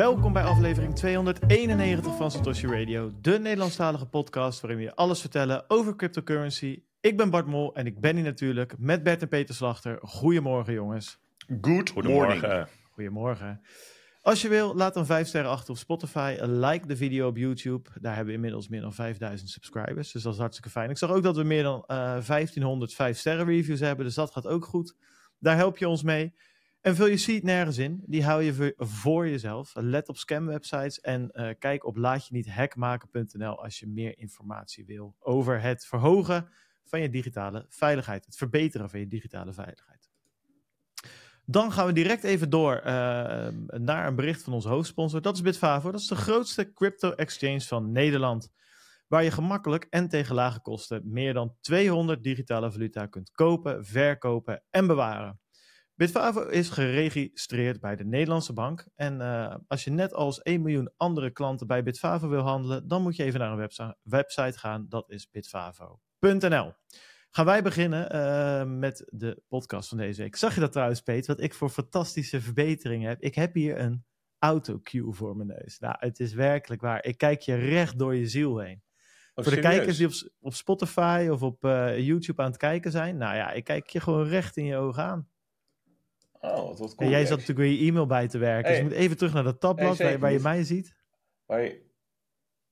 Welkom 0.00 0.32
bij 0.32 0.42
aflevering 0.42 0.94
291 0.94 2.16
van 2.16 2.30
Satoshi 2.30 2.66
Radio, 2.66 3.12
de 3.20 3.38
Nederlandstalige 3.38 4.06
podcast 4.06 4.60
waarin 4.60 4.78
we 4.78 4.84
je 4.84 4.94
alles 4.94 5.20
vertellen 5.20 5.64
over 5.68 5.96
cryptocurrency. 5.96 6.82
Ik 7.00 7.16
ben 7.16 7.30
Bart 7.30 7.46
Mol 7.46 7.74
en 7.74 7.86
ik 7.86 8.00
ben 8.00 8.16
hier 8.16 8.24
natuurlijk 8.24 8.74
met 8.78 9.02
Bert 9.02 9.22
en 9.22 9.28
Peter 9.28 9.54
Slachter. 9.54 9.98
Goedemorgen 10.02 10.72
jongens. 10.72 11.18
Good 11.60 12.02
morning. 12.02 12.66
Goedemorgen. 12.90 13.60
Als 14.22 14.42
je 14.42 14.48
wil, 14.48 14.74
laat 14.74 14.94
dan 14.94 15.06
5 15.06 15.28
sterren 15.28 15.50
achter 15.50 15.70
op 15.70 15.76
Spotify. 15.76 16.36
Like 16.40 16.86
de 16.86 16.96
video 16.96 17.28
op 17.28 17.36
YouTube. 17.36 17.90
Daar 18.00 18.14
hebben 18.14 18.28
we 18.28 18.34
inmiddels 18.34 18.68
meer 18.68 18.80
dan 18.80 18.94
5000 18.94 19.50
subscribers. 19.50 20.12
Dus 20.12 20.22
dat 20.22 20.32
is 20.32 20.38
hartstikke 20.38 20.70
fijn. 20.70 20.90
Ik 20.90 20.98
zag 20.98 21.10
ook 21.10 21.22
dat 21.22 21.36
we 21.36 21.42
meer 21.42 21.62
dan 21.62 21.84
uh, 21.86 21.96
1500 21.96 22.94
5 22.94 23.18
sterren 23.18 23.46
reviews 23.46 23.80
hebben. 23.80 24.04
Dus 24.04 24.14
dat 24.14 24.30
gaat 24.30 24.46
ook 24.46 24.64
goed. 24.64 24.96
Daar 25.38 25.56
help 25.56 25.78
je 25.78 25.88
ons 25.88 26.02
mee. 26.02 26.34
En 26.80 26.94
vul 26.94 27.06
je 27.06 27.16
seed 27.16 27.42
nergens 27.42 27.78
in. 27.78 28.02
Die 28.06 28.24
hou 28.24 28.42
je 28.42 28.74
voor 28.76 29.28
jezelf. 29.28 29.72
Let 29.74 30.08
op 30.08 30.16
scam-websites 30.16 31.00
en 31.00 31.30
uh, 31.32 31.50
kijk 31.58 31.84
op 31.84 31.96
laatje-niet-hackmaken.nl 31.96 33.62
als 33.62 33.78
je 33.78 33.86
meer 33.86 34.18
informatie 34.18 34.84
wil 34.84 35.16
over 35.18 35.60
het 35.60 35.86
verhogen 35.86 36.48
van 36.84 37.00
je 37.00 37.10
digitale 37.10 37.66
veiligheid. 37.68 38.24
Het 38.24 38.36
verbeteren 38.36 38.90
van 38.90 39.00
je 39.00 39.06
digitale 39.06 39.52
veiligheid. 39.52 40.10
Dan 41.44 41.72
gaan 41.72 41.86
we 41.86 41.92
direct 41.92 42.24
even 42.24 42.50
door 42.50 42.76
uh, 42.76 42.84
naar 43.66 44.06
een 44.06 44.16
bericht 44.16 44.42
van 44.42 44.52
onze 44.52 44.68
hoofdsponsor. 44.68 45.22
Dat 45.22 45.34
is 45.34 45.42
Bitfavo. 45.42 45.90
Dat 45.90 46.00
is 46.00 46.06
de 46.06 46.16
grootste 46.16 46.72
crypto-exchange 46.72 47.60
van 47.60 47.92
Nederland. 47.92 48.52
Waar 49.06 49.24
je 49.24 49.30
gemakkelijk 49.30 49.86
en 49.90 50.08
tegen 50.08 50.34
lage 50.34 50.60
kosten 50.60 51.02
meer 51.04 51.34
dan 51.34 51.56
200 51.60 52.22
digitale 52.22 52.72
valuta 52.72 53.06
kunt 53.06 53.30
kopen, 53.30 53.84
verkopen 53.84 54.62
en 54.70 54.86
bewaren. 54.86 55.39
Bitfavo 56.00 56.46
is 56.46 56.68
geregistreerd 56.68 57.80
bij 57.80 57.96
de 57.96 58.04
Nederlandse 58.04 58.52
Bank. 58.52 58.86
En 58.94 59.20
uh, 59.20 59.54
als 59.68 59.84
je 59.84 59.90
net 59.90 60.14
als 60.14 60.42
1 60.42 60.62
miljoen 60.62 60.92
andere 60.96 61.30
klanten 61.30 61.66
bij 61.66 61.82
Bitfavo 61.82 62.28
wil 62.28 62.40
handelen, 62.40 62.88
dan 62.88 63.02
moet 63.02 63.16
je 63.16 63.22
even 63.22 63.40
naar 63.40 63.50
een 63.50 63.56
website, 63.56 63.96
website 64.02 64.58
gaan. 64.58 64.86
Dat 64.88 65.10
is 65.10 65.30
bitfavo.nl. 65.30 66.72
Gaan 67.30 67.44
wij 67.44 67.62
beginnen 67.62 68.14
uh, 68.16 68.78
met 68.78 69.04
de 69.10 69.42
podcast 69.48 69.88
van 69.88 69.98
deze 69.98 70.22
week. 70.22 70.36
Zag 70.36 70.54
je 70.54 70.60
dat 70.60 70.72
trouwens, 70.72 71.00
Peter? 71.00 71.34
Wat 71.34 71.44
ik 71.44 71.54
voor 71.54 71.70
fantastische 71.70 72.40
verbeteringen 72.40 73.08
heb. 73.08 73.20
Ik 73.20 73.34
heb 73.34 73.54
hier 73.54 73.80
een 73.80 74.04
autocue 74.38 75.12
voor 75.12 75.36
mijn 75.36 75.48
neus. 75.48 75.78
Nou, 75.78 75.94
het 75.98 76.20
is 76.20 76.32
werkelijk 76.32 76.80
waar. 76.80 77.04
Ik 77.04 77.18
kijk 77.18 77.40
je 77.40 77.54
recht 77.54 77.98
door 77.98 78.14
je 78.16 78.26
ziel 78.26 78.58
heen. 78.58 78.82
Oh, 79.34 79.44
voor 79.44 79.44
de 79.44 79.50
serieus? 79.50 79.76
kijkers 79.76 79.96
die 79.96 80.06
op, 80.06 80.14
op 80.40 80.54
Spotify 80.54 81.28
of 81.30 81.42
op 81.42 81.64
uh, 81.64 81.98
YouTube 81.98 82.42
aan 82.42 82.48
het 82.48 82.58
kijken 82.58 82.90
zijn. 82.90 83.16
Nou 83.16 83.36
ja, 83.36 83.50
ik 83.50 83.64
kijk 83.64 83.88
je 83.88 84.00
gewoon 84.00 84.28
recht 84.28 84.56
in 84.56 84.64
je 84.64 84.76
ogen 84.76 85.02
aan. 85.02 85.29
Oh, 86.40 86.54
wat, 86.68 86.78
wat 86.78 86.94
cool. 86.94 86.96
En 86.96 87.08
jij 87.10 87.26
zat 87.26 87.38
natuurlijk 87.38 87.68
weer 87.68 87.78
je 87.80 87.86
e-mail 87.88 88.06
bij 88.06 88.28
te 88.28 88.38
werken. 88.38 88.68
Dus 88.70 88.78
je 88.78 88.84
moet 88.84 88.92
even 88.92 89.16
terug 89.16 89.32
naar 89.34 89.44
dat 89.44 89.60
tabblad 89.60 89.98
Hey, 89.98 90.10
waar, 90.10 90.18
waar 90.18 90.32
je 90.32 90.38
mij 90.40 90.62
ziet. 90.64 90.94
Maar 91.46 91.60
je- 91.62 91.88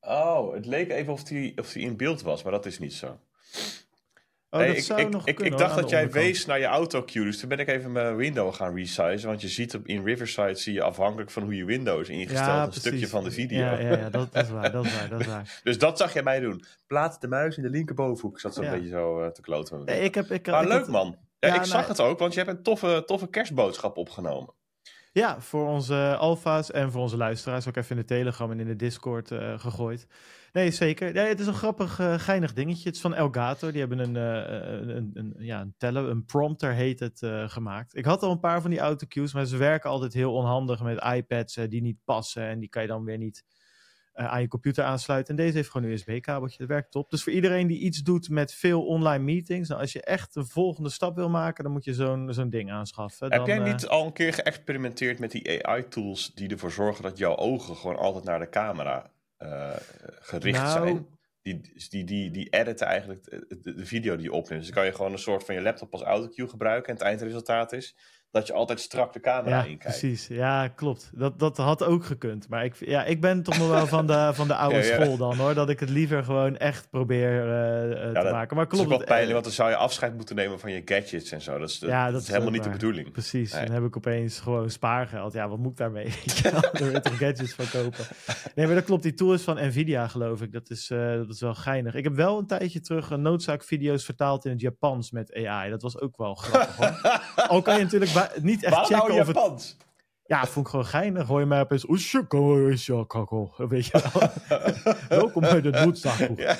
Oh, 0.00 0.54
het 0.54 0.66
leek 0.66 0.90
even 0.90 1.12
of 1.12 1.28
hij 1.28 1.52
of 1.56 1.72
die 1.72 1.82
in 1.82 1.96
beeld 1.96 2.22
was, 2.22 2.42
maar 2.42 2.52
dat 2.52 2.66
is 2.66 2.78
niet 2.78 2.94
zo. 2.94 3.06
Oh, 4.50 4.60
dat 4.60 4.76
ik, 4.76 4.82
zou 4.82 5.00
ik, 5.00 5.08
nog 5.10 5.26
ik, 5.26 5.34
kunnen. 5.34 5.52
ik 5.52 5.58
dacht 5.58 5.74
dat 5.76 5.90
jij 5.90 5.98
onderkant. 6.02 6.26
wees 6.26 6.46
naar 6.46 6.58
je 6.58 6.64
autocue, 6.64 7.24
dus 7.24 7.38
toen 7.38 7.48
ben 7.48 7.58
ik 7.58 7.68
even 7.68 7.92
mijn 7.92 8.16
window 8.16 8.54
gaan 8.54 8.74
resizen. 8.74 9.28
Want 9.28 9.40
je 9.40 9.48
ziet 9.48 9.74
op, 9.74 9.86
in 9.86 10.04
Riverside, 10.04 10.54
zie 10.54 10.72
je 10.72 10.82
afhankelijk 10.82 11.30
van 11.30 11.42
hoe 11.42 11.56
je 11.56 11.64
window 11.64 12.00
is 12.00 12.08
ingesteld, 12.08 12.46
Ja, 12.46 12.66
een 12.66 12.72
stukje 12.72 13.08
van 13.08 13.24
de 13.24 13.30
video. 13.30 13.58
Ja, 13.58 13.78
ja, 13.80 13.96
ja 13.96 14.10
dat, 14.10 14.32
dat 14.32 14.44
is 14.44 14.50
waar, 14.50 14.72
dat 14.72 14.84
is 14.84 14.94
waar, 14.98 15.08
dat 15.08 15.20
is 15.20 15.26
waar. 15.26 15.60
Dus 15.64 15.78
dat 15.78 15.98
zag 15.98 16.12
jij 16.12 16.22
mij 16.22 16.40
doen. 16.40 16.64
Plaats 16.86 17.18
de 17.20 17.28
muis 17.28 17.56
in 17.56 17.62
de 17.62 17.70
linkerbovenhoek. 17.70 18.34
Ik 18.34 18.40
zat 18.40 18.54
zo'n 18.54 18.64
Ja. 18.64 18.70
beetje 18.70 18.88
zo 18.88 19.20
eh, 19.20 19.28
te 19.30 19.40
kloten 19.40 19.84
Nee, 19.84 20.00
ik 20.00 20.14
heb, 20.14 20.30
ik, 20.30 20.46
Maar 20.46 20.62
ik 20.62 20.68
leuk 20.68 20.78
had- 20.78 20.88
man. 20.88 21.16
Ja, 21.38 21.48
Ja, 21.48 21.54
ik 21.54 21.64
zag 21.64 21.76
nou- 21.76 21.88
het 21.88 22.00
ook, 22.00 22.18
want 22.18 22.34
je 22.34 22.40
hebt 22.40 22.56
een 22.56 22.62
toffe, 22.62 23.02
toffe 23.06 23.28
kerstboodschap 23.28 23.96
opgenomen. 23.96 24.54
Ja, 25.12 25.40
voor 25.40 25.68
onze 25.68 26.16
alfa's 26.18 26.70
en 26.70 26.92
voor 26.92 27.00
onze 27.00 27.16
luisteraars 27.16 27.68
ook 27.68 27.76
even 27.76 27.90
in 27.90 28.02
de 28.02 28.04
Telegram 28.08 28.50
en 28.50 28.60
in 28.60 28.66
de 28.66 28.76
Discord 28.76 29.30
eh, 29.30 29.58
gegooid. 29.58 30.06
Nee, 30.52 30.70
zeker. 30.70 31.12
Nee, 31.12 31.26
het 31.28 31.40
is 31.40 31.46
een 31.46 31.54
grappig, 31.54 31.98
eh, 31.98 32.18
geinig 32.18 32.52
dingetje. 32.52 32.84
Het 32.84 32.94
is 32.94 33.00
van 33.00 33.14
Elgato. 33.14 33.70
Die 33.70 33.80
hebben 33.80 33.98
een, 33.98 34.16
eh, 34.16 34.96
een, 34.96 35.10
een, 35.14 35.34
ja, 35.38 35.60
een 35.60 35.74
teller, 35.78 36.08
een 36.08 36.24
prompter 36.24 36.72
heet 36.72 37.00
het, 37.00 37.22
eh, 37.22 37.48
gemaakt. 37.48 37.96
Ik 37.96 38.04
had 38.04 38.22
al 38.22 38.30
een 38.30 38.40
paar 38.40 38.60
van 38.60 38.70
die 38.70 38.78
autocues, 38.78 39.32
maar 39.32 39.44
ze 39.46 39.56
werken 39.56 39.90
altijd 39.90 40.12
heel 40.12 40.34
onhandig 40.34 40.82
met 40.82 41.04
iPads 41.04 41.56
eh, 41.56 41.68
die 41.68 41.82
niet 41.82 41.98
passen. 42.04 42.42
En 42.42 42.58
die 42.58 42.68
kan 42.68 42.82
je 42.82 42.88
dan 42.88 43.04
weer 43.04 43.18
niet 43.18 43.44
eh, 43.48 43.57
aan 44.18 44.40
je 44.40 44.48
computer 44.48 44.84
aansluiten. 44.84 45.36
En 45.36 45.44
deze 45.44 45.56
heeft 45.56 45.70
gewoon 45.70 45.86
een 45.86 45.92
USB-kabeltje. 45.92 46.58
Dat 46.58 46.68
werkt 46.68 46.90
top. 46.90 47.10
Dus 47.10 47.22
voor 47.22 47.32
iedereen 47.32 47.66
die 47.66 47.78
iets 47.78 48.02
doet 48.02 48.28
met 48.28 48.54
veel 48.54 48.86
online 48.86 49.24
meetings. 49.24 49.68
Nou, 49.68 49.80
als 49.80 49.92
je 49.92 50.02
echt 50.02 50.34
de 50.34 50.44
volgende 50.44 50.90
stap 50.90 51.16
wil 51.16 51.28
maken, 51.28 51.64
dan 51.64 51.72
moet 51.72 51.84
je 51.84 51.94
zo'n 51.94 52.32
zo'n 52.34 52.50
ding 52.50 52.70
aanschaffen. 52.72 53.28
Heb 53.32 53.38
Dan, 53.38 53.46
jij 53.48 53.58
eh, 53.64 53.72
niet 53.72 53.86
al 53.86 54.06
een 54.06 54.12
keer 54.12 54.32
geëxperimenteerd 54.32 55.18
met 55.18 55.30
die 55.30 55.66
AI-tools 55.66 56.34
die 56.34 56.48
ervoor 56.48 56.70
zorgen 56.72 57.02
dat 57.02 57.18
jouw 57.18 57.36
ogen 57.36 57.76
gewoon 57.76 57.96
altijd 57.96 58.24
naar 58.24 58.38
de 58.38 58.48
camera 58.48 59.10
eh, 59.36 59.70
gericht 60.20 60.58
Nou- 60.58 60.86
zijn? 60.86 61.06
Die, 61.42 61.60
die, 61.88 62.04
die, 62.04 62.30
die 62.30 62.48
editen 62.48 62.86
eigenlijk 62.86 63.24
de, 63.24 63.58
de- 63.62 63.74
de 63.74 63.86
video 63.86 64.14
die 64.16 64.24
je 64.24 64.32
opneemt. 64.32 64.62
Dus 64.62 64.70
dan 64.72 64.74
kan 64.82 64.86
je 64.90 64.96
gewoon 64.96 65.12
een 65.12 65.18
soort 65.18 65.44
van 65.44 65.54
je 65.54 65.60
laptop 65.62 65.92
als 65.92 66.02
autocue 66.02 66.48
gebruiken. 66.48 66.88
En 66.88 66.94
het 66.94 67.04
eindresultaat 67.04 67.72
is 67.72 67.96
dat 68.30 68.46
je 68.46 68.52
altijd 68.52 68.80
strak 68.80 69.12
de 69.12 69.20
camera 69.20 69.56
Ja, 69.56 69.62
inkijkt. 69.62 69.82
precies. 69.98 70.26
Ja, 70.26 70.68
klopt. 70.68 71.10
Dat, 71.14 71.38
dat 71.38 71.56
had 71.56 71.84
ook 71.84 72.04
gekund. 72.04 72.48
Maar 72.48 72.64
ik, 72.64 72.74
ja, 72.78 73.04
ik 73.04 73.20
ben 73.20 73.42
toch 73.42 73.58
nog 73.58 73.68
wel 73.68 73.86
van 73.86 74.06
de, 74.06 74.30
van 74.34 74.48
de 74.48 74.54
oude 74.54 74.76
Ja, 74.76 74.82
school 74.82 75.16
dan 75.16 75.36
hoor. 75.36 75.54
Dat 75.54 75.68
ik 75.68 75.80
het 75.80 75.90
liever 75.90 76.24
gewoon 76.24 76.56
echt 76.56 76.90
probeer 76.90 77.40
eh, 77.48 77.82
eh, 77.92 78.06
te 78.06 78.12
dat- 78.12 78.30
maken. 78.32 78.56
Maar 78.56 78.64
Het 78.64 78.74
is 78.74 78.78
klopt. 78.80 78.96
wel 78.96 79.06
pijnlijk, 79.06 79.26
eh, 79.26 79.32
want 79.32 79.44
dan 79.44 79.52
zou 79.54 79.70
je 79.70 79.76
afscheid 79.76 80.14
moeten 80.16 80.36
nemen 80.36 80.60
van 80.60 80.72
je 80.72 80.82
gadgets 80.84 81.30
en 81.32 81.40
zo. 81.40 81.58
Dat 81.58 81.68
is, 81.68 81.78
dat, 81.78 81.90
Ja, 81.90 82.04
dat 82.04 82.12
dat 82.12 82.22
is 82.22 82.28
helemaal 82.28 82.50
niet 82.50 82.64
de 82.64 82.70
bedoeling. 82.70 83.12
Precies. 83.12 83.52
Nee. 83.52 83.64
Dan 83.64 83.74
heb 83.74 83.84
ik 83.84 83.96
opeens 83.96 84.40
gewoon 84.40 84.70
spaargeld. 84.70 85.32
Ja, 85.32 85.48
wat 85.48 85.58
moet 85.58 85.70
ik 85.70 85.76
daarmee? 85.76 86.04
Wil 86.72 86.90
je 86.90 87.00
toch 87.00 87.18
gadgets 87.24 87.54
van 87.54 87.64
kopen. 87.72 88.04
Nee, 88.54 88.66
maar 88.66 88.74
dat 88.74 88.84
klopt. 88.84 89.02
Die 89.02 89.14
tool 89.14 89.32
is 89.34 89.42
van 89.42 89.66
Nvidia, 89.66 90.08
geloof 90.08 90.42
ik. 90.42 90.52
Dat 90.52 90.70
is, 90.70 90.86
dat 90.88 91.28
is 91.28 91.40
wel 91.40 91.54
geinig. 91.54 91.94
Ik 91.94 92.04
heb 92.04 92.14
wel 92.14 92.38
een 92.38 92.46
tijdje 92.46 92.80
terug 92.80 93.10
een 93.10 93.22
noodzaakvideo's 93.22 94.04
vertaald 94.04 94.44
in 94.44 94.50
het 94.50 94.60
Japans 94.60 95.10
met 95.10 95.34
AI. 95.46 95.70
Dat 95.70 95.82
was 95.82 96.00
ook 96.00 96.16
wel 96.16 96.34
grappig. 96.34 96.76
hoor. 96.76 97.46
Al 97.48 97.62
kan 97.62 97.76
je 97.76 97.82
natuurlijk 97.82 98.10
ba- 98.20 98.32
niet 98.42 98.62
echt 98.64 98.74
Waarom 98.74 98.90
checken 98.90 99.08
nou 99.08 99.20
of 99.20 99.26
het 99.26 99.36
Japans? 99.36 99.76
Ja, 100.28 100.46
vond 100.46 100.64
ik 100.64 100.70
gewoon 100.70 100.86
geinig. 100.86 101.26
Hoor 101.26 101.40
je 101.40 101.46
mij 101.46 101.60
opeens... 101.60 101.88
Oeshakako, 101.88 103.50
Weet 103.56 103.86
je 103.86 104.10
wel. 104.12 104.30
Welkom 105.18 105.40
bij 105.40 105.60
de 105.60 105.70
noodzaak. 105.70 106.30
Ja. 106.36 106.56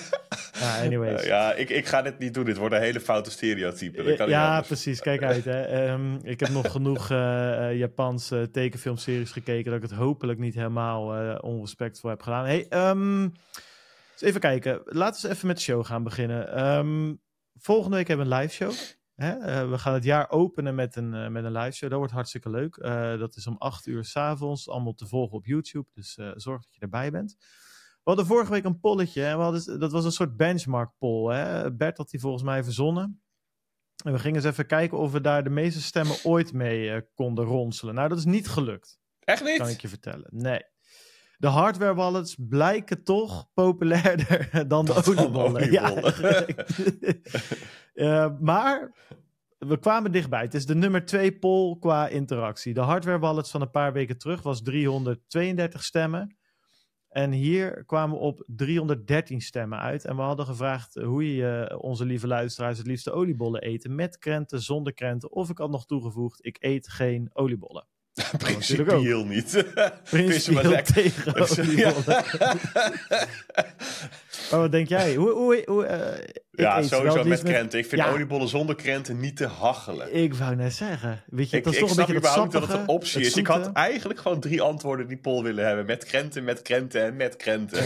Ja, 0.60 0.82
anyways. 0.82 1.24
Ja, 1.24 1.52
ik, 1.52 1.70
ik 1.70 1.86
ga 1.86 2.02
dit 2.02 2.18
niet 2.18 2.34
doen. 2.34 2.44
Dit 2.44 2.56
wordt 2.56 2.74
een 2.74 2.80
hele 2.80 3.00
foute 3.00 3.30
stereotype. 3.30 4.02
Dat 4.02 4.16
kan 4.16 4.26
niet 4.26 4.34
Ja, 4.34 4.60
precies. 4.60 5.00
Kijk 5.00 5.22
uit. 5.22 5.44
Hè. 5.44 5.62
Ehm, 5.62 6.14
ik 6.22 6.40
heb 6.40 6.48
nog 6.48 6.70
genoeg 6.70 7.10
eh, 7.10 7.68
eh, 7.68 7.78
Japanse 7.78 8.48
tekenfilmseries 8.52 9.30
gekeken... 9.30 9.64
dat 9.64 9.82
ik 9.82 9.90
het 9.90 9.98
hopelijk 9.98 10.38
niet 10.38 10.54
helemaal 10.54 11.14
eh, 11.14 11.38
onrespectvol 11.40 12.10
heb 12.10 12.22
gedaan. 12.22 12.44
Hey, 12.44 12.66
ehm, 12.68 13.28
even 14.18 14.40
kijken. 14.40 14.80
Laten 14.84 15.22
we 15.22 15.28
eens 15.28 15.36
even 15.36 15.46
met 15.46 15.56
de 15.56 15.62
show 15.62 15.84
gaan 15.84 16.02
beginnen. 16.02 16.52
Ehm, 16.54 17.14
volgende 17.58 17.96
week 17.96 18.08
hebben 18.08 18.28
we 18.28 18.34
een 18.34 18.40
live 18.40 18.54
show. 18.54 18.72
Hè? 19.18 19.32
Eh, 19.32 19.70
we 19.70 19.78
gaan 19.78 19.94
het 19.94 20.04
jaar 20.04 20.30
openen 20.30 20.74
met 20.74 20.96
een, 20.96 21.14
eh, 21.14 21.28
met 21.28 21.44
een 21.44 21.52
live 21.52 21.70
show. 21.70 21.90
Dat 21.90 21.98
wordt 21.98 22.14
hartstikke 22.14 22.50
leuk. 22.50 22.76
Eh, 22.76 23.18
dat 23.18 23.36
is 23.36 23.46
om 23.46 23.56
8 23.58 23.86
uur 23.86 24.04
s'avonds. 24.04 24.68
Allemaal 24.68 24.94
te 24.94 25.06
volgen 25.06 25.36
op 25.36 25.46
YouTube. 25.46 25.86
Dus 25.92 26.18
zorg 26.34 26.62
dat 26.62 26.74
je 26.74 26.80
erbij 26.80 27.10
bent. 27.10 27.36
We 27.38 28.14
hadden 28.14 28.26
vorige 28.26 28.50
week 28.50 28.64
een 28.64 28.80
polletje. 28.80 29.24
En 29.24 29.36
we 29.36 29.42
hadden, 29.42 29.80
dat 29.80 29.92
was 29.92 30.04
een 30.04 30.12
soort 30.12 30.36
benchmark 30.36 30.90
poll. 30.98 31.34
Hè? 31.34 31.72
Bert 31.74 31.96
had 31.96 32.10
die 32.10 32.20
volgens 32.20 32.42
mij 32.42 32.64
verzonnen. 32.64 33.22
En 34.04 34.12
we 34.12 34.18
gingen 34.18 34.36
eens 34.36 34.46
even 34.46 34.66
kijken 34.66 34.98
of 34.98 35.12
we 35.12 35.20
daar 35.20 35.44
de 35.44 35.50
meeste 35.50 35.82
stemmen 35.82 36.16
ooit 36.22 36.52
mee 36.52 37.02
konden 37.14 37.44
ronselen. 37.44 37.94
Nou, 37.94 38.08
dat 38.08 38.18
is 38.18 38.24
niet 38.24 38.48
gelukt, 38.48 39.00
Echt 39.20 39.44
niet? 39.44 39.58
kan 39.58 39.68
ik 39.68 39.80
je 39.80 39.88
vertellen. 39.88 40.28
Nee. 40.30 40.62
De 41.38 41.46
hardware 41.46 41.94
wallets 41.94 42.36
blijken 42.48 43.02
toch 43.04 43.48
populairder 43.54 44.48
dan 44.68 44.84
de 44.84 44.92
de 44.92 45.10
oliebollen. 45.10 45.72
Ja, 45.72 45.90
Eh, 47.98 48.30
maar 48.40 48.92
we 49.58 49.78
kwamen 49.78 50.12
dichtbij. 50.12 50.42
Het 50.42 50.54
is 50.54 50.66
de 50.66 50.74
nummer 50.74 51.04
2 51.04 51.38
poll 51.38 51.78
qua 51.78 52.08
interactie. 52.08 52.74
De 52.74 52.80
hardware 52.80 53.18
wallets 53.18 53.50
van 53.50 53.60
een 53.60 53.70
paar 53.70 53.92
weken 53.92 54.18
terug 54.18 54.42
was 54.42 54.62
332 54.62 55.84
stemmen. 55.84 56.36
En 57.08 57.32
hier 57.32 57.84
kwamen 57.84 58.16
we 58.16 58.22
op 58.22 58.44
313 58.46 59.40
stemmen 59.40 59.78
uit. 59.78 60.04
En 60.04 60.16
we 60.16 60.22
hadden 60.22 60.46
gevraagd 60.46 60.94
hoe 60.94 61.34
je 61.36 61.66
eh, 61.66 61.78
onze 61.82 62.04
lieve 62.04 62.26
luisteraars 62.26 62.78
het 62.78 62.86
liefste 62.86 63.12
oliebollen 63.12 63.62
eten. 63.62 63.94
Met 63.94 64.18
krenten, 64.18 64.60
zonder 64.60 64.94
krenten. 64.94 65.32
Of 65.32 65.50
ik 65.50 65.58
had 65.58 65.70
nog 65.70 65.86
toegevoegd, 65.86 66.44
ik 66.44 66.56
eet 66.60 66.88
geen 66.88 67.30
oliebollen. 67.32 67.86
Principieel 68.38 69.24
niet. 69.24 69.64
Maar 69.74 69.92
Principieel 70.10 70.82
tegen 70.82 71.34
oliebollen. 71.34 72.04
Maar 74.50 74.60
wat 74.60 74.72
denk 74.72 74.88
jij? 74.88 75.14
Hoe, 75.14 75.30
hoe, 75.30 75.62
hoe, 75.66 75.84
eh, 75.84 76.18
ik 76.50 76.60
ja, 76.60 76.82
sowieso 76.82 77.24
met 77.24 77.42
krenten. 77.42 77.78
Ik 77.78 77.86
vind 77.86 78.02
Ja. 78.02 78.10
oliebollen 78.10 78.48
zonder 78.48 78.74
krenten 78.76 79.20
niet 79.20 79.36
te 79.36 79.46
hachelen. 79.46 80.14
Ik 80.14 80.34
wou 80.34 80.56
net 80.56 80.72
zeggen. 80.74 81.22
Weet 81.26 81.50
je, 81.50 81.56
Ik, 81.56 81.64
dat 81.64 81.72
is 81.72 81.78
ik 81.78 81.86
toch 81.86 81.96
een 81.96 82.04
beetje 82.04 82.16
überhaupt 82.18 82.52
dat 82.52 82.62
het 82.62 82.72
een 82.72 82.88
optie 82.88 83.18
het 83.18 83.26
is. 83.28 83.36
Ik 83.36 83.46
had 83.46 83.72
eigenlijk 83.72 84.20
gewoon 84.20 84.40
drie 84.40 84.62
antwoorden 84.62 85.06
die 85.08 85.16
Paul 85.16 85.42
willen 85.42 85.66
hebben. 85.66 85.86
Met 85.86 86.04
krenten, 86.04 86.44
met 86.44 86.62
krenten 86.62 87.02
en 87.04 87.16
met 87.16 87.36
krenten. 87.36 87.84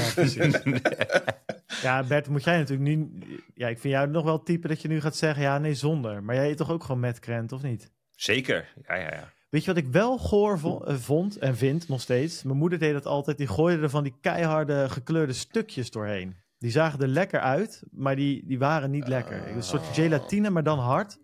Ja, 1.83 2.03
Bert, 2.09 2.29
moet 2.29 2.45
jij 2.45 2.57
natuurlijk 2.59 2.89
nu... 2.89 3.11
Ja, 3.55 3.69
ik 3.69 3.79
vind 3.79 3.95
jou 3.95 4.09
nog 4.09 4.25
wel 4.25 4.37
het 4.37 4.47
type 4.47 4.69
dat 4.69 4.83
je 4.83 4.89
nu 4.89 5.01
gaat 5.01 5.17
zeggen... 5.17 5.43
Ja, 5.43 5.59
nee, 5.59 5.75
zonder. 5.75 6.23
Maar 6.23 6.35
jij 6.35 6.49
eet 6.51 6.57
toch 6.57 6.71
ook 6.71 6.83
gewoon 6.85 7.01
met 7.01 7.19
krent, 7.19 7.53
of 7.53 7.63
niet? 7.63 7.91
Zeker, 8.15 8.69
ja, 8.87 8.95
ja, 8.95 9.09
ja. 9.13 9.33
Weet 9.53 9.65
je 9.65 9.73
wat 9.75 9.83
ik 9.85 9.89
wel 9.93 10.19
goor 10.19 10.83
eh, 10.87 10.95
vond 10.95 11.37
en 11.39 11.57
vind 11.57 11.89
nog 11.89 12.01
steeds? 12.01 12.43
Mijn 12.43 12.59
moeder 12.59 12.79
deed 12.79 12.93
dat 12.93 13.07
altijd. 13.07 13.37
Die 13.37 13.47
gooide 13.47 13.83
er 13.83 13.91
van 13.91 14.03
die 14.03 14.15
keiharde 14.21 14.87
gekleurde 14.89 15.33
stukjes 15.33 15.91
doorheen. 15.91 16.35
Die 16.59 16.71
zagen 16.71 17.01
er 17.01 17.09
lekker 17.09 17.41
uit, 17.41 17.83
maar 17.91 18.17
die, 18.17 18.47
die 18.47 18.59
waren 18.59 18.91
niet 18.91 19.09
lekker. 19.09 19.49
Een 19.49 19.63
soort 19.63 19.83
Oh. 19.83 19.93
gelatine, 19.93 20.51
maar 20.51 20.63
dan 20.63 20.79
hard. 20.79 21.19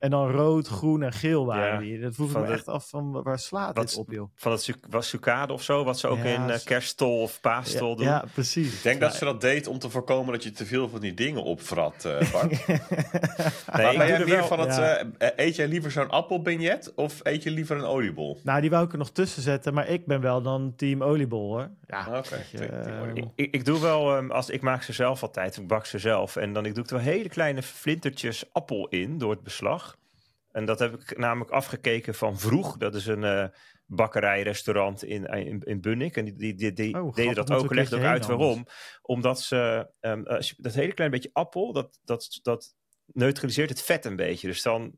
En 0.00 0.10
dan 0.10 0.30
rood, 0.30 0.66
groen 0.66 1.02
en 1.02 1.12
geel 1.12 1.46
waren 1.46 1.72
Ja, 1.72 1.78
die. 1.80 2.00
Dat 2.00 2.14
vroeg 2.14 2.32
me 2.32 2.46
de- 2.46 2.52
echt 2.52 2.68
af 2.68 2.88
van 2.88 3.22
waar 3.22 3.38
slaat 3.38 3.76
Wat- 3.76 3.88
dit 3.88 3.96
op, 3.96 4.10
joh? 4.10 4.28
Van 4.34 4.52
het 4.52 4.62
su- 4.62 4.74
was 4.90 5.08
sucade 5.08 5.52
of 5.52 5.62
zo, 5.62 5.84
wat 5.84 5.98
ze 5.98 6.06
ook 6.08 6.18
Ja, 6.18 6.24
in 6.50 6.58
s- 6.58 6.64
kerststol 6.64 7.20
of 7.22 7.40
paastol 7.40 7.88
Ja, 7.90 7.94
doen. 7.96 8.04
ja, 8.06 8.24
precies. 8.34 8.74
Ik 8.76 8.82
denk 8.82 9.00
dat 9.00 9.14
ze 9.14 9.24
dat 9.24 9.40
deed 9.40 9.66
om 9.66 9.78
te 9.78 9.90
voorkomen 9.90 10.32
dat 10.32 10.42
je 10.42 10.50
te 10.50 10.66
veel 10.66 10.88
van 10.88 11.00
die 11.00 11.14
dingen 11.14 11.42
opvrat, 11.42 12.04
eh 12.04 12.30
Bart. 12.32 12.66
Nee, 12.66 12.78
maar 13.72 13.96
ben 13.96 14.06
jij 14.06 14.10
er 14.18 14.24
meer 14.26 14.36
wel- 14.36 14.46
van 14.46 14.60
het... 14.60 14.76
ja. 14.76 15.02
eh, 15.18 15.28
eet 15.46 15.56
jij 15.56 15.68
liever 15.68 15.90
zo'n 15.90 16.10
appelbignet 16.10 16.92
of 16.94 17.20
eet 17.22 17.42
je 17.42 17.50
liever 17.50 17.76
een 17.76 17.84
oliebol? 17.84 18.40
Nou, 18.42 18.60
die 18.60 18.70
wou 18.70 18.84
ik 18.84 18.92
er 18.92 18.98
nog 18.98 19.10
tussen 19.10 19.42
zetten, 19.42 19.74
maar 19.74 19.88
ik 19.88 20.06
ben 20.06 20.20
wel 20.20 20.42
dan 20.42 20.72
team 20.76 21.02
oliebol, 21.02 21.48
hoor. 21.52 21.68
Ja, 21.86 21.98
Ah, 22.00 22.16
Oké. 22.18 22.44
Ik, 23.34 23.50
ik 23.54 23.64
doe 23.64 23.80
wel, 23.80 24.16
ehm, 24.16 24.30
als 24.30 24.50
ik 24.50 24.60
maak 24.60 24.82
ze 24.82 24.92
zelf 24.92 25.22
altijd, 25.22 25.56
ik 25.56 25.66
bak 25.66 25.86
ze 25.86 25.98
zelf. 25.98 26.36
En 26.36 26.52
dan 26.52 26.64
ik 26.66 26.74
doe 26.74 26.84
ik 26.84 26.90
er 26.90 26.96
wel 26.96 27.04
hele 27.04 27.28
kleine 27.28 27.62
flintertjes 27.62 28.44
appel 28.52 28.88
in 28.88 29.18
door 29.18 29.30
het 29.30 29.42
beslag. 29.42 29.89
En 30.52 30.64
dat 30.64 30.78
heb 30.78 30.94
ik 31.00 31.18
namelijk 31.18 31.50
afgekeken 31.50 32.14
van 32.14 32.38
Vroeg. 32.38 32.76
Dat 32.76 32.94
is 32.94 33.06
een 33.06 33.24
eh 33.24 33.44
bakkerijrestaurant 33.86 35.04
in, 35.04 35.24
in, 35.24 35.60
in 35.64 35.80
Bunnik. 35.80 36.16
En 36.16 36.24
die, 36.24 36.34
die, 36.36 36.54
die, 36.54 36.72
die 36.72 37.02
Oh, 37.02 37.14
deden 37.14 37.34
dat 37.34 37.50
ook. 37.50 37.74
legde 37.74 37.96
ook 37.96 38.02
uit 38.02 38.26
waarom. 38.26 38.66
Omdat 39.02 39.40
ze 39.40 39.90
ehm, 40.00 40.18
je- 40.18 40.54
dat 40.56 40.74
hele 40.74 40.92
klein 40.94 41.10
beetje 41.10 41.30
appel, 41.32 41.72
dat, 41.72 41.98
dat, 42.04 42.38
dat 42.42 42.74
neutraliseert 43.06 43.68
het 43.68 43.82
vet 43.82 44.04
een 44.04 44.16
beetje. 44.16 44.46
Dus 44.46 44.62
dan 44.62 44.92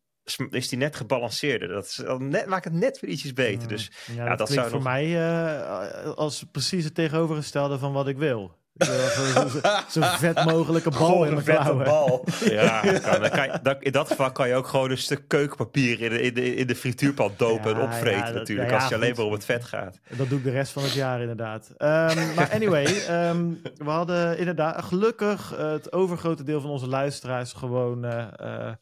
is 0.50 0.68
die 0.68 0.78
net 0.78 0.96
gebalanceerder. 0.96 1.68
Dat 1.68 1.84
is, 1.84 2.02
net, 2.18 2.46
maakt 2.46 2.64
het 2.64 2.72
net 2.72 3.00
weer 3.00 3.10
ietsjes 3.10 3.32
beter. 3.32 3.62
Mm. 3.62 3.68
Dus 3.68 3.90
Ja, 4.06 4.14
Ja, 4.14 4.28
dat, 4.28 4.38
dat 4.38 4.48
klinkt 4.48 4.52
zou 4.52 4.82
voor 4.82 4.90
nog- 4.90 4.92
mij 4.92 5.16
eh, 5.16 6.12
als 6.14 6.44
precies 6.50 6.84
het 6.84 6.94
tegenovergestelde 6.94 7.78
van 7.78 7.92
wat 7.92 8.08
ik 8.08 8.16
wil. 8.16 8.60
Zo, 8.78 8.92
zo, 9.48 9.60
zo 9.88 10.00
vet 10.02 10.44
mogelijke 10.44 10.90
bal 10.90 11.24
in 11.24 11.28
een 11.28 11.32
mijn 11.32 11.44
vette 11.44 11.60
klauwen. 11.62 11.84
bal. 11.84 12.24
Ja, 12.50 12.80
kan, 12.80 13.20
dan 13.20 13.30
kan 13.30 13.44
je- 13.44 13.58
dat- 13.62 13.82
in 13.82 13.92
dat 13.92 14.08
geval 14.08 14.32
kan 14.32 14.48
je 14.48 14.54
ook 14.54 14.66
gewoon 14.66 14.90
een 14.90 14.98
stuk 14.98 15.28
keukenpapier 15.28 16.00
in 16.00 16.10
de, 16.10 16.20
in 16.22 16.34
de, 16.34 16.54
in 16.54 16.66
de 16.66 16.74
frituurpan 16.76 17.32
dopen 17.36 17.70
Ja, 17.70 17.76
en 17.76 17.82
opvreten 17.82 18.18
ja, 18.18 18.24
dat- 18.24 18.34
natuurlijk. 18.34 18.70
ja, 18.70 18.76
als 18.76 18.88
je 18.88 18.94
alleen 18.94 19.14
maar 19.16 19.24
om 19.24 19.32
het 19.32 19.44
vet 19.44 19.64
gaat. 19.64 19.98
Dat 20.16 20.28
doe 20.28 20.38
ik 20.38 20.44
de 20.44 20.50
rest 20.50 20.72
van 20.72 20.82
het 20.82 20.92
jaar 20.92 21.20
inderdaad. 21.20 21.70
Ehm, 21.76 22.34
maar 22.34 22.50
anyway, 22.58 22.84
ehm, 22.84 23.44
we 23.76 23.90
hadden 23.90 24.38
inderdaad 24.38 24.84
gelukkig 24.84 25.54
het 25.56 25.92
overgrote 25.92 26.42
deel 26.44 26.60
van 26.60 26.70
onze 26.70 26.86
luisteraars 26.88 27.52
gewoon 27.52 28.04
eh, 28.04 28.26
eh, 28.36 28.72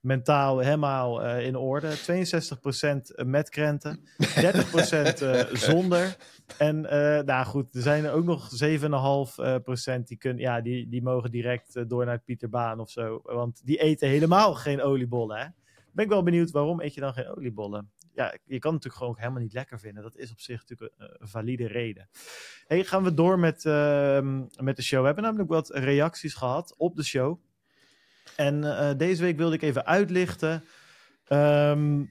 mentaal 0.00 0.58
helemaal 0.58 1.22
eh, 1.22 1.46
in 1.46 1.56
orde. 1.56 1.88
62% 1.96 3.24
met 3.26 3.48
krenten, 3.48 4.08
30% 4.40 5.22
eh, 5.22 5.40
zonder. 5.52 6.16
En 6.56 6.90
eh, 6.90 7.24
nou 7.24 7.46
goed, 7.46 7.74
er 7.74 7.82
zijn 7.82 8.04
er 8.04 8.12
ook 8.12 8.24
nog 8.24 8.50
7,5% 8.64 9.44
eh, 9.44 9.56
procent 9.62 10.08
die, 10.08 10.16
kunnen, 10.16 10.42
ja, 10.42 10.60
die, 10.60 10.88
die 10.88 11.02
mogen 11.02 11.30
direct 11.30 11.76
eh, 11.76 11.84
door 11.86 12.04
naar 12.04 12.14
het 12.14 12.24
Pieterbaan 12.24 12.80
of 12.80 12.90
zo. 12.90 13.20
Want 13.22 13.60
die 13.64 13.78
eten 13.78 14.08
helemaal 14.08 14.54
geen 14.54 14.82
oliebollen. 14.82 15.38
Hè? 15.38 15.46
Ben 15.92 16.04
ik 16.04 16.10
wel 16.10 16.22
benieuwd 16.22 16.50
waarom 16.50 16.80
eet 16.80 16.94
je 16.94 17.00
dan 17.00 17.12
geen 17.12 17.36
oliebollen? 17.36 17.90
ja, 18.14 18.24
je 18.24 18.58
kan 18.58 18.74
het 18.74 18.84
natuurlijk 18.84 18.94
gewoon 18.94 19.10
ook 19.10 19.18
helemaal 19.18 19.42
niet 19.42 19.52
lekker 19.52 19.80
vinden. 19.80 20.02
Dat 20.02 20.16
is 20.16 20.30
op 20.30 20.40
zich 20.40 20.60
natuurlijk 20.60 20.92
een, 20.96 21.28
valide 21.28 21.66
reden. 21.66 22.08
Hey, 22.66 22.84
gaan 22.84 23.02
we 23.02 23.14
door 23.14 23.38
met, 23.38 23.64
ehm, 23.64 24.44
met 24.60 24.76
de 24.76 24.82
show. 24.82 25.00
We 25.00 25.06
hebben 25.06 25.24
namelijk 25.24 25.50
wat 25.50 25.70
reacties 25.70 26.34
gehad 26.34 26.74
op 26.76 26.96
de 26.96 27.04
show. 27.04 27.40
En 28.36 28.60
deze 28.96 29.22
week 29.22 29.36
wilde 29.36 29.54
ik 29.54 29.62
even 29.62 29.86
uitlichten. 29.86 30.64
ehm, 31.24 32.04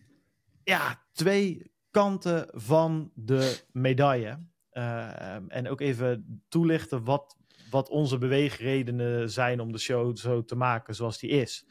ja, 0.64 1.04
twee 1.14 1.72
kanten 1.92 2.48
van 2.52 3.12
de 3.16 3.62
medaille. 3.72 4.40
Ehm, 4.72 5.48
en 5.48 5.70
ook 5.70 5.82
even 5.82 6.42
toelichten 6.50 7.04
wat, 7.04 7.38
wat 7.70 7.90
onze 7.90 8.18
beweegredenen 8.18 9.30
zijn 9.32 9.60
om 9.60 9.72
de 9.72 9.78
show 9.78 10.18
zo 10.18 10.44
te 10.44 10.56
maken 10.56 10.96
zoals 10.96 11.20
die 11.20 11.30
is. 11.30 11.66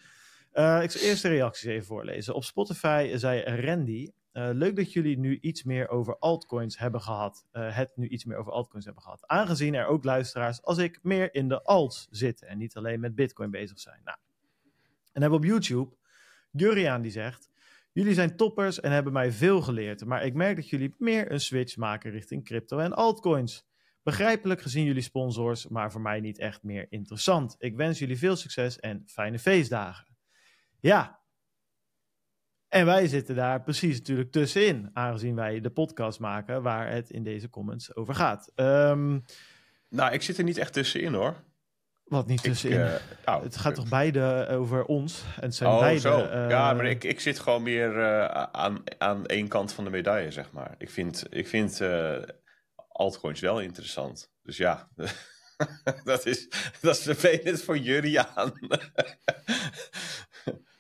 Eh, 0.52 0.82
ik 0.82 0.90
zal 0.90 1.08
eerst 1.08 1.22
de 1.22 1.28
reacties 1.28 1.68
even 1.68 1.86
voorlezen. 1.86 2.34
Op 2.34 2.44
Spotify 2.44 3.12
zei 3.14 3.40
Randy. 3.60 4.10
eh, 4.32 4.48
leuk 4.52 4.76
dat 4.76 4.92
jullie 4.92 5.18
nu 5.18 5.38
iets 5.40 5.62
meer 5.64 5.88
over 5.88 6.18
altcoins 6.18 6.78
hebben 6.78 7.00
gehad. 7.00 7.46
Eh, 7.50 7.76
het 7.76 7.90
nu 7.96 8.08
iets 8.08 8.24
meer 8.24 8.36
over 8.36 8.52
altcoins 8.52 8.84
hebben 8.84 9.02
gehad. 9.02 9.26
Aangezien 9.26 9.74
er 9.74 9.86
ook 9.86 10.04
luisteraars 10.04 10.62
als 10.62 10.78
ik 10.78 10.98
meer 11.02 11.34
in 11.34 11.48
de 11.48 11.62
alts 11.62 12.06
zitten. 12.10 12.48
En 12.48 12.58
niet 12.58 12.76
alleen 12.76 13.00
met 13.00 13.14
Bitcoin 13.14 13.50
bezig 13.50 13.78
zijn. 13.80 14.00
Nou. 14.04 14.16
En 15.12 15.20
hebben 15.20 15.40
we 15.40 15.46
op 15.46 15.50
YouTube 15.52 15.96
Juriaan 16.50 17.02
die 17.02 17.10
zegt. 17.10 17.50
Jullie 17.96 18.14
zijn 18.14 18.36
toppers 18.36 18.80
en 18.80 18.90
hebben 18.90 19.12
mij 19.12 19.32
veel 19.32 19.62
geleerd. 19.62 20.04
Maar 20.04 20.24
ik 20.24 20.34
merk 20.34 20.56
dat 20.56 20.68
jullie 20.68 20.94
meer 20.98 21.32
een 21.32 21.40
switch 21.40 21.76
maken 21.76 22.10
richting 22.10 22.44
crypto 22.44 22.78
en 22.78 22.92
altcoins. 22.92 23.66
Begrijpelijk 24.02 24.62
gezien 24.62 24.84
jullie 24.84 25.02
sponsors, 25.02 25.68
maar 25.68 25.92
voor 25.92 26.00
mij 26.00 26.20
niet 26.20 26.38
echt 26.38 26.62
meer 26.62 26.86
interessant. 26.88 27.54
Ik 27.58 27.76
wens 27.76 27.98
jullie 27.98 28.18
veel 28.18 28.36
succes 28.36 28.78
en 28.80 29.02
fijne 29.06 29.38
feestdagen. 29.38 30.16
Ja. 30.80 31.20
En 32.68 32.86
wij 32.86 33.06
zitten 33.06 33.34
daar 33.34 33.62
precies 33.62 33.98
natuurlijk 33.98 34.30
tussenin, 34.30 34.90
aangezien 34.92 35.34
wij 35.34 35.60
de 35.60 35.70
podcast 35.70 36.20
maken 36.20 36.62
waar 36.62 36.90
het 36.90 37.10
in 37.10 37.22
deze 37.22 37.48
comments 37.48 37.96
over 37.96 38.14
gaat. 38.14 38.52
Ehm, 38.54 39.18
Nou, 39.88 40.12
ik 40.12 40.22
zit 40.22 40.38
er 40.38 40.44
niet 40.44 40.58
echt 40.58 40.72
tussenin 40.72 41.14
hoor. 41.14 41.44
Wat 42.06 42.26
niet 42.26 42.64
eh, 42.64 42.92
nou, 43.24 43.42
het 43.42 43.56
gaat 43.56 43.74
toch 43.74 43.88
beide 43.88 44.46
over 44.50 44.84
ons? 44.84 45.22
En 45.36 45.42
het 45.42 45.54
zijn 45.54 45.70
Oh, 45.70 45.80
beide. 45.80 46.00
zo. 46.00 46.18
eh, 46.24 46.48
ja, 46.50 46.72
maar 46.72 46.86
ik, 46.86 47.04
ik 47.04 47.20
zit 47.20 47.38
gewoon 47.38 47.62
meer 47.62 47.98
eh, 48.00 48.42
aan, 48.42 48.82
aan 48.98 49.26
één 49.26 49.48
kant 49.48 49.72
van 49.72 49.84
de 49.84 49.90
medaille, 49.90 50.30
zeg 50.30 50.52
maar. 50.52 50.74
Ik 50.78 50.90
vind, 50.90 51.24
ik 51.30 51.48
vind 51.48 51.80
eh, 51.80 52.16
altcoins 52.88 53.40
wel 53.40 53.60
interessant. 53.60 54.32
Dus 54.42 54.56
ja, 54.56 54.88
dat, 56.04 56.26
is, 56.26 56.48
dat 56.80 56.96
is 56.96 57.02
vervelend 57.02 57.62
voor 57.62 57.78
Juriaan. 57.78 58.52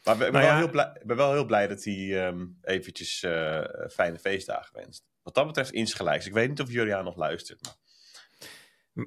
maar 0.04 0.14
ik 0.14 0.18
ben, 0.18 0.18
Nou 0.18 0.32
wel 0.32 0.42
ja. 0.42 0.56
heel 0.56 0.70
blij, 0.70 0.90
ik 1.00 1.06
ben 1.06 1.16
wel 1.16 1.32
heel 1.32 1.46
blij 1.46 1.66
dat 1.66 1.84
hij 1.84 2.26
ehm, 2.26 2.44
eventjes 2.62 3.22
eh, 3.22 3.60
fijne 3.90 4.18
feestdagen 4.18 4.74
wenst. 4.74 5.04
Wat 5.22 5.34
dat 5.34 5.46
betreft 5.46 5.70
insgelijks. 5.70 6.26
Ik 6.26 6.32
weet 6.32 6.48
niet 6.48 6.60
of 6.60 6.70
Juriaan 6.70 7.04
nog 7.04 7.16
luistert. 7.16 7.60
Maar... 7.62 7.74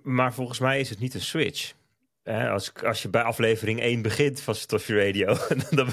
Maar 0.04 0.34
volgens 0.34 0.60
mij 0.60 0.80
is 0.80 0.90
het 0.90 1.00
niet 1.00 1.14
een 1.14 1.22
switch. 1.22 1.74
Als, 2.30 2.72
als 2.84 3.02
je 3.02 3.10
bij 3.10 3.22
aflevering 3.22 3.80
1 3.80 4.02
begint 4.02 4.42
van 4.42 4.56
Stoffie 4.56 5.06
Radio, 5.06 5.38
dan, 5.70 5.90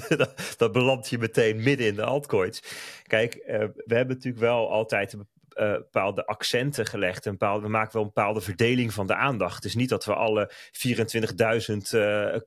dan, 0.57 0.73
beland 0.73 1.09
je 1.09 1.19
meteen 1.19 1.63
midden 1.63 1.87
in 1.87 1.95
de 1.95 2.05
altcoins. 2.05 2.63
Kijk, 3.07 3.35
eh, 3.35 3.59
we 3.59 3.95
hebben 3.95 4.17
natuurlijk 4.17 4.45
wel 4.45 4.71
altijd 4.71 5.13
een 5.13 5.27
eh, 5.57 5.73
bepaalde 5.73 6.27
accenten 6.27 6.87
gelegd. 6.87 7.27
Een 7.27 7.33
bepaalde, 7.33 7.63
we 7.63 7.69
maken 7.69 7.93
wel 7.93 8.03
een 8.03 8.13
bepaalde 8.15 8.41
verdeling 8.41 8.93
van 8.93 9.07
de 9.07 9.15
aandacht. 9.15 9.55
Het 9.55 9.65
is 9.65 9.75
niet 9.75 9.89
dat 9.89 10.05
we 10.05 10.15
alle 10.15 10.51
24.000 10.51 11.91
eh, 11.91 12.35
eh, 12.35 12.41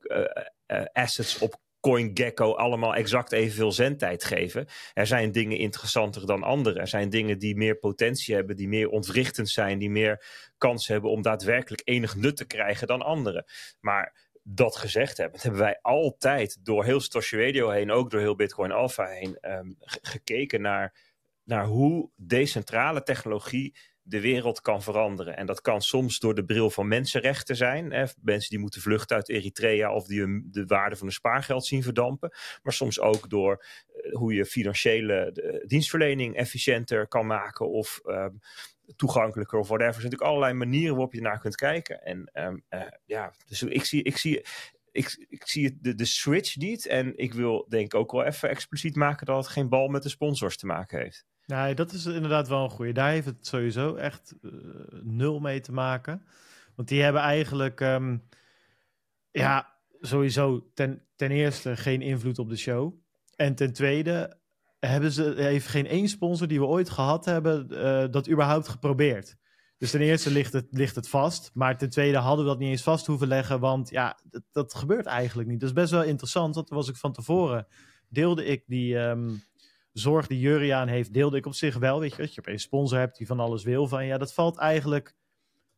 eh, 0.65 0.85
assets 0.93 1.37
op 1.37 1.59
CoinGecko 1.79 2.53
allemaal 2.55 2.95
exact 2.95 3.31
evenveel 3.31 3.71
zendtijd 3.71 4.23
geven. 4.23 4.67
Er 4.93 5.07
zijn 5.07 5.31
dingen 5.31 5.57
interessanter 5.57 6.25
dan 6.25 6.43
andere. 6.43 6.79
Er 6.79 6.87
zijn 6.87 7.09
dingen 7.09 7.39
die 7.39 7.55
meer 7.55 7.75
potentie 7.77 8.35
hebben, 8.35 8.55
die 8.55 8.67
meer 8.67 8.89
ontwrichtend 8.89 9.49
zijn, 9.49 9.79
die 9.79 9.89
meer 9.89 10.25
kans 10.57 10.87
hebben 10.87 11.09
om 11.11 11.21
daadwerkelijk 11.21 11.81
enig 11.85 12.15
nut 12.15 12.37
te 12.37 12.45
krijgen 12.45 12.87
dan 12.87 13.01
anderen. 13.01 13.45
Maar 13.79 14.27
dat 14.43 14.75
gezegd 14.75 15.17
hebben, 15.17 15.39
hebben 15.41 15.59
wij 15.59 15.79
altijd 15.81 16.65
door 16.65 16.83
heel 16.83 16.99
Stoshi 16.99 17.45
Radio 17.45 17.69
heen, 17.69 17.91
ook 17.91 18.09
door 18.11 18.19
heel 18.19 18.35
Bitcoin 18.35 18.71
Alpha 18.71 19.05
heen, 19.07 19.37
ehm, 19.41 19.71
ge- 19.79 19.99
gekeken 20.01 20.61
naar, 20.61 20.93
naar 21.43 21.65
hoe 21.65 22.09
decentrale 22.15 23.03
technologie 23.03 23.75
de 24.09 24.21
wereld 24.21 24.61
kan 24.61 24.81
veranderen. 24.81 25.37
En 25.37 25.45
dat 25.45 25.61
kan 25.61 25.81
soms 25.81 26.19
door 26.19 26.35
de 26.35 26.45
bril 26.45 26.69
van 26.69 26.87
mensenrechten 26.87 27.55
zijn. 27.55 27.91
Hè, 27.91 28.05
mensen 28.21 28.49
die 28.49 28.59
moeten 28.59 28.81
vluchten 28.81 29.15
uit 29.15 29.29
Eritrea 29.29 29.93
of 29.93 30.05
die 30.07 30.19
hun, 30.19 30.47
de 30.51 30.65
waarde 30.65 30.95
van 30.95 31.05
hun 31.05 31.15
spaargeld 31.15 31.65
zien 31.65 31.83
verdampen. 31.83 32.33
Maar 32.63 32.73
soms 32.73 32.99
ook 32.99 33.29
door 33.29 33.65
eh, 33.87 34.13
hoe 34.13 34.33
je 34.33 34.45
financiële 34.45 35.31
eh, 35.31 35.67
dienstverlening 35.67 36.35
efficiënter 36.35 37.07
kan 37.07 37.27
maken 37.27 37.69
of 37.69 37.99
ehm, 38.03 38.33
toegankelijker 38.95 39.59
of 39.59 39.67
whatever. 39.67 39.93
Er 39.95 40.01
zijn 40.01 40.03
natuurlijk 40.03 40.31
allerlei 40.31 40.53
manieren 40.53 40.95
waarop 40.95 41.13
je 41.13 41.21
naar 41.21 41.39
kunt 41.39 41.55
kijken. 41.55 42.03
En 42.03 42.29
ehm, 42.33 42.57
eh, 42.69 42.81
ja, 43.05 43.33
dus 43.45 43.63
ik 43.63 43.85
zie, 43.85 44.03
ik 44.03 44.17
zie, 44.17 44.45
ik, 44.91 45.25
ik 45.29 45.47
zie 45.47 45.77
de, 45.81 45.95
de 45.95 46.05
switch 46.05 46.55
niet. 46.55 46.85
En 46.85 47.17
ik 47.17 47.33
wil 47.33 47.65
denk 47.69 47.85
ik 47.85 47.95
ook 47.95 48.11
wel 48.11 48.23
even 48.23 48.49
expliciet 48.49 48.95
maken 48.95 49.25
dat 49.25 49.37
het 49.37 49.47
geen 49.47 49.69
bal 49.69 49.87
met 49.87 50.03
de 50.03 50.09
sponsors 50.09 50.57
te 50.57 50.65
maken 50.65 50.99
heeft. 50.99 51.25
Nee, 51.49 51.75
dat 51.75 51.91
is 51.91 52.05
inderdaad 52.05 52.47
wel 52.47 52.63
een 52.63 52.69
goede. 52.69 52.91
Daar 52.91 53.09
heeft 53.09 53.25
het 53.25 53.47
sowieso 53.47 53.95
echt 53.95 54.35
eh, 54.41 54.51
nul 55.01 55.39
mee 55.39 55.59
te 55.59 55.71
maken. 55.71 56.23
Want 56.75 56.87
die 56.87 57.01
hebben 57.01 57.21
eigenlijk, 57.21 57.81
ehm, 57.81 58.17
ja, 59.31 59.75
sowieso 59.99 60.69
ten, 60.73 61.05
ten 61.15 61.31
eerste 61.31 61.77
geen 61.77 62.01
invloed 62.01 62.39
op 62.39 62.49
de 62.49 62.55
show. 62.55 62.93
En 63.35 63.55
ten 63.55 63.73
tweede 63.73 64.37
hebben 64.79 65.11
ze, 65.11 65.33
heeft 65.37 65.67
geen 65.67 65.87
één 65.87 66.07
sponsor 66.07 66.47
die 66.47 66.59
we 66.59 66.65
ooit 66.65 66.89
gehad 66.89 67.25
hebben 67.25 67.69
eh, 67.69 68.11
dat 68.11 68.29
überhaupt 68.29 68.67
geprobeerd. 68.67 69.35
Dus 69.77 69.91
ten 69.91 70.01
eerste 70.01 70.31
ligt 70.31 70.53
het, 70.53 70.67
ligt 70.71 70.95
het 70.95 71.09
vast. 71.09 71.51
Maar 71.53 71.77
ten 71.77 71.89
tweede 71.89 72.17
hadden 72.17 72.45
we 72.45 72.51
dat 72.51 72.59
niet 72.59 72.69
eens 72.69 72.83
vast 72.83 73.05
hoeven 73.05 73.27
leggen. 73.27 73.59
Want 73.59 73.89
ja, 73.89 74.19
dat, 74.23 74.43
dat 74.51 74.75
gebeurt 74.75 75.05
eigenlijk 75.05 75.49
niet. 75.49 75.59
Dat 75.59 75.69
is 75.69 75.75
best 75.75 75.91
wel 75.91 76.03
interessant. 76.03 76.53
Toen 76.53 76.65
was 76.67 76.89
ik 76.89 76.95
van 76.95 77.13
tevoren, 77.13 77.67
deelde 78.07 78.45
ik 78.45 78.63
die... 78.67 78.97
ehm, 78.99 79.29
zorg 79.99 80.27
die 80.27 80.39
Juriaan 80.39 80.87
heeft, 80.87 81.13
deelde 81.13 81.37
ik 81.37 81.45
op 81.45 81.53
zich 81.53 81.77
wel. 81.77 81.99
Weet 81.99 82.15
je, 82.15 82.21
dat 82.21 82.33
je 82.33 82.41
een 82.43 82.59
sponsor 82.59 82.97
hebt 82.97 83.17
die 83.17 83.27
van 83.27 83.39
alles 83.39 83.63
wil 83.63 83.87
van 83.87 84.05
ja, 84.05 84.17
dat 84.17 84.33
valt 84.33 84.57
eigenlijk 84.57 85.15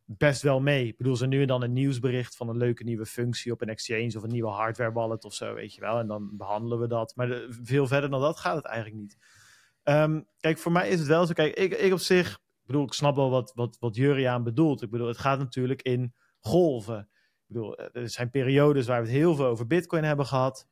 best 0.04 0.42
wel 0.42 0.60
mee. 0.60 0.86
Ik 0.86 0.96
bedoel, 0.96 1.16
ze 1.16 1.26
nu 1.26 1.40
en 1.40 1.46
dan 1.46 1.62
een 1.62 1.72
nieuwsbericht 1.72 2.36
van 2.36 2.48
een 2.48 2.56
leuke 2.56 2.84
nieuwe 2.84 3.06
functie 3.06 3.52
op 3.52 3.60
een 3.60 3.68
exchange 3.68 4.16
of 4.16 4.22
een 4.22 4.30
nieuwe 4.30 4.50
hardware 4.50 4.92
wallet 4.92 5.24
of 5.24 5.34
zo, 5.34 5.54
weet 5.54 5.74
je 5.74 5.80
wel. 5.80 5.98
En 5.98 6.06
dan 6.06 6.36
behandelen 6.36 6.80
we 6.80 6.86
dat. 6.86 7.16
Maar 7.16 7.46
veel 7.48 7.86
verder 7.86 8.10
dan 8.10 8.20
dat 8.20 8.38
gaat 8.38 8.56
het 8.56 8.64
eigenlijk 8.64 9.02
niet. 9.02 9.16
Ehm, 9.82 10.20
kijk, 10.40 10.58
voor 10.58 10.72
mij 10.72 10.88
is 10.88 10.98
het 10.98 11.08
wel 11.08 11.26
zo. 11.26 11.32
Kijk, 11.32 11.54
ik, 11.54 11.72
ik 11.72 11.92
op 11.92 11.98
zich, 11.98 12.40
bedoel, 12.66 12.84
ik 12.84 12.92
snap 12.92 13.16
wel 13.16 13.30
wat, 13.30 13.52
wat, 13.54 13.76
wat 13.80 13.96
Juriaan 13.96 14.42
bedoelt. 14.42 14.82
Ik 14.82 14.90
bedoel, 14.90 15.08
het 15.08 15.18
gaat 15.18 15.38
natuurlijk 15.38 15.82
in 15.82 16.14
golven. 16.38 16.98
Ik 16.98 17.46
bedoel, 17.46 17.78
er 17.78 18.10
zijn 18.10 18.30
periodes 18.30 18.86
waar 18.86 19.00
we 19.00 19.08
het 19.08 19.16
heel 19.16 19.34
veel 19.34 19.46
over 19.46 19.66
Bitcoin 19.66 20.04
hebben 20.04 20.26
gehad. 20.26 20.68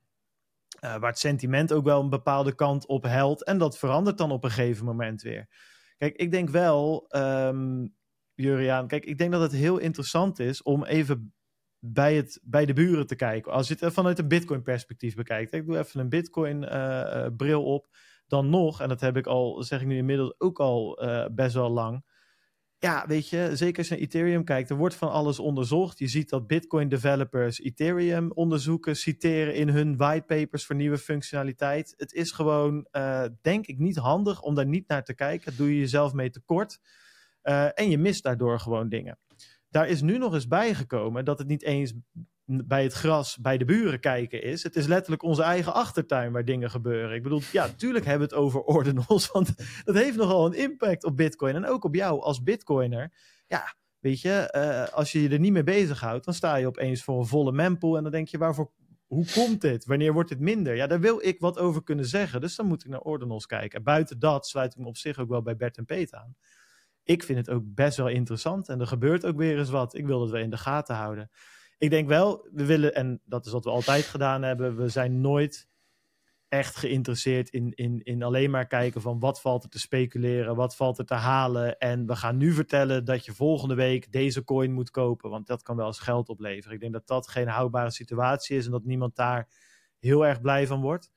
Uh, 0.84 0.96
waar 0.96 1.10
het 1.10 1.18
sentiment 1.18 1.72
ook 1.72 1.84
wel 1.84 2.00
een 2.00 2.10
bepaalde 2.10 2.54
kant 2.54 2.86
op 2.86 3.02
helt. 3.02 3.44
En 3.44 3.58
dat 3.58 3.78
verandert 3.78 4.18
dan 4.18 4.30
op 4.30 4.44
een 4.44 4.50
gegeven 4.50 4.84
moment 4.84 5.22
weer. 5.22 5.48
Kijk, 5.96 6.16
ik 6.16 6.30
denk 6.30 6.50
wel, 6.50 7.06
um, 7.16 7.94
Juriaan, 8.34 8.86
kijk, 8.86 9.04
ik 9.04 9.18
denk 9.18 9.32
dat 9.32 9.40
het 9.40 9.52
heel 9.52 9.78
interessant 9.78 10.38
is 10.38 10.62
om 10.62 10.84
even 10.84 11.34
bij, 11.78 12.16
het, 12.16 12.40
bij 12.42 12.66
de 12.66 12.72
buren 12.72 13.06
te 13.06 13.16
kijken. 13.16 13.52
Als 13.52 13.68
je 13.68 13.76
het 13.78 13.92
vanuit 13.92 14.18
een 14.18 14.28
Bitcoin-perspectief 14.28 15.14
bekijkt. 15.14 15.52
Ik 15.52 15.66
doe 15.66 15.78
even 15.78 16.00
een 16.00 16.08
Bitcoin-bril 16.08 17.64
op. 17.64 17.88
Dan 18.26 18.50
nog, 18.50 18.80
en 18.80 18.88
dat 18.88 19.00
heb 19.00 19.16
ik 19.16 19.26
al, 19.26 19.62
zeg 19.62 19.80
ik 19.80 19.86
nu 19.86 19.96
inmiddels 19.96 20.34
ook 20.38 20.60
al 20.60 21.02
best 21.32 21.54
wel 21.54 21.70
lang 21.70 22.04
ja, 22.80 23.04
weet 23.06 23.28
je, 23.28 23.50
zeker 23.52 23.78
als 23.78 23.88
je 23.88 23.94
naar 23.94 24.02
Ethereum 24.02 24.44
kijkt, 24.44 24.70
er 24.70 24.76
wordt 24.76 24.94
van 24.94 25.10
alles 25.10 25.38
onderzocht. 25.38 25.98
Je 25.98 26.08
ziet 26.08 26.28
dat 26.28 26.46
Bitcoin 26.46 26.88
developers 26.88 27.60
Ethereum 27.60 28.32
onderzoeken, 28.32 28.96
citeren 28.96 29.54
in 29.54 29.68
hun 29.68 29.96
whitepapers 29.96 30.66
voor 30.66 30.76
nieuwe 30.76 30.98
functionaliteit. 30.98 31.94
Het 31.96 32.12
is 32.12 32.32
gewoon, 32.32 32.86
uh, 32.92 33.24
denk 33.42 33.66
ik, 33.66 33.78
niet 33.78 33.96
handig 33.96 34.42
om 34.42 34.54
daar 34.54 34.66
niet 34.66 34.88
naar 34.88 35.04
te 35.04 35.14
kijken. 35.14 35.56
doe 35.56 35.72
je 35.72 35.78
jezelf 35.78 36.12
mee 36.12 36.30
tekort. 36.30 36.80
Uh, 37.42 37.78
en 37.78 37.90
je 37.90 37.98
mist 37.98 38.22
daardoor 38.22 38.60
gewoon 38.60 38.88
dingen. 38.88 39.18
Daar 39.68 39.88
is 39.88 40.02
nu 40.02 40.18
nog 40.18 40.34
eens 40.34 40.48
bijgekomen 40.48 41.24
dat 41.24 41.38
het 41.38 41.48
niet 41.48 41.62
eens 41.62 41.92
bij 42.50 42.82
het 42.82 42.92
gras 42.92 43.36
bij 43.36 43.58
de 43.58 43.64
buren 43.64 44.00
kijken 44.00 44.42
is. 44.42 44.62
Het 44.62 44.76
is 44.76 44.86
letterlijk 44.86 45.22
onze 45.22 45.42
eigen 45.42 45.74
achtertuin 45.74 46.32
waar 46.32 46.44
dingen 46.44 46.70
gebeuren. 46.70 47.16
Ik 47.16 47.22
bedoel, 47.22 47.40
ja, 47.52 47.68
tuurlijk 47.68 48.04
hebben 48.04 48.28
we 48.28 48.34
het 48.34 48.44
over 48.44 48.60
ordinals, 48.60 49.30
want 49.30 49.54
dat 49.84 49.94
heeft 49.94 50.16
nogal 50.16 50.46
een 50.46 50.58
impact 50.58 51.04
op 51.04 51.16
Bitcoin 51.16 51.54
en 51.54 51.66
ook 51.66 51.84
op 51.84 51.94
jou 51.94 52.20
als 52.20 52.42
Bitcoiner. 52.42 53.12
Ja, 53.46 53.74
weet 53.98 54.20
je, 54.20 54.54
uh, 54.56 54.94
als 54.94 55.12
je 55.12 55.22
je 55.22 55.28
er 55.28 55.38
niet 55.38 55.52
mee 55.52 55.62
bezighoudt, 55.62 56.24
dan 56.24 56.34
sta 56.34 56.56
je 56.56 56.66
opeens 56.66 57.02
voor 57.02 57.18
een 57.18 57.26
volle 57.26 57.52
mempool 57.52 57.96
en 57.96 58.02
dan 58.02 58.12
denk 58.12 58.28
je, 58.28 58.38
waarvoor, 58.38 58.72
hoe 59.06 59.26
komt 59.34 59.60
dit? 59.60 59.84
Wanneer 59.84 60.12
wordt 60.12 60.28
dit 60.28 60.40
minder? 60.40 60.74
Ja, 60.74 60.86
daar 60.86 61.00
wil 61.00 61.22
ik 61.22 61.40
wat 61.40 61.58
over 61.58 61.82
kunnen 61.82 62.06
zeggen, 62.06 62.40
dus 62.40 62.56
dan 62.56 62.66
moet 62.66 62.84
ik 62.84 62.90
naar 62.90 63.00
ordinals 63.00 63.46
kijken. 63.46 63.78
En 63.78 63.84
buiten 63.84 64.18
dat 64.18 64.46
sluit 64.46 64.72
ik 64.72 64.78
me 64.78 64.86
op 64.86 64.96
zich 64.96 65.18
ook 65.18 65.28
wel 65.28 65.42
bij 65.42 65.56
Bert 65.56 65.76
en 65.76 65.84
Peet 65.84 66.14
aan. 66.14 66.36
Ik 67.02 67.22
vind 67.22 67.38
het 67.38 67.50
ook 67.50 67.62
best 67.64 67.96
wel 67.96 68.08
interessant 68.08 68.68
en 68.68 68.80
er 68.80 68.86
gebeurt 68.86 69.26
ook 69.26 69.36
weer 69.36 69.58
eens 69.58 69.70
wat. 69.70 69.94
Ik 69.94 70.06
wil 70.06 70.20
het 70.20 70.30
wel 70.30 70.40
in 70.40 70.50
de 70.50 70.56
gaten 70.56 70.94
houden 70.94 71.30
ik 71.80 71.90
denk 71.90 72.08
wel, 72.08 72.48
we 72.52 72.64
willen, 72.64 72.94
en 72.94 73.20
dat 73.24 73.46
is 73.46 73.52
wat 73.52 73.64
we 73.64 73.70
altijd 73.70 74.04
gedaan 74.04 74.42
hebben, 74.42 74.76
we 74.76 74.88
zijn 74.88 75.20
nooit 75.20 75.68
echt 76.48 76.76
geïnteresseerd 76.76 77.48
in, 77.48 77.72
in, 77.74 78.00
in 78.02 78.22
alleen 78.22 78.50
maar 78.50 78.66
kijken 78.66 79.00
van 79.00 79.18
wat 79.18 79.40
valt 79.40 79.62
er 79.62 79.68
te 79.68 79.78
speculeren, 79.78 80.56
wat 80.56 80.76
valt 80.76 80.98
er 80.98 81.04
te 81.04 81.14
halen. 81.14 81.78
En 81.78 82.06
we 82.06 82.16
gaan 82.16 82.36
nu 82.36 82.52
vertellen 82.52 83.04
dat 83.04 83.24
je 83.24 83.32
volgende 83.32 83.74
week 83.74 84.12
deze 84.12 84.44
coin 84.44 84.72
moet 84.72 84.90
kopen, 84.90 85.30
want 85.30 85.46
dat 85.46 85.62
kan 85.62 85.76
wel 85.76 85.86
eens 85.86 85.98
geld 85.98 86.28
opleveren. 86.28 86.74
Ik 86.74 86.80
denk 86.80 86.92
dat 86.92 87.06
dat 87.06 87.28
geen 87.28 87.48
houdbare 87.48 87.90
situatie 87.90 88.56
is 88.56 88.64
en 88.64 88.70
dat 88.70 88.84
niemand 88.84 89.16
daar 89.16 89.48
heel 89.98 90.26
erg 90.26 90.40
blij 90.40 90.66
van 90.66 90.80
wordt. 90.80 91.10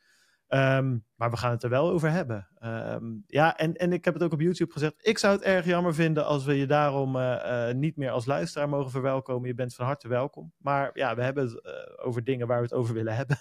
Um, 0.53 1.05
maar 1.15 1.29
we 1.29 1.37
gaan 1.37 1.51
het 1.51 1.63
er 1.63 1.69
wel 1.69 1.89
over 1.89 2.11
hebben. 2.11 2.47
Um, 2.63 3.23
ja, 3.27 3.57
en, 3.57 3.73
en 3.73 3.93
ik 3.93 4.05
heb 4.05 4.13
het 4.13 4.23
ook 4.23 4.33
op 4.33 4.41
YouTube 4.41 4.71
gezegd. 4.71 4.93
Ik 4.97 5.17
zou 5.17 5.33
het 5.33 5.43
erg 5.43 5.65
jammer 5.65 5.93
vinden 5.93 6.25
als 6.25 6.45
we 6.45 6.53
je 6.53 6.65
daarom 6.65 7.15
uh, 7.15 7.21
uh, 7.45 7.73
niet 7.73 7.97
meer 7.97 8.11
als 8.11 8.25
luisteraar 8.25 8.69
mogen 8.69 8.91
verwelkomen. 8.91 9.47
Je 9.47 9.53
bent 9.53 9.75
van 9.75 9.85
harte 9.85 10.07
welkom. 10.07 10.53
Maar 10.57 10.89
ja, 10.93 11.15
we 11.15 11.23
hebben 11.23 11.43
het 11.43 11.65
uh, 11.65 12.05
over 12.05 12.23
dingen 12.23 12.47
waar 12.47 12.57
we 12.57 12.63
het 12.63 12.73
over 12.73 12.93
willen 12.93 13.15
hebben. 13.15 13.37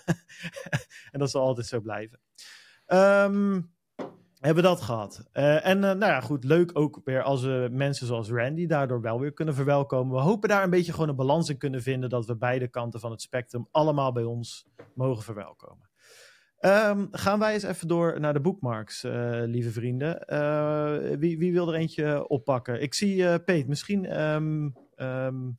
en 1.12 1.18
dat 1.18 1.30
zal 1.30 1.42
altijd 1.42 1.66
zo 1.66 1.80
blijven. 1.80 2.20
Um, 2.86 3.72
hebben 4.38 4.62
dat 4.62 4.80
gehad. 4.80 5.28
en 5.32 5.78
nou 5.78 5.98
ja, 5.98 6.20
goed, 6.20 6.44
leuk 6.44 6.70
ook 6.78 7.00
weer 7.04 7.22
als 7.22 7.42
we 7.42 7.68
mensen 7.70 8.06
zoals 8.06 8.30
Randy 8.30 8.66
daardoor 8.66 9.00
wel 9.00 9.20
weer 9.20 9.32
kunnen 9.32 9.54
verwelkomen. 9.54 10.14
We 10.14 10.22
hopen 10.22 10.48
daar 10.48 10.64
een 10.64 10.70
beetje 10.70 10.92
gewoon 10.92 11.08
een 11.08 11.16
balans 11.16 11.48
in 11.48 11.58
kunnen 11.58 11.82
vinden. 11.82 12.08
Dat 12.10 12.26
we 12.26 12.36
beide 12.36 12.68
kanten 12.68 13.00
van 13.00 13.10
het 13.10 13.22
spectrum 13.22 13.66
allemaal 13.70 14.12
bij 14.12 14.24
ons 14.24 14.66
mogen 14.94 15.22
verwelkomen. 15.22 15.91
Um, 16.64 17.08
gaan 17.10 17.38
wij 17.38 17.52
eens 17.52 17.62
even 17.62 17.88
door 17.88 18.20
naar 18.20 18.32
de 18.32 18.40
bookmarks, 18.40 19.04
uh, 19.04 19.42
lieve 19.44 19.70
vrienden. 19.70 20.24
Uh, 20.28 20.96
wie, 21.18 21.38
wie, 21.38 21.52
wil 21.52 21.68
er 21.68 21.74
eentje 21.74 22.28
oppakken? 22.28 22.82
Ik 22.82 22.94
zie 22.94 23.16
uh, 23.16 23.34
Peet, 23.44 23.68
misschien 23.68 24.22
um, 24.22 24.74
um, 24.96 25.58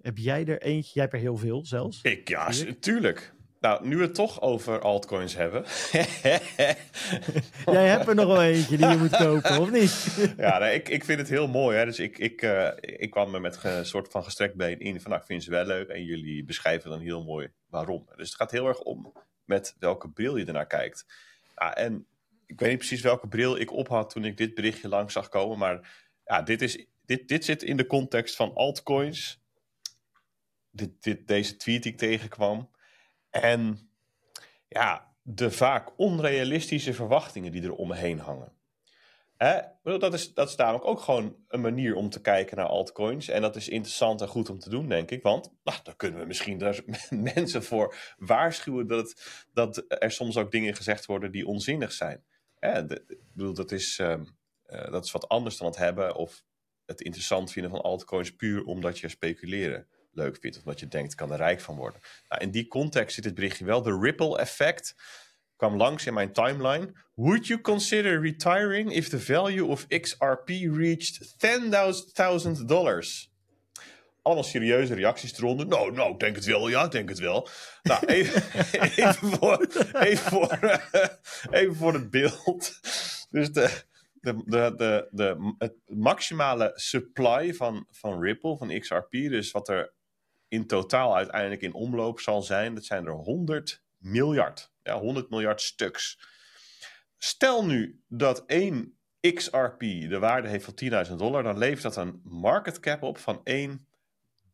heb 0.00 0.18
jij 0.18 0.46
er 0.46 0.62
eentje. 0.62 0.90
Jij 0.94 1.02
hebt 1.02 1.14
er 1.14 1.20
heel 1.20 1.36
veel 1.36 1.66
zelfs. 1.66 2.02
Ik, 2.02 2.28
ja, 2.28 2.50
tuurlijk. 2.80 3.34
Nou, 3.60 3.88
nu 3.88 3.96
we 3.96 4.02
het 4.02 4.14
toch 4.14 4.40
over 4.40 4.80
altcoins 4.80 5.34
hebben. 5.34 5.64
jij 7.66 7.88
hebt 7.88 8.08
er 8.08 8.14
nog 8.14 8.26
wel 8.26 8.42
eentje 8.42 8.76
die 8.76 8.86
je 8.86 8.96
moet 8.96 9.16
kopen, 9.16 9.60
of 9.60 9.70
niet? 9.70 10.16
ja, 10.36 10.58
nee, 10.58 10.74
ik, 10.74 10.88
ik 10.88 11.04
vind 11.04 11.18
het 11.18 11.28
heel 11.28 11.48
mooi. 11.48 11.76
Hè. 11.76 11.84
Dus 11.84 11.98
ik, 11.98 12.18
ik, 12.18 12.42
ik 12.80 13.10
kwam 13.10 13.34
er 13.34 13.40
met 13.40 13.58
een 13.62 13.86
soort 13.86 14.08
van 14.08 14.24
gestrekt 14.24 14.56
been 14.56 14.80
in. 14.80 15.00
Van, 15.00 15.10
nou, 15.10 15.22
ik 15.22 15.28
vind 15.28 15.42
ze 15.42 15.50
wel 15.50 15.64
leuk. 15.64 15.88
En 15.88 16.04
jullie 16.04 16.44
beschrijven 16.44 16.90
dan 16.90 17.00
heel 17.00 17.24
mooi 17.24 17.48
waarom. 17.68 18.08
Dus 18.16 18.28
het 18.28 18.36
gaat 18.36 18.50
heel 18.50 18.66
erg 18.66 18.80
om 18.80 19.12
met 19.46 19.76
welke 19.78 20.10
bril 20.10 20.36
je 20.36 20.44
ernaar 20.44 20.66
kijkt. 20.66 21.06
Ja, 21.54 21.74
en 21.74 22.06
ik 22.46 22.60
weet 22.60 22.68
niet 22.68 22.78
precies 22.78 23.00
welke 23.00 23.28
bril 23.28 23.56
ik 23.56 23.72
op 23.72 23.88
had 23.88 24.10
toen 24.10 24.24
ik 24.24 24.36
dit 24.36 24.54
berichtje 24.54 24.88
langs 24.88 25.12
zag 25.12 25.28
komen. 25.28 25.58
Maar 25.58 26.06
ja, 26.24 26.42
dit, 26.42 26.62
is, 26.62 26.86
dit, 27.04 27.28
dit 27.28 27.44
zit 27.44 27.62
in 27.62 27.76
de 27.76 27.86
context 27.86 28.36
van 28.36 28.54
altcoins. 28.54 29.44
Dit, 30.70 31.02
dit, 31.02 31.28
deze 31.28 31.56
tweet 31.56 31.82
die 31.82 31.92
ik 31.92 31.98
tegenkwam. 31.98 32.70
En 33.30 33.90
ja, 34.68 35.14
de 35.22 35.50
vaak 35.50 35.98
onrealistische 35.98 36.94
verwachtingen 36.94 37.52
die 37.52 37.62
er 37.62 37.74
omheen 37.74 38.18
hangen. 38.18 38.55
Hè? 39.36 39.60
Dat, 39.82 40.14
is, 40.14 40.34
dat 40.34 40.48
is 40.48 40.56
namelijk 40.56 40.84
ook 40.84 41.00
gewoon 41.00 41.36
een 41.48 41.60
manier 41.60 41.94
om 41.94 42.10
te 42.10 42.20
kijken 42.20 42.56
naar 42.56 42.66
altcoins. 42.66 43.28
En 43.28 43.42
dat 43.42 43.56
is 43.56 43.68
interessant 43.68 44.20
en 44.20 44.28
goed 44.28 44.50
om 44.50 44.58
te 44.58 44.70
doen, 44.70 44.88
denk 44.88 45.10
ik. 45.10 45.22
Want 45.22 45.50
nou, 45.64 45.78
daar 45.82 45.96
kunnen 45.96 46.20
we 46.20 46.26
misschien 46.26 46.58
daar 46.58 46.80
mensen 47.10 47.62
voor 47.62 47.96
waarschuwen 48.18 48.86
dat, 48.86 49.08
het, 49.08 49.44
dat 49.52 49.84
er 49.88 50.12
soms 50.12 50.36
ook 50.36 50.50
dingen 50.50 50.74
gezegd 50.74 51.06
worden 51.06 51.32
die 51.32 51.46
onzinnig 51.46 51.92
zijn. 51.92 52.24
Hè? 52.58 52.92
Ik 52.92 53.18
bedoel, 53.32 53.54
dat 53.54 53.72
is, 53.72 53.98
uh, 53.98 54.14
uh, 54.66 54.90
dat 54.90 55.04
is 55.04 55.12
wat 55.12 55.28
anders 55.28 55.56
dan 55.56 55.66
het 55.66 55.76
hebben 55.76 56.14
of 56.14 56.44
het 56.86 57.00
interessant 57.00 57.52
vinden 57.52 57.70
van 57.70 57.80
altcoins 57.80 58.36
puur 58.36 58.64
omdat 58.64 58.98
je 58.98 59.08
speculeren 59.08 59.86
leuk 60.12 60.36
vindt. 60.40 60.56
Of 60.56 60.62
omdat 60.62 60.80
je 60.80 60.88
denkt, 60.88 61.14
kan 61.14 61.32
er 61.32 61.36
rijk 61.36 61.60
van 61.60 61.76
worden. 61.76 62.00
Nou, 62.28 62.42
in 62.42 62.50
die 62.50 62.68
context 62.68 63.14
zit 63.14 63.24
het 63.24 63.34
berichtje 63.34 63.64
wel. 63.64 63.82
De 63.82 63.98
ripple 63.98 64.38
effect 64.38 64.94
kwam 65.56 65.76
langs 65.76 66.06
in 66.06 66.14
mijn 66.14 66.32
timeline. 66.32 66.92
Would 67.14 67.46
you 67.46 67.60
consider 67.60 68.20
retiring 68.20 68.92
if 68.92 69.08
the 69.08 69.20
value 69.20 69.64
of 69.64 69.86
XRP 69.88 70.48
reached 70.76 71.34
$10,000? 71.38 73.28
Allemaal 74.22 74.44
serieuze 74.44 74.94
reacties 74.94 75.38
eronder. 75.38 75.66
Nou, 75.66 75.92
nou, 75.92 76.12
ik 76.12 76.18
denk 76.18 76.36
het 76.36 76.44
wel. 76.44 76.68
Ja, 76.68 76.84
ik 76.84 76.90
denk 76.90 77.08
het 77.08 77.18
wel. 77.18 77.48
Nou, 77.82 78.06
even, 78.16 78.42
even, 78.80 79.14
voor, 79.14 79.66
even, 79.92 80.30
voor, 80.30 80.80
even 81.58 81.76
voor 81.76 81.92
het 81.92 82.10
beeld. 82.10 82.80
Dus 83.30 83.52
de, 83.52 83.70
de, 84.12 84.42
de, 84.44 84.74
de, 84.76 85.08
de, 85.10 85.54
het 85.58 85.74
maximale 85.86 86.72
supply 86.74 87.54
van, 87.54 87.86
van 87.90 88.22
Ripple, 88.22 88.56
van 88.56 88.80
XRP, 88.80 89.10
dus 89.10 89.50
wat 89.50 89.68
er 89.68 89.92
in 90.48 90.66
totaal 90.66 91.16
uiteindelijk 91.16 91.62
in 91.62 91.74
omloop 91.74 92.20
zal 92.20 92.42
zijn, 92.42 92.74
dat 92.74 92.84
zijn 92.84 93.06
er 93.06 93.12
100 93.12 93.82
miljard 93.98 94.74
ja, 94.86 94.98
100 94.98 95.30
miljard 95.30 95.60
stuks. 95.60 96.18
Stel 97.16 97.64
nu 97.66 98.02
dat 98.08 98.44
één 98.46 98.98
XRP 99.20 99.80
de 99.80 100.18
waarde 100.18 100.48
heeft 100.48 100.64
van 100.64 101.06
10.000 101.08 101.12
dollar, 101.12 101.42
dan 101.42 101.58
levert 101.58 101.82
dat 101.82 101.96
een 101.96 102.20
market 102.24 102.80
cap 102.80 103.02
op 103.02 103.18
van 103.18 103.40
1 103.44 103.88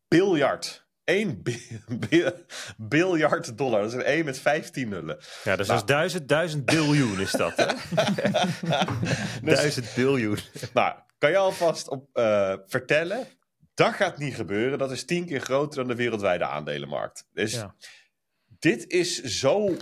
biljard. 0.07 0.87
1 1.03 1.41
biljard 2.77 3.57
dollar. 3.57 3.81
Dat 3.81 3.89
is 3.91 3.97
een 3.97 4.03
1 4.03 4.25
met 4.25 4.39
15 4.39 4.89
nullen. 4.89 5.17
Ja, 5.43 5.55
dus 5.55 5.67
nou. 5.67 5.79
dat 5.79 5.89
is 5.89 5.95
duizend, 5.95 6.27
duizend 6.27 6.65
biljoen 6.65 7.19
is 7.19 7.31
dat. 7.31 7.55
Hè? 7.55 7.65
dus, 9.41 9.55
duizend 9.55 9.93
biljoen. 9.95 10.37
Nou, 10.73 10.95
kan 11.17 11.29
je 11.29 11.37
alvast 11.37 11.87
op, 11.87 12.09
uh, 12.13 12.55
vertellen? 12.65 13.27
Dat 13.73 13.93
gaat 13.93 14.17
niet 14.17 14.35
gebeuren. 14.35 14.77
Dat 14.77 14.91
is 14.91 15.05
tien 15.05 15.25
keer 15.25 15.41
groter 15.41 15.77
dan 15.77 15.87
de 15.87 15.95
wereldwijde 15.95 16.45
aandelenmarkt. 16.45 17.27
Dus 17.31 17.53
ja. 17.53 17.75
dit 18.59 18.87
is 18.87 19.21
zo 19.21 19.77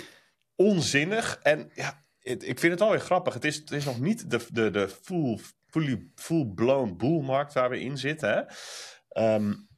onzinnig. 0.61 1.39
En 1.41 1.71
ja, 1.73 2.05
het, 2.19 2.47
ik 2.47 2.59
vind 2.59 2.73
het 2.73 2.81
alweer 2.81 2.99
grappig. 2.99 3.33
Het 3.33 3.45
is, 3.45 3.55
het 3.55 3.71
is 3.71 3.85
nog 3.85 3.99
niet 3.99 4.31
de, 4.31 4.45
de, 4.51 4.69
de 4.71 4.89
full, 4.89 5.39
fully, 5.67 6.07
full-blown 6.15 6.95
boelmarkt 6.97 7.53
waar 7.53 7.69
we 7.69 7.79
in 7.79 7.97
zitten. 7.97 8.29
Hè? 8.29 9.33
Um, 9.35 9.69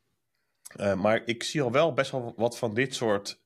uh, 0.79 0.93
maar 0.93 1.21
ik 1.25 1.43
zie 1.43 1.61
al 1.61 1.71
wel 1.71 1.93
best 1.93 2.11
wel 2.11 2.33
wat 2.35 2.57
van 2.57 2.73
dit 2.73 2.95
soort 2.95 3.41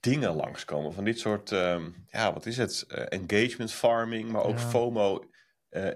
dingen 0.00 0.34
langskomen. 0.34 0.92
Van 0.92 1.04
dit 1.04 1.18
soort, 1.18 1.52
ehm, 1.52 1.90
ja, 2.06 2.32
wat 2.32 2.46
is 2.46 2.56
het? 2.56 2.84
Eh, 2.88 3.20
engagement 3.20 3.72
farming, 3.72 4.30
maar 4.30 4.44
ook 4.44 4.60
FOMO. 4.60 5.24
Uh, 5.70 5.90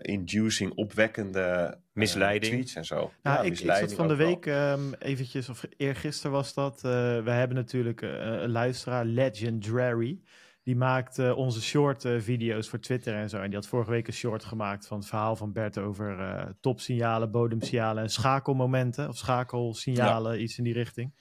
inducing, 0.00 0.72
opwekkende 0.74 1.80
misleiding. 1.96 2.52
tweets 2.52 2.74
en 2.74 2.84
zo. 2.84 3.12
Nou, 3.22 3.46
ik, 3.46 3.60
ik 3.60 3.70
zat 3.70 3.92
van 3.92 4.08
de 4.08 4.16
week 4.16 4.46
um, 4.46 4.94
eventjes, 4.94 5.48
of 5.48 5.64
eergisteren 5.76 6.32
was 6.32 6.54
dat. 6.54 6.80
we 6.80 7.30
hebben 7.30 7.56
natuurlijk 7.56 8.02
een 8.02 8.50
luisteraar, 8.50 9.04
Legendary. 9.04 10.20
Die 10.66 10.76
maakt 10.76 11.18
uh, 11.18 11.36
onze 11.36 11.62
short 11.62 12.04
uh, 12.04 12.20
video's 12.20 12.68
voor 12.68 12.78
Twitter 12.78 13.14
en 13.14 13.28
zo. 13.28 13.36
En 13.36 13.46
die 13.46 13.54
had 13.54 13.66
vorige 13.66 13.90
week 13.90 14.06
een 14.06 14.12
short 14.12 14.44
gemaakt 14.44 14.86
van 14.86 14.98
het 14.98 15.06
verhaal 15.06 15.36
van 15.36 15.52
Bert 15.52 15.78
over 15.78 16.18
uh, 16.18 16.42
topsignalen, 16.60 17.30
bodemsignalen 17.30 18.02
en 18.02 18.10
schakelmomenten. 18.10 19.08
Of 19.08 19.16
schakelsignalen, 19.16 20.32
ja. 20.32 20.38
iets 20.38 20.58
in 20.58 20.64
die 20.64 20.72
richting. 20.72 21.12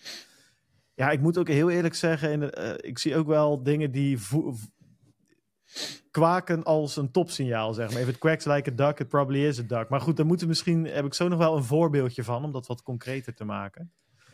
Ja, 0.93 1.11
ik 1.11 1.19
moet 1.19 1.37
ook 1.37 1.47
heel 1.47 1.69
eerlijk 1.69 1.95
zeggen, 1.95 2.31
in 2.31 2.39
de, 2.39 2.79
ik 2.81 2.97
zie 2.97 3.15
ook 3.15 3.27
wel 3.27 3.63
dingen 3.63 3.91
die 3.91 4.17
kwaken 6.11 6.63
als 6.63 6.95
een 6.95 7.11
topsignaal, 7.11 7.73
zeg 7.73 7.91
maar. 7.91 8.01
If 8.01 8.07
it 8.07 8.17
quacks 8.17 8.45
like 8.45 8.71
a 8.71 8.73
duck, 8.75 8.99
it 8.99 9.07
probably 9.07 9.45
is 9.45 9.59
a 9.59 9.63
duck. 9.63 9.89
Maar 9.89 10.01
goed, 10.01 10.17
daar 10.17 10.25
moeten 10.25 10.47
misschien, 10.47 10.85
heb 10.85 11.05
ik 11.05 11.13
zo 11.13 11.27
nog 11.27 11.39
wel 11.39 11.55
een 11.55 11.63
voorbeeldje 11.63 12.23
van, 12.23 12.43
om 12.43 12.51
dat 12.51 12.67
wat 12.67 12.81
concreter 12.81 13.33
te 13.33 13.45
maken. 13.45 13.93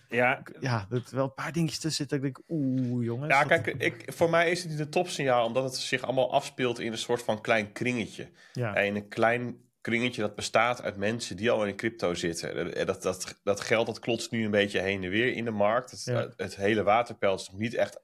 Ja, 0.09 0.41
ja 0.59 0.87
er 0.89 1.03
wel 1.11 1.23
een 1.23 1.33
paar 1.33 1.51
dingetjes 1.51 1.79
tussen 1.79 2.07
zitten. 2.07 2.21
Dat 2.21 2.27
ik 2.27 2.35
denk, 2.35 2.45
oeh, 2.49 3.05
jongens. 3.05 3.33
Ja, 3.33 3.43
kijk, 3.43 3.67
ik, 3.67 4.03
voor 4.13 4.29
mij 4.29 4.51
is 4.51 4.61
het 4.61 4.71
niet 4.71 4.79
een 4.79 4.89
topsignaal, 4.89 5.45
omdat 5.45 5.63
het 5.63 5.75
zich 5.75 6.01
allemaal 6.01 6.33
afspeelt 6.33 6.79
in 6.79 6.91
een 6.91 6.97
soort 6.97 7.23
van 7.23 7.41
klein 7.41 7.71
kringetje. 7.71 8.29
Ja. 8.53 8.75
En 8.75 8.95
een 8.95 9.07
klein 9.07 9.55
kringetje 9.81 10.21
dat 10.21 10.35
bestaat 10.35 10.81
uit 10.81 10.97
mensen 10.97 11.35
die 11.35 11.51
al 11.51 11.65
in 11.65 11.75
crypto 11.75 12.13
zitten. 12.13 12.85
Dat, 12.85 13.01
dat, 13.01 13.39
dat 13.43 13.61
geld 13.61 13.85
dat 13.85 13.99
klotst 13.99 14.31
nu 14.31 14.45
een 14.45 14.51
beetje 14.51 14.79
heen 14.79 15.03
en 15.03 15.09
weer 15.09 15.33
in 15.33 15.45
de 15.45 15.51
markt. 15.51 15.91
Het, 15.91 16.03
Ja. 16.03 16.29
het 16.35 16.55
hele 16.55 16.83
waterpeil 16.83 17.35
is 17.35 17.49
nog 17.49 17.59
niet 17.59 17.73
echt 17.73 17.99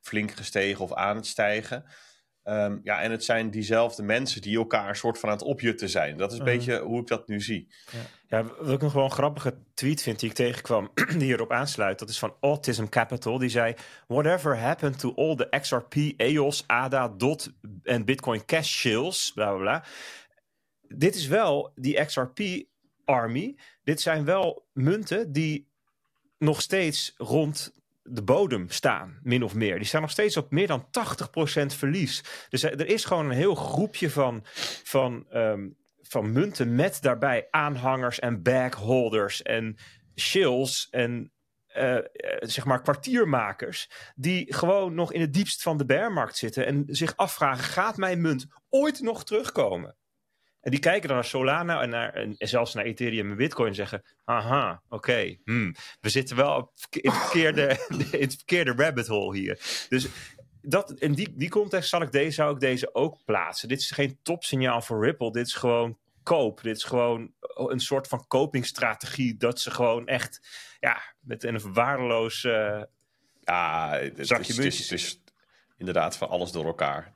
flink 0.00 0.30
gestegen 0.30 0.84
of 0.84 0.92
aan 0.92 1.16
het 1.16 1.26
stijgen. 1.26 1.84
Ehm, 2.48 2.78
ja, 2.82 3.00
en 3.00 3.10
het 3.10 3.24
zijn 3.24 3.50
diezelfde 3.50 4.02
mensen 4.02 4.40
die 4.40 4.56
elkaar 4.56 4.88
een 4.88 4.96
soort 4.96 5.18
van 5.18 5.28
aan 5.28 5.34
het 5.36 5.44
opjutten 5.44 5.88
zijn. 5.88 6.16
Dat 6.16 6.32
is 6.32 6.38
een 6.38 6.44
Mhm. 6.44 6.54
beetje 6.56 6.80
hoe 6.80 7.00
ik 7.00 7.06
dat 7.06 7.28
nu 7.28 7.40
zie. 7.40 7.68
Ja, 8.28 8.44
wat 8.44 8.72
ik 8.72 8.80
nog 8.80 8.92
wel 8.92 9.04
een 9.04 9.10
grappige 9.10 9.58
tweet 9.74 10.02
vind 10.02 10.20
die 10.20 10.28
ik 10.28 10.34
tegenkwam, 10.34 10.90
die 11.18 11.22
hierop 11.22 11.52
aansluit, 11.52 11.98
dat 11.98 12.08
is 12.08 12.18
van 12.18 12.34
Autism 12.40 12.86
Capital. 12.86 13.38
Die 13.38 13.48
zei: 13.48 13.74
Whatever 14.06 14.58
happened 14.58 14.98
to 14.98 15.12
all 15.14 15.34
the 15.36 15.48
XRP, 15.60 15.94
EOS, 16.16 16.64
ADA, 16.66 17.08
DOT 17.08 17.52
en 17.82 18.04
Bitcoin 18.04 18.44
Cash 18.44 18.68
shills, 18.76 19.32
bla 19.34 19.50
bla 19.50 19.58
bla. 19.60 19.84
Dit 20.96 21.14
is 21.14 21.26
wel 21.26 21.72
die 21.74 22.04
XRP 22.04 22.40
army. 23.04 23.56
Dit 23.84 24.00
zijn 24.00 24.24
wel 24.24 24.66
munten 24.72 25.32
die 25.32 25.68
nog 26.38 26.60
steeds 26.62 27.14
rond 27.16 27.72
de 28.10 28.22
bodem 28.22 28.70
staan, 28.70 29.18
min 29.22 29.42
of 29.42 29.54
meer. 29.54 29.76
Die 29.76 29.86
staan 29.86 30.00
nog 30.00 30.10
steeds 30.10 30.36
op 30.36 30.50
meer 30.50 30.66
dan 30.66 30.86
80% 30.86 30.86
verlies. 31.66 32.24
Dus 32.48 32.62
er 32.62 32.86
is 32.86 33.04
gewoon 33.04 33.24
een 33.24 33.36
heel 33.36 33.54
groepje 33.54 34.10
van, 34.10 34.40
van 34.84 35.26
um, 35.32 35.76
van 36.08 36.32
munten 36.32 36.74
met 36.74 37.02
daarbij 37.02 37.48
aanhangers 37.50 38.18
en 38.18 38.42
bagholders 38.42 39.42
en 39.42 39.76
shills 40.16 40.88
en 40.90 41.32
uh, 41.76 41.98
zeg 42.40 42.64
maar 42.64 42.82
kwartiermakers 42.82 43.90
die 44.14 44.54
gewoon 44.54 44.94
nog 44.94 45.12
in 45.12 45.20
het 45.20 45.32
diepst 45.32 45.62
van 45.62 45.76
de 45.76 45.84
bearmarkt 45.84 46.36
zitten 46.36 46.66
en 46.66 46.84
zich 46.86 47.16
afvragen, 47.16 47.64
gaat 47.64 47.96
mijn 47.96 48.20
munt 48.20 48.46
ooit 48.68 49.00
nog 49.00 49.24
terugkomen? 49.24 49.96
En 50.60 50.70
die 50.70 50.80
kijken 50.80 51.08
dan 51.08 51.16
naar 51.16 51.26
Solana 51.26 51.82
en, 51.82 51.88
naar, 51.88 52.12
en 52.12 52.34
zelfs 52.38 52.74
naar 52.74 52.84
Ethereum 52.84 53.30
en 53.30 53.36
Bitcoin 53.36 53.68
en 53.68 53.74
zeggen, 53.74 54.02
aha, 54.24 54.82
oké, 54.84 54.94
okay, 54.94 55.40
hmm, 55.44 55.74
we 56.00 56.08
zitten 56.08 56.36
wel 56.36 56.72
in 56.90 57.10
het, 57.10 57.20
verkeerde, 57.20 57.86
in 58.12 58.20
het 58.20 58.34
verkeerde 58.34 58.72
rabbit 58.76 59.06
hole 59.06 59.36
hier. 59.36 59.86
Dus 59.88 60.08
dat, 60.62 60.92
in 60.92 61.12
die, 61.12 61.32
die 61.36 61.48
context 61.48 61.88
zal 61.88 62.02
ik 62.02 62.12
deze, 62.12 62.30
zou 62.30 62.54
ik 62.54 62.60
deze 62.60 62.94
ook 62.94 63.24
plaatsen. 63.24 63.68
Dit 63.68 63.80
is 63.80 63.90
geen 63.90 64.18
topsignaal 64.22 64.82
voor 64.82 65.04
Ripple. 65.04 65.32
Dit 65.32 65.46
is 65.46 65.54
gewoon 65.54 65.98
koop. 66.22 66.62
Dit 66.62 66.76
is 66.76 66.84
gewoon 66.84 67.32
een 67.40 67.80
soort 67.80 68.06
van 68.06 68.26
copingstrategie. 68.26 69.36
Dat 69.36 69.60
ze 69.60 69.70
gewoon 69.70 70.06
echt 70.06 70.48
ja, 70.80 71.02
met 71.20 71.44
een 71.44 71.72
waardeloos 71.72 72.44
uh, 72.44 72.82
ja, 73.40 73.90
het, 73.90 74.26
zakje 74.26 74.54
het, 74.54 74.64
is, 74.64 74.78
het, 74.78 74.90
is, 74.90 74.90
het 74.90 75.00
is 75.00 75.20
inderdaad 75.76 76.16
van 76.16 76.28
alles 76.28 76.52
door 76.52 76.66
elkaar. 76.66 77.12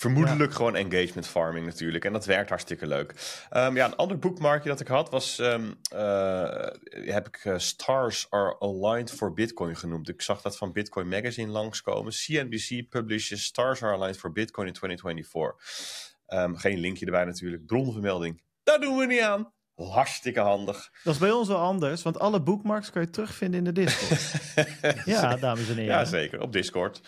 Vermoedelijk 0.00 0.50
ja. 0.50 0.56
gewoon 0.56 0.76
engagement 0.76 1.26
farming 1.26 1.66
natuurlijk. 1.66 2.04
En 2.04 2.12
dat 2.12 2.24
werkt 2.24 2.48
hartstikke 2.48 2.86
leuk. 2.86 3.10
Um, 3.56 3.76
ja, 3.76 3.86
een 3.86 3.96
ander 3.96 4.18
boekmarkje 4.18 4.68
dat 4.68 4.80
ik 4.80 4.86
had 4.86 5.10
was... 5.10 5.38
Um, 5.38 5.78
uh, 5.94 6.66
heb 6.90 7.26
ik 7.26 7.44
uh, 7.44 7.58
Stars 7.58 8.26
are 8.30 8.58
aligned 8.58 9.12
for 9.12 9.32
Bitcoin 9.32 9.76
genoemd. 9.76 10.08
Ik 10.08 10.22
zag 10.22 10.42
dat 10.42 10.56
van 10.56 10.72
Bitcoin 10.72 11.08
Magazine 11.08 11.52
langskomen. 11.52 12.12
CNBC 12.12 12.88
publishes 12.88 13.44
Stars 13.44 13.82
are 13.82 13.94
aligned 13.94 14.18
for 14.18 14.32
Bitcoin 14.32 14.66
in 14.66 14.72
2024. 14.72 16.18
Um, 16.28 16.56
geen 16.56 16.78
linkje 16.78 17.06
erbij 17.06 17.24
natuurlijk. 17.24 17.66
Bronvermelding. 17.66 18.42
Daar 18.62 18.80
doen 18.80 18.96
we 18.96 19.06
niet 19.06 19.20
aan. 19.20 19.52
Hartstikke 19.88 20.40
handig. 20.40 20.90
Dat 21.04 21.14
is 21.14 21.20
bij 21.20 21.30
ons 21.30 21.48
wel 21.48 21.58
anders, 21.58 22.02
want 22.02 22.18
alle 22.18 22.42
bookmarks 22.42 22.90
kan 22.90 23.02
je 23.02 23.10
terugvinden 23.10 23.58
in 23.58 23.64
de 23.64 23.72
Discord. 23.72 24.32
ja, 25.04 25.36
dames 25.36 25.68
en 25.68 25.74
heren. 25.74 25.84
Ja, 25.84 26.04
zeker. 26.04 26.40
Op 26.40 26.52
Discord. 26.52 27.00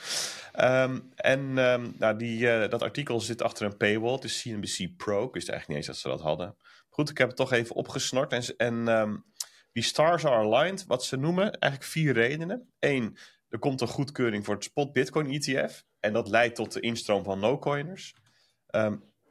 Um, 0.60 1.12
en 1.14 1.40
um, 1.58 1.94
nou, 1.98 2.16
die, 2.16 2.40
uh, 2.40 2.68
dat 2.68 2.82
artikel 2.82 3.20
zit 3.20 3.42
achter 3.42 3.66
een 3.66 3.76
paywall. 3.76 4.12
Het 4.12 4.24
is 4.24 4.42
CNBC 4.42 4.96
Pro. 4.96 5.24
Ik 5.24 5.34
wist 5.34 5.48
eigenlijk 5.48 5.68
niet 5.68 5.76
eens 5.76 5.86
dat 5.86 5.96
ze 5.96 6.08
dat 6.08 6.20
hadden. 6.20 6.56
Goed, 6.88 7.10
ik 7.10 7.18
heb 7.18 7.28
het 7.28 7.36
toch 7.36 7.52
even 7.52 7.76
opgesnort. 7.76 8.32
En, 8.32 8.56
en 8.56 8.88
um, 8.88 9.24
die 9.72 9.82
stars 9.82 10.24
are 10.24 10.44
aligned, 10.46 10.84
wat 10.86 11.04
ze 11.04 11.16
noemen, 11.16 11.52
eigenlijk 11.52 11.92
vier 11.92 12.12
redenen. 12.12 12.72
Eén, 12.78 13.16
er 13.48 13.58
komt 13.58 13.80
een 13.80 13.88
goedkeuring 13.88 14.44
voor 14.44 14.54
het 14.54 14.64
spot 14.64 14.92
Bitcoin 14.92 15.30
ETF. 15.30 15.84
En 16.00 16.12
dat 16.12 16.28
leidt 16.28 16.54
tot 16.54 16.72
de 16.72 16.80
instroom 16.80 17.24
van 17.24 17.40
no-coiners. 17.40 18.14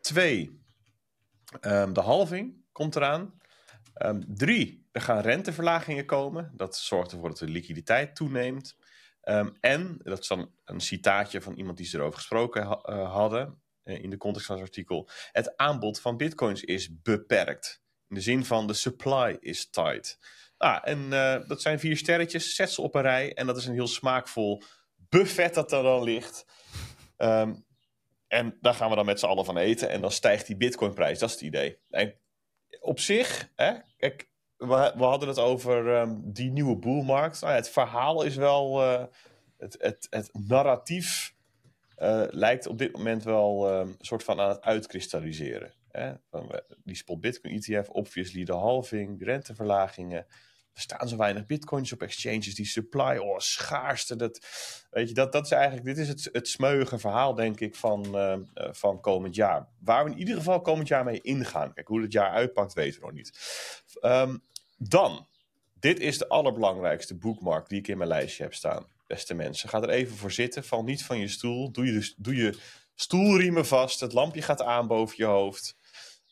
twee, 0.01 0.60
de 1.62 2.01
halving 2.01 2.61
komt 2.71 2.95
eraan. 2.95 3.39
Um, 4.05 4.23
drie, 4.27 4.88
er 4.91 5.01
gaan 5.01 5.19
renteverlagingen 5.21 6.05
komen. 6.05 6.51
Dat 6.55 6.77
zorgt 6.77 7.12
ervoor 7.12 7.29
dat 7.29 7.38
de 7.38 7.47
liquiditeit 7.47 8.15
toeneemt. 8.15 8.77
Um, 9.23 9.57
en, 9.60 9.97
dat 10.03 10.19
is 10.19 10.27
dan 10.27 10.51
een 10.65 10.79
citaatje 10.79 11.41
van 11.41 11.53
iemand 11.53 11.77
die 11.77 11.86
ze 11.86 11.97
erover 11.97 12.17
gesproken 12.17 12.63
uh, 12.63 13.13
hadden, 13.13 13.62
uh, 13.84 14.03
in 14.03 14.10
de 14.10 14.17
context 14.17 14.47
van 14.47 14.55
het 14.55 14.65
artikel. 14.65 15.10
Het 15.31 15.57
aanbod 15.57 16.01
van 16.01 16.17
bitcoins 16.17 16.63
is 16.63 17.01
beperkt. 17.01 17.81
In 18.07 18.15
de 18.15 18.21
zin 18.21 18.45
van 18.45 18.67
de 18.67 18.73
supply 18.73 19.38
is 19.39 19.69
tight. 19.69 20.19
Ah, 20.57 20.79
en 20.81 20.99
uh, 20.99 21.47
dat 21.47 21.62
zijn 21.62 21.79
vier 21.79 21.97
sterretjes, 21.97 22.55
zet 22.55 22.71
ze 22.71 22.81
op 22.81 22.95
een 22.95 23.01
rij. 23.01 23.34
En 23.34 23.47
dat 23.47 23.57
is 23.57 23.65
een 23.65 23.73
heel 23.73 23.88
smaakvol 23.88 24.63
buffet 24.95 25.53
dat 25.53 25.71
er 25.71 25.84
dan 25.84 26.03
ligt. 26.03 26.45
Um, 27.17 27.65
en 28.27 28.57
daar 28.62 28.73
gaan 28.73 28.89
we 28.89 28.95
dan 28.95 29.05
met 29.05 29.19
z'n 29.19 29.25
allen 29.25 29.45
van 29.45 29.57
eten. 29.57 29.89
En 29.89 30.01
dan 30.01 30.12
stijgt 30.12 30.47
die 30.47 30.57
bitcoinprijs, 30.57 31.19
dat 31.19 31.29
is 31.29 31.36
het 31.36 31.43
idee. 31.43 31.79
En 31.89 32.15
op 32.82 33.00
zich, 33.00 33.52
hè, 33.56 33.74
kijk, 33.98 34.30
we, 34.58 34.94
we, 34.96 35.04
hadden 35.04 35.28
het 35.28 35.39
over 35.39 35.88
um, 35.88 36.22
die 36.34 36.52
nieuwe 36.52 36.76
boelmarkt. 36.76 37.41
Nou 37.41 37.54
het 37.54 37.70
verhaal 37.70 38.24
is 38.24 38.36
wel, 38.36 38.84
uh, 38.84 39.04
het, 39.58 39.76
het, 39.80 40.08
het, 40.10 40.30
narratief 40.34 41.36
uh, 41.98 42.24
lijkt 42.30 42.67
op 42.67 42.78
dit 42.78 42.91
moment 42.91 43.24
wel 43.24 43.72
een 43.72 43.96
soort 44.00 44.24
van 44.24 44.39
aan 44.39 44.50
het 44.50 44.62
uitkristalliseren. 44.62 45.74
Hè? 45.91 46.13
Die 46.84 46.96
spot 46.96 47.22
Bitcoin 47.22 47.62
ETF, 47.62 47.89
obviously 47.89 48.44
de 48.44 48.54
halving, 48.54 49.24
renteverlagingen. 49.24 50.26
Er 50.73 50.81
staan 50.81 51.07
zo 51.10 51.17
weinig 51.17 51.45
bitcoins 51.45 51.91
op 51.91 52.01
exchanges, 52.01 52.55
die 52.55 52.65
supply, 52.65 53.17
oh, 53.17 53.38
schaarste. 53.38 54.15
Dat, 54.15 54.39
weet 54.89 55.07
je, 55.07 55.13
dat, 55.13 55.31
dat 55.31 55.45
is 55.45 55.51
eigenlijk, 55.51 55.86
dit 55.86 55.97
is 55.97 56.07
het, 56.07 56.29
het 56.31 56.47
smeuige 56.47 56.99
verhaal, 56.99 57.36
denk 57.36 57.60
ik, 57.60 57.75
van, 57.75 58.05
uh, 58.15 58.38
van 58.71 58.99
komend 58.99 59.36
jaar. 59.36 59.67
Waar 59.79 60.05
we 60.05 60.12
in 60.12 60.17
ieder 60.17 60.36
geval 60.36 60.62
komend 60.62 60.88
jaar 60.88 61.03
mee 61.03 61.21
ingaan. 61.21 61.73
Kijk, 61.73 61.88
hoe 61.88 62.01
het 62.01 62.12
jaar 62.12 62.31
uitpakt, 62.31 62.73
weten 62.73 62.99
we 62.99 63.05
nog 63.05 63.15
niet. 63.15 63.31
Um, 64.01 64.43
dan, 64.77 65.27
dit 65.79 65.99
is 65.99 66.17
de 66.17 66.27
allerbelangrijkste 66.27 67.15
bookmark 67.15 67.69
die 67.69 67.79
ik 67.79 67.88
in 67.88 67.97
mijn 67.97 68.10
lijstje 68.10 68.43
heb 68.43 68.53
staan. 68.53 68.86
Beste 69.07 69.34
mensen, 69.34 69.69
ga 69.69 69.81
er 69.81 69.89
even 69.89 70.17
voor 70.17 70.31
zitten. 70.31 70.63
Val 70.63 70.84
niet 70.84 71.03
van 71.03 71.19
je 71.19 71.27
stoel. 71.27 71.71
Doe 71.71 71.86
je, 71.86 72.13
doe 72.17 72.36
je 72.36 72.60
stoelriemen 72.95 73.65
vast. 73.65 73.99
Het 73.99 74.13
lampje 74.13 74.41
gaat 74.41 74.62
aan 74.62 74.88
boven 74.88 75.15
je 75.17 75.25
hoofd. 75.25 75.75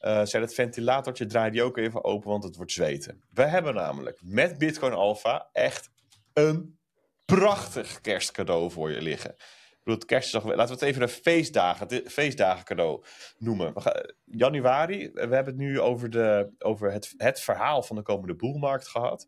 Uh, 0.02 0.26
zet 0.26 0.42
het 0.42 0.54
ventilatortje, 0.54 1.26
draai 1.26 1.52
die 1.52 1.64
ook 1.64 1.78
even 1.78 2.04
open, 2.04 2.30
want 2.30 2.44
het 2.44 2.56
wordt 2.56 2.72
zweten. 2.72 3.24
We 3.34 3.44
hebben 3.44 3.74
namelijk 3.74 4.20
met 4.24 4.58
Bitcoin 4.58 4.94
Alpha 4.94 5.50
echt 5.52 5.90
een 6.34 6.80
prachtig 7.26 8.02
kerstcadeau 8.02 8.72
voor 8.72 8.92
je 8.92 9.02
liggen. 9.02 9.32
Ik 9.32 9.78
bedoel, 9.84 10.00
het 10.00 10.06
kerst 10.06 10.28
is 10.28 10.34
nog, 10.34 10.44
laten 10.44 10.66
we 10.66 10.72
het 10.72 10.82
even 10.82 11.02
een 11.02 11.10
feestdagen, 11.10 12.10
feestdagen 12.10 12.66
cadeau 12.66 13.04
noemen. 13.38 13.74
We 13.74 13.82
gaan, 13.82 14.14
januari, 14.26 15.12
we 15.14 15.20
hebben 15.20 15.46
het 15.46 15.58
nu 15.58 15.80
over, 15.80 16.10
de, 16.10 16.52
over 16.60 16.92
het, 16.92 17.14
het 17.18 17.40
verhaal 17.40 17.84
van 17.84 17.96
de 17.96 18.02
komende 18.02 18.36
boelmarkt 18.36 18.88
gehad. 18.88 19.28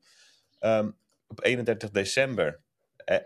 Um, 0.60 0.98
op 1.28 1.44
31 1.44 1.90
december 1.90 2.62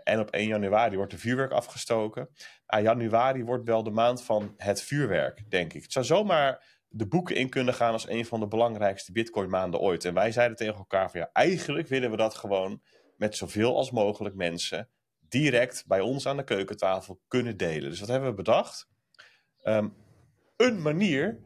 en 0.04 0.20
op 0.20 0.30
1 0.30 0.46
januari 0.46 0.96
wordt 0.96 1.12
de 1.12 1.18
vuurwerk 1.18 1.52
afgestoken. 1.52 2.28
Ah, 2.66 2.82
januari 2.82 3.44
wordt 3.44 3.64
wel 3.64 3.82
de 3.82 3.90
maand 3.90 4.22
van 4.22 4.54
het 4.56 4.82
vuurwerk, 4.82 5.50
denk 5.50 5.72
ik. 5.72 5.82
Het 5.82 5.92
zou 5.92 6.04
zomaar 6.04 6.64
de 6.96 7.06
boeken 7.06 7.36
in 7.36 7.48
kunnen 7.48 7.74
gaan 7.74 7.92
als 7.92 8.08
een 8.08 8.26
van 8.26 8.40
de 8.40 8.48
belangrijkste 8.48 9.12
bitcoin 9.12 9.50
maanden 9.50 9.80
ooit. 9.80 10.04
En 10.04 10.14
wij 10.14 10.32
zeiden 10.32 10.56
tegen 10.56 10.74
elkaar 10.74 11.10
van 11.10 11.20
ja, 11.20 11.30
eigenlijk 11.32 11.88
willen 11.88 12.10
we 12.10 12.16
dat 12.16 12.34
gewoon 12.34 12.82
met 13.16 13.36
zoveel 13.36 13.76
als 13.76 13.90
mogelijk 13.90 14.34
mensen 14.34 14.88
direct 15.18 15.84
bij 15.86 16.00
ons 16.00 16.26
aan 16.26 16.36
de 16.36 16.44
keukentafel 16.44 17.20
kunnen 17.28 17.56
delen. 17.56 17.90
Dus 17.90 18.00
wat 18.00 18.08
hebben 18.08 18.28
we 18.28 18.34
bedacht? 18.34 18.88
Ehm, 19.62 19.88
een 20.56 20.82
manier 20.82 21.40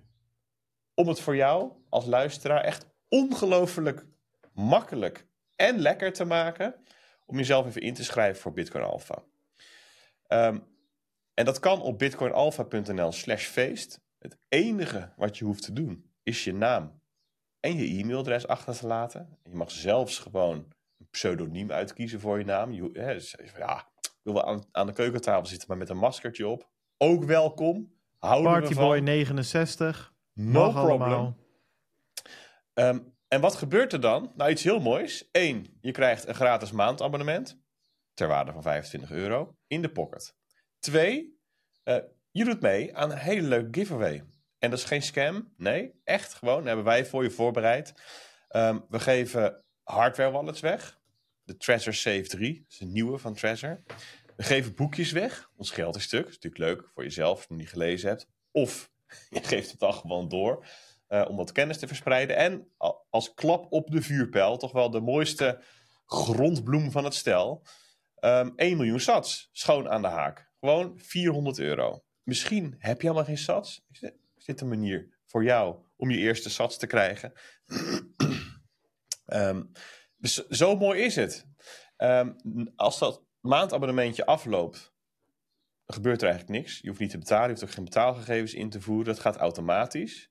om 0.95 1.09
het 1.09 1.21
voor 1.21 1.37
jou 1.37 1.73
als 1.89 2.07
luisteraar 2.07 2.65
echt 2.65 2.87
ongelooflijk 3.09 4.07
makkelijk 4.53 5.27
en 5.57 5.79
lekker 5.79 6.13
te 6.13 6.25
maken 6.25 6.75
om 7.27 7.37
jezelf 7.37 7.67
even 7.67 7.81
in 7.81 7.95
te 7.95 8.05
schrijven 8.05 8.43
voor 8.43 8.53
Bitcoin 8.53 8.85
Alpha. 8.85 9.23
Ehm, 10.27 10.59
en 11.35 11.45
dat 11.45 11.59
kan 11.59 11.81
op 11.81 11.99
bitcoinalpha.nl 11.99 13.13
slash 13.13 13.47
feest. 13.47 14.01
Het 14.21 14.39
enige 14.49 15.13
wat 15.17 15.39
je 15.39 15.45
hoeft 15.45 15.63
te 15.63 15.73
doen 15.73 16.11
is 16.23 16.45
je 16.45 16.55
naam 16.55 17.03
en 17.61 17.77
je 17.77 17.99
e-mailadres 17.99 18.47
achter 18.47 18.77
te 18.77 18.87
laten. 18.87 19.39
Je 19.43 19.55
mag 19.55 19.71
zelfs 19.71 20.19
gewoon 20.19 20.57
een 20.99 21.09
pseudoniem 21.11 21.73
uitkiezen 21.73 22.21
voor 22.21 22.39
je 22.39 22.45
naam. 22.45 22.73
Je, 22.73 22.91
hè, 22.93 23.15
dus, 23.15 23.37
ja, 23.57 23.89
wil 24.23 24.35
wel 24.35 24.45
aan, 24.45 24.65
aan, 24.73 24.87
de 24.87 24.93
keukentafel 24.93 25.47
zitten, 25.47 25.69
maar 25.69 25.77
met 25.77 25.89
een 25.89 25.97
maskertje 25.97 26.49
op. 26.49 26.71
Ook 26.97 27.25
welkom. 27.25 27.93
Partyboy 28.19 28.99
69. 28.99 30.15
No 30.33 30.71
problem. 30.71 31.37
Um, 32.75 33.15
en 33.29 33.41
wat 33.41 33.55
gebeurt 33.55 33.93
er 33.93 34.01
dan? 34.01 34.33
Nou, 34.37 34.51
iets 34.51 34.63
heel 34.63 34.81
moois. 34.81 35.29
Eén, 35.33 35.79
je 35.81 35.93
krijgt 35.93 36.27
een 36.27 36.35
gratis 36.35 36.73
maandabonnement. 36.73 37.61
Ter 38.15 38.29
waarde 38.29 38.53
van 38.53 38.63
25 38.63 39.11
euro. 39.11 39.57
In 39.67 39.83
de 39.83 39.91
pocket. 39.91 40.37
Twee, 40.79 41.41
uh, 41.85 41.97
je 42.31 42.45
doet 42.45 42.61
mee 42.61 42.97
aan 42.97 43.11
een 43.11 43.19
hele 43.19 43.49
leuke 43.49 43.81
giveaway. 43.81 44.25
En 44.59 44.71
dat 44.71 44.79
is 44.79 44.85
geen 44.85 45.03
scam. 45.03 45.53
Nee, 45.57 45.93
echt 46.05 46.35
gewoon. 46.35 46.67
hebben 46.67 46.85
wij 46.85 47.07
voor 47.07 47.23
je 47.23 47.31
voorbereid. 47.31 47.95
Um, 48.51 48.85
we 48.89 49.01
geven 49.01 49.65
hardware 49.83 50.31
wallets 50.31 50.61
weg. 50.61 50.99
De 51.43 51.57
Treasure 51.57 51.97
Save 51.97 52.23
3. 52.23 52.55
Dat 52.63 52.73
is 52.73 52.81
een 52.81 52.93
nieuwe 52.93 53.19
van 53.19 53.35
Treasure. 53.35 53.83
We 54.37 54.43
geven 54.43 54.75
boekjes 54.75 55.13
weg. 55.13 55.51
Ons 55.57 55.71
geld 55.71 55.97
is 55.97 56.03
stuk. 56.03 56.25
Dat 56.25 56.29
is 56.29 56.35
natuurlijk 56.35 56.63
leuk 56.63 56.91
voor 56.95 57.03
jezelf 57.03 57.37
als 57.37 57.41
je 57.41 57.49
het 57.49 57.59
niet 57.59 57.69
gelezen 57.69 58.09
hebt. 58.09 58.29
Of 58.51 58.91
je 59.31 59.43
geeft 59.43 59.71
het 59.71 59.81
dan 59.81 59.95
gewoon 59.95 60.29
door. 60.29 60.67
Uh, 61.09 61.27
om 61.29 61.37
wat 61.37 61.53
kennis 61.53 61.79
te 61.79 61.87
verspreiden. 61.87 62.37
En 62.37 62.69
als 63.11 63.35
klap 63.35 63.67
op 63.73 63.91
de 63.91 64.03
vuurpijl, 64.03 64.57
toch 64.57 64.73
wel 64.73 64.91
de 64.91 65.01
mooiste 65.01 65.63
grondbloem 66.07 66.91
van 66.91 67.05
het 67.05 67.15
stel. 67.15 67.63
Um, 68.21 68.53
1 68.57 68.77
miljoen 68.77 69.01
sats, 69.01 69.49
schoon 69.53 69.89
aan 69.89 70.03
de 70.03 70.09
haak. 70.09 70.51
Gewoon 70.61 70.99
400 70.99 71.59
euro. 71.59 72.03
Misschien 72.23 72.75
heb 72.79 73.01
je 73.01 73.07
helemaal 73.07 73.27
geen 73.27 73.39
sats. 73.39 73.87
Is 74.37 74.45
dit 74.45 74.61
een 74.61 74.69
manier 74.69 75.19
voor 75.27 75.45
jou 75.45 75.77
om 75.97 76.11
je 76.11 76.19
eerste 76.19 76.51
sats 76.51 76.79
te 76.79 76.87
krijgen? 76.87 77.33
um, 79.27 79.73
dus 80.17 80.49
zo 80.49 80.77
mooi 80.77 81.01
is 81.01 81.17
het. 81.17 81.47
Um, 81.97 82.37
als 82.77 82.99
dat 82.99 83.25
maandabonnementje 83.41 84.27
afloopt, 84.27 84.95
gebeurt 85.87 86.23
er 86.23 86.29
eigenlijk 86.29 86.61
niks. 86.61 86.79
Je 86.79 86.89
hoeft 86.89 87.01
niet 87.01 87.11
te 87.11 87.19
betalen, 87.19 87.45
je 87.45 87.51
hoeft 87.51 87.65
ook 87.65 87.71
geen 87.71 87.85
betaalgegevens 87.85 88.55
in 88.55 88.71
te 88.71 88.81
voeren. 88.81 89.07
Dat 89.07 89.21
gaat 89.21 89.37
automatisch. 89.37 90.31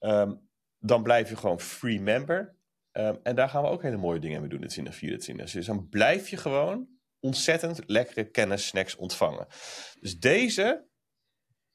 Um, 0.00 0.50
dan 0.78 1.02
blijf 1.02 1.28
je 1.28 1.36
gewoon 1.36 1.60
free 1.60 2.00
member. 2.00 2.56
En 2.92 3.34
daar 3.34 3.48
gaan 3.48 3.62
we 3.62 3.68
ook 3.68 3.82
hele 3.82 3.96
mooie 3.96 4.20
dingen 4.20 4.40
mee 4.40 4.50
doen 4.50 4.62
in 4.62 4.68
2024. 4.68 5.50
Dus 5.50 5.66
dan 5.66 5.88
blijf 5.88 6.28
je 6.28 6.36
gewoon 6.36 6.88
ontzettend 7.20 7.80
lekkere 7.86 8.30
kennis 8.30 8.66
snacks 8.66 8.96
ontvangen. 8.96 9.46
Dus 10.00 10.18
deze, 10.18 10.86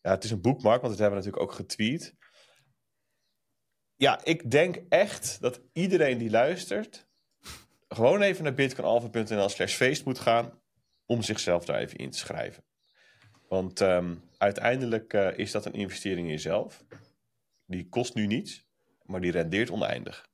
ja, 0.08 0.14
het 0.14 0.24
is 0.24 0.32
een 0.32 0.42
boekmark, 0.42 0.82
want 0.82 0.94
dat 0.94 1.02
hebben 1.02 1.20
we 1.20 1.26
natuurlijk 1.26 1.52
ook 1.52 1.58
getweet. 1.58 2.16
Ja, 3.96 4.24
ik 4.24 4.52
denk 4.52 4.82
echt 4.90 5.42
dat 5.42 5.62
iedereen 5.74 6.18
die 6.18 6.30
luistert, 6.30 7.08
gewoon 7.88 8.22
even 8.22 8.44
naar 8.44 8.54
bitcoinalpha.nl 8.54 9.50
slash 9.50 9.76
feest 9.76 10.06
moet 10.06 10.20
gaan 10.20 10.62
om 11.06 11.22
zichzelf 11.22 11.66
daar 11.66 11.80
even 11.80 11.98
in 11.98 12.12
te 12.12 12.18
schrijven. 12.18 12.64
Want 13.48 13.80
um, 13.80 14.24
uiteindelijk 14.38 15.14
uh, 15.14 15.38
is 15.38 15.52
dat 15.52 15.66
een 15.66 15.74
investering 15.74 16.28
in 16.28 16.34
jezelf. 16.34 16.84
Die 17.66 17.90
kost 17.90 18.16
nu 18.16 18.26
niets, 18.26 18.66
maar 19.04 19.22
die 19.22 19.32
rendeert 19.32 19.70
oneindig. 19.70 20.30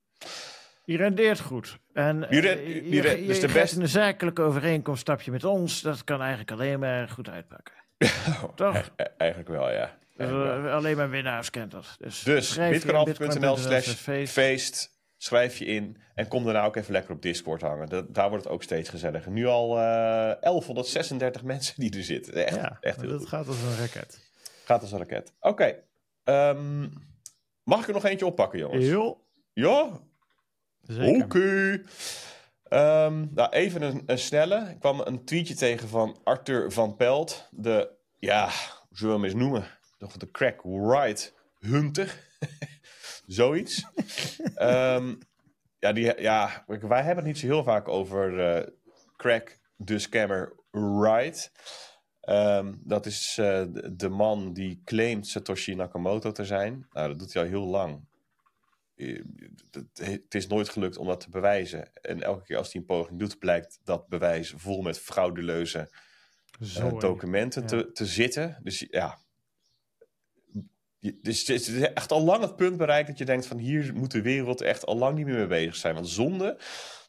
Die 0.83 0.97
rendeert 0.97 1.39
goed. 1.39 1.79
En 1.93 2.27
die 2.29 2.39
ren, 2.39 2.65
die 2.65 2.89
je, 2.89 3.21
je, 3.21 3.27
dus 3.27 3.39
de 3.39 3.51
beste... 3.51 3.79
een 3.79 3.87
zakelijke 3.87 4.41
overeenkomst 4.41 5.01
stap 5.01 5.21
je 5.21 5.31
met 5.31 5.43
ons. 5.43 5.81
Dat 5.81 6.03
kan 6.03 6.19
eigenlijk 6.19 6.51
alleen 6.51 6.79
maar 6.79 7.09
goed 7.09 7.29
uitpakken. 7.29 7.82
Toch? 8.55 8.91
E 8.95 9.03
eigenlijk 9.17 9.49
wel, 9.49 9.71
ja. 9.71 9.97
Dus, 10.17 10.29
alleen 10.71 10.97
maar 10.97 11.09
winnaars 11.09 11.49
kent 11.49 11.71
dat. 11.71 11.95
Dus, 11.99 12.23
dus 12.23 12.55
bitcoinalpha.nl 12.55 13.57
slash 13.57 13.87
feest. 14.27 14.91
Schrijf 15.17 15.57
je 15.57 15.65
in 15.65 15.97
en 16.15 16.27
kom 16.27 16.43
daarna 16.43 16.65
ook 16.65 16.75
even 16.75 16.91
lekker 16.91 17.11
op 17.11 17.21
Discord 17.21 17.61
hangen. 17.61 17.89
Dat, 17.89 18.13
daar 18.13 18.29
wordt 18.29 18.43
het 18.43 18.53
ook 18.53 18.63
steeds 18.63 18.89
gezelliger. 18.89 19.31
Nu 19.31 19.45
al 19.45 19.77
uh, 19.77 20.31
eh, 20.31 20.41
1136 20.41 21.43
mensen 21.53 21.73
die 21.77 21.97
er 21.97 22.03
zitten. 22.03 22.45
Echt, 22.45 22.55
ja, 22.55 22.77
echt 22.81 23.01
heel 23.01 23.09
dat 23.09 23.19
goed. 23.19 23.27
gaat 23.27 23.47
als 23.47 23.61
een 23.61 23.77
raket. 23.77 24.19
Gaat 24.65 24.81
als 24.81 24.91
een 24.91 24.97
raket. 24.97 25.33
Oké. 25.39 25.75
Okay. 26.23 26.49
Um, 26.49 26.93
Mag 27.63 27.81
ik 27.81 27.87
er 27.87 27.93
nog 27.93 28.05
eentje 28.05 28.25
oppakken, 28.25 28.59
jongens? 28.59 28.85
Jo. 28.85 29.21
Ja? 29.53 29.81
Oké. 30.89 31.23
Okay. 31.23 31.83
Um, 32.73 33.29
nou, 33.33 33.49
even 33.49 33.81
een, 33.81 34.03
een, 34.05 34.17
snelle. 34.17 34.69
Ik 34.69 34.79
kwam 34.79 34.99
een 34.99 35.25
tweetje 35.25 35.55
tegen 35.55 35.87
van 35.87 36.17
Arthur 36.23 36.71
van 36.71 36.95
Pelt. 36.95 37.47
De, 37.51 37.89
ja, 38.19 38.43
hoe 38.89 38.97
zullen 38.97 39.13
we 39.13 39.19
hem 39.19 39.29
eens 39.29 39.41
noemen? 39.41 39.65
De 40.17 40.31
crack 40.31 40.61
right 40.63 41.33
hunter. 41.59 42.27
Zoiets. 43.25 43.85
um, 44.57 45.17
ja, 45.83 45.91
die, 45.93 46.21
ja, 46.21 46.65
wij 46.67 47.03
hebben 47.03 47.15
het 47.15 47.25
niet 47.25 47.37
zo 47.37 47.45
heel 47.45 47.63
vaak 47.63 47.87
over 47.87 48.57
uh, 48.57 48.67
crack 49.17 49.59
de 49.75 49.99
scammer 49.99 50.55
right. 50.71 51.51
Um, 52.29 52.81
dat 52.83 53.05
is 53.05 53.37
uh, 53.39 53.63
de 53.91 54.09
man 54.09 54.53
die 54.53 54.81
claimt 54.85 55.27
Satoshi 55.27 55.75
Nakamoto 55.75 56.31
te 56.31 56.45
zijn. 56.45 56.87
Nou, 56.91 57.07
dat 57.07 57.19
doet 57.19 57.33
hij 57.33 57.43
al 57.43 57.49
heel 57.49 57.65
lang. 57.65 58.07
Eh, 58.95 59.21
het 59.93 60.35
is 60.35 60.47
nooit 60.47 60.69
gelukt 60.69 60.97
om 60.97 61.07
dat 61.07 61.19
te 61.19 61.29
bewijzen. 61.29 61.93
En 61.93 62.21
elke 62.21 62.43
keer 62.43 62.57
als 62.57 62.71
hij 62.71 62.81
een 62.81 62.87
poging 62.87 63.19
doet, 63.19 63.39
blijkt 63.39 63.79
dat 63.83 64.07
bewijs 64.07 64.53
vol 64.55 64.81
met 64.81 64.99
fraudeleuze 64.99 65.89
uh, 66.59 66.99
documenten 66.99 67.61
ja. 67.61 67.67
te, 67.67 67.91
te 67.91 68.05
zitten. 68.05 68.59
Dus 68.63 68.85
ja. 68.89 69.17
Dus 70.99 71.47
het 71.47 71.49
is 71.49 71.79
echt 71.79 72.11
al 72.11 72.23
lang 72.23 72.41
het 72.41 72.55
punt 72.55 72.77
bereikt 72.77 73.07
dat 73.07 73.17
je 73.17 73.25
denkt 73.25 73.45
van 73.45 73.57
hier 73.57 73.93
moet 73.93 74.11
de 74.11 74.21
wereld 74.21 74.61
echt 74.61 74.85
al 74.85 74.97
lang 74.97 75.15
niet 75.15 75.25
meer 75.25 75.35
mee 75.35 75.47
bezig 75.47 75.75
zijn. 75.75 75.93
Want 75.93 76.09
zonde 76.09 76.59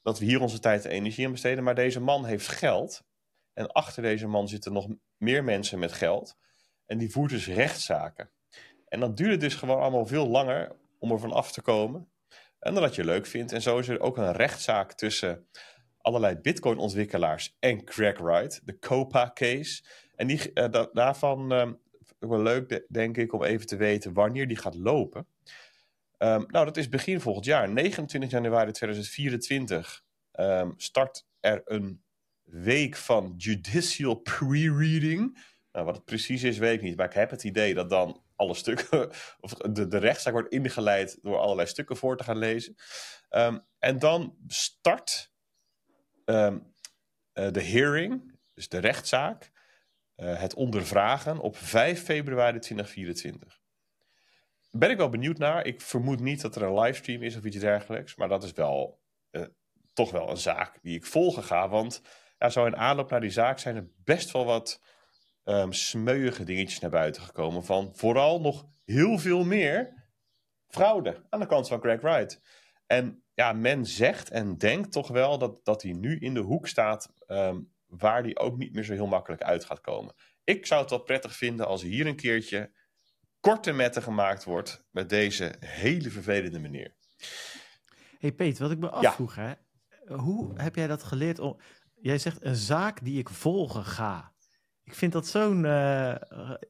dat 0.02 0.18
we 0.18 0.24
hier 0.24 0.40
onze 0.40 0.58
tijd 0.58 0.84
en 0.84 0.90
energie 0.90 1.26
aan 1.26 1.32
besteden. 1.32 1.64
Maar 1.64 1.74
deze 1.74 2.00
man 2.00 2.24
heeft 2.24 2.48
geld. 2.48 3.04
En 3.52 3.72
achter 3.72 4.02
deze 4.02 4.26
man 4.26 4.48
zitten 4.48 4.72
nog 4.72 4.88
meer 5.16 5.44
mensen 5.44 5.78
met 5.78 5.92
geld. 5.92 6.36
En 6.86 6.98
die 6.98 7.10
voert 7.10 7.30
dus 7.30 7.46
rechtszaken. 7.46 8.30
En 8.88 9.00
dat 9.00 9.16
duurde 9.16 9.36
dus 9.36 9.54
gewoon 9.54 9.80
allemaal 9.80 10.06
veel 10.06 10.26
langer 10.26 10.76
om 11.04 11.12
er 11.12 11.18
van 11.18 11.32
af 11.32 11.52
te 11.52 11.62
komen. 11.62 12.08
En 12.58 12.74
dat 12.74 12.94
je 12.94 13.04
leuk 13.04 13.26
vindt. 13.26 13.52
En 13.52 13.62
zo 13.62 13.78
is 13.78 13.88
er 13.88 14.00
ook 14.00 14.16
een 14.16 14.32
rechtszaak 14.32 14.92
tussen 14.92 15.48
allerlei 15.98 16.36
Bitcoin-ontwikkelaars 16.36 17.56
en 17.60 17.84
Craig 17.84 18.18
Wright, 18.18 18.60
de 18.64 18.78
COPA-case. 18.78 19.82
En 20.16 20.26
die, 20.26 20.50
uh, 20.54 20.84
daarvan 20.92 21.52
uh, 21.52 21.70
wel 22.18 22.42
leuk, 22.42 22.86
denk 22.88 23.16
ik, 23.16 23.32
om 23.32 23.42
even 23.42 23.66
te 23.66 23.76
weten 23.76 24.12
wanneer 24.12 24.48
die 24.48 24.56
gaat 24.56 24.74
lopen. 24.74 25.26
Um, 26.18 26.44
nou, 26.48 26.64
dat 26.64 26.76
is 26.76 26.88
begin 26.88 27.20
volgend 27.20 27.44
jaar. 27.44 27.68
29 27.68 28.30
januari 28.30 28.72
2024 28.72 30.04
um, 30.32 30.44
ehm, 30.44 30.70
start 30.76 31.26
er 31.40 31.62
een 31.64 32.02
week 32.42 32.96
van 32.96 33.34
judicial 33.36 34.14
pre-reading. 34.14 35.38
Nou, 35.72 35.84
wat 35.86 35.94
het 35.94 36.04
precies 36.04 36.42
is, 36.42 36.58
weet 36.58 36.74
ik 36.74 36.82
niet. 36.82 36.96
Maar 36.96 37.06
ik 37.06 37.12
heb 37.12 37.30
het 37.30 37.44
idee 37.44 37.74
dat 37.74 37.90
dan 37.90 38.23
alle 38.36 38.54
stukken, 38.54 39.10
of 39.40 39.54
de, 39.54 39.86
de 39.86 39.98
rechtszaak 39.98 40.32
wordt 40.32 40.52
ingeleid 40.52 41.18
door 41.22 41.38
allerlei 41.38 41.68
stukken 41.68 41.96
voor 41.96 42.16
te 42.16 42.24
gaan 42.24 42.38
lezen. 42.38 42.74
Um, 43.30 43.66
en 43.78 43.98
dan 43.98 44.36
start 44.46 45.32
um, 46.24 46.72
uh, 47.34 47.50
de 47.50 47.62
hearing, 47.62 48.38
dus 48.54 48.68
de 48.68 48.78
rechtszaak, 48.78 49.52
uh, 50.16 50.40
het 50.40 50.54
ondervragen 50.54 51.38
op 51.38 51.56
5 51.56 52.02
februari 52.02 52.58
2024. 52.58 53.62
Ben 54.70 54.90
ik 54.90 54.96
wel 54.96 55.08
benieuwd 55.08 55.38
naar. 55.38 55.66
Ik 55.66 55.80
vermoed 55.80 56.20
niet 56.20 56.40
dat 56.40 56.56
er 56.56 56.62
een 56.62 56.78
livestream 56.78 57.22
is 57.22 57.36
of 57.36 57.44
iets 57.44 57.58
dergelijks. 57.58 58.14
Maar 58.14 58.28
dat 58.28 58.42
is 58.42 58.52
wel 58.52 59.00
uh, 59.30 59.46
toch 59.92 60.10
wel 60.10 60.30
een 60.30 60.36
zaak 60.36 60.78
die 60.82 60.96
ik 60.96 61.06
volgen 61.06 61.42
ga. 61.42 61.68
Want 61.68 62.02
ja, 62.38 62.48
zo 62.48 62.66
in 62.66 62.76
aanloop 62.76 63.10
naar 63.10 63.20
die 63.20 63.30
zaak 63.30 63.58
zijn 63.58 63.76
er 63.76 63.90
best 64.04 64.30
wel 64.30 64.44
wat 64.44 64.80
um, 65.44 65.72
smeuïge 65.72 66.44
dingetjes 66.44 66.80
naar 66.80 66.90
buiten 66.90 67.22
gekomen. 67.22 67.64
Van 67.64 67.90
vooral 67.94 68.40
nog 68.40 68.66
heel 68.84 69.18
veel 69.18 69.44
meer 69.44 70.04
fraude 70.68 71.26
aan 71.30 71.40
de 71.40 71.46
kant 71.46 71.68
van 71.68 71.80
Greg 71.80 72.00
Wright. 72.00 72.40
En 72.86 73.22
ja, 73.34 73.52
men 73.52 73.86
zegt 73.86 74.30
en 74.30 74.58
denkt 74.58 74.92
toch 74.92 75.08
wel 75.08 75.38
dat, 75.38 75.60
dat 75.64 75.82
hij 75.82 75.92
nu 75.92 76.18
in 76.18 76.34
de 76.34 76.40
hoek 76.40 76.68
staat 76.68 77.12
um, 77.26 77.72
waar 77.86 78.22
hij 78.22 78.36
ook 78.36 78.56
niet 78.56 78.74
meer 78.74 78.84
zo 78.84 78.92
heel 78.92 79.06
makkelijk 79.06 79.42
uit 79.42 79.64
gaat 79.64 79.80
komen. 79.80 80.14
Ik 80.44 80.66
zou 80.66 80.80
het 80.80 80.90
wel 80.90 81.02
prettig 81.02 81.36
vinden 81.36 81.66
als 81.66 81.82
hier 81.82 82.06
een 82.06 82.16
keertje 82.16 82.72
korte 83.40 83.72
metten 83.72 84.02
gemaakt 84.02 84.44
wordt 84.44 84.84
met 84.90 85.08
deze 85.08 85.54
hele 85.58 86.10
vervelende 86.10 86.58
meneer. 86.58 86.94
hey 88.18 88.32
Peet, 88.32 88.58
wat 88.58 88.70
ik 88.70 88.78
me 88.78 88.90
afvroeg, 88.90 89.34
hè? 89.34 89.52
hoe 90.06 90.52
heb 90.60 90.74
jij 90.74 90.86
dat 90.86 91.02
geleerd 91.02 91.38
om 91.38 91.60
jij 91.94 92.18
zegt 92.18 92.44
een 92.44 92.56
zaak 92.56 93.04
die 93.04 93.18
ik 93.18 93.28
volgen 93.28 93.84
ga. 93.84 94.33
Ik 94.84 94.94
vind 94.94 95.12
dat 95.12 95.26
zo'n 95.26 95.64
uh, 95.64 96.14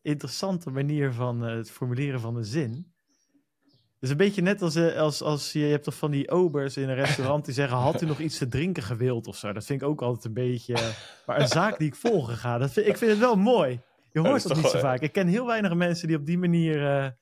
interessante 0.02 0.70
manier 0.70 1.12
van 1.12 1.48
uh, 1.48 1.56
het 1.56 1.70
formuleren 1.70 2.20
van 2.20 2.36
een 2.36 2.44
zin. 2.44 2.92
Het 3.72 4.02
is 4.02 4.10
een 4.10 4.16
beetje 4.16 4.42
net 4.42 4.62
als, 4.62 4.76
uh, 4.76 4.96
als, 4.96 5.22
als 5.22 5.52
je, 5.52 5.58
je 5.58 5.70
hebt 5.70 5.84
toch 5.84 5.94
van 5.94 6.10
die 6.10 6.30
obers 6.30 6.76
in 6.76 6.88
een 6.88 6.94
restaurant 6.94 7.44
die 7.44 7.54
zeggen: 7.54 7.76
Had 7.76 8.02
u 8.02 8.06
nog 8.06 8.18
iets 8.18 8.38
te 8.38 8.48
drinken 8.48 8.82
gewild 8.82 9.26
of 9.26 9.36
zo? 9.36 9.52
Dat 9.52 9.64
vind 9.64 9.82
ik 9.82 9.88
ook 9.88 10.02
altijd 10.02 10.24
een 10.24 10.32
beetje. 10.32 10.76
Maar 11.26 11.40
een 11.40 11.48
zaak 11.48 11.78
die 11.78 11.88
ik 11.88 11.94
volgen 11.94 12.36
ga, 12.36 12.58
dat 12.58 12.72
vind, 12.72 12.86
ik 12.86 12.96
vind 12.96 13.10
het 13.10 13.20
wel 13.20 13.36
mooi. 13.36 13.80
Je 14.12 14.20
hoort 14.20 14.42
dat, 14.42 14.52
dat 14.54 14.62
niet 14.62 14.72
zo 14.72 14.78
vaak. 14.78 15.00
Ik 15.00 15.12
ken 15.12 15.26
heel 15.26 15.46
weinig 15.46 15.74
mensen 15.74 16.08
die 16.08 16.16
op 16.16 16.26
die 16.26 16.38
manier 16.38 17.16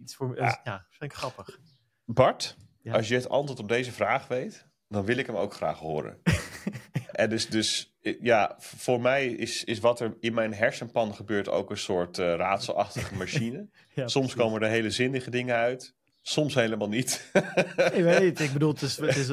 iets 0.00 0.14
voor. 0.14 0.36
Ja. 0.36 0.60
ja, 0.64 0.86
vind 0.90 1.12
ik 1.12 1.18
grappig. 1.18 1.58
Bart, 2.04 2.56
ja. 2.82 2.92
als 2.92 3.08
je 3.08 3.14
het 3.14 3.28
antwoord 3.28 3.60
op 3.60 3.68
deze 3.68 3.92
vraag 3.92 4.28
weet, 4.28 4.68
dan 4.88 5.04
wil 5.04 5.16
ik 5.16 5.26
hem 5.26 5.36
ook 5.36 5.54
graag 5.54 5.78
horen. 5.78 6.18
en 7.12 7.30
dus, 7.30 7.48
dus 7.48 7.96
ja, 8.20 8.56
voor 8.58 9.00
mij 9.00 9.26
is, 9.26 9.64
is 9.64 9.78
wat 9.78 10.00
er 10.00 10.16
in 10.20 10.34
mijn 10.34 10.54
hersenpan 10.54 11.14
gebeurt 11.14 11.48
ook 11.48 11.70
een 11.70 11.78
soort 11.78 12.18
uh, 12.18 12.34
raadselachtige 12.34 13.14
machine. 13.24 13.66
ja, 13.94 14.08
soms 14.08 14.34
komen 14.34 14.62
er 14.62 14.68
hele 14.68 14.90
zinnige 14.90 15.30
dingen 15.30 15.56
uit. 15.56 15.96
Soms 16.22 16.54
helemaal 16.54 16.88
niet. 16.88 17.30
ik 17.92 18.02
weet 18.02 18.40
Ik 18.40 18.52
bedoel, 18.52 18.72
het 18.72 18.82
is, 18.82 18.96
het 18.96 19.16
is 19.16 19.28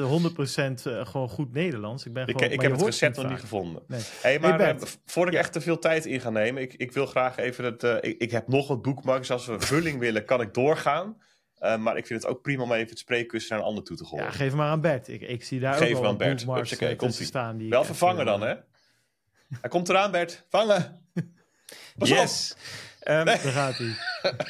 uh, 0.86 1.06
gewoon 1.06 1.28
goed 1.28 1.52
Nederlands. 1.52 2.06
Ik, 2.06 2.12
ben 2.12 2.24
gewoon, 2.24 2.42
ik, 2.42 2.52
ik 2.52 2.60
heb 2.60 2.72
het 2.72 2.82
recept 2.82 3.16
nog 3.16 3.28
niet 3.28 3.40
gevonden. 3.40 3.82
Nee. 3.86 4.00
Hey, 4.22 4.38
maar 4.38 4.58
hey, 4.58 4.76
voor 5.04 5.26
ik 5.26 5.34
echt 5.34 5.52
te 5.52 5.60
veel 5.60 5.78
tijd 5.78 6.06
in 6.06 6.20
ga 6.20 6.30
nemen, 6.30 6.62
ik, 6.62 6.74
ik 6.74 6.92
wil 6.92 7.06
graag 7.06 7.36
even. 7.36 7.76
Uh, 7.84 7.96
ik, 8.00 8.18
ik 8.18 8.30
heb 8.30 8.48
nog 8.48 8.68
wat 8.68 8.82
boekmarks. 8.82 9.30
Als 9.30 9.46
we 9.46 9.60
vulling 9.60 9.98
willen, 9.98 10.24
kan 10.24 10.40
ik 10.40 10.54
doorgaan. 10.54 11.16
Uh, 11.60 11.76
maar 11.76 11.96
ik 11.96 12.06
vind 12.06 12.22
het 12.22 12.30
ook 12.30 12.42
prima 12.42 12.62
om 12.62 12.72
even 12.72 12.88
het 12.88 12.98
spreekussen 12.98 13.50
naar 13.50 13.60
een 13.60 13.68
ander 13.68 13.84
toe 13.84 13.96
te 13.96 14.04
gooien. 14.04 14.24
Ja, 14.24 14.30
geef 14.30 14.54
maar 14.54 14.68
aan 14.68 14.80
Bert. 14.80 15.08
Ik, 15.08 15.20
ik 15.20 15.44
zie 15.44 15.60
daar 15.60 15.74
geef 15.74 15.94
ook 15.94 16.02
wel 16.02 16.10
een 16.10 16.16
Bert. 16.16 16.72
Okay, 16.74 16.96
komt 16.96 17.14
staan. 17.14 17.56
Die 17.56 17.70
Wel 17.70 17.84
vervangen 17.84 18.24
dan, 18.24 18.40
hè? 18.40 18.54
Hij 19.60 19.70
komt 19.70 19.88
eraan, 19.88 20.10
Bert. 20.10 20.46
Vangen! 20.48 21.00
Pas 21.98 22.08
yes! 22.08 22.56
Um, 23.08 23.24
Daar 23.24 23.38
gaat 23.38 23.78
hij. 23.78 23.96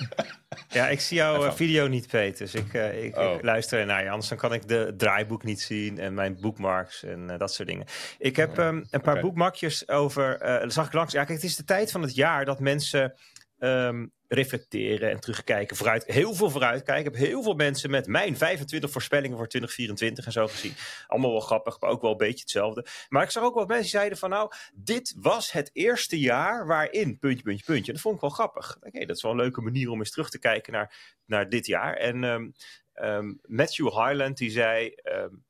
ja, 0.78 0.88
ik 0.88 1.00
zie 1.00 1.16
jouw 1.16 1.52
video 1.52 1.86
niet, 1.86 2.08
Peter. 2.08 2.38
Dus 2.38 2.54
ik, 2.54 2.72
uh, 2.72 3.04
ik, 3.04 3.16
oh. 3.16 3.34
ik, 3.34 3.42
luister 3.42 3.86
naar 3.86 4.02
je. 4.02 4.10
Anders 4.10 4.28
dan 4.28 4.38
kan 4.38 4.52
ik 4.52 4.68
de 4.68 4.94
draaiboek 4.96 5.44
niet 5.44 5.60
zien 5.60 5.98
en 5.98 6.14
mijn 6.14 6.40
bookmarks 6.40 7.02
en 7.02 7.28
uh, 7.30 7.38
dat 7.38 7.52
soort 7.52 7.68
dingen. 7.68 7.86
Ik 8.18 8.36
heb 8.36 8.58
um, 8.58 8.86
een 8.90 9.00
paar 9.00 9.10
okay. 9.10 9.20
boekmakjes 9.20 9.88
over. 9.88 10.42
Uh, 10.62 10.70
zag 10.70 10.86
ik 10.86 10.92
langs. 10.92 11.12
Ja, 11.12 11.24
kijk, 11.24 11.38
het 11.38 11.50
is 11.50 11.56
de 11.56 11.64
tijd 11.64 11.90
van 11.90 12.02
het 12.02 12.14
jaar 12.14 12.44
dat 12.44 12.60
mensen 12.60 13.14
um, 13.58 14.12
reflecteren 14.28 15.10
en 15.10 15.20
terugkijken. 15.20 15.76
Vooruit, 15.76 16.04
heel 16.04 16.34
veel 16.34 16.50
vooruitkijken. 16.50 17.04
Ik 17.04 17.18
heb 17.18 17.28
heel 17.28 17.42
veel 17.42 17.54
mensen 17.54 17.90
met 17.90 18.06
mijn 18.06 18.36
25 18.36 18.90
voorspellingen 18.90 19.36
voor 19.36 19.48
2024 19.48 20.26
en 20.26 20.32
zo 20.32 20.46
gezien. 20.46 20.74
Allemaal 21.06 21.30
wel 21.30 21.40
grappig, 21.40 21.80
maar 21.80 21.90
ook 21.90 22.02
wel 22.02 22.10
een 22.10 22.16
beetje 22.16 22.40
hetzelfde. 22.40 22.86
Maar 23.08 23.22
ik 23.22 23.30
zag 23.30 23.42
ook 23.42 23.54
wel 23.54 23.64
mensen 23.64 23.82
die 23.82 23.90
zeiden 23.90 24.18
van 24.18 24.30
nou, 24.30 24.52
dit 24.74 25.14
was 25.16 25.52
het 25.52 25.70
eerste 25.72 26.18
jaar 26.18 26.66
waarin, 26.66 27.18
puntje, 27.18 27.42
puntje, 27.42 27.64
puntje. 27.64 27.92
Dat 27.92 28.00
vond 28.00 28.14
ik 28.14 28.20
wel 28.20 28.30
grappig. 28.30 28.76
Oké, 28.80 29.04
dat 29.04 29.16
is 29.16 29.22
wel 29.22 29.30
een 29.30 29.38
leuke 29.38 29.60
manier 29.60 29.90
om 29.90 29.98
eens 29.98 30.10
terug 30.10 30.30
te 30.30 30.38
kijken 30.38 30.72
naar, 30.72 31.18
naar 31.24 31.48
dit 31.48 31.66
jaar. 31.66 31.94
En 31.96 32.22
um, 32.22 32.54
um, 32.94 33.40
Matthew 33.42 33.88
Highland 33.88 34.36
die 34.36 34.50
zei, 34.50 34.94
um, 35.04 35.44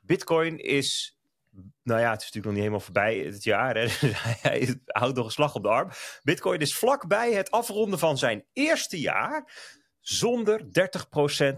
Bitcoin 0.00 0.58
is 0.58 1.19
nou 1.82 2.00
ja, 2.00 2.10
het 2.10 2.22
is 2.22 2.30
natuurlijk 2.32 2.44
nog 2.44 2.52
niet 2.52 2.62
helemaal 2.62 2.80
voorbij 2.80 3.16
het 3.18 3.44
jaar. 3.44 3.76
Hè? 3.76 3.86
Hij 4.48 4.80
houdt 4.86 5.16
nog 5.16 5.24
een 5.24 5.30
slag 5.30 5.54
op 5.54 5.62
de 5.62 5.68
arm. 5.68 5.90
Bitcoin 6.22 6.60
is 6.60 6.76
vlakbij 6.76 7.32
het 7.32 7.50
afronden 7.50 7.98
van 7.98 8.18
zijn 8.18 8.44
eerste 8.52 9.00
jaar 9.00 9.52
zonder 10.00 10.60
30% 10.62 10.66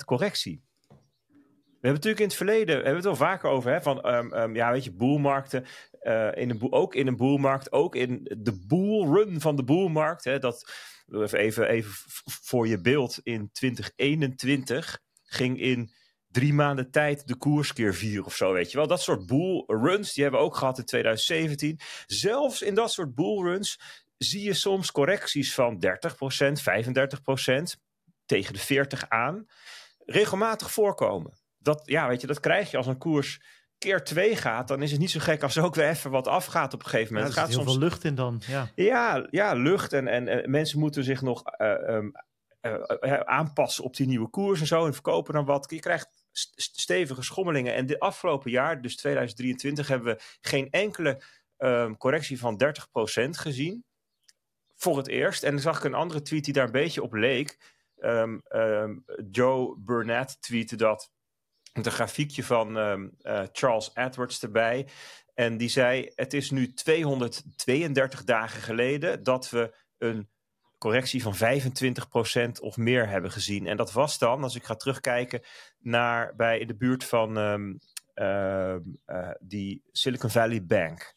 correctie. 0.05 0.63
We 1.83 1.89
hebben 1.89 2.03
natuurlijk 2.03 2.21
in 2.21 2.27
het 2.27 2.37
verleden, 2.37 2.77
we 2.77 2.83
hebben 2.83 3.03
het 3.03 3.07
al 3.07 3.27
vaker 3.27 3.51
over, 3.51 3.73
hè, 3.73 3.83
van 3.83 4.09
um, 4.15 4.35
um, 4.35 4.55
ja, 4.55 4.71
weet 4.71 4.85
je, 4.85 4.93
boelmarkten. 4.93 5.65
Uh, 6.03 6.37
in 6.37 6.51
een 6.51 6.73
ook 6.73 6.95
in 6.95 7.07
een 7.07 7.17
boelmarkt, 7.17 7.73
ook 7.73 7.95
in 7.95 8.37
de 8.39 8.65
boelrun 8.67 9.41
van 9.41 9.57
de 9.57 9.65
boelmarkt. 9.65 10.41
Dat, 10.41 10.73
even, 11.33 11.69
even 11.69 11.91
voor 12.25 12.69
je 12.69 12.81
beeld, 12.81 13.21
in 13.23 13.51
2021 13.53 15.01
ging 15.23 15.61
in 15.61 15.93
drie 16.33 16.55
maanden 16.55 16.91
tijd 16.91 17.27
de 17.27 17.37
koers 17.37 17.73
keer 17.73 17.95
vier 17.95 18.25
of 18.25 18.37
zo, 18.37 18.53
weet 18.53 18.71
je 18.71 18.77
wel. 18.77 18.87
Dat 18.87 19.03
soort 19.03 19.27
bullruns, 19.27 20.13
die 20.13 20.23
hebben 20.23 20.41
we 20.41 20.47
ook 20.47 20.57
gehad 20.57 20.79
in 20.79 20.85
2017. 20.85 21.81
Zelfs 22.07 22.63
in 22.63 22.75
dat 22.75 22.93
soort 22.93 23.15
bullruns 23.15 23.81
zie 24.19 24.43
je 24.43 24.55
soms 24.55 24.93
correcties 24.93 25.55
van 25.55 25.85
30%, 25.87 26.63
35% 26.63 27.81
tegen 28.27 28.53
de 28.53 28.59
40 28.59 29.09
aan. 29.09 29.47
Regelmatig 29.99 30.73
voorkomen. 30.73 31.41
Dat, 31.59 31.83
ja, 31.85 32.09
weet 32.09 32.21
je, 32.21 32.27
dat 32.27 32.41
krijg 32.41 32.71
je 32.71 32.77
als 32.77 32.87
een 32.87 32.99
koers 32.99 33.41
keer 33.79 34.05
twee 34.05 34.37
gaat, 34.37 34.69
dan 34.69 34.83
is 34.83 34.91
het 34.91 35.01
niet 35.01 35.11
zo 35.11 35.21
gek 35.21 35.43
als 35.43 35.57
er 35.57 35.65
ook 35.65 35.75
weer 35.75 35.89
even 35.89 36.11
wat 36.11 36.29
afgaat 36.29 36.75
op 36.75 36.83
een 36.83 36.89
gegeven 36.89 37.15
moment. 37.15 37.35
Ja, 37.35 37.41
er 37.41 37.47
gaat 37.47 37.55
heel 37.55 37.65
soms... 37.65 37.77
veel 37.77 37.89
lucht 37.89 38.05
in 38.05 38.15
dan. 38.15 38.43
Ja, 38.47 38.71
ja, 38.75 39.27
ja 39.31 39.55
lucht 39.55 39.93
en, 39.93 40.09
en, 40.09 40.29
en 40.29 40.51
mensen 40.51 40.79
moeten 40.79 41.05
zich 41.05 41.23
nog 41.23 41.43
uh, 41.59 41.69
um, 41.69 42.13
uh, 42.63 43.21
aanpassen 43.21 43.85
op 43.85 43.97
die 43.97 44.07
nieuwe 44.07 44.29
koers 44.29 44.61
en 44.61 44.67
zo 44.67 44.87
en 44.87 44.93
verkopen 44.93 45.35
dan 45.35 45.45
wat. 45.45 45.71
Je 45.71 45.81
krijgt 45.81 46.22
stevige 46.33 47.23
schommelingen. 47.23 47.75
En 47.75 47.87
dit 47.87 47.99
afgelopen 47.99 48.51
jaar, 48.51 48.83
dus 48.83 48.97
2023, 48.97 49.89
hebben 49.89 50.15
we 50.15 50.23
geen 50.41 50.71
enkele 50.71 51.23
um, 51.59 51.97
correctie 51.97 52.39
van 52.39 52.63
30% 52.65 53.29
gezien. 53.31 53.85
Voor 54.75 54.97
het 54.97 55.09
eerst. 55.09 55.43
En 55.43 55.51
dan 55.51 55.61
zag 55.61 55.79
ik 55.79 55.85
een 55.85 55.95
andere 55.95 56.23
tweet 56.23 56.45
die 56.45 56.53
daar 56.53 56.65
een 56.67 56.73
beetje 56.73 57.03
op 57.03 57.13
leek. 57.13 57.59
Um, 57.99 58.43
um, 58.49 59.05
Joe 59.31 59.79
Burnett 59.79 60.43
tweette 60.43 60.77
dat. 60.77 61.11
Met 61.73 61.87
een 61.87 61.93
grafiekje 61.93 62.45
van 62.45 62.77
uh, 62.77 63.45
Charles 63.53 63.91
Edwards 63.95 64.43
erbij. 64.43 64.89
En 65.35 65.57
die 65.57 65.69
zei: 65.69 66.13
Het 66.15 66.35
is 66.35 66.51
nu 66.51 66.73
232 66.73 68.25
dagen 68.25 68.63
geleden 68.63 69.23
dat 69.23 69.51
we 69.51 69.77
een 69.99 70.31
correctie 70.83 71.23
van 71.23 71.35
25% 71.35 72.61
of 72.61 72.77
meer 72.77 73.09
hebben 73.09 73.31
gezien. 73.31 73.67
En 73.67 73.77
dat 73.77 73.93
was 73.93 74.19
dan, 74.19 74.43
als 74.43 74.55
ik 74.55 74.65
ga 74.65 74.75
terugkijken, 74.75 75.43
naar 75.79 76.35
bij 76.37 76.65
de 76.65 76.77
buurt 76.77 77.05
van 77.05 77.37
um, 77.37 77.79
uh, 78.15 78.75
uh, 79.07 79.31
die 79.41 79.83
Silicon 79.91 80.31
Valley 80.31 80.65
Bank. 80.65 81.15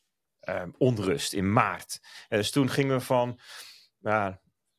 Um, 0.50 0.76
onrust 0.78 1.34
in 1.34 1.54
maart. 1.54 2.00
Dus 2.28 2.52
toen 2.52 2.70
gingen 2.70 2.98
we 2.98 3.04
van 3.04 3.40
nou, 4.00 4.36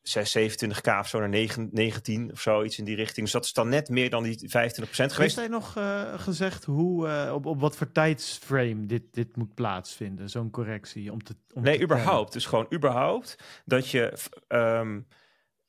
6, 0.07 0.37
27k 0.37 0.99
of 0.99 1.07
zo 1.07 1.19
naar 1.19 1.29
9, 1.29 1.69
19 1.71 2.31
of 2.31 2.41
zo, 2.41 2.63
iets 2.63 2.77
in 2.77 2.85
die 2.85 2.95
richting. 2.95 3.25
Dus 3.25 3.31
dat 3.31 3.45
is 3.45 3.53
dan 3.53 3.69
net 3.69 3.89
meer 3.89 4.09
dan 4.09 4.23
die 4.23 4.37
25% 4.37 4.49
geweest. 4.49 5.17
Heeft 5.17 5.35
hij 5.35 5.47
nog 5.47 5.77
uh, 5.77 6.13
gezegd 6.17 6.65
hoe, 6.65 7.07
uh, 7.07 7.33
op, 7.33 7.45
op 7.45 7.59
wat 7.61 7.75
voor 7.75 7.91
tijdsframe 7.91 8.85
dit, 8.85 9.03
dit 9.11 9.35
moet 9.35 9.53
plaatsvinden, 9.53 10.29
zo'n 10.29 10.49
correctie? 10.49 11.11
Om 11.11 11.23
te, 11.23 11.35
om 11.53 11.61
nee, 11.61 11.77
te 11.77 11.83
überhaupt. 11.83 12.33
Dus 12.33 12.45
gewoon 12.45 12.67
überhaupt 12.73 13.35
dat 13.65 13.89
je 13.89 14.13
um, 14.47 15.07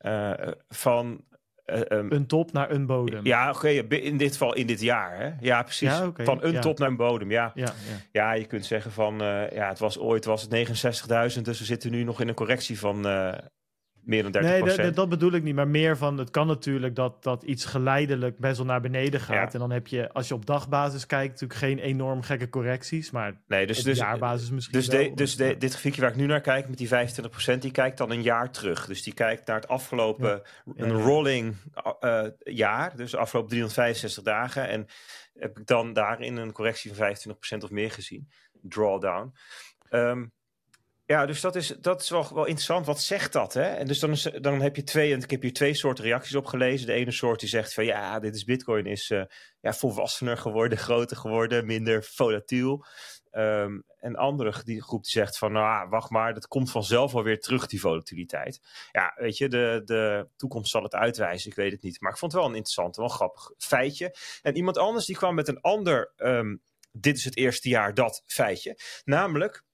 uh, 0.00 0.32
van... 0.68 1.26
Um, 1.88 2.12
een 2.12 2.26
top 2.26 2.52
naar 2.52 2.70
een 2.70 2.86
bodem. 2.86 3.26
Ja, 3.26 3.48
oké. 3.48 3.58
Okay, 3.58 3.98
in 3.98 4.16
dit 4.16 4.32
geval 4.32 4.54
in 4.54 4.66
dit 4.66 4.80
jaar. 4.80 5.18
Hè? 5.18 5.30
Ja, 5.40 5.62
precies. 5.62 5.88
Ja, 5.88 6.06
okay, 6.06 6.24
van 6.24 6.42
een 6.42 6.52
ja. 6.52 6.60
top 6.60 6.78
naar 6.78 6.88
een 6.88 6.96
bodem. 6.96 7.30
Ja, 7.30 7.52
ja, 7.54 7.64
ja. 7.64 7.72
ja 8.12 8.32
je 8.32 8.44
kunt 8.44 8.66
zeggen 8.66 8.92
van... 8.92 9.18
ja, 9.52 9.68
het 9.68 9.78
was 9.78 9.98
ooit 9.98 10.24
was 10.24 10.42
het 10.42 10.68
69.000, 11.36 11.42
dus 11.42 11.58
we 11.58 11.64
zitten 11.64 11.90
nu 11.90 12.04
nog 12.04 12.20
in 12.20 12.28
een 12.28 12.34
correctie 12.34 12.78
van 12.78 13.06
meer 14.08 14.22
dan 14.22 14.32
30 14.32 14.50
Nee, 14.50 14.76
dat, 14.76 14.94
dat 14.94 15.08
bedoel 15.08 15.32
ik 15.32 15.42
niet. 15.42 15.54
Maar 15.54 15.68
meer 15.68 15.96
van, 15.96 16.18
het 16.18 16.30
kan 16.30 16.46
natuurlijk 16.46 16.96
dat, 16.96 17.22
dat 17.22 17.42
iets 17.42 17.64
geleidelijk 17.64 18.38
best 18.38 18.56
wel 18.56 18.66
naar 18.66 18.80
beneden 18.80 19.20
gaat. 19.20 19.46
Ja. 19.46 19.52
En 19.52 19.58
dan 19.58 19.70
heb 19.70 19.86
je, 19.86 20.12
als 20.12 20.28
je 20.28 20.34
op 20.34 20.46
dagbasis 20.46 21.06
kijkt, 21.06 21.32
natuurlijk 21.32 21.60
geen 21.60 21.78
enorm 21.78 22.22
gekke 22.22 22.48
correcties. 22.48 23.10
Maar 23.10 23.40
nee, 23.46 23.66
dus, 23.66 23.78
op 23.78 23.84
dus, 23.84 23.98
jaarbasis 23.98 24.50
misschien 24.50 24.78
Dus, 24.78 24.86
wel, 24.86 25.02
de, 25.02 25.14
dus 25.14 25.36
de, 25.36 25.56
dit 25.58 25.70
grafiekje 25.70 26.00
waar 26.00 26.10
ik 26.10 26.16
nu 26.16 26.26
naar 26.26 26.40
kijk, 26.40 26.68
met 26.68 26.78
die 26.78 26.88
25%, 26.88 27.58
die 27.58 27.70
kijkt 27.70 27.98
dan 27.98 28.10
een 28.10 28.22
jaar 28.22 28.50
terug. 28.50 28.86
Dus 28.86 29.02
die 29.02 29.14
kijkt 29.14 29.46
naar 29.46 29.56
het 29.56 29.68
afgelopen, 29.68 30.42
ja. 30.64 30.84
een 30.84 30.92
rolling 30.92 31.56
uh, 32.00 32.22
jaar. 32.38 32.96
Dus 32.96 33.10
de 33.10 33.16
afgelopen 33.16 33.50
365 33.50 34.22
dagen. 34.22 34.68
En 34.68 34.86
heb 35.38 35.58
ik 35.58 35.66
dan 35.66 35.92
daarin 35.92 36.36
een 36.36 36.52
correctie 36.52 36.94
van 36.94 37.16
25% 37.58 37.62
of 37.62 37.70
meer 37.70 37.90
gezien. 37.90 38.28
Drawdown. 38.62 39.32
Um, 39.90 40.32
ja, 41.08 41.26
dus 41.26 41.40
dat 41.40 41.56
is, 41.56 41.68
dat 41.80 42.00
is 42.00 42.10
wel, 42.10 42.34
wel 42.34 42.44
interessant. 42.44 42.86
Wat 42.86 43.00
zegt 43.00 43.32
dat? 43.32 43.54
Hè? 43.54 43.62
En 43.62 43.86
dus 43.86 43.98
dan, 43.98 44.10
is, 44.10 44.22
dan 44.40 44.60
heb 44.60 44.76
je 44.76 44.82
twee, 44.82 45.12
en 45.12 45.22
ik 45.22 45.30
heb 45.30 45.42
hier 45.42 45.52
twee 45.52 45.74
soorten 45.74 46.04
reacties 46.04 46.34
op 46.34 46.46
gelezen. 46.46 46.86
De 46.86 46.92
ene 46.92 47.12
soort 47.12 47.40
die 47.40 47.48
zegt 47.48 47.74
van 47.74 47.84
ja, 47.84 48.18
dit 48.18 48.34
is 48.34 48.44
Bitcoin 48.44 48.86
is 48.86 49.10
uh, 49.10 49.22
ja, 49.60 49.72
volwassener 49.72 50.36
geworden, 50.36 50.78
groter 50.88 51.16
geworden, 51.16 51.66
minder 51.66 52.04
volatiel. 52.04 52.84
Um, 53.32 53.84
en 53.98 54.16
andere 54.16 54.62
die 54.64 54.82
groep 54.82 55.02
die 55.02 55.10
zegt 55.10 55.38
van 55.38 55.52
nou, 55.52 55.88
wacht 55.88 56.10
maar, 56.10 56.34
dat 56.34 56.48
komt 56.48 56.70
vanzelf 56.70 57.14
alweer 57.14 57.40
terug, 57.40 57.66
die 57.66 57.80
volatiliteit. 57.80 58.60
Ja, 58.92 59.12
weet 59.16 59.36
je, 59.36 59.48
de, 59.48 59.82
de 59.84 60.28
toekomst 60.36 60.70
zal 60.70 60.82
het 60.82 60.94
uitwijzen, 60.94 61.50
ik 61.50 61.56
weet 61.56 61.72
het 61.72 61.82
niet. 61.82 62.00
Maar 62.00 62.12
ik 62.12 62.18
vond 62.18 62.32
het 62.32 62.40
wel 62.40 62.50
een 62.50 62.56
interessant, 62.56 62.96
wel 62.96 63.08
grappig 63.08 63.50
feitje. 63.58 64.14
En 64.42 64.56
iemand 64.56 64.78
anders 64.78 65.06
die 65.06 65.16
kwam 65.16 65.34
met 65.34 65.48
een 65.48 65.60
ander, 65.60 66.12
um, 66.16 66.62
dit 66.92 67.16
is 67.16 67.24
het 67.24 67.36
eerste 67.36 67.68
jaar 67.68 67.94
dat 67.94 68.22
feitje. 68.26 68.78
Namelijk, 69.04 69.66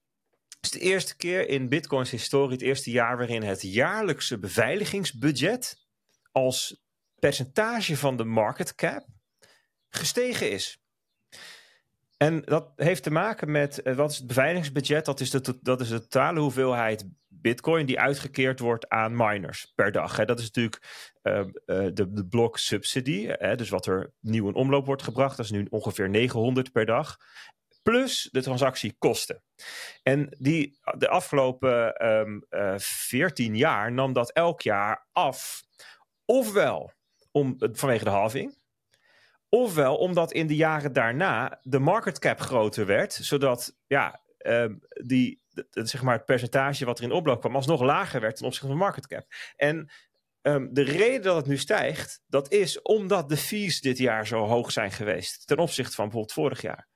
is 0.65 0.71
de 0.71 0.79
eerste 0.79 1.15
keer 1.15 1.49
in 1.49 1.69
Bitcoins 1.69 2.09
historie, 2.09 2.51
het 2.51 2.61
eerste 2.61 2.91
jaar 2.91 3.17
waarin 3.17 3.43
het 3.43 3.61
jaarlijkse 3.61 4.39
beveiligingsbudget 4.39 5.77
als 6.31 6.83
percentage 7.19 7.97
van 7.97 8.17
de 8.17 8.23
market 8.23 8.75
cap 8.75 9.05
gestegen 9.89 10.51
is. 10.51 10.79
En 12.17 12.41
dat 12.41 12.71
heeft 12.75 13.03
te 13.03 13.11
maken 13.11 13.51
met 13.51 13.81
uh, 13.83 13.95
wat 13.95 14.11
is 14.11 14.17
het 14.17 14.27
beveiligingsbudget? 14.27 15.05
Dat 15.05 15.19
is 15.19 15.29
de, 15.29 15.57
dat 15.61 15.81
is 15.81 15.89
totale 15.89 16.39
hoeveelheid 16.39 17.05
bitcoin 17.27 17.85
die 17.85 17.99
uitgekeerd 17.99 18.59
wordt 18.59 18.89
aan 18.89 19.15
miners 19.15 19.71
per 19.75 19.91
dag. 19.91 20.17
Hè. 20.17 20.25
Dat 20.25 20.39
is 20.39 20.45
natuurlijk 20.45 20.81
uh, 21.23 21.37
uh, 21.37 21.45
de, 21.65 22.11
de 22.11 22.27
blok 22.27 22.57
subsidy. 22.57 23.25
Hè, 23.27 23.55
dus 23.55 23.69
wat 23.69 23.85
er 23.85 24.11
nieuw 24.19 24.47
in 24.47 24.53
omloop 24.53 24.85
wordt 24.85 25.03
gebracht. 25.03 25.37
Dat 25.37 25.45
is 25.45 25.51
nu 25.51 25.67
ongeveer 25.69 26.09
900 26.09 26.71
per 26.71 26.85
dag. 26.85 27.17
Plus 27.91 28.29
de 28.31 28.41
transactiekosten. 28.41 29.43
En 30.03 30.35
die, 30.39 30.79
de 30.97 31.07
afgelopen 31.07 32.05
um, 32.07 32.45
14 32.77 33.55
jaar 33.55 33.91
nam 33.91 34.13
dat 34.13 34.31
elk 34.31 34.61
jaar 34.61 35.07
af. 35.11 35.63
Ofwel 36.25 36.91
om, 37.31 37.55
vanwege 37.57 38.03
de 38.03 38.09
halving. 38.09 38.57
Ofwel 39.49 39.95
omdat 39.97 40.31
in 40.31 40.47
de 40.47 40.55
jaren 40.55 40.93
daarna 40.93 41.59
de 41.61 41.79
market 41.79 42.19
cap 42.19 42.39
groter 42.39 42.85
werd, 42.85 43.13
zodat 43.13 43.75
ja, 43.87 44.21
um, 44.37 44.79
die, 45.05 45.41
zeg 45.71 46.01
maar 46.01 46.15
het 46.15 46.25
percentage 46.25 46.85
wat 46.85 46.97
er 46.97 47.03
in 47.03 47.11
oploop 47.11 47.39
kwam 47.39 47.55
alsnog 47.55 47.81
lager 47.81 48.21
werd 48.21 48.35
ten 48.35 48.45
opzichte 48.45 48.67
van 48.67 48.77
de 48.77 48.83
market 48.83 49.07
cap. 49.07 49.25
En 49.55 49.91
um, 50.41 50.73
de 50.73 50.83
reden 50.83 51.21
dat 51.21 51.35
het 51.35 51.47
nu 51.47 51.57
stijgt, 51.57 52.21
dat 52.27 52.51
is 52.51 52.81
omdat 52.81 53.29
de 53.29 53.37
fees 53.37 53.81
dit 53.81 53.97
jaar 53.97 54.27
zo 54.27 54.45
hoog 54.45 54.71
zijn 54.71 54.91
geweest 54.91 55.47
ten 55.47 55.57
opzichte 55.57 55.95
van 55.95 56.03
bijvoorbeeld 56.05 56.33
vorig 56.33 56.61
jaar. 56.61 56.87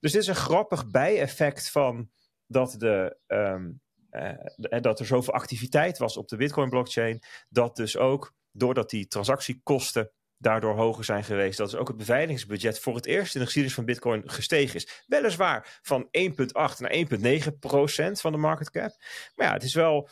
Dus 0.00 0.12
dit 0.12 0.22
is 0.22 0.26
een 0.28 0.34
grappig 0.34 0.90
bijeffect 0.90 1.70
van 1.70 2.10
dat, 2.46 2.74
de, 2.78 3.16
um, 3.26 3.80
uh, 4.10 4.80
dat 4.80 5.00
er 5.00 5.06
zoveel 5.06 5.34
activiteit 5.34 5.98
was 5.98 6.16
op 6.16 6.28
de 6.28 6.36
Bitcoin 6.36 6.68
blockchain, 6.68 7.22
dat 7.48 7.76
dus 7.76 7.96
ook 7.96 8.34
doordat 8.52 8.90
die 8.90 9.06
transactiekosten 9.06 10.10
daardoor 10.38 10.74
hoger 10.74 11.04
zijn 11.04 11.24
geweest. 11.24 11.58
Dat 11.58 11.68
is 11.68 11.74
ook 11.74 11.88
het 11.88 11.96
beveiligingsbudget 11.96 12.80
voor 12.80 12.94
het 12.94 13.06
eerst 13.06 13.34
in 13.34 13.40
de 13.40 13.46
geschiedenis 13.46 13.76
van 13.76 13.84
Bitcoin 13.84 14.30
gestegen 14.30 14.74
is. 14.74 15.04
Weliswaar 15.06 15.78
van 15.82 16.08
1,8 16.10 16.12
naar 16.78 17.06
1,9 17.52 17.58
procent 17.60 18.20
van 18.20 18.32
de 18.32 18.38
market 18.38 18.70
cap. 18.70 18.96
Maar 19.34 19.46
ja, 19.46 19.52
het 19.52 19.62
is 19.62 19.74
wel. 19.74 20.08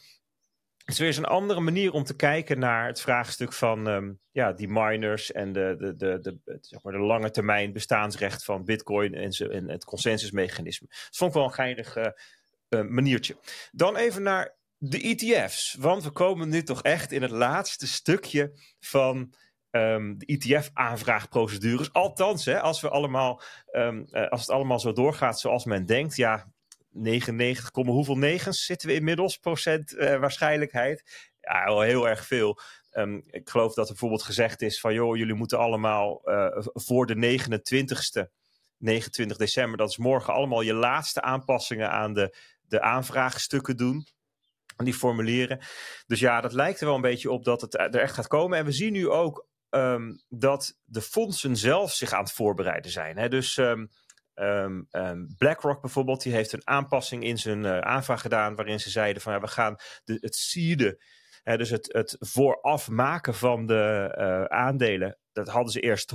Het 0.85 0.95
is 0.95 0.99
weer 0.99 1.09
eens 1.09 1.16
een 1.16 1.25
andere 1.25 1.61
manier 1.61 1.92
om 1.92 2.05
te 2.05 2.16
kijken 2.16 2.59
naar 2.59 2.87
het 2.87 3.01
vraagstuk 3.01 3.53
van 3.53 3.87
um, 3.87 4.21
ja, 4.31 4.53
die 4.53 4.68
miners 4.68 5.33
en 5.33 5.53
de, 5.53 5.75
de, 5.79 5.97
de, 5.97 6.21
de, 6.21 6.59
zeg 6.61 6.83
maar 6.83 6.92
de 6.92 6.99
lange 6.99 7.31
termijn 7.31 7.73
bestaansrecht 7.73 8.45
van 8.45 8.64
Bitcoin 8.64 9.14
en, 9.14 9.33
ze, 9.33 9.49
en 9.49 9.68
het 9.68 9.85
consensusmechanisme. 9.85 10.87
Dat 10.88 11.16
vond 11.16 11.31
ik 11.31 11.37
wel 11.37 11.47
een 11.47 11.55
geinig 11.55 11.97
uh, 11.97 12.07
uh, 12.68 12.83
maniertje. 12.88 13.37
Dan 13.73 13.97
even 13.97 14.23
naar 14.23 14.57
de 14.77 15.01
ETF's. 15.01 15.77
Want 15.79 16.05
we 16.05 16.11
komen 16.11 16.49
nu 16.49 16.62
toch 16.62 16.83
echt 16.83 17.12
in 17.12 17.23
het 17.23 17.31
laatste 17.31 17.87
stukje 17.87 18.53
van 18.81 19.35
um, 19.71 20.18
de 20.18 20.27
ETF-aanvraagprocedures. 20.27 21.92
Althans, 21.92 22.45
hè, 22.45 22.61
als, 22.61 22.81
we 22.81 22.88
allemaal, 22.88 23.42
um, 23.73 24.07
uh, 24.11 24.29
als 24.29 24.40
het 24.40 24.51
allemaal 24.51 24.81
zo 24.81 24.92
doorgaat 24.92 25.40
zoals 25.40 25.64
men 25.64 25.87
denkt, 25.87 26.16
ja, 26.16 26.53
99, 26.92 27.70
hoeveel 27.74 28.18
negens 28.18 28.64
zitten 28.64 28.88
we 28.88 28.94
inmiddels, 28.94 29.37
procent 29.37 29.94
uh, 29.94 30.18
waarschijnlijkheid. 30.18 31.31
Ja, 31.40 31.64
wel 31.64 31.81
heel 31.81 32.09
erg 32.09 32.26
veel. 32.26 32.61
Um, 32.92 33.22
ik 33.31 33.48
geloof 33.48 33.74
dat 33.74 33.85
er 33.85 33.90
bijvoorbeeld 33.90 34.22
gezegd 34.22 34.62
is 34.62 34.81
van, 34.81 34.94
joh, 34.94 35.16
jullie 35.16 35.35
moeten 35.35 35.59
allemaal 35.59 36.20
uh, 36.24 36.46
voor 36.61 37.07
de 37.07 37.38
29ste, 37.38 38.31
29 38.76 39.37
december, 39.37 39.78
dat 39.78 39.90
is 39.90 39.96
morgen, 39.96 40.35
allemaal 40.35 40.61
je 40.61 40.74
laatste 40.74 41.22
aanpassingen 41.22 41.90
aan 41.90 42.14
de, 42.14 42.37
de 42.68 42.81
aanvraagstukken 42.81 43.76
doen 43.76 44.07
die 44.76 44.94
formulieren. 44.94 45.59
Dus 46.07 46.20
ja, 46.20 46.40
dat 46.40 46.52
lijkt 46.52 46.81
er 46.81 46.87
wel 46.87 46.94
een 46.94 47.00
beetje 47.00 47.31
op 47.31 47.44
dat 47.44 47.61
het 47.61 47.74
er 47.74 48.00
echt 48.00 48.14
gaat 48.14 48.26
komen. 48.26 48.59
En 48.59 48.64
we 48.64 48.72
zien 48.72 48.92
nu 48.92 49.09
ook 49.09 49.46
um, 49.70 50.22
dat 50.28 50.78
de 50.85 51.02
fondsen 51.02 51.57
zelf 51.57 51.92
zich 51.92 52.12
aan 52.12 52.22
het 52.22 52.33
voorbereiden 52.33 52.90
zijn. 52.90 53.16
Hè? 53.16 53.28
Dus 53.28 53.57
um, 53.57 53.90
um, 54.35 54.87
BlackRock 55.38 55.81
bijvoorbeeld, 55.81 56.23
die 56.23 56.33
heeft 56.33 56.53
een 56.53 56.66
aanpassing 56.66 57.25
in 57.25 57.38
zijn 57.38 57.64
uh, 57.64 57.79
aanvraag 57.79 58.21
gedaan, 58.21 58.55
waarin 58.55 58.81
ze 58.81 58.90
zeiden 58.90 59.23
van 59.23 59.33
ja, 59.33 59.40
we 59.40 59.47
gaan 59.47 59.77
de, 60.05 60.18
het 60.21 60.37
seeden, 60.37 60.99
hè, 61.42 61.57
dus 61.57 61.71
het, 61.71 61.92
het 61.92 62.16
vooraf 62.18 62.88
maken 62.88 63.35
van 63.35 63.66
de 63.66 64.14
uh, 64.18 64.45
aandelen, 64.45 65.18
dat 65.33 65.49
hadden 65.49 65.73
ze 65.73 65.81
eerst 65.81 66.12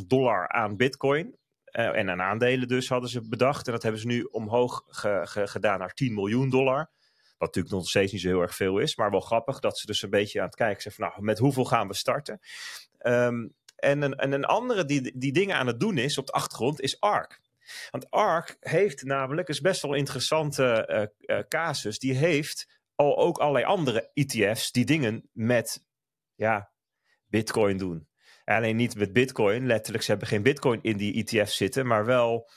100.000 0.00 0.06
dollar 0.06 0.48
aan 0.48 0.76
bitcoin. 0.76 1.36
Uh, 1.78 1.96
en 1.96 2.10
aan 2.10 2.22
aandelen 2.22 2.68
dus 2.68 2.88
hadden 2.88 3.10
ze 3.10 3.28
bedacht. 3.28 3.66
En 3.66 3.72
dat 3.72 3.82
hebben 3.82 4.00
ze 4.00 4.06
nu 4.06 4.22
omhoog 4.22 4.82
ge, 4.86 5.20
ge, 5.24 5.46
gedaan 5.46 5.78
naar 5.78 5.94
10 5.94 6.14
miljoen 6.14 6.50
dollar. 6.50 6.90
Wat 7.38 7.54
natuurlijk 7.54 7.74
nog 7.74 7.88
steeds 7.88 8.12
niet 8.12 8.20
zo 8.20 8.28
heel 8.28 8.40
erg 8.40 8.54
veel 8.54 8.78
is. 8.78 8.96
Maar 8.96 9.10
wel 9.10 9.20
grappig 9.20 9.58
dat 9.58 9.78
ze 9.78 9.86
dus 9.86 10.02
een 10.02 10.10
beetje 10.10 10.40
aan 10.40 10.46
het 10.46 10.54
kijken 10.54 10.82
zijn 10.82 10.94
van 10.94 11.08
nou, 11.08 11.22
met 11.22 11.38
hoeveel 11.38 11.64
gaan 11.64 11.88
we 11.88 11.94
starten? 11.94 12.40
Um, 13.06 13.54
en, 13.76 14.02
een, 14.02 14.14
en 14.14 14.32
een 14.32 14.44
andere 14.44 14.84
die, 14.84 15.18
die 15.18 15.32
dingen 15.32 15.56
aan 15.56 15.66
het 15.66 15.80
doen 15.80 15.98
is 15.98 16.18
op 16.18 16.26
de 16.26 16.32
achtergrond 16.32 16.80
is 16.80 17.00
ARK. 17.00 17.40
Want 17.90 18.10
ARK 18.10 18.56
heeft 18.60 19.04
namelijk, 19.04 19.48
is 19.48 19.60
best 19.60 19.82
wel 19.82 19.94
interessante 19.94 20.88
uh, 21.20 21.36
uh, 21.36 21.42
casus, 21.48 21.98
die 21.98 22.14
heeft 22.14 22.82
al 22.94 23.18
ook 23.18 23.38
allerlei 23.38 23.64
andere 23.64 24.10
ETF's 24.14 24.72
die 24.72 24.84
dingen 24.84 25.28
met 25.32 25.84
ja, 26.34 26.72
Bitcoin 27.26 27.76
doen. 27.76 28.08
Alleen 28.44 28.76
niet 28.76 28.96
met 28.96 29.12
Bitcoin, 29.12 29.66
letterlijk, 29.66 30.04
ze 30.04 30.10
hebben 30.10 30.28
geen 30.28 30.42
Bitcoin 30.42 30.82
in 30.82 30.96
die 30.96 31.24
ETF 31.24 31.50
zitten, 31.50 31.86
maar 31.86 32.04
wel 32.04 32.50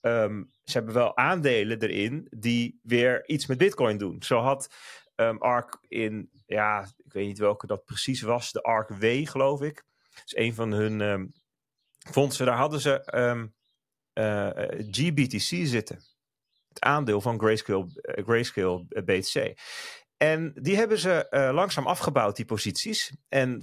um, 0.00 0.50
ze 0.64 0.72
hebben 0.72 0.94
wel 0.94 1.16
aandelen 1.16 1.82
erin 1.82 2.26
die 2.30 2.80
weer 2.82 3.28
iets 3.28 3.46
met 3.46 3.58
Bitcoin 3.58 3.98
doen. 3.98 4.22
Zo 4.22 4.38
had 4.38 4.74
um, 5.16 5.38
ARK 5.38 5.78
in, 5.88 6.30
ja, 6.46 6.88
ik 6.96 7.12
weet 7.12 7.26
niet 7.26 7.38
welke 7.38 7.66
dat 7.66 7.84
precies 7.84 8.20
was, 8.20 8.52
de 8.52 8.62
ARK 8.62 8.88
W, 8.88 9.28
geloof 9.28 9.62
ik. 9.62 9.84
Dat 10.14 10.24
is 10.24 10.36
een 10.36 10.54
van 10.54 10.72
hun 10.72 11.00
um, 11.00 11.32
fondsen. 12.10 12.46
Daar 12.46 12.56
hadden 12.56 12.80
ze 12.80 13.12
uh, 14.20 14.50
GBTC 14.90 15.66
zitten. 15.66 16.00
Het 16.68 16.80
aandeel 16.80 17.20
van 17.20 17.38
Grayscale, 17.38 17.84
uh, 17.84 18.24
Grayscale 18.24 18.84
BTC. 19.04 19.58
En 20.16 20.52
die 20.54 20.76
hebben 20.76 20.98
ze 20.98 21.26
langzaam 21.54 21.86
afgebouwd, 21.86 22.36
die 22.36 22.44
posities. 22.44 23.12
En 23.28 23.62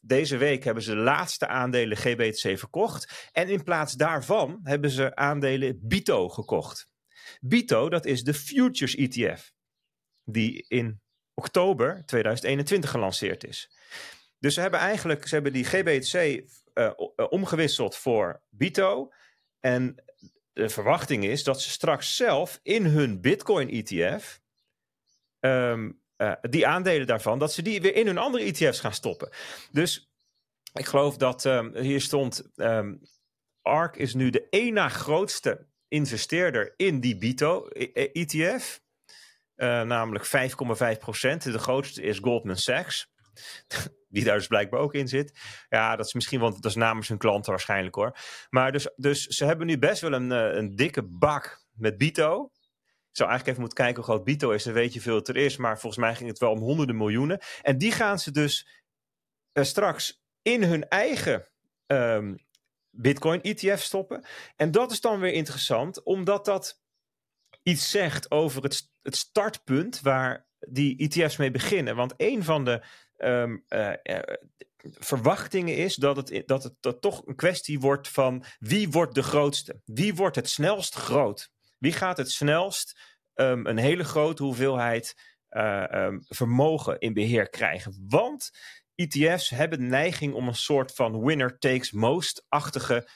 deze 0.00 0.36
week 0.36 0.64
hebben 0.64 0.82
ze 0.82 0.90
de 0.90 1.00
laatste 1.00 1.46
aandelen 1.46 1.96
GBTC 1.96 2.58
verkocht. 2.58 3.28
En 3.32 3.48
in 3.48 3.64
plaats 3.64 3.94
daarvan 3.94 4.60
hebben 4.62 4.90
ze 4.90 5.16
aandelen 5.16 5.78
BITO 5.82 6.28
gekocht. 6.28 6.86
BITO, 7.40 7.88
dat 7.88 8.06
is 8.06 8.22
de 8.22 8.34
Futures 8.34 8.94
ETF. 8.94 9.52
Die 10.24 10.64
in 10.68 11.00
oktober 11.34 12.02
2021 12.06 12.90
gelanceerd 12.90 13.44
is. 13.44 13.70
Dus 14.38 14.54
ze 14.54 14.60
hebben 14.60 14.80
eigenlijk 14.80 15.26
ze 15.26 15.34
hebben 15.34 15.52
die 15.52 15.64
GBTC 15.64 16.44
eh, 16.74 16.92
omgewisseld 17.28 17.96
voor 17.96 18.42
BITO. 18.48 19.12
En 19.60 20.04
de 20.52 20.68
verwachting 20.68 21.24
is 21.24 21.44
dat 21.44 21.62
ze 21.62 21.70
straks 21.70 22.16
zelf 22.16 22.60
in 22.62 22.84
hun 22.84 23.20
Bitcoin 23.20 23.68
ETF 23.68 24.40
um, 25.40 26.00
uh, 26.16 26.32
die 26.40 26.66
aandelen 26.66 27.06
daarvan, 27.06 27.38
dat 27.38 27.52
ze 27.52 27.62
die 27.62 27.80
weer 27.80 27.94
in 27.94 28.06
hun 28.06 28.18
andere 28.18 28.44
ETF's 28.44 28.80
gaan 28.80 28.92
stoppen. 28.92 29.30
Dus 29.72 30.10
ik 30.72 30.86
geloof 30.86 31.16
dat 31.16 31.44
um, 31.44 31.76
hier 31.76 32.00
stond: 32.00 32.50
um, 32.56 33.00
ARK 33.62 33.96
is 33.96 34.14
nu 34.14 34.30
de 34.30 34.46
één 34.50 34.72
na 34.72 34.88
grootste 34.88 35.66
investeerder 35.88 36.74
in 36.76 37.00
die 37.00 37.16
BITO-ETF. 37.16 38.80
Uh, 39.56 39.82
namelijk 39.82 40.26
5,5% 40.26 40.30
De 41.42 41.58
grootste 41.58 42.02
is 42.02 42.18
Goldman 42.18 42.56
Sachs. 42.56 43.10
Die 44.08 44.24
daar 44.24 44.36
dus 44.36 44.46
blijkbaar 44.46 44.80
ook 44.80 44.94
in 44.94 45.08
zit. 45.08 45.38
Ja, 45.68 45.96
dat 45.96 46.06
is 46.06 46.14
misschien, 46.14 46.40
want 46.40 46.54
dat 46.54 46.70
is 46.70 46.76
namens 46.76 47.08
hun 47.08 47.18
klanten 47.18 47.50
waarschijnlijk 47.50 47.94
hoor. 47.94 48.18
Maar 48.50 48.72
dus, 48.72 48.90
dus 48.96 49.26
ze 49.26 49.44
hebben 49.44 49.66
nu 49.66 49.78
best 49.78 50.00
wel 50.00 50.12
een, 50.12 50.30
een 50.30 50.76
dikke 50.76 51.02
bak 51.02 51.64
met 51.72 51.96
BITO 51.96 52.50
zou 53.12 53.28
eigenlijk 53.28 53.46
even 53.46 53.60
moeten 53.60 53.84
kijken 53.84 54.02
hoe 54.02 54.12
groot 54.14 54.24
Bito 54.24 54.50
is. 54.50 54.64
Dan 54.64 54.72
weet 54.72 54.92
je 54.92 54.92
hoeveel 54.92 55.14
het 55.14 55.28
er 55.28 55.36
is. 55.36 55.56
Maar 55.56 55.78
volgens 55.78 56.02
mij 56.02 56.14
ging 56.14 56.28
het 56.28 56.38
wel 56.38 56.50
om 56.50 56.60
honderden 56.60 56.96
miljoenen. 56.96 57.40
En 57.62 57.78
die 57.78 57.92
gaan 57.92 58.18
ze 58.18 58.30
dus 58.30 58.82
uh, 59.52 59.64
straks 59.64 60.22
in 60.42 60.62
hun 60.62 60.88
eigen 60.88 61.48
um, 61.86 62.38
Bitcoin 62.90 63.42
ETF 63.42 63.80
stoppen. 63.80 64.24
En 64.56 64.70
dat 64.70 64.92
is 64.92 65.00
dan 65.00 65.20
weer 65.20 65.32
interessant, 65.32 66.02
omdat 66.02 66.44
dat 66.44 66.80
iets 67.62 67.90
zegt 67.90 68.30
over 68.30 68.62
het, 68.62 68.90
het 69.02 69.16
startpunt 69.16 70.00
waar 70.00 70.46
die 70.58 70.96
ETF's 70.96 71.36
mee 71.36 71.50
beginnen. 71.50 71.96
Want 71.96 72.14
een 72.16 72.44
van 72.44 72.64
de 72.64 72.84
um, 73.24 73.64
uh, 73.68 73.92
uh, 74.02 74.18
verwachtingen 74.82 75.76
is 75.76 75.94
dat 75.94 76.16
het, 76.16 76.42
dat 76.46 76.62
het 76.62 76.74
dat 76.80 77.00
toch 77.00 77.26
een 77.26 77.36
kwestie 77.36 77.80
wordt 77.80 78.08
van 78.08 78.44
wie 78.58 78.90
wordt 78.90 79.14
de 79.14 79.22
grootste? 79.22 79.80
Wie 79.84 80.14
wordt 80.14 80.36
het 80.36 80.48
snelst 80.48 80.94
groot? 80.94 81.50
Wie 81.78 81.92
gaat 81.92 82.16
het 82.16 82.30
snelst 82.30 83.00
um, 83.34 83.66
een 83.66 83.78
hele 83.78 84.04
grote 84.04 84.42
hoeveelheid 84.42 85.14
uh, 85.50 85.84
um, 85.90 86.24
vermogen 86.28 86.98
in 86.98 87.12
beheer 87.12 87.48
krijgen? 87.48 88.04
Want 88.08 88.50
ETF's 88.94 89.50
hebben 89.50 89.86
neiging 89.86 90.34
om 90.34 90.48
een 90.48 90.54
soort 90.54 90.94
van 90.94 91.24
winner 91.24 91.58
takes 91.58 91.92
most-achtige 91.92 93.08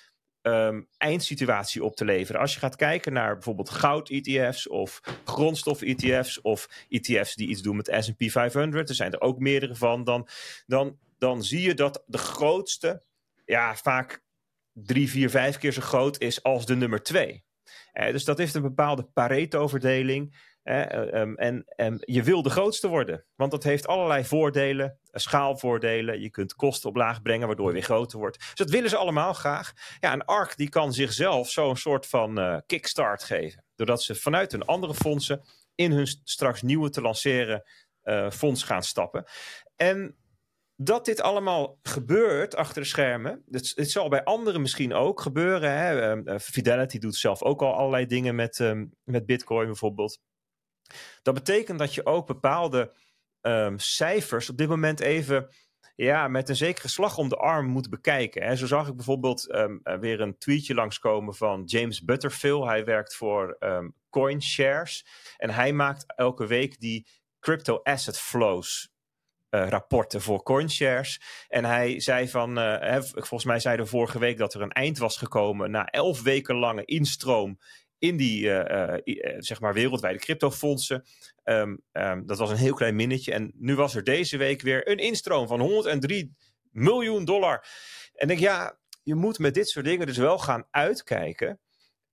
um, 0.47 0.89
eindsituatie 0.97 1.85
op 1.85 1.97
te 1.97 2.05
leveren. 2.05 2.41
Als 2.41 2.55
je 2.55 2.59
gaat 2.59 2.77
kijken 2.77 3.13
naar 3.13 3.35
bijvoorbeeld 3.35 3.71
goud-ETF's 3.71 4.69
of 4.69 5.01
grondstof-ETF's 5.25 6.39
of 6.43 6.69
ETF's 6.89 7.35
die 7.35 7.49
iets 7.49 7.63
doen 7.63 7.77
met 7.77 7.97
S&P 7.99 8.31
500, 8.31 8.89
er 8.89 8.95
zijn 8.95 9.13
er 9.13 9.21
ook 9.21 9.39
meerdere 9.39 9.75
van, 9.75 10.05
dan, 10.05 10.29
dan, 10.67 10.99
dan 11.19 11.43
zie 11.43 11.61
je 11.61 11.75
dat 11.75 12.03
de 12.07 12.19
grootste 12.19 13.03
ja, 13.45 13.77
vaak 13.77 14.23
drie, 14.73 15.11
vier, 15.11 15.31
vijf 15.31 15.59
keer 15.59 15.73
zo 15.73 15.81
groot 15.81 16.21
is 16.21 16.43
als 16.43 16.67
de 16.67 16.77
nummer 16.77 17.03
twee. 17.03 17.45
dus 17.93 18.25
dat 18.25 18.39
heeft 18.39 18.55
een 18.55 18.63
bepaalde 18.63 19.03
Pareto-verdeling. 19.03 20.53
Um, 20.67 21.37
en 21.37 21.65
um, 21.77 21.97
je 22.01 22.23
wil 22.23 22.43
de 22.43 22.51
grootste 22.51 22.89
worden, 22.89 23.25
want 23.37 23.51
dat 23.51 23.63
heeft 23.63 23.87
allerlei 23.87 24.25
voordelen, 24.25 24.99
schaalvoordelen. 25.13 26.21
Je 26.21 26.31
kunt 26.31 26.55
kosten 26.55 26.89
op 26.89 26.97
laag 26.97 27.23
brengen, 27.23 27.47
waardoor 27.47 27.67
je 27.67 27.73
weer 27.73 27.83
groter 27.83 28.19
wordt. 28.19 28.39
Dus 28.39 28.55
dat 28.55 28.71
willen 28.71 28.91
ze 28.91 28.97
allemaal 28.97 29.33
graag. 29.33 29.73
Ja, 30.01 30.13
een 30.13 30.25
ARC 30.25 30.57
die 30.57 30.69
kan 30.69 30.93
zichzelf 30.93 31.51
zo'n 31.51 31.77
soort 31.77 32.07
van 32.07 32.39
uh, 32.39 32.59
kickstart 32.67 33.23
geven. 33.23 33.65
Doordat 33.77 34.03
ze 34.03 34.15
vanuit 34.15 34.53
hun 34.53 34.65
andere 34.65 34.95
fondsen 34.95 35.43
in 35.75 35.93
hun 35.93 36.07
straks 36.25 36.63
nieuwe 36.63 36.91
te 36.91 37.01
lanceren 37.01 37.63
fonds 38.31 38.63
gaan 38.63 38.83
stappen. 38.83 39.25
En 39.77 40.17
dat 40.77 41.05
dit 41.05 41.21
allemaal 41.21 41.79
gebeurt 41.83 42.57
achter 42.57 42.83
de 42.83 42.89
schermen, 42.89 43.43
dit, 43.47 43.73
zal 43.77 44.09
bij 44.09 44.25
anderen 44.25 44.61
misschien 44.61 44.95
ook 44.95 45.21
gebeuren. 45.21 45.79
Hè? 45.79 46.17
Uh, 46.17 46.39
Fidelity 46.39 46.99
doet 46.99 47.17
zelf 47.17 47.43
ook 47.43 47.63
al 47.63 47.75
allerlei 47.75 48.07
dingen 48.07 48.35
met, 48.35 48.75
met 49.05 49.27
Bitcoin 49.27 49.67
bijvoorbeeld. 49.67 50.21
Dat 51.23 51.35
betekent 51.35 51.79
dat 51.79 51.95
je 51.95 52.07
ook 52.07 52.27
bepaalde 52.27 52.93
um, 53.41 53.79
cijfers 53.79 54.51
op 54.51 54.57
dit 54.57 54.69
moment 54.69 55.01
even 55.01 55.49
ja, 55.97 56.29
met 56.29 56.49
een 56.49 56.57
zekere 56.57 56.89
slag 56.89 57.19
om 57.19 57.29
de 57.29 57.37
arm 57.37 57.67
moet 57.67 57.91
bekijken. 57.91 58.43
Hè. 58.43 58.57
Zo 58.57 58.67
zag 58.67 58.89
ik 58.89 58.97
bijvoorbeeld 58.97 59.55
um, 59.55 59.81
weer 60.01 60.21
een 60.21 60.39
tweetje 60.39 60.75
langskomen 60.75 61.35
van 61.35 61.63
James 61.65 62.05
Butterfield. 62.05 62.65
Hij 62.65 62.85
werkt 62.85 63.15
voor 63.15 63.57
um, 63.61 63.95
CoinShares. 64.11 65.07
En 65.37 65.51
hij 65.51 65.73
maakt 65.73 66.05
elke 66.17 66.47
week 66.47 66.81
die 66.81 67.07
crypto 67.41 67.81
asset 67.83 68.19
flows 68.19 68.93
uh, 69.51 69.69
rapporten 69.69 70.21
voor 70.21 70.43
CoinShares. 70.43 71.21
En 71.49 71.65
hij 71.65 72.01
zei 72.01 72.29
van, 72.29 72.57
hè, 72.57 73.03
volgens 73.03 73.45
mij 73.45 73.61
zei 73.61 73.77
de 73.77 73.87
vorige 73.87 74.19
week 74.19 74.39
dat 74.39 74.55
er 74.55 74.63
een 74.63 74.73
eind 74.73 74.99
was 74.99 75.17
gekomen 75.17 75.71
na 75.71 75.87
elf 75.87 76.23
weken 76.23 76.57
lange 76.57 76.85
instroom 76.85 77.59
in 78.05 78.17
die 78.17 78.43
uh, 78.43 78.97
uh, 79.05 79.35
zeg 79.39 79.61
maar 79.61 79.75
wereldwijde 79.75 80.19
cryptofondsen. 80.19 81.05
Um, 81.45 81.83
dat 82.27 82.39
was 82.39 82.51
een 82.51 82.57
heel 82.57 82.75
klein 82.75 82.97
minnetje. 82.97 83.33
En 83.33 83.53
nu 83.55 83.75
was 83.75 83.95
er 83.95 84.05
deze 84.05 84.37
week 84.37 84.63
weer 84.63 84.89
een 84.89 84.99
instroom 84.99 85.47
van 85.47 85.61
103 85.61 86.35
miljoen 86.71 87.25
dollar. 87.25 87.67
En 88.15 88.31
ik 88.31 88.39
ja, 88.39 88.79
je 89.03 89.15
moet 89.15 89.39
met 89.39 89.55
dit 89.55 89.69
soort 89.69 89.85
dingen 89.85 90.07
dus 90.07 90.17
wel 90.17 90.39
gaan 90.39 90.67
uitkijken. 90.71 91.59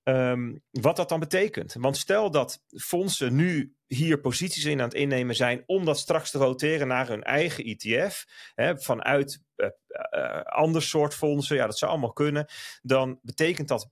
Um, 0.04 0.62
wat 0.70 0.96
dat 0.96 1.08
dan 1.08 1.20
betekent. 1.20 1.74
Want 1.78 1.96
stel 1.96 2.30
dat 2.30 2.62
fondsen 2.68 3.34
nu 3.34 3.74
hier 3.86 4.20
posities 4.20 4.64
in 4.64 4.78
aan 4.78 4.88
het 4.88 4.94
innemen 4.94 5.34
zijn 5.34 5.62
om 5.66 5.84
dat 5.84 5.98
straks 5.98 6.30
te 6.30 6.38
roteren 6.38 6.86
naar 6.88 7.08
hun 7.08 7.22
eigen 7.22 7.64
ETF, 7.64 8.24
hè, 8.54 8.78
vanuit 8.78 9.42
uh, 9.56 10.40
ander 10.42 10.82
soort 10.82 11.14
fondsen, 11.14 11.56
ja, 11.56 11.66
dat 11.66 11.78
zou 11.78 11.90
allemaal 11.90 12.12
kunnen, 12.12 12.46
dan 12.82 13.18
betekent 13.22 13.68
dat 13.68 13.90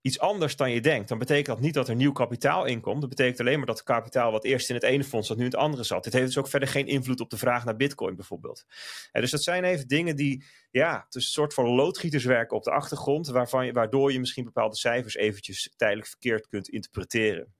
iets 0.00 0.18
anders 0.18 0.56
dan 0.56 0.70
je 0.70 0.80
denkt, 0.80 1.08
dan 1.08 1.18
betekent 1.18 1.46
dat 1.46 1.60
niet 1.60 1.74
dat 1.74 1.88
er 1.88 1.94
nieuw 1.94 2.12
kapitaal 2.12 2.64
inkomt. 2.64 3.00
Dat 3.00 3.08
betekent 3.08 3.40
alleen 3.40 3.56
maar 3.56 3.66
dat 3.66 3.76
het 3.76 3.86
kapitaal 3.86 4.32
wat 4.32 4.44
eerst 4.44 4.68
in 4.68 4.74
het 4.74 4.84
ene 4.84 5.04
fonds 5.04 5.26
zat, 5.26 5.36
nu 5.36 5.44
in 5.44 5.50
het 5.50 5.60
andere 5.60 5.82
zat. 5.82 6.04
Dit 6.04 6.12
heeft 6.12 6.26
dus 6.26 6.38
ook 6.38 6.48
verder 6.48 6.68
geen 6.68 6.86
invloed 6.86 7.20
op 7.20 7.30
de 7.30 7.38
vraag 7.38 7.64
naar 7.64 7.76
bitcoin 7.76 8.16
bijvoorbeeld. 8.16 8.64
En 9.12 9.20
dus 9.20 9.30
dat 9.30 9.42
zijn 9.42 9.64
even 9.64 9.88
dingen 9.88 10.16
die, 10.16 10.44
ja, 10.70 11.02
het 11.04 11.14
is 11.14 11.24
een 11.24 11.30
soort 11.30 11.54
van 11.54 11.66
loodgieters 11.66 12.24
werken 12.24 12.56
op 12.56 12.64
de 12.64 12.70
achtergrond, 12.70 13.26
waarvan 13.28 13.66
je, 13.66 13.72
waardoor 13.72 14.12
je 14.12 14.18
misschien 14.18 14.44
bepaalde 14.44 14.76
cijfers 14.76 15.14
eventjes 15.14 15.72
tijdelijk 15.76 16.08
verkeerd 16.08 16.48
kunt 16.48 16.68
interpreteren. 16.68 17.54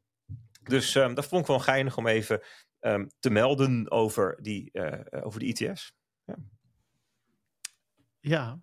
Dus 0.63 0.95
um, 0.95 1.15
dat 1.15 1.27
vond 1.27 1.41
ik 1.41 1.47
wel 1.47 1.59
geinig 1.59 1.97
om 1.97 2.07
even 2.07 2.43
um, 2.81 3.11
te 3.21 3.31
melden 3.31 3.91
over 3.91 4.39
die, 4.43 4.71
uh, 4.73 4.93
over 5.11 5.41
de 5.41 5.47
ETS. 5.47 5.95
Ja. 6.25 6.37
ja, 8.21 8.61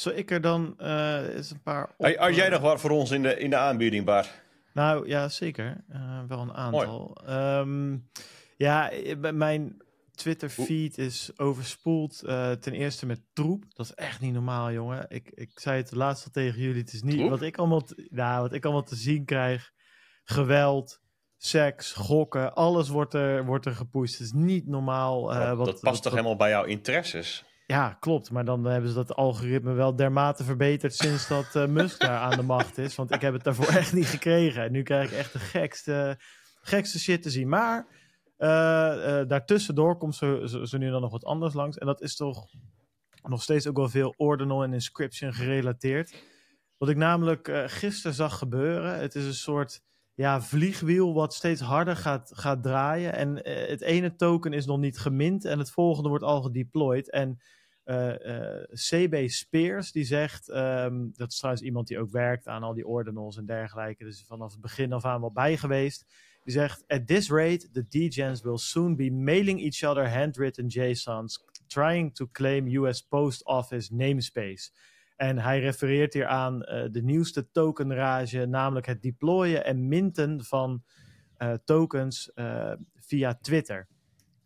zo 0.00 0.10
ik 0.10 0.30
er 0.30 0.40
dan 0.40 0.74
uh, 0.78 1.34
eens 1.36 1.50
een 1.50 1.62
paar. 1.62 1.94
Op, 1.96 2.06
Als 2.06 2.36
jij 2.36 2.48
nog 2.48 2.60
wat 2.60 2.80
voor 2.80 2.90
ons 2.90 3.10
in 3.10 3.22
de, 3.22 3.38
in 3.38 3.50
de 3.50 3.56
aanbieding, 3.56 4.04
Bart? 4.04 4.42
Nou 4.72 5.08
ja, 5.08 5.28
zeker. 5.28 5.84
Uh, 5.92 6.20
wel 6.28 6.40
een 6.40 6.52
aantal. 6.52 7.16
Um, 7.28 8.10
ja, 8.56 8.90
mijn 9.32 9.82
Twitter-feed 10.14 10.98
is 10.98 11.30
overspoeld. 11.36 12.22
Uh, 12.24 12.50
ten 12.50 12.72
eerste 12.72 13.06
met 13.06 13.20
troep. 13.32 13.64
Dat 13.68 13.86
is 13.86 13.94
echt 13.94 14.20
niet 14.20 14.32
normaal, 14.32 14.72
jongen. 14.72 15.06
Ik, 15.08 15.30
ik 15.30 15.50
zei 15.54 15.76
het 15.76 15.92
laatst 15.92 16.24
al 16.24 16.30
tegen 16.30 16.60
jullie. 16.60 16.80
Het 16.80 16.92
is 16.92 17.02
niet 17.02 17.28
wat 17.28 17.42
ik, 17.42 17.58
allemaal 17.58 17.82
te, 17.82 18.08
nou, 18.10 18.42
wat 18.42 18.52
ik 18.52 18.64
allemaal 18.64 18.82
te 18.82 18.96
zien 18.96 19.24
krijg. 19.24 19.70
Geweld, 20.24 21.00
seks, 21.36 21.92
gokken. 21.92 22.54
Alles 22.54 22.88
wordt 22.88 23.14
er, 23.14 23.44
wordt 23.44 23.66
er 23.66 23.74
gepusht. 23.74 24.18
Het 24.18 24.26
is 24.26 24.32
niet 24.32 24.66
normaal. 24.66 25.34
Uh, 25.34 25.52
wat, 25.56 25.66
dat 25.66 25.66
past 25.66 25.82
wat, 25.82 25.94
toch 25.94 26.02
wat, 26.02 26.12
helemaal 26.12 26.36
bij 26.36 26.50
jouw 26.50 26.64
interesses? 26.64 27.44
Ja, 27.70 27.96
klopt. 28.00 28.30
Maar 28.30 28.44
dan 28.44 28.64
hebben 28.64 28.88
ze 28.88 28.94
dat 28.94 29.14
algoritme 29.14 29.72
wel 29.72 29.96
dermate 29.96 30.44
verbeterd 30.44 30.94
sinds 30.94 31.28
dat 31.28 31.54
uh, 31.54 31.66
Musk 31.66 32.00
daar 32.00 32.18
aan 32.18 32.36
de 32.36 32.42
macht 32.42 32.78
is. 32.78 32.94
Want 32.94 33.10
ik 33.14 33.20
heb 33.20 33.32
het 33.32 33.44
daarvoor 33.44 33.66
echt 33.80 33.92
niet 33.92 34.06
gekregen. 34.06 34.62
En 34.62 34.72
nu 34.72 34.82
krijg 34.82 35.10
ik 35.10 35.18
echt 35.18 35.32
de 35.32 35.38
gekste, 35.38 36.18
gekste 36.60 36.98
shit 36.98 37.22
te 37.22 37.30
zien. 37.30 37.48
Maar 37.48 37.86
uh, 38.38 38.48
uh, 38.48 39.28
daartussendoor 39.28 39.96
komt 39.96 40.14
zo, 40.14 40.46
zo, 40.46 40.78
nu 40.78 40.90
dan 40.90 41.00
nog 41.00 41.10
wat 41.10 41.24
anders 41.24 41.54
langs. 41.54 41.78
En 41.78 41.86
dat 41.86 42.02
is 42.02 42.16
toch 42.16 42.46
nog 43.22 43.42
steeds 43.42 43.66
ook 43.66 43.76
wel 43.76 43.88
veel 43.88 44.14
ordinal 44.16 44.62
en 44.62 44.72
inscription 44.72 45.32
gerelateerd. 45.32 46.14
Wat 46.76 46.88
ik 46.88 46.96
namelijk 46.96 47.64
gisteren 47.66 48.14
zag 48.14 48.38
gebeuren. 48.38 48.98
Het 48.98 49.14
is 49.14 49.24
een 49.24 49.34
soort 49.34 49.82
ja, 50.14 50.40
vliegwiel 50.40 51.14
wat 51.14 51.34
steeds 51.34 51.60
harder 51.60 51.96
gaat, 51.96 52.30
gaat 52.34 52.62
draaien. 52.62 53.12
En 53.12 53.36
het 53.68 53.80
ene 53.80 54.14
token 54.14 54.52
is 54.52 54.66
nog 54.66 54.78
niet 54.78 54.98
gemint 54.98 55.44
en 55.44 55.58
het 55.58 55.70
volgende 55.70 56.08
wordt 56.08 56.24
al 56.24 56.42
gedeployed. 56.42 57.10
En 57.10 57.40
CB 58.72 59.28
Spears 59.28 59.92
die 59.92 60.04
zegt, 60.04 60.48
um, 60.48 61.12
dat 61.16 61.30
is 61.30 61.36
trouwens 61.36 61.64
iemand 61.64 61.86
die 61.86 61.98
ook 61.98 62.10
werkt 62.10 62.46
aan 62.46 62.62
al 62.62 62.74
die 62.74 62.86
ordinals 62.86 63.36
en 63.36 63.46
dergelijke, 63.46 64.04
dus 64.04 64.24
vanaf 64.26 64.52
het 64.52 64.60
begin 64.60 64.92
af 64.92 65.04
aan 65.04 65.20
wel 65.20 65.32
bij 65.32 65.56
geweest. 65.56 66.06
Die 66.44 66.52
zegt, 66.52 66.84
at 66.86 67.06
this 67.06 67.30
rate, 67.30 67.70
the 67.70 67.86
degens 67.88 68.42
will 68.42 68.58
soon 68.58 68.96
be 68.96 69.10
mailing 69.10 69.60
each 69.60 69.90
other 69.90 70.18
handwritten 70.18 70.66
JSONs, 70.66 71.44
trying 71.66 72.14
to 72.14 72.28
claim 72.32 72.66
US 72.66 73.02
Post 73.02 73.44
Office 73.44 73.94
namespace. 73.94 74.70
En 75.16 75.38
hij 75.38 75.60
refereert 75.60 76.12
hier 76.12 76.26
aan 76.26 76.54
uh, 76.54 76.84
de 76.90 77.02
nieuwste 77.02 77.50
tokenrage, 77.50 78.46
namelijk 78.46 78.86
het 78.86 79.02
deployen 79.02 79.64
en 79.64 79.88
minten 79.88 80.44
van 80.44 80.82
tokens 81.64 82.30
via 82.94 83.34
Twitter. 83.40 83.88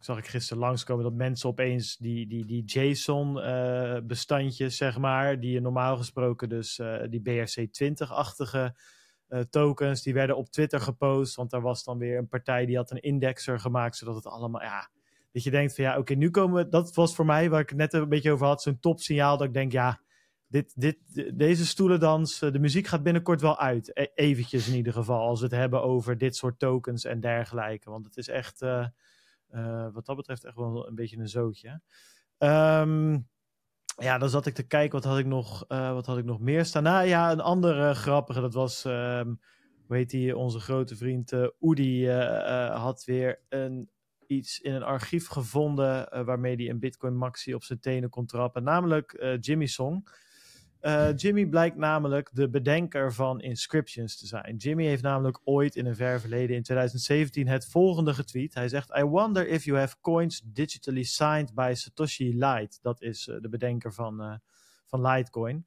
Zag 0.05 0.19
ik 0.19 0.27
gisteren 0.27 0.63
langskomen 0.63 1.05
dat 1.05 1.13
mensen 1.13 1.49
opeens 1.49 1.97
die, 1.97 2.27
die, 2.27 2.45
die 2.45 2.65
JSON-bestandjes, 2.65 4.77
zeg 4.77 4.99
maar, 4.99 5.41
die 5.41 5.53
je 5.53 5.61
normaal 5.61 5.97
gesproken 5.97 6.49
dus 6.49 6.81
die 7.09 7.21
BRC20-achtige 7.21 8.75
tokens, 9.51 10.03
die 10.03 10.15
werden 10.15 10.37
op 10.37 10.51
Twitter 10.51 10.81
gepost. 10.81 11.35
Want 11.35 11.51
daar 11.51 11.61
was 11.61 11.85
dan 11.85 11.99
weer 11.99 12.19
een 12.19 12.29
partij 12.29 12.67
die 12.67 12.77
had 12.77 12.91
een 12.91 13.01
indexer 13.01 13.61
gemaakt, 13.61 13.97
zodat 13.97 14.15
het 14.15 14.27
allemaal, 14.27 14.63
ja, 14.63 14.89
dat 15.33 15.43
je 15.43 15.51
denkt 15.51 15.75
van 15.75 15.85
ja, 15.85 15.99
oké, 15.99 16.15
nu 16.15 16.31
komen 16.31 16.65
we, 16.65 16.69
dat 16.69 16.95
was 16.95 17.15
voor 17.15 17.27
mij 17.27 17.51
waar 17.51 17.61
ik 17.61 17.69
het 17.69 17.79
net 17.79 17.93
een 17.93 18.09
beetje 18.09 18.33
over 18.33 18.47
had, 18.47 18.63
zo'n 18.63 18.81
topsignaal 18.81 19.37
dat 19.37 19.47
ik 19.47 19.55
denk, 19.55 19.73
ja, 19.73 20.01
dit, 20.47 20.81
dit, 20.81 20.99
deze 21.35 21.67
stoelendans, 21.67 22.39
de 22.39 22.59
muziek 22.59 22.87
gaat 22.87 23.03
binnenkort 23.03 23.41
wel 23.41 23.59
uit. 23.59 23.99
E 23.99 24.07
eventjes 24.15 24.69
in 24.69 24.75
ieder 24.75 24.93
geval, 24.93 25.21
als 25.21 25.41
we 25.41 25.47
het 25.47 25.55
hebben 25.55 25.83
over 25.83 26.19
dit 26.19 26.37
soort 26.37 26.59
tokens 26.59 27.05
en 27.05 27.21
dergelijke. 27.21 27.91
Want 27.91 28.05
het 28.05 28.17
is 28.17 28.29
echt, 28.29 28.65
wat 29.93 30.07
dat 30.07 30.17
betreft, 30.17 30.45
echt 30.45 30.57
wel 30.57 30.89
een 30.89 30.95
beetje 30.95 31.17
een 31.17 31.29
zootje. 31.29 31.81
Um, 32.39 33.29
ja, 33.97 34.19
dan 34.19 34.29
zat 34.29 34.47
ik 34.47 34.55
te 34.55 34.67
kijken, 34.67 35.01
wat 35.01 35.11
had 35.11 35.19
ik 35.19 35.27
nog, 35.27 35.65
uh, 35.69 35.93
wat 35.93 36.07
had 36.07 36.19
ik 36.19 36.25
nog 36.25 36.41
meer 36.41 36.65
staan? 36.65 36.83
Nou 36.83 37.07
ja, 37.07 37.33
een 37.33 37.41
andere 37.41 37.95
grappige, 37.95 38.41
dat 38.41 38.55
was, 38.55 38.85
um, 38.85 39.41
hoe 39.87 39.97
heet 39.97 40.11
die, 40.11 40.37
onze 40.37 40.61
grote 40.61 40.97
vriend 40.97 41.33
uh, 41.33 41.47
Oedi 41.61 42.11
had 42.71 43.05
weer 43.05 43.41
een, 43.49 43.91
iets 44.27 44.61
in 44.61 44.75
een 44.75 44.83
archief 44.83 45.29
gevonden 45.29 46.25
waarmee 46.25 46.57
hij 46.57 46.69
een 46.69 46.79
Bitcoin 46.79 47.17
Maxi 47.17 47.55
op 47.55 47.63
zijn 47.65 47.81
tenen 47.81 48.11
kon 48.11 48.27
trappen. 48.27 48.63
Namelijk 48.63 49.37
Jimmy 49.41 49.67
Song. 49.67 50.09
Uh, 50.85 51.17
Jimmy 51.17 51.47
blijkt 51.47 51.77
namelijk 51.77 52.31
de 52.33 52.49
bedenker 52.49 53.13
van 53.13 53.41
inscriptions 53.41 54.19
te 54.19 54.27
zijn. 54.27 54.57
Jimmy 54.57 54.85
heeft 54.85 55.03
namelijk 55.03 55.41
ooit 55.45 55.77
in 55.77 55.87
een 55.87 55.97
ver 55.97 56.21
verleden 56.21 56.57
in 56.57 56.63
2017 56.63 57.49
het 57.49 57.67
volgende 57.67 58.15
getweet. 58.15 58.55
Hij 58.55 58.69
zegt: 58.69 58.97
I 58.97 59.03
wonder 59.03 59.49
if 59.49 59.65
you 59.65 59.79
have 59.79 59.97
coins 60.01 60.43
digitally 60.45 61.03
signed 61.03 61.55
by 61.55 61.73
Satoshi 61.75 62.39
Light. 62.39 62.79
Dat 62.83 63.03
is 63.03 63.27
uh, 63.27 63.37
de 63.41 63.49
bedenker 63.49 63.93
van, 63.93 64.21
uh, 64.23 64.35
van 64.87 65.07
Litecoin. 65.07 65.67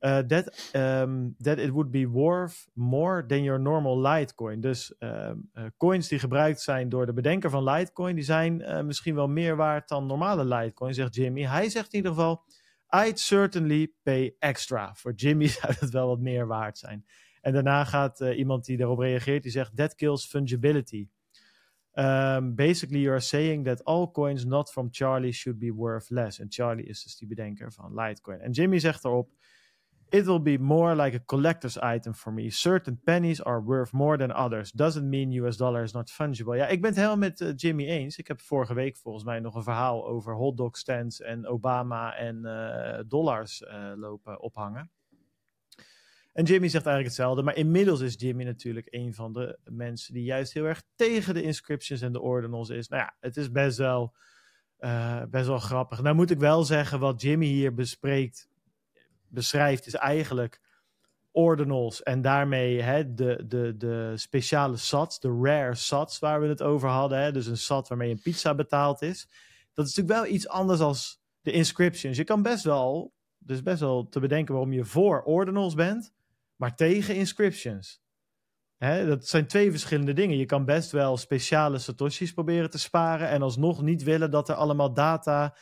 that, 0.00 0.70
um, 0.72 1.34
that 1.38 1.58
it 1.58 1.70
would 1.70 1.90
be 1.90 2.08
worth 2.08 2.68
more 2.74 3.26
than 3.26 3.42
your 3.42 3.60
normal 3.60 4.00
Litecoin. 4.00 4.60
Dus 4.60 4.94
um, 4.98 5.50
coins 5.76 6.08
die 6.08 6.18
gebruikt 6.18 6.60
zijn 6.60 6.88
door 6.88 7.06
de 7.06 7.12
bedenker 7.12 7.50
van 7.50 7.64
Litecoin, 7.64 8.14
die 8.14 8.24
zijn 8.24 8.86
misschien 8.86 9.14
wel 9.14 9.28
meer 9.28 9.56
waard 9.56 9.88
dan 9.88 10.06
normale 10.06 10.44
Litecoin, 10.44 10.94
zegt 10.94 11.14
Jimmy. 11.14 11.42
Hij 11.42 11.68
zegt 11.68 11.92
in 11.92 11.96
ieder 11.96 12.12
geval 12.12 12.44
I'd 12.90 13.18
certainly 13.18 13.94
pay 14.02 14.36
extra. 14.38 14.94
Voor 14.94 15.12
Jimmy 15.12 15.46
zou 15.60 15.74
dat 15.80 15.90
wel 15.90 16.08
wat 16.08 16.20
meer 16.20 16.46
waard 16.46 16.78
zijn. 16.78 17.04
En 17.40 17.52
daarna 17.52 17.84
gaat 17.84 18.20
uh, 18.20 18.38
iemand 18.38 18.64
die 18.64 18.76
daarop 18.76 18.98
reageert, 18.98 19.42
die 19.42 19.52
zegt 19.52 19.76
that 19.76 19.94
kills 19.94 20.26
fungibility. 20.26 21.08
Um, 21.96 22.54
basically, 22.54 23.00
you 23.00 23.10
are 23.10 23.20
saying 23.20 23.64
that 23.64 23.84
all 23.84 24.10
coins 24.10 24.44
not 24.44 24.70
from 24.70 24.88
Charlie 24.90 25.32
should 25.32 25.58
be 25.58 25.72
worth 25.74 26.10
less. 26.10 26.40
En 26.40 26.46
Charlie 26.48 26.86
is 26.86 27.02
dus 27.02 27.16
die 27.16 27.28
bedenker 27.28 27.72
van 27.72 27.94
Litecoin. 27.94 28.40
En 28.40 28.50
Jimmy 28.50 28.78
zegt 28.78 29.04
erop, 29.04 29.30
It 30.14 30.26
will 30.26 30.42
be 30.42 30.58
more 30.58 30.94
like 30.94 31.16
a 31.16 31.20
collector's 31.24 31.76
item 31.76 32.14
for 32.14 32.32
me. 32.32 32.50
Certain 32.50 33.00
pennies 33.04 33.42
are 33.42 33.60
worth 33.60 33.92
more 33.92 34.16
than 34.16 34.30
others. 34.30 34.72
Doesn't 34.72 35.10
mean 35.10 35.32
US 35.32 35.56
dollar 35.56 35.82
is 35.82 35.92
not 35.92 36.10
fungible. 36.10 36.56
Ja, 36.56 36.66
ik 36.66 36.80
ben 36.80 36.90
het 36.90 36.98
helemaal 36.98 37.18
met 37.18 37.40
uh, 37.40 37.52
Jimmy 37.56 37.86
eens. 37.86 38.18
Ik 38.18 38.28
heb 38.28 38.40
vorige 38.40 38.74
week 38.74 38.96
volgens 38.96 39.24
mij 39.24 39.40
nog 39.40 39.54
een 39.54 39.62
verhaal 39.62 40.06
over 40.06 40.34
hotdog 40.34 40.76
stands 40.76 41.20
en 41.20 41.46
Obama 41.46 42.16
en 42.16 42.40
uh, 42.44 42.98
dollars 43.08 43.60
uh, 43.60 43.92
lopen 43.96 44.40
ophangen. 44.40 44.90
En 46.32 46.44
Jimmy 46.44 46.68
zegt 46.68 46.86
eigenlijk 46.86 47.16
hetzelfde. 47.16 47.42
Maar 47.42 47.56
inmiddels 47.56 48.00
is 48.00 48.14
Jimmy 48.18 48.44
natuurlijk 48.44 48.86
een 48.90 49.14
van 49.14 49.32
de 49.32 49.58
mensen 49.64 50.14
die 50.14 50.24
juist 50.24 50.52
heel 50.52 50.64
erg 50.64 50.82
tegen 50.94 51.34
de 51.34 51.42
inscriptions 51.42 52.00
en 52.00 52.12
de 52.12 52.20
ordinals 52.20 52.68
is. 52.68 52.88
Nou 52.88 53.02
ja, 53.02 53.16
het 53.20 53.36
is 53.36 53.50
best 53.50 53.78
wel, 53.78 54.14
best 55.30 55.46
wel 55.46 55.58
grappig. 55.58 56.02
Nou 56.02 56.14
moet 56.14 56.30
ik 56.30 56.38
wel 56.38 56.64
zeggen, 56.64 56.98
wat 56.98 57.22
Jimmy 57.22 57.46
hier 57.46 57.74
bespreekt 57.74 58.48
beschrijft, 59.34 59.86
is 59.86 59.94
eigenlijk 59.94 60.60
ordinals 61.30 62.02
en 62.02 62.22
daarmee 62.22 62.82
hè, 62.82 63.14
de, 63.14 63.44
de, 63.46 63.76
de 63.76 64.12
speciale 64.16 64.76
sats, 64.76 65.20
de 65.20 65.40
rare 65.42 65.74
sats 65.74 66.18
waar 66.18 66.40
we 66.40 66.46
het 66.46 66.62
over 66.62 66.88
hadden. 66.88 67.18
Hè, 67.18 67.32
dus 67.32 67.46
een 67.46 67.56
sat 67.56 67.88
waarmee 67.88 68.10
een 68.10 68.20
pizza 68.22 68.54
betaald 68.54 69.02
is. 69.02 69.28
Dat 69.72 69.86
is 69.86 69.94
natuurlijk 69.94 70.24
wel 70.24 70.34
iets 70.34 70.48
anders 70.48 70.80
als 70.80 71.20
de 71.40 71.52
inscriptions. 71.52 72.16
Je 72.16 72.24
kan 72.24 72.42
best 72.42 72.64
wel, 72.64 73.12
dus 73.38 73.62
best 73.62 73.80
wel 73.80 74.08
te 74.08 74.20
bedenken 74.20 74.54
waarom 74.54 74.72
je 74.72 74.84
voor 74.84 75.22
ordinals 75.22 75.74
bent, 75.74 76.12
maar 76.56 76.76
tegen 76.76 77.14
inscriptions. 77.14 78.02
Hè, 78.76 79.06
dat 79.06 79.26
zijn 79.26 79.46
twee 79.46 79.70
verschillende 79.70 80.12
dingen. 80.12 80.38
Je 80.38 80.46
kan 80.46 80.64
best 80.64 80.90
wel 80.90 81.16
speciale 81.16 81.78
satoshis 81.78 82.32
proberen 82.32 82.70
te 82.70 82.78
sparen 82.78 83.28
en 83.28 83.42
alsnog 83.42 83.82
niet 83.82 84.02
willen 84.02 84.30
dat 84.30 84.48
er 84.48 84.54
allemaal 84.54 84.94
data 84.94 85.56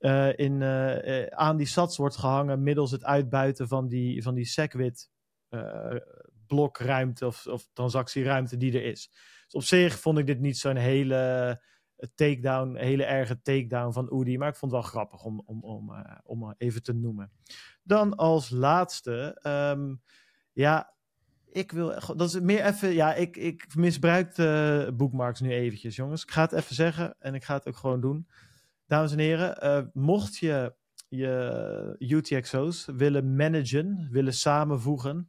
uh, 0.00 0.38
in, 0.38 0.60
uh, 0.60 1.26
aan 1.26 1.56
die 1.56 1.66
sats 1.66 1.96
wordt 1.96 2.16
gehangen 2.16 2.62
middels 2.62 2.90
het 2.90 3.04
uitbuiten 3.04 3.68
van 3.68 3.88
die, 3.88 4.22
van 4.22 4.34
die 4.34 4.44
SegWit 4.44 5.10
blokruimte 6.46 7.26
of, 7.26 7.46
of 7.46 7.68
transactieruimte 7.72 8.56
die 8.56 8.72
er 8.72 8.84
is. 8.84 9.10
Dus 9.44 9.54
op 9.54 9.62
zich 9.62 9.98
vond 9.98 10.18
ik 10.18 10.26
dit 10.26 10.40
niet 10.40 10.58
zo'n 10.58 10.76
hele 10.76 11.60
takedown, 12.14 12.76
hele 12.76 13.04
erge 13.04 13.42
takedown 13.42 13.92
van 13.92 14.12
Oedi, 14.12 14.38
maar 14.38 14.48
ik 14.48 14.56
vond 14.56 14.72
het 14.72 14.80
wel 14.80 14.90
grappig 14.90 15.24
om, 15.24 15.42
om, 15.46 15.62
om, 15.62 15.92
om 16.24 16.54
even 16.58 16.82
te 16.82 16.92
noemen. 16.92 17.30
Dan 17.82 18.16
als 18.16 18.50
laatste, 18.50 19.40
um, 19.76 20.02
ja, 20.52 20.94
ik 21.50 21.72
wil, 21.72 22.16
dat 22.16 22.28
is 22.28 22.40
meer 22.40 22.64
even, 22.64 22.92
ja, 22.92 23.14
ik, 23.14 23.36
ik 23.36 23.74
misbruik 23.74 24.34
de 24.34 24.92
bookmarks 24.96 25.40
nu 25.40 25.50
eventjes, 25.50 25.96
jongens. 25.96 26.22
Ik 26.22 26.30
ga 26.30 26.42
het 26.42 26.52
even 26.52 26.74
zeggen 26.74 27.16
en 27.18 27.34
ik 27.34 27.44
ga 27.44 27.54
het 27.54 27.68
ook 27.68 27.76
gewoon 27.76 28.00
doen. 28.00 28.28
Dames 28.88 29.12
en 29.12 29.18
heren, 29.18 29.64
uh, 29.64 29.82
mocht 29.92 30.36
je 30.36 30.74
je 31.08 31.96
UTXO's 31.98 32.88
willen 32.96 33.36
managen, 33.36 34.08
willen 34.10 34.34
samenvoegen. 34.34 35.28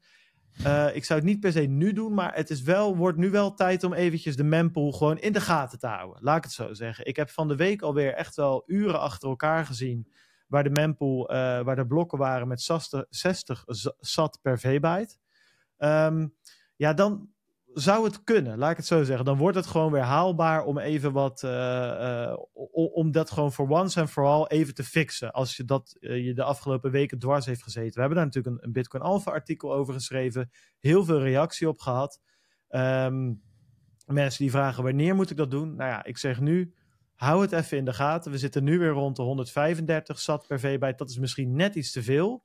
Uh, 0.66 0.96
ik 0.96 1.06
zou 1.06 1.20
het 1.20 1.30
niet 1.30 1.40
per 1.40 1.52
se 1.52 1.62
nu 1.62 1.94
doen, 1.94 2.14
maar 2.14 2.36
het 2.36 2.50
is 2.50 2.62
wel, 2.62 2.96
wordt 2.96 3.18
nu 3.18 3.30
wel 3.30 3.54
tijd 3.54 3.84
om 3.84 3.94
eventjes 3.94 4.36
de 4.36 4.44
mempool 4.44 4.92
gewoon 4.92 5.20
in 5.20 5.34
de 5.34 5.42
gaten 5.42 5.80
te 5.80 5.88
houden. 5.88 6.24
Laat 6.24 6.38
ik 6.38 6.44
het 6.44 6.52
zo 6.52 6.74
zeggen. 6.74 7.06
Ik 7.06 7.16
heb 7.16 7.30
van 7.30 7.48
de 7.48 7.56
week 7.56 7.82
alweer 7.82 8.14
echt 8.14 8.36
wel 8.36 8.64
uren 8.66 9.00
achter 9.00 9.30
elkaar 9.30 9.66
gezien 9.66 10.12
waar 10.48 10.64
de 10.64 10.70
mempool, 10.70 11.32
uh, 11.32 11.38
waar 11.62 11.76
de 11.76 11.88
blokken 11.88 12.18
waren 12.18 12.48
met 12.48 12.62
60, 12.62 13.06
60 13.10 13.64
sat 14.00 14.40
per 14.42 14.60
V-byte. 14.60 15.18
Um, 15.78 16.36
ja, 16.76 16.94
dan, 16.94 17.30
zou 17.74 18.04
het 18.04 18.24
kunnen, 18.24 18.58
laat 18.58 18.72
ik 18.72 18.78
het 18.78 18.86
zo 18.86 19.04
zeggen. 19.04 19.26
Dan 19.26 19.38
wordt 19.38 19.56
het 19.56 19.66
gewoon 19.66 19.92
weer 19.92 20.02
haalbaar 20.02 20.64
om 20.64 20.78
even 20.78 21.12
wat, 21.12 21.44
uh, 21.44 21.52
uh, 21.52 22.38
om 22.74 23.12
dat 23.12 23.32
gewoon 23.32 23.52
voor 23.52 23.70
once 23.70 24.08
for 24.08 24.26
all 24.26 24.46
even 24.48 24.74
te 24.74 24.84
fixen. 24.84 25.32
Als 25.32 25.58
je 25.58 25.66
dat 25.66 25.98
uh, 26.00 26.26
je 26.26 26.34
de 26.34 26.44
afgelopen 26.44 26.92
weken 26.92 27.20
dwars 27.20 27.46
heeft 27.46 27.64
gezeten. 27.64 27.94
We 27.94 28.00
hebben 28.00 28.18
daar 28.18 28.26
natuurlijk 28.26 28.64
een, 28.64 28.72
Bitcoin 28.72 29.04
Alpha 29.04 29.32
artikel 29.32 29.74
over 29.74 29.94
geschreven. 29.94 30.50
Heel 30.80 31.06
veel 31.06 31.20
reactie 31.20 31.68
op 31.68 31.80
gehad. 31.80 32.20
Um, 32.70 33.42
mensen 34.06 34.44
die 34.44 34.52
vragen 34.52 34.84
wanneer 34.84 35.16
moet 35.16 35.30
ik 35.30 35.38
dat 35.38 35.52
doen? 35.52 35.76
Nou 35.76 35.90
ja, 35.90 36.04
ik 36.04 36.18
zeg 36.18 36.40
nu, 36.40 36.74
hou 37.16 37.42
het 37.42 37.52
even 37.52 37.78
in 37.78 37.86
de 37.86 37.94
gaten. 37.94 38.32
We 38.32 38.38
zitten 38.38 38.64
nu 38.64 38.80
weer 38.80 38.90
rond 38.90 39.16
de 39.16 39.22
135 39.22 40.20
sat 40.20 40.48
per 40.48 40.60
V-byte. 40.60 40.98
Dat 40.98 41.10
is 41.10 41.18
misschien 41.18 41.56
net 41.56 41.76
iets 41.76 41.92
te 41.92 42.04
veel. 42.04 42.44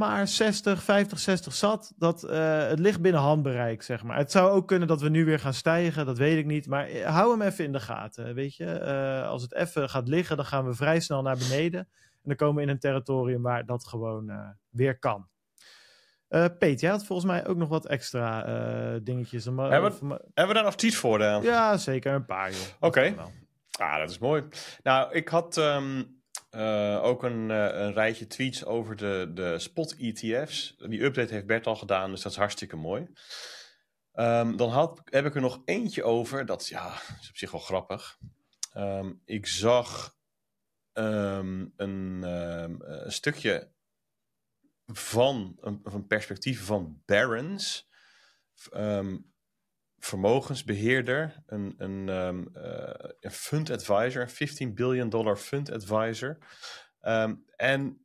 Maar 0.00 0.28
60, 0.28 0.82
50, 0.82 1.18
60 1.18 1.54
zat, 1.54 1.92
dat, 1.96 2.24
uh, 2.24 2.66
het 2.66 2.78
ligt 2.78 3.00
binnen 3.00 3.20
handbereik, 3.20 3.82
zeg 3.82 4.02
maar. 4.02 4.16
Het 4.16 4.30
zou 4.30 4.50
ook 4.50 4.66
kunnen 4.66 4.88
dat 4.88 5.00
we 5.00 5.08
nu 5.08 5.24
weer 5.24 5.38
gaan 5.38 5.54
stijgen, 5.54 6.06
dat 6.06 6.18
weet 6.18 6.38
ik 6.38 6.46
niet. 6.46 6.66
Maar 6.66 6.86
eh, 6.86 7.06
hou 7.14 7.30
hem 7.30 7.42
even 7.42 7.64
in 7.64 7.72
de 7.72 7.80
gaten, 7.80 8.34
weet 8.34 8.56
je. 8.56 8.80
Uh, 8.82 9.28
als 9.28 9.42
het 9.42 9.54
even 9.54 9.88
gaat 9.88 10.08
liggen, 10.08 10.36
dan 10.36 10.46
gaan 10.46 10.66
we 10.66 10.74
vrij 10.74 11.00
snel 11.00 11.22
naar 11.22 11.36
beneden. 11.36 11.80
En 11.80 12.22
dan 12.22 12.36
komen 12.36 12.56
we 12.56 12.62
in 12.62 12.68
een 12.68 12.78
territorium 12.78 13.42
waar 13.42 13.66
dat 13.66 13.86
gewoon 13.86 14.30
uh, 14.30 14.48
weer 14.68 14.98
kan. 14.98 15.28
Peet, 16.58 16.80
jij 16.80 16.90
had 16.90 17.06
volgens 17.06 17.28
mij 17.28 17.46
ook 17.46 17.56
nog 17.56 17.68
wat 17.68 17.86
extra 17.86 18.42
dingetjes. 18.98 19.46
Om, 19.46 19.58
hebben, 19.58 19.90
we, 19.90 20.06
hebben 20.08 20.46
we 20.46 20.54
daar 20.54 20.64
nog 20.64 20.74
iets 20.74 20.96
voor 20.96 21.18
dan? 21.18 21.42
Ja, 21.42 21.76
zeker 21.76 22.14
een 22.14 22.24
paar. 22.24 22.50
Oké. 22.80 22.86
Okay. 22.86 23.16
Ah, 23.70 23.98
dat 23.98 24.10
is 24.10 24.18
mooi. 24.18 24.44
Nou, 24.82 25.12
ik 25.12 25.28
had... 25.28 25.56
Um... 25.56 26.19
Uh, 26.50 27.02
ook 27.02 27.22
een, 27.22 27.50
uh, 27.50 27.64
een, 27.72 27.92
rijtje 27.92 28.26
tweets 28.26 28.64
over 28.64 28.96
de, 28.96 29.30
de 29.34 29.58
spot 29.58 29.96
ETF's. 29.98 30.76
Die 30.78 31.02
update 31.02 31.32
heeft 31.32 31.46
Bert 31.46 31.66
al 31.66 31.76
gedaan, 31.76 32.10
dus 32.10 32.22
dat 32.22 32.32
is 32.32 32.38
hartstikke 32.38 32.76
mooi. 32.76 33.08
Um, 34.14 34.56
dan 34.56 34.70
had, 34.70 35.00
heb 35.04 35.24
ik 35.24 35.34
er 35.34 35.40
nog 35.40 35.62
eentje 35.64 36.02
over. 36.02 36.46
Dat 36.46 36.68
ja, 36.68 36.94
is 37.20 37.28
op 37.28 37.36
zich 37.36 37.50
wel 37.50 37.60
grappig. 37.60 38.18
Um, 38.76 39.22
ik 39.24 39.46
zag 39.46 40.16
um, 40.92 41.72
een, 41.76 42.22
een, 42.22 43.12
stukje 43.12 43.72
van 44.86 45.58
een 45.82 46.06
perspectief 46.06 46.64
van 46.64 47.02
Barons 47.06 47.88
vermogensbeheerder, 50.00 51.42
een, 51.46 51.74
een, 51.78 52.08
um, 52.08 52.48
uh, 52.56 53.10
een 53.20 53.30
fund 53.30 53.70
advisor, 53.70 54.30
15 54.30 54.74
billion 54.74 55.08
dollar 55.08 55.36
fund 55.36 55.70
advisor. 55.70 56.38
Um, 57.02 57.44
en 57.56 58.04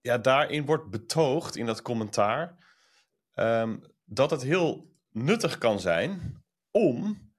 ja, 0.00 0.18
daarin 0.18 0.64
wordt 0.64 0.90
betoogd 0.90 1.56
in 1.56 1.66
dat 1.66 1.82
commentaar 1.82 2.56
um, 3.34 3.82
dat 4.04 4.30
het 4.30 4.42
heel 4.42 4.94
nuttig 5.10 5.58
kan 5.58 5.80
zijn 5.80 6.42
om 6.70 7.32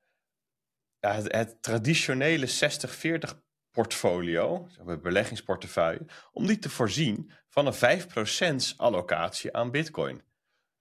het, 1.00 1.32
het 1.32 1.62
traditionele 1.62 2.48
60-40 2.48 3.38
portfolio, 3.72 4.68
beleggingsportefeuille, 5.02 6.06
om 6.32 6.48
die 6.48 6.60
te 6.60 6.70
voorzien 6.70 7.32
van 7.48 7.66
een 7.66 8.02
5% 8.74 8.76
allocatie 8.78 9.56
aan 9.56 9.72
bitcoin 9.72 10.22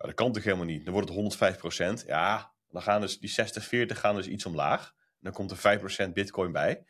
dat 0.07 0.15
kan 0.15 0.33
toch 0.33 0.45
helemaal 0.45 0.67
niet? 0.67 0.85
Dan 0.85 0.95
wordt 0.95 1.09
het 1.09 2.03
105% 2.03 2.07
Ja, 2.07 2.53
dan 2.69 2.83
gaan 2.83 3.01
dus 3.01 3.19
die 3.19 3.29
60, 3.29 3.65
40 3.65 4.01
gaan 4.01 4.15
dus 4.15 4.27
iets 4.27 4.47
omlaag. 4.47 4.95
Dan 5.21 5.33
komt 5.33 5.51
er 5.51 5.81
5% 6.09 6.13
bitcoin 6.13 6.53
bij. 6.53 6.85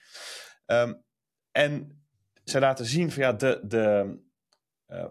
Um, 0.67 1.05
en 1.51 2.03
ze 2.45 2.61
laten 2.61 2.85
zien 2.85 3.11
van 3.11 3.23
ja, 3.23 3.33
de, 3.33 3.61
de, 3.65 4.19
uh, 4.89 5.05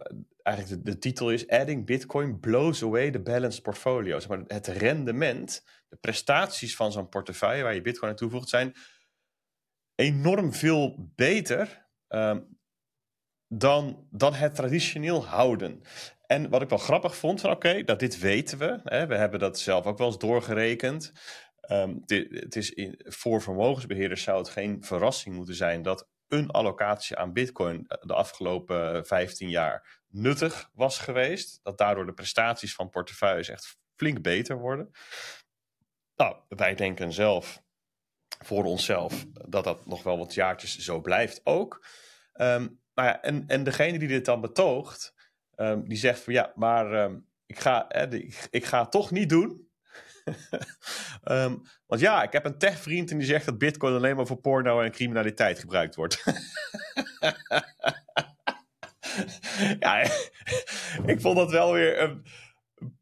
eigenlijk 0.44 0.86
de, 0.86 0.92
de, 0.92 0.98
titel 0.98 1.32
is 1.32 1.48
Adding 1.48 1.86
Bitcoin 1.86 2.40
blows 2.40 2.84
away 2.84 3.12
the 3.12 3.22
balanced 3.22 3.64
portfolio. 3.64 4.20
Maar, 4.28 4.44
het 4.48 4.68
rendement, 4.68 5.66
de 5.90 5.96
prestaties 5.96 6.76
van 6.76 6.92
zo'n 6.92 7.10
portefeuille 7.10 7.64
waar 7.64 7.74
je 7.74 7.82
bitcoin 7.82 8.12
aan 8.12 8.18
toevoegt 8.18 8.50
zijn 8.50 8.76
enorm 10.00 10.54
veel 10.54 11.12
beter 11.16 11.88
um, 12.08 12.59
dan, 13.50 14.08
dan 14.12 14.34
het 14.34 14.56
traditioneel 14.56 15.26
houden. 15.26 15.82
En 16.26 16.50
wat 16.50 16.62
ik 16.62 16.70
wel 16.70 16.78
grappig 16.78 17.16
vond, 17.16 17.42
van 17.42 17.52
oké, 17.52 17.84
dat 17.84 18.00
dit 18.00 18.20
weten 18.20 18.58
we. 18.58 18.80
Hè, 18.84 19.08
we 19.08 19.16
hebben 19.16 19.40
dat 19.40 19.60
zelf 19.60 19.86
ook 19.86 19.98
wel 19.98 20.08
eens 20.08 20.18
doorgerekend. 20.18 21.12
Dit, 22.06 22.28
het 22.30 22.56
is 22.56 22.72
in, 22.72 23.02
voor 23.04 23.42
vermogensbeheerders 23.42 24.24
zou 24.24 24.38
het 24.38 24.50
geen 24.50 24.84
verrassing 24.84 25.36
moeten 25.36 25.56
zijn 25.56 25.82
dat 25.82 26.08
een 26.28 26.50
allocatie 26.50 27.18
aan 27.18 27.34
bitcoin 27.34 27.86
de 27.88 28.14
afgelopen 28.14 29.06
15 29.06 29.50
jaar 29.50 30.02
nuttig 30.08 30.70
was 30.74 31.00
geweest. 31.00 31.60
Dat 31.64 31.78
daardoor 31.78 32.06
de 32.06 32.14
prestaties 32.14 32.76
van 32.76 32.90
portefeuilles 32.90 33.50
echt 33.50 33.78
flink 33.96 34.22
beter 34.22 34.58
worden. 34.58 34.92
Nou, 36.16 36.36
wij 36.48 36.76
denken 36.76 37.14
zelf 37.14 37.62
voor 38.46 38.64
onszelf 38.64 39.26
dat 39.48 39.64
dat 39.64 39.86
nog 39.86 40.04
wel 40.04 40.18
wat 40.18 40.34
jaartjes 40.34 40.78
zo 40.78 41.02
blijft 41.02 41.42
ook. 41.44 41.86
Um, 42.34 42.80
maar 43.00 43.08
ja, 43.08 43.22
en, 43.22 43.44
en 43.48 43.64
degene 43.64 44.00
die 44.00 44.08
dit 44.08 44.26
dan 44.26 44.42
betoogt, 44.42 45.14
um, 45.56 45.88
die 45.88 45.98
zegt 45.98 46.20
van 46.20 46.34
ja, 46.34 46.52
maar 46.56 47.04
um, 47.04 47.26
ik, 47.46 47.60
ga, 47.60 47.92
ik, 48.50 48.66
ga 48.66 48.82
het 48.82 48.92
toch 48.92 49.12
niet 49.12 49.30
doen. 49.30 49.68
um, 51.24 51.62
want 51.88 52.02
ja, 52.02 52.24
ik 52.24 52.32
heb 52.32 52.46
een 52.46 52.58
techvriend 52.58 53.12
en 53.12 53.18
die 53.18 53.28
zegt 53.28 53.46
dat 53.46 53.58
bitcoin 53.58 53.96
alleen 53.96 54.16
maar 54.16 54.28
voor 54.28 54.42
porno 54.42 54.82
en 54.82 54.92
criminaliteit 54.92 55.60
gebruikt 55.60 55.96
wordt. 55.96 56.24
ja, 59.80 60.02
ik 61.14 61.22
vond 61.22 61.38
dat 61.38 61.52
wel 61.52 61.74
weer 61.74 62.02
een 62.02 62.26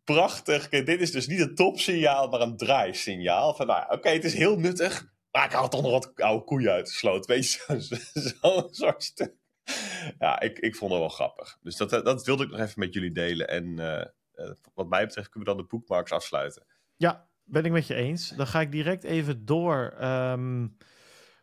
prachtig. 0.04 0.70
Dit 0.70 1.02
is 1.02 1.12
dus 1.12 1.28
niet 1.28 1.40
een 1.40 1.56
topsignaal, 1.56 2.28
maar 2.28 2.42
een 2.42 2.58
draaisignaal. 2.58 3.54
Van 3.54 3.68
nou, 3.68 3.92
oké, 3.92 4.10
het 4.10 4.24
is 4.24 4.34
heel 4.34 4.58
nuttig. 4.60 5.08
Maar 5.32 5.46
ik 5.46 5.52
haal 5.52 5.70
toch 5.70 5.82
nog 5.82 5.92
wat 5.92 6.12
oude 6.16 6.44
koeien 6.44 6.72
uit 6.72 6.86
de 6.86 6.92
sloot. 6.92 7.26
Weet 7.26 7.52
je, 7.52 7.82
zo'n 7.82 8.22
zo, 8.42 8.68
zo 8.72 8.94
stuk. 8.98 9.36
ja, 10.20 10.40
ik, 10.40 10.60
ik 10.60 10.76
vond 10.76 10.92
het 10.92 11.00
wel 11.00 11.10
grappig. 11.10 11.58
Dus 11.62 11.76
dat, 11.76 11.90
dat 11.90 12.26
wilde 12.26 12.44
ik 12.44 12.50
nog 12.50 12.60
even 12.60 12.80
met 12.80 12.94
jullie 12.94 13.12
delen. 13.12 13.48
En 13.48 13.66
uh, 13.66 14.52
wat 14.74 14.88
mij 14.88 15.06
betreft 15.06 15.30
kunnen 15.30 15.50
we 15.50 15.56
dan 15.56 15.64
de 15.64 15.70
bookmarks 15.70 16.12
afsluiten. 16.12 16.66
Ja, 16.96 17.28
ben 17.44 17.66
ik 17.66 17.72
met 17.72 17.88
je 17.88 17.96
eens. 17.96 18.30
Dan 18.30 18.48
ga 18.48 18.62
ik 18.62 18.72
direct 18.72 19.04
even 19.04 19.46
door 19.46 19.94
um, 20.02 20.78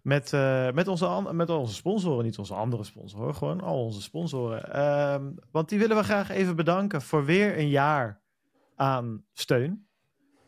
met, 0.02 0.32
met, 0.74 0.88
onze, 0.88 1.28
met 1.32 1.50
onze 1.50 1.74
sponsoren. 1.74 2.24
Niet 2.24 2.38
onze 2.38 2.54
andere 2.54 2.84
sponsoren, 2.84 3.34
gewoon 3.34 3.60
al 3.60 3.84
onze 3.84 4.02
sponsoren. 4.02 4.84
Um, 5.12 5.34
want 5.50 5.68
die 5.68 5.78
willen 5.78 5.96
we 5.96 6.02
graag 6.02 6.30
even 6.30 6.56
bedanken 6.56 7.02
voor 7.02 7.24
weer 7.24 7.58
een 7.58 7.68
jaar 7.68 8.22
aan 8.74 9.24
steun. 9.32 9.88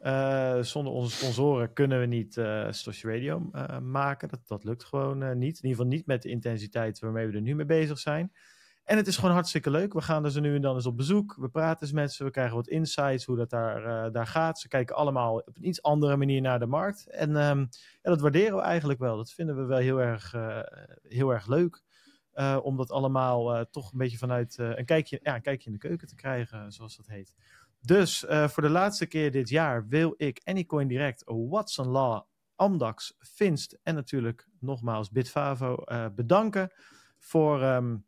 Uh, 0.06 0.62
zonder 0.62 0.92
onze 0.92 1.16
sponsoren 1.16 1.72
kunnen 1.72 2.00
we 2.00 2.06
niet 2.06 2.36
uh, 2.36 2.68
Radio 3.02 3.50
uh, 3.52 3.78
maken. 3.78 4.28
Dat, 4.28 4.40
dat 4.46 4.64
lukt 4.64 4.84
gewoon 4.84 5.18
niet. 5.18 5.56
In 5.56 5.68
ieder 5.68 5.70
geval 5.70 5.86
niet 5.86 6.06
met 6.06 6.22
de 6.22 6.28
intensiteit 6.28 6.98
waarmee 6.98 7.26
we 7.26 7.32
er 7.32 7.40
nu 7.40 7.54
mee 7.54 7.66
bezig 7.66 7.98
zijn. 7.98 8.32
En 8.84 8.96
het 8.96 9.06
is 9.06 9.16
gewoon 9.16 9.34
hartstikke 9.34 9.70
leuk. 9.70 9.92
We 9.92 10.00
gaan 10.00 10.22
dus 10.22 10.34
nu 10.34 10.54
en 10.54 10.62
dan 10.62 10.74
eens 10.74 10.86
op 10.86 10.96
bezoek. 10.96 11.36
We 11.38 11.48
praten 11.48 11.82
eens 11.82 11.92
met 11.92 12.12
ze. 12.12 12.24
We 12.24 12.30
krijgen 12.30 12.56
wat 12.56 12.68
insights 12.68 13.24
hoe 13.24 13.36
dat 13.36 13.50
daar, 13.50 14.12
daar 14.12 14.26
gaat. 14.26 14.60
Ze 14.60 14.68
kijken 14.68 14.96
allemaal 14.96 15.36
op 15.36 15.56
een 15.56 15.68
iets 15.68 15.82
andere 15.82 16.16
manier 16.16 16.40
naar 16.40 16.58
de 16.58 16.66
markt. 16.66 17.06
En 17.06 17.36
um, 17.36 17.68
ja, 18.02 18.10
dat 18.10 18.20
waarderen 18.20 18.56
we 18.56 18.62
eigenlijk 18.62 18.98
wel. 18.98 19.16
Dat 19.16 19.32
vinden 19.32 19.56
we 19.56 19.64
wel 19.64 19.78
heel 19.78 20.00
erg, 20.00 20.34
heel 21.02 21.30
erg 21.30 21.46
leuk. 21.46 21.82
om 22.62 22.76
dat 22.76 22.90
allemaal 22.90 23.66
toch 23.70 23.92
een 23.92 23.98
beetje 23.98 24.18
vanuit 24.18 24.56
een, 24.58 24.84
kijkje, 24.84 25.20
ja, 25.22 25.34
een 25.34 25.42
kijkje 25.42 25.66
in 25.66 25.72
de 25.72 25.88
keuken 25.88 26.08
te 26.08 26.14
krijgen, 26.14 26.72
zoals 26.72 26.96
dat 26.96 27.06
heet. 27.06 27.34
Dus 27.80 28.24
uh, 28.24 28.48
voor 28.48 28.62
de 28.62 28.68
laatste 28.68 29.06
keer 29.06 29.30
dit 29.30 29.48
jaar 29.48 29.86
wil 29.88 30.14
ik 30.16 30.40
Anycoin 30.44 30.88
Direct, 30.88 31.22
Watson 31.24 31.86
Law, 31.88 32.22
Amdax, 32.54 33.16
Finst 33.18 33.78
en 33.82 33.94
natuurlijk 33.94 34.48
nogmaals 34.60 35.10
Bitfavo 35.10 35.76
uh, 35.84 36.06
bedanken 36.14 36.72
voor 37.18 37.62
um, 37.62 38.06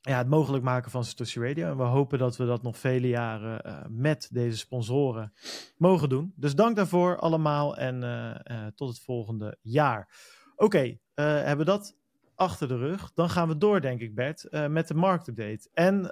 ja, 0.00 0.18
het 0.18 0.28
mogelijk 0.28 0.64
maken 0.64 0.90
van 0.90 1.04
Satoshi 1.04 1.40
Radio. 1.40 1.66
En 1.66 1.76
we 1.76 1.82
hopen 1.82 2.18
dat 2.18 2.36
we 2.36 2.46
dat 2.46 2.62
nog 2.62 2.78
vele 2.78 3.08
jaren 3.08 3.66
uh, 3.66 3.84
met 3.88 4.28
deze 4.32 4.56
sponsoren 4.56 5.32
mogen 5.76 6.08
doen. 6.08 6.32
Dus 6.36 6.54
dank 6.54 6.76
daarvoor 6.76 7.18
allemaal 7.18 7.76
en 7.76 8.72
tot 8.74 8.88
het 8.88 9.00
volgende 9.00 9.58
jaar. 9.60 10.08
Oké, 10.56 10.98
hebben 11.14 11.58
we 11.58 11.72
dat 11.72 11.96
achter 12.34 12.68
de 12.68 12.76
rug. 12.76 13.12
Dan 13.14 13.30
gaan 13.30 13.48
we 13.48 13.56
door, 13.56 13.80
denk 13.80 14.00
ik, 14.00 14.14
Bert, 14.14 14.46
met 14.68 14.88
de 14.88 14.94
marktupdate. 14.94 15.68
En 15.72 16.10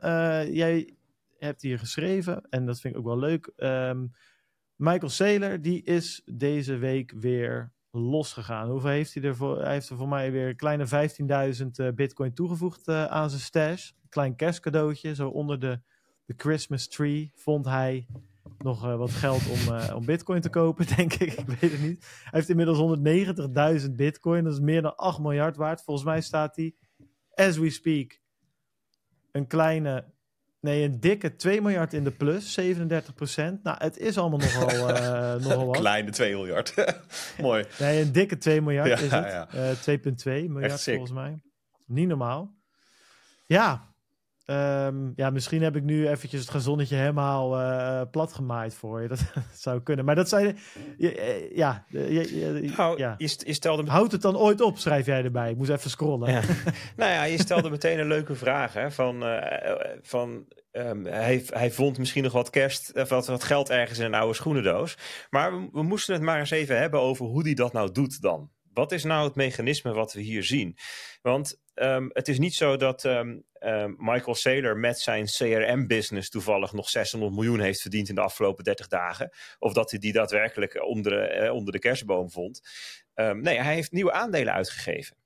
jij 0.53 0.98
hebt 1.39 1.63
hier 1.63 1.79
geschreven, 1.79 2.47
en 2.51 2.67
dat 2.67 2.81
vind 2.81 2.95
ik 2.95 3.01
ook 3.01 3.07
wel 3.07 3.19
leuk. 3.19 3.53
Um, 3.57 4.13
Michael 4.79 5.11
Saylor, 5.11 5.61
die 5.61 5.83
is 5.83 6.23
deze 6.25 6.77
week 6.77 7.13
weer 7.17 7.73
losgegaan. 7.91 8.71
Hoeveel 8.71 8.91
heeft 8.91 9.15
hij 9.15 9.23
ervoor? 9.23 9.63
Hij 9.63 9.73
heeft 9.73 9.89
er 9.89 9.97
voor 9.97 10.09
mij 10.09 10.33
weer 10.33 10.49
een 10.49 10.57
kleine 10.57 10.87
15.000 11.61 11.67
uh, 11.77 11.89
bitcoin 11.95 12.33
toegevoegd 12.33 12.89
uh, 12.89 13.05
aan 13.05 13.31
zijn 13.31 13.43
stash. 13.43 13.91
Klein 14.09 14.37
kerstcadeautje, 14.37 15.15
zo 15.15 15.29
onder 15.29 15.61
de, 15.61 15.81
de 16.25 16.35
Christmas 16.37 16.89
tree 16.89 17.33
vond 17.35 17.65
hij 17.65 18.07
nog 18.59 18.87
uh, 18.87 18.97
wat 18.97 19.11
geld 19.11 19.43
om, 19.51 19.95
om 19.95 20.05
bitcoin 20.05 20.41
te 20.41 20.51
kopen, 20.51 20.87
denk 20.97 21.15
ik. 21.15 21.33
Ik 21.33 21.47
weet 21.47 21.73
het 21.73 21.81
niet. 21.81 22.07
Hij 22.23 22.31
heeft 22.31 22.49
inmiddels 22.49 22.99
190.000 23.87 23.91
bitcoin, 23.91 24.45
dat 24.45 24.53
is 24.53 24.61
meer 24.61 24.83
dan 24.83 24.97
8 24.97 25.19
miljard 25.19 25.57
waard. 25.57 25.83
Volgens 25.83 26.07
mij 26.07 26.21
staat 26.21 26.57
hij, 26.57 26.75
as 27.35 27.57
we 27.57 27.71
speak, 27.71 28.21
een 29.33 29.47
kleine 29.47 30.05
Nee, 30.61 30.85
een 30.85 31.01
dikke 31.01 31.37
2 31.37 31.61
miljard 31.63 31.93
in 31.93 32.05
de 32.05 32.11
plus, 32.11 32.53
37 32.53 33.15
procent. 33.15 33.63
Nou, 33.63 33.77
het 33.79 33.99
is 33.99 34.19
allemaal 34.19 34.39
nogal, 34.39 34.91
uh, 34.91 35.35
nogal 35.45 35.67
wat. 35.67 35.77
Kleine 35.77 36.11
2 36.11 36.35
miljard. 36.35 36.75
Mooi. 37.41 37.65
Nee, 37.79 38.03
een 38.03 38.13
dikke 38.13 38.39
2 38.39 38.61
miljard 38.61 38.89
ja, 38.89 38.95
is 38.95 39.01
het. 39.01 39.11
Ja. 39.11 39.49
Uh, 39.55 40.43
2,2 40.45 40.51
miljard 40.51 40.83
volgens 40.83 41.13
mij. 41.13 41.43
Niet 41.87 42.09
normaal. 42.09 42.55
Ja. 43.47 43.95
Um, 44.51 45.13
ja, 45.17 45.31
misschien 45.31 45.63
heb 45.63 45.77
ik 45.77 45.83
nu 45.83 46.09
eventjes 46.09 46.41
het 46.41 46.51
gezonnetje 46.51 46.97
helemaal 46.97 47.61
uh, 47.61 48.03
plat 48.11 48.33
gemaaid 48.33 48.75
voor 48.75 49.03
je. 49.03 49.09
Dat, 49.15 49.33
zou 49.53 49.81
kunnen. 49.81 50.05
Maar 50.05 50.15
dat 50.15 50.29
zijn... 50.29 50.59
Ja. 51.55 51.85
Je, 51.89 52.73
nou, 52.77 52.99
ja. 52.99 53.15
Je, 53.19 53.41
je 53.45 53.53
stelde... 53.53 53.91
Houd 53.91 54.13
het 54.13 54.23
dan 54.23 54.37
ooit 54.37 54.61
op, 54.61 54.79
schrijf 54.79 55.07
jij 55.07 55.25
erbij. 55.25 55.51
Ik 55.51 55.57
moest 55.57 55.71
even 55.71 55.91
scrollen. 55.91 56.31
Ja. 56.31 56.41
nou 56.97 57.13
ja, 57.13 57.25
je 57.25 57.39
stelde 57.39 57.71
meteen 57.71 57.99
een 57.99 58.09
leuke 58.09 58.35
vraag. 58.35 58.73
Hè, 58.73 58.91
van, 58.91 59.23
uh, 59.23 59.39
van 60.03 60.47
Um, 60.73 61.07
hij, 61.07 61.45
hij, 61.47 61.71
vond 61.71 61.99
misschien 61.99 62.23
nog 62.23 62.33
wat 62.33 62.51
kerst, 62.51 62.93
of 62.95 63.09
wat, 63.09 63.27
wat, 63.27 63.45
geld 63.45 63.71
ergens 63.71 63.99
in 63.99 64.05
een 64.05 64.15
oude 64.15 64.35
schoenendoos. 64.35 64.97
Maar 65.31 65.53
we, 65.53 65.69
we, 65.73 65.83
moesten 65.83 66.15
het 66.15 66.23
maar 66.23 66.39
eens 66.39 66.51
even 66.51 66.79
hebben 66.79 67.01
over 67.01 67.27
hoe 67.27 67.43
hij 67.43 67.55
dat 67.55 67.73
nou 67.73 67.93
doet 67.93 68.23
dan. 68.23 68.51
Wat 68.79 68.93
is 68.93 69.05
nou 69.05 69.25
het 69.27 69.35
mechanisme 69.35 69.93
wat 69.93 70.13
we 70.13 70.21
hier 70.21 70.45
zien? 70.45 70.77
Want 71.23 71.61
um, 71.75 72.11
het 72.13 72.29
is 72.29 72.39
niet 72.39 72.55
zo 72.55 72.77
dat 72.77 73.05
um, 73.05 73.45
Michael 73.97 74.35
Saylor 74.35 74.77
met 74.77 74.99
zijn 74.99 75.25
CRM-business 75.25 76.31
toevallig 76.31 76.73
nog 76.73 76.89
600 76.89 77.33
miljoen 77.33 77.61
heeft 77.61 77.81
verdiend 77.81 78.09
in 78.09 78.15
de 78.15 78.21
afgelopen 78.21 78.65
30 78.65 78.89
dagen. 78.89 79.33
Of 79.59 79.73
dat 79.73 79.91
hij 79.91 79.99
die 79.99 80.13
daadwerkelijk 80.13 80.85
onder 80.85 81.13
de, 81.13 81.21
eh, 81.21 81.55
onder 81.55 81.73
de 81.73 81.79
kerstboom 81.79 82.31
vond. 82.31 82.61
nee, 83.15 83.61
hij 83.61 83.75
heeft 83.75 83.93
nieuwe 83.93 84.13
aandelen 84.13 84.53
uitgegeven. 84.53 85.17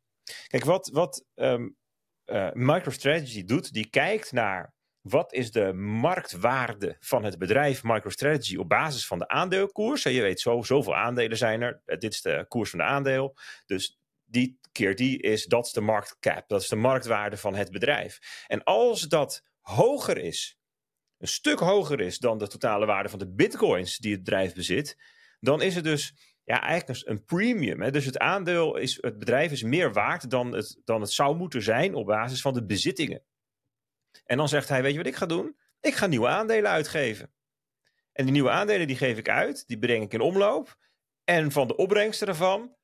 Kijk, 0.47 0.65
wat, 0.65 0.91
wat 0.93 1.25
uh, 1.35 2.51
MicroStrategy 2.53 3.45
doet, 3.45 3.73
die 3.73 3.91
kijkt 3.91 4.33
naar 4.33 4.75
wat 5.03 5.33
is 5.33 5.51
de 5.51 5.73
marktwaarde 5.73 6.97
van 7.01 7.25
het 7.25 7.39
bedrijf 7.39 7.83
MicroStrategy 7.83 8.57
op 8.57 8.69
basis 8.69 9.07
van 9.07 9.19
de 9.19 9.29
aandeelkoers? 9.29 10.03
je 10.03 10.23
weet, 10.23 10.41
zo, 10.41 10.63
zoveel 10.63 10.97
aandelen 10.97 11.37
zijn 11.37 11.63
er. 11.63 11.81
Eh, 11.85 11.99
dit 11.99 12.13
is 12.13 12.23
de 12.23 12.45
koers 12.49 12.71
van 12.71 12.79
de 12.79 12.85
aandeel. 12.85 13.37
Dus 13.67 13.99
die 14.25 14.59
keer 14.73 14.97
die 14.97 15.19
is, 15.23 15.47
dat 15.47 15.67
is 15.67 15.73
de 15.73 15.81
marktcap. 15.81 16.49
Dat 16.49 16.63
is 16.63 16.69
de 16.69 16.77
marktwaarde 16.77 17.37
van 17.37 17.55
het 17.55 17.71
bedrijf. 17.71 18.45
En 18.47 18.65
als 18.65 19.03
dat 19.03 19.43
hoger 19.61 20.19
is, 20.19 20.59
een 21.19 21.29
stuk 21.29 21.59
hoger 21.59 22.01
is 22.01 22.19
dan 22.19 22.39
de 22.39 22.49
totale 22.49 22.87
waarde 22.87 23.09
van 23.09 23.19
de 23.19 23.33
bitcoins 23.33 23.99
die 23.99 24.13
het 24.13 24.25
bedrijf 24.25 24.55
bezit, 24.55 24.97
dan 25.41 25.63
is 25.63 25.75
het 25.75 25.85
dus 25.85 26.15
ja, 26.45 26.61
eigenlijk 26.61 27.09
een 27.09 27.25
premium. 27.25 27.81
Hè? 27.81 27.91
Dus 27.91 28.05
het 28.05 28.19
aandeel 28.19 28.77
is, 28.77 28.99
het 29.01 29.19
bedrijf 29.19 29.53
is 29.53 29.63
meer 29.63 29.93
waard 29.93 30.31
dan 30.31 30.53
het, 30.53 30.81
dan 30.85 31.01
het 31.01 31.11
zou 31.11 31.37
moeten 31.37 31.63
zijn 31.63 31.95
op 31.95 32.07
basis 32.07 32.41
van 32.41 32.53
de 32.53 32.65
bezittingen. 32.65 33.23
En 34.25 34.37
dan 34.37 34.49
zegt 34.49 34.69
hij, 34.69 34.83
weet 34.83 34.93
je 34.93 34.99
wat 34.99 35.07
ik 35.07 35.17
ga 35.17 35.27
doen? 35.27 35.57
Ik 35.81 35.95
ga 35.95 36.07
nieuwe 36.07 36.29
aandelen 36.29 36.71
uitgeven. 36.71 37.33
En 38.13 38.25
die 38.25 38.33
nieuwe 38.33 38.51
aandelen 38.51 38.87
die 38.87 38.97
geef 38.97 39.19
ik 39.19 39.29
uit, 39.29 39.67
die 39.67 39.79
breng 39.79 40.05
ik 40.05 40.13
in 40.13 40.21
omloop. 40.21 40.77
En 41.25 41.53
van 41.53 41.69
de 41.69 41.77
opbrengsten 41.77 42.27
daarvan 42.27 42.77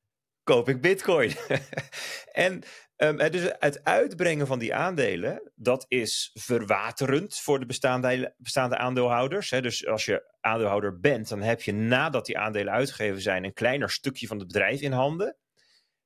koop 0.43 0.69
ik 0.69 0.81
bitcoin. 0.81 1.35
en 2.31 2.63
um, 2.97 3.17
dus 3.17 3.51
het 3.59 3.83
uitbrengen 3.83 4.47
van 4.47 4.59
die 4.59 4.75
aandelen, 4.75 5.51
dat 5.55 5.85
is 5.87 6.31
verwaterend 6.33 7.39
voor 7.39 7.59
de 7.59 7.65
bestaande, 7.65 8.33
bestaande 8.37 8.77
aandeelhouders. 8.77 9.49
Hè. 9.49 9.61
Dus 9.61 9.87
als 9.87 10.05
je 10.05 10.33
aandeelhouder 10.41 10.99
bent, 10.99 11.29
dan 11.29 11.41
heb 11.41 11.61
je 11.61 11.73
nadat 11.73 12.25
die 12.25 12.37
aandelen 12.37 12.73
uitgegeven 12.73 13.21
zijn 13.21 13.43
een 13.43 13.53
kleiner 13.53 13.89
stukje 13.89 14.27
van 14.27 14.37
het 14.37 14.47
bedrijf 14.47 14.81
in 14.81 14.91
handen. 14.91 15.37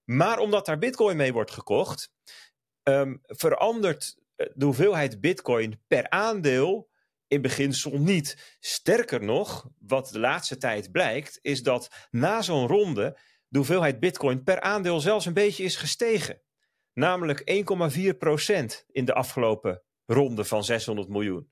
Maar 0.03 0.39
omdat 0.39 0.65
daar 0.65 0.77
bitcoin 0.77 1.17
mee 1.17 1.33
wordt 1.33 1.51
gekocht, 1.51 2.11
um, 2.83 3.21
verandert 3.25 4.17
de 4.35 4.65
hoeveelheid 4.65 5.21
bitcoin 5.21 5.81
per 5.87 6.09
aandeel 6.09 6.91
in 7.27 7.41
beginsel 7.41 7.99
niet. 7.99 8.57
Sterker 8.59 9.23
nog, 9.23 9.69
wat 9.79 10.09
de 10.09 10.19
laatste 10.19 10.57
tijd 10.57 10.91
blijkt, 10.91 11.39
is 11.41 11.63
dat 11.63 12.07
na 12.11 12.41
zo'n 12.41 12.67
ronde 12.67 13.19
de 13.47 13.57
hoeveelheid 13.57 13.99
bitcoin 13.99 14.43
per 14.43 14.61
aandeel 14.61 14.99
zelfs 14.99 15.25
een 15.25 15.33
beetje 15.33 15.63
is 15.63 15.75
gestegen. 15.75 16.41
Namelijk 16.93 17.39
1,4% 17.39 18.85
in 18.91 19.05
de 19.05 19.13
afgelopen 19.13 19.83
ronde 20.05 20.45
van 20.45 20.63
600 20.63 21.09
miljoen. 21.09 21.51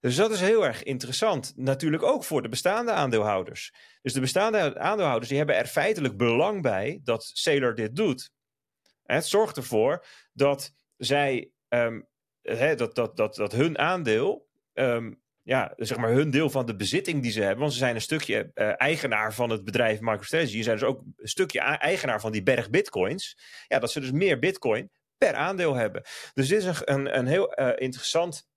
Dus 0.00 0.16
dat 0.16 0.30
is 0.30 0.40
heel 0.40 0.66
erg 0.66 0.82
interessant. 0.82 1.52
Natuurlijk 1.56 2.02
ook 2.02 2.24
voor 2.24 2.42
de 2.42 2.48
bestaande 2.48 2.92
aandeelhouders. 2.92 3.74
Dus 4.02 4.12
de 4.12 4.20
bestaande 4.20 4.78
aandeelhouders 4.78 5.28
die 5.28 5.38
hebben 5.38 5.56
er 5.56 5.66
feitelijk 5.66 6.16
belang 6.16 6.62
bij 6.62 7.00
dat 7.02 7.30
Sailor 7.32 7.74
dit 7.74 7.96
doet. 7.96 8.30
Het 9.02 9.26
zorgt 9.26 9.56
ervoor 9.56 10.06
dat 10.32 10.72
zij 10.96 11.50
um, 11.68 12.08
dat, 12.76 12.94
dat, 12.94 13.16
dat, 13.16 13.34
dat 13.34 13.52
hun 13.52 13.78
aandeel, 13.78 14.48
um, 14.72 15.22
ja, 15.42 15.72
zeg 15.76 15.98
maar 15.98 16.12
hun 16.12 16.30
deel 16.30 16.50
van 16.50 16.66
de 16.66 16.76
bezitting 16.76 17.22
die 17.22 17.32
ze 17.32 17.40
hebben, 17.40 17.58
want 17.58 17.72
ze 17.72 17.78
zijn 17.78 17.94
een 17.94 18.00
stukje 18.00 18.50
uh, 18.54 18.80
eigenaar 18.80 19.34
van 19.34 19.50
het 19.50 19.64
bedrijf 19.64 20.00
MicroStrategy, 20.00 20.56
ze 20.56 20.62
zijn 20.62 20.78
dus 20.78 20.88
ook 20.88 21.02
een 21.16 21.28
stukje 21.28 21.60
eigenaar 21.60 22.20
van 22.20 22.32
die 22.32 22.42
berg 22.42 22.70
bitcoins, 22.70 23.38
ja, 23.66 23.78
dat 23.78 23.90
ze 23.90 24.00
dus 24.00 24.10
meer 24.10 24.38
bitcoin 24.38 24.90
per 25.18 25.34
aandeel 25.34 25.74
hebben. 25.74 26.02
Dus 26.34 26.48
dit 26.48 26.64
is 26.64 26.80
een, 26.84 27.18
een, 27.18 27.26
heel 27.26 27.60
uh, 27.60 27.72
interessant 27.74 28.48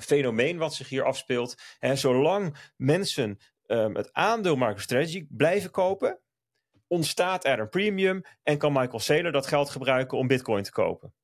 fenomeen 0.00 0.58
wat 0.58 0.74
zich 0.74 0.88
hier 0.88 1.04
afspeelt. 1.04 1.62
Zolang 1.94 2.72
mensen 2.76 3.38
um, 3.66 3.96
het 3.96 4.12
aandeel 4.12 4.56
MicroStrategy 4.56 5.26
blijven 5.30 5.70
kopen, 5.70 6.20
ontstaat 6.86 7.44
er 7.44 7.58
een 7.58 7.68
premium 7.68 8.22
en 8.42 8.58
kan 8.58 8.72
Michael 8.72 9.00
Saylor 9.00 9.32
dat 9.32 9.46
geld 9.46 9.70
gebruiken 9.70 10.18
om 10.18 10.26
bitcoin 10.26 10.62
te 10.62 10.72
kopen. 10.72 11.14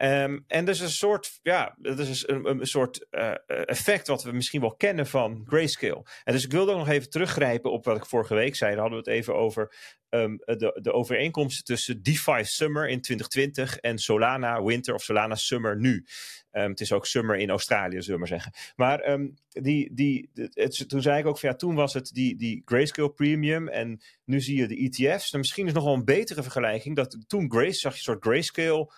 Ehm, 0.00 0.38
en 0.46 0.64
dus 0.64 0.80
een 0.80 0.90
soort, 0.90 1.38
ja, 1.42 1.74
dat 1.78 1.98
is 1.98 2.08
dus 2.08 2.28
een, 2.28 2.48
een 2.50 2.66
soort 2.66 3.06
uh, 3.10 3.32
effect 3.46 4.06
wat 4.06 4.22
we 4.22 4.32
misschien 4.32 4.60
wel 4.60 4.74
kennen 4.74 5.06
van 5.06 5.42
grayscale. 5.46 6.04
En 6.24 6.32
dus 6.32 6.44
ik 6.44 6.52
wilde 6.52 6.72
ook 6.72 6.78
nog 6.78 6.88
even 6.88 7.10
teruggrijpen 7.10 7.72
op 7.72 7.84
wat 7.84 7.96
ik 7.96 8.06
vorige 8.06 8.34
week 8.34 8.56
zei. 8.56 8.70
Daar 8.70 8.80
hadden 8.80 9.04
we 9.04 9.10
het 9.10 9.18
even 9.18 9.34
over 9.34 9.74
um, 10.08 10.36
de, 10.36 10.78
de 10.82 10.92
overeenkomsten 10.92 11.64
tussen 11.64 12.02
DeFi 12.02 12.44
Summer 12.44 12.88
in 12.88 13.00
2020 13.00 13.76
en 13.76 13.98
Solana 13.98 14.62
Winter 14.62 14.94
of 14.94 15.02
Solana 15.02 15.34
Summer 15.34 15.80
nu. 15.80 16.06
Um, 16.52 16.70
het 16.70 16.80
is 16.80 16.92
ook 16.92 17.06
summer 17.06 17.36
in 17.36 17.50
Australië, 17.50 18.02
zullen 18.02 18.20
we 18.20 18.28
maar 18.28 18.40
zeggen. 18.40 18.52
Maar 18.76 19.18
die, 19.48 19.94
die, 19.94 20.30
het, 20.34 20.88
toen 20.88 21.02
zei 21.02 21.18
ik 21.18 21.26
ook 21.26 21.38
van 21.38 21.48
ja, 21.48 21.56
toen 21.56 21.74
was 21.74 21.94
het 21.94 22.10
die, 22.12 22.36
die 22.36 22.62
Grayscale 22.64 23.12
Premium 23.12 23.68
en 23.68 24.00
nu 24.24 24.40
zie 24.40 24.56
je 24.56 24.66
de 24.66 24.76
ETF's. 24.76 25.30
Nou, 25.30 25.38
misschien 25.38 25.66
is 25.66 25.72
nog 25.72 25.84
wel 25.84 25.94
een 25.94 26.04
betere 26.04 26.42
vergelijking. 26.42 26.96
Dat 26.96 27.18
toen 27.26 27.50
Grace 27.50 27.78
zag 27.78 27.92
je 27.92 27.98
een 27.98 28.04
soort 28.04 28.24
Grayscale 28.24 28.92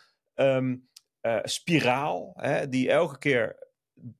uh, 1.22 1.38
spiraal, 1.42 2.32
hè, 2.36 2.68
die 2.68 2.90
elke 2.90 3.18
keer, 3.18 3.56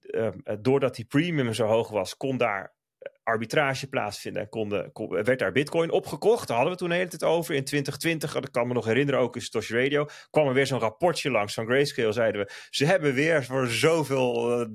uh, 0.02 0.28
doordat 0.60 0.94
die 0.94 1.04
premium 1.04 1.54
zo 1.54 1.66
hoog 1.66 1.88
was, 1.88 2.16
kon 2.16 2.36
daar 2.36 2.74
arbitrage 3.22 3.88
plaatsvinden. 3.88 4.48
En 4.50 5.24
werd 5.24 5.38
daar 5.38 5.52
Bitcoin 5.52 5.90
opgekocht. 5.90 6.48
Daar 6.48 6.56
hadden 6.56 6.74
we 6.74 6.80
toen 6.80 6.88
de 6.88 6.94
hele 6.94 7.08
tijd 7.08 7.24
over. 7.24 7.54
In 7.54 7.64
2020, 7.64 8.32
dat 8.32 8.50
kan 8.50 8.66
me 8.66 8.74
nog 8.74 8.84
herinneren, 8.84 9.20
ook 9.20 9.34
in 9.34 9.42
Satoshi 9.42 9.74
Radio, 9.74 10.06
kwam 10.30 10.48
er 10.48 10.54
weer 10.54 10.66
zo'n 10.66 10.78
rapportje 10.78 11.30
langs 11.30 11.54
van 11.54 11.66
Grayscale. 11.66 12.12
Zeiden 12.12 12.40
we, 12.40 12.52
ze 12.70 12.84
hebben 12.84 13.14
weer 13.14 13.44
voor 13.44 13.66
zoveel 13.66 14.60
uh, 14.60 14.66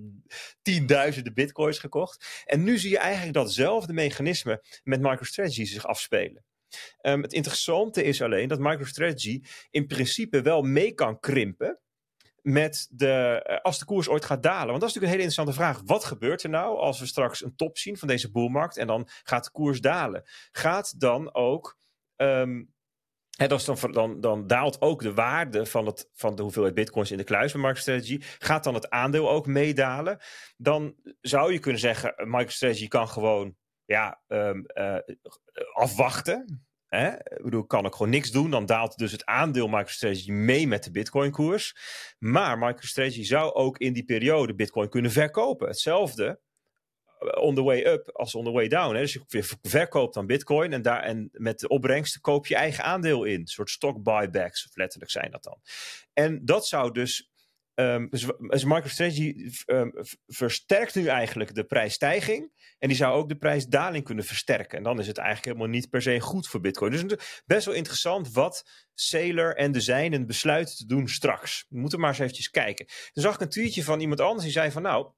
tienduizenden 0.62 1.34
Bitcoins 1.34 1.80
gekocht. 1.80 2.44
En 2.46 2.64
nu 2.64 2.78
zie 2.78 2.90
je 2.90 2.98
eigenlijk 2.98 3.34
datzelfde 3.34 3.94
mechanisme 3.94 4.64
met 4.84 5.02
MicroStrategy 5.02 5.66
zich 5.66 5.86
afspelen. 5.86 6.46
Um, 7.02 7.22
het 7.22 7.34
interessante 7.34 8.04
is 8.04 8.22
alleen 8.22 8.48
dat 8.48 8.60
MicroStrategy 8.60 9.42
in 9.70 9.88
principe 9.88 10.42
wel 10.42 10.62
mee 10.62 10.94
kan 10.94 11.20
krimpen 11.20 11.80
met 12.48 12.88
de, 12.92 13.42
eh, 13.44 13.62
als 13.62 13.80
de 13.80 13.86
koers 13.86 14.10
ooit 14.10 14.26
gaat 14.26 14.44
dalen. 14.44 14.68
Want 14.68 14.80
dat 14.80 14.90
is 14.90 14.96
natuurlijk 14.96 15.14
een 15.14 15.20
hele 15.20 15.36
interessante 15.36 15.62
vraag. 15.62 15.82
Wat 15.86 16.04
gebeurt 16.04 16.44
er 16.44 16.50
nou 16.50 16.78
als 16.78 17.00
we 17.00 17.06
straks 17.06 17.44
een 17.44 17.56
top 17.56 17.78
zien 17.78 17.98
van 17.98 18.08
deze 18.08 18.32
boelmarkt 18.32 18.78
en 18.78 18.88
dan 18.88 19.08
gaat 19.24 19.44
de 19.44 19.52
koers 19.52 19.82
dalen? 19.82 20.24
Gaat 20.52 21.00
dan 21.00 21.34
ook. 21.34 21.78
Um, 22.16 22.76
dan, 23.48 23.92
dan, 23.92 24.22
dan, 24.22 24.48
daalt 24.48 24.82
ook 24.82 25.02
de 25.02 25.14
waarde 25.14 25.66
van, 25.66 25.86
het, 25.86 26.10
van 26.14 26.36
de 26.36 26.42
hoeveelheid 26.42 26.74
bitcoins 26.74 27.12
in 27.12 27.18
de 27.18 27.54
MicroStrategy. 27.54 28.20
Gaat 28.22 28.64
dan 28.64 28.74
het 28.74 28.90
aandeel 28.90 29.30
ook 29.30 29.48
meedalen? 29.48 30.18
Dan 30.58 30.96
zou 31.22 31.54
je 31.54 31.60
kunnen 31.60 31.82
zeggen, 31.82 32.14
MicroStrategy 32.18 32.88
kan 32.88 33.08
gewoon 33.08 33.56
ja, 33.86 34.22
um, 34.28 34.66
uh, 34.74 34.98
afwachten. 35.74 36.67
Ik 36.90 37.42
bedoel, 37.44 37.66
kan 37.66 37.86
ik 37.86 37.94
gewoon 37.94 38.12
niks 38.12 38.32
doen. 38.32 38.52
Dan 38.52 38.66
daalt 38.66 38.98
dus 38.98 39.12
het 39.12 39.26
aandeel 39.26 39.68
MicroStrategy 39.68 40.32
mee 40.32 40.68
met 40.68 40.84
de 40.84 40.92
Bitcoin-koers. 40.92 41.76
Maar 42.20 42.58
MicroStrategy 42.58 43.24
zou 43.24 43.54
ook 43.54 43.78
in 43.78 43.94
die 43.94 44.06
periode 44.06 44.56
Bitcoin 44.56 44.90
kunnen 44.90 45.12
verkopen. 45.12 45.68
Hetzelfde 45.68 46.40
eh, 47.20 47.42
on 47.42 47.56
the 47.56 47.64
way 47.64 47.86
up 47.86 48.10
als 48.14 48.36
on 48.36 48.44
the 48.44 48.52
way 48.52 48.68
down. 48.68 48.96
Hè? 48.96 49.02
Dus 49.02 49.20
je 49.28 49.58
verkoopt 49.62 50.14
dan 50.14 50.26
Bitcoin 50.26 50.74
en, 50.74 50.82
daar, 50.82 51.04
en 51.04 51.30
met 51.32 51.60
de 51.60 51.68
opbrengsten 51.68 52.22
koop 52.22 52.48
je 52.48 52.56
eigen 52.56 52.84
aandeel 52.84 53.24
in. 53.24 53.40
Een 53.40 53.48
soort 53.48 53.70
stock 53.70 54.04
buybacks, 54.04 54.66
of 54.66 54.76
letterlijk 54.76 55.12
zijn 55.12 55.32
dat 55.32 55.44
dan. 55.44 55.62
En 56.14 56.46
dat 56.46 56.68
zou 56.68 56.92
dus 56.92 57.32
Um, 57.80 58.10
dus, 58.10 58.26
dus 58.38 58.64
MicroStrategy 58.64 59.52
um, 59.66 59.92
versterkt 60.26 60.96
nu 60.96 61.08
eigenlijk 61.08 61.56
de 61.56 61.64
prijsstijging. 61.64 62.52
En 62.78 62.88
die 62.88 62.98
zou 62.98 63.16
ook 63.16 63.30
de 63.30 63.38
prijsdaling 63.38 64.04
kunnen 64.04 64.24
versterken. 64.24 64.78
En 64.78 64.84
dan 64.84 65.00
is 65.00 65.08
het 65.08 65.18
eigenlijk 65.18 65.48
helemaal 65.48 65.76
niet 65.76 65.90
per 65.90 66.02
se 66.02 66.20
goed 66.20 66.48
voor 66.48 66.60
Bitcoin. 66.60 66.92
Dus 66.92 67.42
best 67.46 67.66
wel 67.66 67.76
interessant 67.76 68.32
wat 68.32 68.70
Sailor 68.94 69.56
en 69.56 69.72
de 69.72 69.80
zijnen 69.80 70.26
besluiten 70.26 70.76
te 70.76 70.86
doen 70.86 71.08
straks. 71.08 71.66
We 71.70 71.80
moeten 71.80 72.00
maar 72.00 72.10
eens 72.10 72.20
eventjes 72.20 72.50
kijken. 72.50 72.86
Toen 72.86 73.24
zag 73.24 73.34
ik 73.34 73.42
een 73.42 73.50
tweetje 73.50 73.84
van 73.84 74.00
iemand 74.00 74.20
anders 74.20 74.44
die 74.44 74.52
zei 74.52 74.72
van 74.72 74.82
nou, 74.82 75.12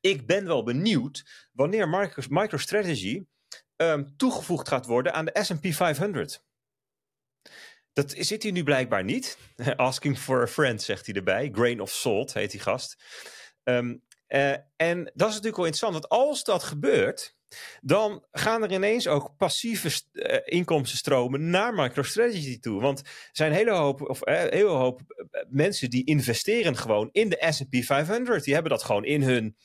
ik 0.00 0.26
ben 0.26 0.46
wel 0.46 0.62
benieuwd 0.62 1.48
wanneer 1.52 1.88
MicroStrategy 2.28 3.24
um, 3.76 4.16
toegevoegd 4.16 4.68
gaat 4.68 4.86
worden 4.86 5.12
aan 5.12 5.24
de 5.24 5.38
S&P 5.42 5.74
500. 5.74 6.44
Dat 7.92 8.14
zit 8.18 8.42
hij 8.42 8.52
nu 8.52 8.62
blijkbaar 8.62 9.04
niet. 9.04 9.38
Asking 9.76 10.18
for 10.18 10.42
a 10.42 10.46
friend, 10.46 10.82
zegt 10.82 11.06
hij 11.06 11.14
erbij. 11.14 11.50
Grain 11.52 11.80
of 11.80 11.90
salt 11.90 12.32
heet 12.32 12.50
die 12.50 12.60
gast. 12.60 12.96
Um, 13.64 14.02
uh, 14.28 14.50
en 14.76 15.04
dat 15.14 15.28
is 15.28 15.34
natuurlijk 15.34 15.56
wel 15.56 15.64
interessant, 15.64 15.92
want 15.92 16.08
als 16.08 16.44
dat 16.44 16.62
gebeurt, 16.62 17.36
dan 17.80 18.24
gaan 18.32 18.62
er 18.62 18.72
ineens 18.72 19.08
ook 19.08 19.36
passieve 19.36 20.02
uh, 20.12 20.36
inkomstenstromen 20.44 21.50
naar 21.50 21.74
MicroStrategy 21.74 22.58
toe. 22.58 22.80
Want 22.80 22.98
er 23.00 23.06
zijn 23.32 23.50
een 23.50 23.56
hele 23.56 23.70
hoop, 23.70 24.00
of, 24.00 24.28
uh, 24.28 24.34
hele 24.34 24.68
hoop 24.68 25.00
mensen 25.48 25.90
die 25.90 26.04
investeren 26.04 26.76
gewoon 26.76 27.08
in 27.12 27.28
de 27.28 27.46
S&P 27.50 27.84
500. 27.84 28.44
Die 28.44 28.54
hebben 28.54 28.72
dat 28.72 28.82
gewoon 28.82 29.04
in 29.04 29.22
hun 29.22 29.56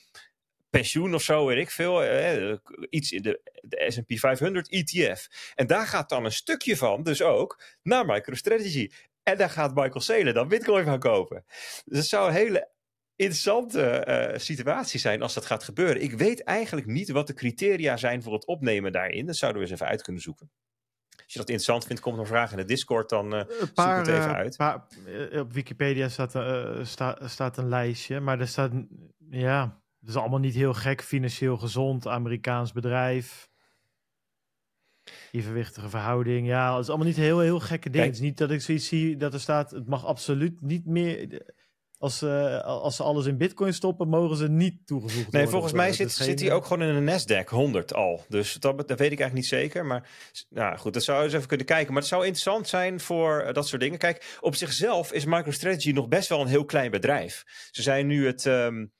pensioen 0.76 1.14
of 1.14 1.22
zo, 1.22 1.46
weet 1.46 1.58
ik 1.58 1.70
veel. 1.70 2.04
Eh, 2.04 2.54
iets 2.90 3.12
in 3.12 3.22
de, 3.22 3.40
de 3.60 3.84
S&P 3.88 4.18
500 4.18 4.68
ETF. 4.68 5.52
En 5.54 5.66
daar 5.66 5.86
gaat 5.86 6.08
dan 6.08 6.24
een 6.24 6.32
stukje 6.32 6.76
van 6.76 7.02
dus 7.02 7.22
ook 7.22 7.62
naar 7.82 8.06
MicroStrategy. 8.06 8.90
En 9.22 9.36
daar 9.36 9.50
gaat 9.50 9.74
Michael 9.74 10.00
Saylor 10.00 10.32
dan 10.32 10.48
Bitcoin 10.48 10.84
van 10.84 10.98
kopen. 10.98 11.44
Dus 11.84 11.98
het 11.98 12.06
zou 12.06 12.28
een 12.28 12.34
hele 12.34 12.68
interessante 13.16 14.06
uh, 14.32 14.38
situatie 14.38 15.00
zijn 15.00 15.22
als 15.22 15.34
dat 15.34 15.46
gaat 15.46 15.64
gebeuren. 15.64 16.02
Ik 16.02 16.12
weet 16.12 16.42
eigenlijk 16.42 16.86
niet 16.86 17.10
wat 17.10 17.26
de 17.26 17.34
criteria 17.34 17.96
zijn 17.96 18.22
voor 18.22 18.32
het 18.32 18.46
opnemen 18.46 18.92
daarin. 18.92 19.26
Dat 19.26 19.36
zouden 19.36 19.62
we 19.62 19.68
eens 19.68 19.80
even 19.80 19.90
uit 19.90 20.02
kunnen 20.02 20.22
zoeken. 20.22 20.50
Als 21.10 21.32
je 21.34 21.38
dat 21.38 21.48
interessant 21.48 21.86
vindt, 21.86 22.02
kom 22.02 22.16
nog 22.16 22.26
vragen 22.26 22.58
in 22.58 22.66
de 22.66 22.72
Discord, 22.72 23.08
dan 23.08 23.34
uh, 23.34 23.42
paar, 23.74 24.04
zoek 24.04 24.14
het 24.14 24.22
even 24.22 24.34
uit. 24.34 24.56
Paar, 24.56 24.86
op 25.32 25.52
Wikipedia 25.52 26.08
staat, 26.08 26.34
uh, 26.34 26.84
sta, 26.84 27.18
staat 27.24 27.56
een 27.56 27.68
lijstje, 27.68 28.20
maar 28.20 28.40
er 28.40 28.48
staat, 28.48 28.72
ja, 29.30 29.80
het 30.06 30.14
is 30.14 30.20
allemaal 30.20 30.40
niet 30.40 30.54
heel 30.54 30.74
gek, 30.74 31.02
financieel 31.02 31.56
gezond, 31.56 32.06
Amerikaans 32.06 32.72
bedrijf. 32.72 33.48
Evenwichtige 35.32 35.88
verhouding. 35.88 36.46
Ja, 36.46 36.72
het 36.72 36.82
is 36.82 36.88
allemaal 36.88 37.06
niet 37.06 37.16
heel, 37.16 37.40
heel 37.40 37.60
gekke 37.60 37.90
dingen. 37.90 38.06
Het 38.06 38.14
is 38.14 38.20
niet 38.20 38.38
dat 38.38 38.50
ik 38.50 38.60
zoiets 38.60 38.86
zie 38.86 39.16
dat 39.16 39.34
er 39.34 39.40
staat, 39.40 39.70
het 39.70 39.86
mag 39.86 40.04
absoluut 40.04 40.60
niet 40.60 40.86
meer... 40.86 41.42
Als, 41.98 42.22
uh, 42.22 42.60
als 42.60 42.96
ze 42.96 43.02
alles 43.02 43.26
in 43.26 43.36
bitcoin 43.36 43.74
stoppen, 43.74 44.08
mogen 44.08 44.36
ze 44.36 44.48
niet 44.48 44.86
toegevoegd 44.86 45.14
nee, 45.14 45.24
worden. 45.24 45.40
Nee, 45.40 45.50
volgens 45.50 45.72
mij 45.72 45.92
zit, 45.92 46.12
zit 46.12 46.40
hij 46.40 46.52
ook 46.52 46.64
gewoon 46.64 46.88
in 46.88 46.94
een 46.94 47.20
Nasdaq 47.20 47.48
100 47.48 47.94
al. 47.94 48.24
Dus 48.28 48.52
dat, 48.52 48.76
dat 48.76 48.88
weet 48.88 49.12
ik 49.12 49.20
eigenlijk 49.20 49.32
niet 49.32 49.46
zeker. 49.46 49.86
Maar 49.86 50.08
nou 50.48 50.76
goed, 50.78 50.92
dat 50.92 51.02
zou 51.04 51.24
eens 51.24 51.32
even 51.32 51.48
kunnen 51.48 51.66
kijken. 51.66 51.92
Maar 51.92 52.02
het 52.02 52.10
zou 52.10 52.22
interessant 52.22 52.68
zijn 52.68 53.00
voor 53.00 53.44
uh, 53.46 53.52
dat 53.52 53.68
soort 53.68 53.82
dingen. 53.82 53.98
Kijk, 53.98 54.36
op 54.40 54.54
zichzelf 54.54 55.12
is 55.12 55.24
MicroStrategy 55.24 55.90
nog 55.92 56.08
best 56.08 56.28
wel 56.28 56.40
een 56.40 56.46
heel 56.46 56.64
klein 56.64 56.90
bedrijf. 56.90 57.44
Ze 57.70 57.82
zijn 57.82 58.06
nu 58.06 58.26
het... 58.26 58.44
Um, 58.44 58.94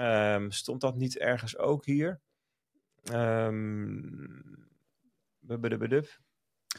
Um, 0.00 0.50
stond 0.50 0.80
dat 0.80 0.96
niet 0.96 1.18
ergens 1.18 1.58
ook 1.58 1.84
hier? 1.84 2.20
Um, 3.12 4.64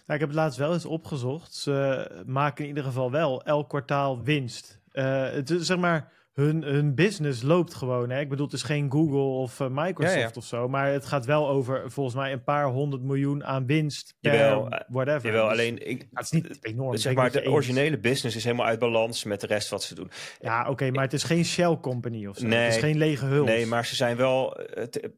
nou, 0.05 0.13
ik 0.13 0.20
heb 0.20 0.30
het 0.30 0.34
laatst 0.34 0.57
wel 0.59 0.74
eens 0.74 0.86
opgezocht. 0.86 1.53
Ze 1.53 2.24
maken 2.26 2.63
in 2.63 2.70
ieder 2.70 2.84
geval 2.84 3.11
wel 3.11 3.43
elk 3.43 3.70
kwartaal 3.70 4.24
winst. 4.24 4.82
Uh, 4.91 5.30
het 5.30 5.53
zeg 5.57 5.78
maar 5.78 6.13
hun, 6.36 6.63
hun 6.63 6.95
business 6.95 7.41
loopt 7.41 7.73
gewoon. 7.73 8.09
Hè? 8.09 8.19
Ik 8.19 8.29
bedoel, 8.29 8.45
het 8.45 8.55
is 8.55 8.63
geen 8.63 8.91
Google 8.91 9.17
of 9.19 9.59
uh, 9.59 9.67
Microsoft 9.71 10.15
ja, 10.15 10.21
ja. 10.21 10.31
of 10.33 10.45
zo. 10.45 10.67
Maar 10.67 10.91
het 10.91 11.05
gaat 11.05 11.25
wel 11.25 11.49
over 11.49 11.91
volgens 11.91 12.15
mij 12.15 12.31
een 12.31 12.43
paar 12.43 12.65
honderd 12.65 13.03
miljoen 13.03 13.45
aan 13.45 13.65
winst 13.65 14.15
per 14.21 14.33
jawel, 14.33 14.69
whatever. 14.88 15.25
Jawel, 15.25 15.43
dus, 15.43 15.51
alleen... 15.51 15.89
Ik, 15.89 16.07
het 16.13 16.23
is 16.23 16.31
niet 16.31 16.57
enorm. 16.61 16.97
Zeg 16.97 17.13
maar, 17.13 17.31
de 17.31 17.49
originele 17.49 17.99
business 17.99 18.36
is 18.36 18.43
helemaal 18.43 18.65
uit 18.65 18.79
balans 18.79 19.23
met 19.23 19.41
de 19.41 19.47
rest 19.47 19.69
wat 19.69 19.83
ze 19.83 19.95
doen. 19.95 20.11
Ja, 20.39 20.61
oké, 20.61 20.69
okay, 20.69 20.89
maar 20.89 21.03
het 21.03 21.13
is 21.13 21.23
geen 21.23 21.45
Shell 21.45 21.77
company 21.81 22.25
of 22.25 22.38
zo. 22.38 22.47
Nee, 22.47 22.59
het 22.59 22.73
is 22.73 22.79
geen 22.79 22.97
lege 22.97 23.25
huls. 23.25 23.47
Nee, 23.47 23.65
maar 23.65 23.86
ze 23.86 23.95
zijn 23.95 24.17
wel... 24.17 24.57
Het, 24.73 25.09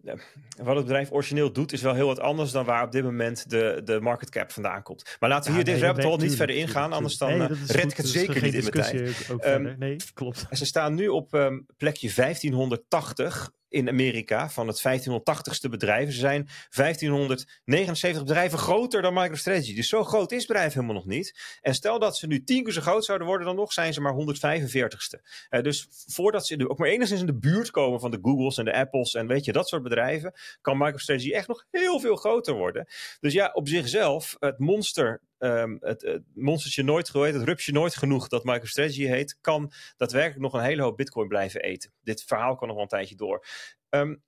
wat 0.64 0.76
het 0.76 0.86
bedrijf 0.86 1.12
origineel 1.12 1.52
doet 1.52 1.74
is 1.74 1.82
wel 1.82 1.94
heel 1.94 2.08
wat 2.08 2.20
anders 2.20 2.52
dan 2.52 2.66
waar 2.66 2.84
op 2.84 2.92
dit 2.92 3.04
moment 3.04 3.50
de, 3.50 3.82
de 3.86 4.00
market 4.02 4.30
cap 4.30 4.52
vandaan 4.52 4.84
komt. 4.84 5.16
Maar 5.20 5.30
laten 5.30 5.52
we 5.52 5.58
ja, 5.58 5.64
hier 5.64 5.66
nee, 5.66 5.82
dit 5.82 5.84
rabbit 5.84 6.04
hole 6.04 6.18
niet 6.18 6.36
verder 6.36 6.56
ingaan, 6.56 6.94
anders 6.94 7.18
dan 7.18 7.38
nee, 7.38 7.48
red 7.68 7.92
ik 7.92 7.98
het 7.98 8.08
zeker 8.08 8.42
niet 8.44 8.54
in 8.54 8.68
mijn 8.72 8.72
tijd. 8.72 9.30
Um, 9.46 9.76
nee, 9.80 9.96
klopt. 10.14 10.46
Ze 10.52 10.66
staan 10.66 10.94
nu 10.94 11.07
op 11.14 11.34
um, 11.34 11.66
plekje 11.78 12.12
1580 12.16 13.52
in 13.70 13.90
Amerika 13.90 14.50
van 14.50 14.68
het 14.68 14.84
1580ste 14.88 15.70
bedrijf. 15.70 16.12
Ze 16.12 16.20
zijn 16.20 16.50
1579 16.76 18.24
bedrijven 18.24 18.58
groter 18.58 19.02
dan 19.02 19.14
MicroStrategy. 19.14 19.76
Dus 19.76 19.90
zo 19.90 20.04
groot 20.04 20.32
is 20.32 20.38
het 20.38 20.48
bedrijf 20.48 20.74
helemaal 20.74 20.96
nog 20.96 21.06
niet. 21.06 21.58
En 21.62 21.74
stel 21.74 22.00
dat 22.00 22.18
ze 22.18 22.28
nu 22.28 22.44
tien 22.44 22.64
keer 22.64 22.74
zo 22.74 22.82
groot 22.82 23.06
zouden 23.06 23.28
worden 23.28 23.48
dan 23.48 23.56
nog, 23.56 23.74
zijn 23.74 23.94
ze 23.94 24.02
maar 24.02 24.14
145ste. 24.14 25.22
Uh, 25.50 25.62
dus 25.62 25.88
voordat 25.90 26.48
ze 26.48 26.70
ook 26.70 26.78
maar 26.78 26.90
enigszins 26.90 27.20
in 27.20 27.26
de 27.26 27.38
buurt 27.38 27.72
komen 27.72 28.00
van 28.00 28.12
de 28.12 28.20
Googles 28.22 28.58
en 28.58 28.66
de 28.66 28.74
Apples 28.74 29.14
en 29.14 29.28
weet 29.28 29.46
je, 29.46 29.52
dat 29.52 29.68
soort 29.68 29.84
bedrijven, 29.84 30.34
kan 30.62 30.78
MicroStrategy 30.78 31.32
echt 31.32 31.48
nog 31.48 31.66
heel 31.72 32.00
veel 32.00 32.16
groter 32.16 32.54
worden. 32.54 32.88
Dus 33.20 33.34
ja, 33.34 33.52
op 33.54 33.68
zichzelf, 33.68 34.36
het 34.40 34.60
monster 34.60 35.22
Um, 35.40 35.78
het, 35.80 36.22
monstertje 36.34 36.84
nooit 36.84 37.10
geweest, 37.10 37.34
het 37.34 37.44
rupsje 37.44 37.72
nooit 37.72 37.96
genoeg 37.96 38.28
dat 38.28 38.44
MicroStrategy 38.44 39.06
heet, 39.06 39.38
kan 39.42 39.72
daadwerkelijk 39.98 40.42
nog 40.42 40.54
een 40.54 40.68
hele 40.68 40.82
hoop 40.82 40.98
bitcoin 40.98 41.28
blijven 41.28 41.62
eten. 41.62 41.94
Dit 42.02 42.24
verhaal 42.24 42.56
kan 42.56 42.68
nog 42.68 42.76
wel 42.76 42.86
een 42.86 42.90
tijdje 42.90 43.16
door. 43.16 43.46
Um, 43.90 44.24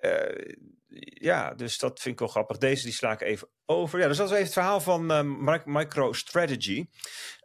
uh, 0.00 0.54
ja, 0.98 1.54
dus 1.54 1.78
dat 1.78 2.00
vind 2.00 2.14
ik 2.14 2.20
wel 2.20 2.28
grappig. 2.28 2.58
Deze 2.58 2.84
die 2.84 2.92
sla 2.92 3.12
ik 3.12 3.20
even 3.20 3.48
over. 3.64 3.98
Ja, 3.98 4.08
dus 4.08 4.16
dat 4.16 4.26
is 4.26 4.32
even 4.32 4.44
het 4.44 4.52
verhaal 4.52 4.80
van 4.80 5.10
um, 5.10 5.62
MicroStrategy. 5.64 6.88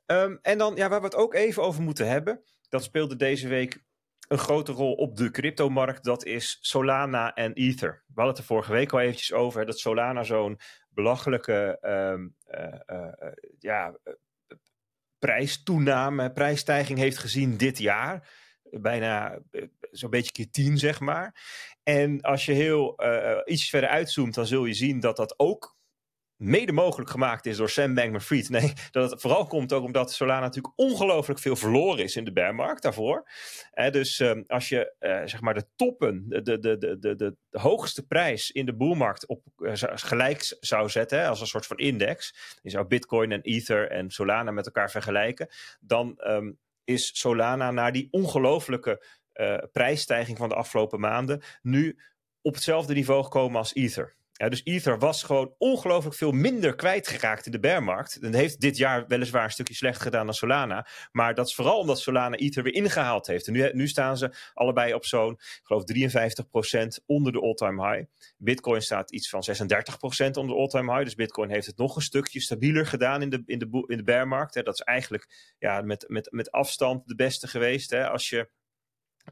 Ehm, 0.06 0.38
en 0.42 0.58
dan, 0.58 0.76
ja, 0.76 0.90
waar 0.90 1.00
we 1.00 1.06
het 1.06 1.16
ook 1.16 1.34
even 1.34 1.64
over 1.64 1.82
moeten 1.82 2.08
hebben. 2.08 2.44
Dat 2.70 2.84
speelde 2.84 3.16
deze 3.16 3.48
week 3.48 3.84
een 4.28 4.38
grote 4.38 4.72
rol 4.72 4.94
op 4.94 5.18
de 5.18 5.32
cryptomarkt. 5.32 6.04
Dat 6.04 6.26
is 6.26 6.58
Solana 6.62 7.34
en 7.34 7.54
Ether. 7.54 8.04
We 8.08 8.14
hadden 8.14 8.30
het 8.30 8.38
er 8.38 8.44
vorige 8.44 8.72
week 8.72 8.94
al 8.94 9.00
eventjes 9.00 9.34
over. 9.34 9.66
Dat 9.66 9.80
Solana 9.80 10.24
zo'n 10.24 10.60
belachelijke 10.94 11.78
eh, 11.82 13.32
ja, 13.60 13.98
prijstoename, 15.20 16.32
prijsstijging 16.32 17.00
heeft 17.00 17.18
gezien 17.18 17.58
dit 17.58 17.78
jaar. 17.78 18.30
Bijna 18.64 19.40
zo'n 19.92 20.10
beetje 20.10 20.32
keer 20.32 20.52
tien, 20.52 20.78
zeg 20.78 21.00
maar. 21.00 21.36
En 21.84 22.22
als 22.22 22.46
je 22.46 22.52
heel 22.52 23.00
iets 23.46 23.70
verder 23.70 23.90
uitzoomt, 23.90 24.34
dan 24.34 24.46
zul 24.46 24.66
je 24.66 24.74
zien 24.74 25.00
dat 25.00 25.16
dat 25.16 25.40
ook 25.40 25.80
mede 26.42 26.72
mogelijk 26.72 27.10
gemaakt 27.10 27.46
is 27.46 27.58
door 27.58 27.70
Sam 27.70 27.94
Bankman-Fried. 27.94 28.50
Nee, 28.50 28.74
dat 28.92 29.12
het 29.12 29.22
vooral 29.22 29.46
komt 29.48 29.74
ook 29.74 29.84
omdat 29.84 30.12
Solana 30.12 30.40
natuurlijk 30.40 30.74
ongelooflijk 30.76 31.40
veel 31.40 31.56
verloren 31.56 32.04
is 32.04 32.16
in 32.16 32.24
de 32.24 32.32
bearmarkt 32.32 32.82
daarvoor. 32.82 33.30
dus 33.92 34.20
ehm, 34.20 34.44
als 34.48 34.70
je 34.70 34.94
uh, 35.00 35.22
zeg 35.26 35.42
maar 35.42 35.54
de 35.54 35.66
toppen, 35.76 36.26
de, 36.28 36.42
de, 36.42 36.60
de, 36.60 36.98
de, 37.00 37.16
de, 37.16 37.36
hoogste 37.50 38.06
prijs 38.06 38.52
in 38.52 38.66
de 38.66 38.76
boelmarkt 38.76 39.28
op 39.28 39.44
uh, 39.58 39.72
gelijk 39.76 40.58
zou 40.60 40.90
zetten, 40.90 41.28
als 41.28 41.42
een 41.42 41.48
soort 41.48 41.66
van 41.66 41.78
index, 41.78 42.36
je 42.62 42.70
zou 42.70 42.86
Bitcoin 42.86 43.32
en 43.32 43.42
Ether 43.42 43.90
en 43.90 44.10
Solana 44.10 44.52
met 44.52 44.66
elkaar 44.66 44.92
vergelijken, 44.92 45.50
dan 45.80 46.22
um, 46.28 46.60
is 46.84 47.20
Solana 47.20 47.72
naar 47.72 47.92
die 47.92 48.08
ongelooflijke 48.12 49.06
prijsstijging 49.72 50.38
van 50.38 50.50
de 50.50 50.56
afgelopen 50.56 51.00
maanden 51.00 51.42
nu 51.62 51.98
op 52.42 52.54
hetzelfde 52.54 52.94
niveau 52.94 53.24
gekomen 53.24 53.58
als 53.58 53.74
Ether. 53.74 54.16
Ja, 54.42 54.50
dus 54.50 54.62
Ether 54.64 55.00
was 55.00 55.24
gewoon 55.24 55.56
ongelooflijk 55.58 56.16
veel 56.16 56.32
minder 56.32 56.76
kwijtgeraakt 56.76 57.46
in 57.46 57.52
de 57.52 57.60
bearmarkt. 57.60 58.20
En 58.22 58.34
heeft 58.34 58.60
dit 58.60 58.78
jaar 58.78 59.08
weliswaar 59.08 59.44
een 59.44 59.52
stukje 59.52 59.74
slecht 59.74 60.02
gedaan 60.02 60.26
dan 60.26 60.36
Solana. 60.36 60.88
Maar 61.12 61.34
dat 61.36 61.48
is 61.48 61.56
vooral 61.56 61.80
omdat 61.80 62.00
Solana 62.00 62.36
Ether 62.36 62.64
weer 62.64 62.74
ingehaald 62.74 63.28
heeft. 63.28 63.48
En 63.48 63.54
nu, 63.54 63.70
nu 63.74 63.88
staan 63.88 64.18
ze 64.18 64.34
allebei 64.54 64.94
op 64.94 65.06
zo'n, 65.06 65.40
geloof 65.64 65.84
53% 65.84 67.06
onder 67.06 67.32
de 67.32 67.42
all-time 67.42 67.90
high. 67.90 68.10
Bitcoin 68.38 68.82
staat 68.82 69.12
iets 69.12 69.30
van 69.30 69.44
36% 69.50 69.56
onder 70.32 70.56
de 70.56 70.62
all-time 70.62 70.92
high. 70.92 71.04
Dus 71.04 71.16
Bitcoin 71.16 71.50
heeft 71.50 71.68
het 71.68 71.78
nog 71.78 71.96
een 71.96 72.02
stukje 72.02 72.42
stabieler 72.42 72.86
gedaan 72.86 73.22
in 73.22 73.30
de, 73.30 73.44
in 73.46 73.60
de, 73.60 73.84
in 73.88 73.98
de 73.98 74.04
bearmarkt. 74.04 74.54
Dat 74.54 74.74
is 74.74 74.82
eigenlijk 74.82 75.54
ja, 75.60 75.82
met, 75.82 76.06
met, 76.08 76.32
met 76.32 76.52
afstand 76.52 77.08
de 77.08 77.16
beste 77.16 77.48
geweest. 77.48 77.90
Hè, 77.90 78.10
als 78.10 78.30
je 78.30 78.50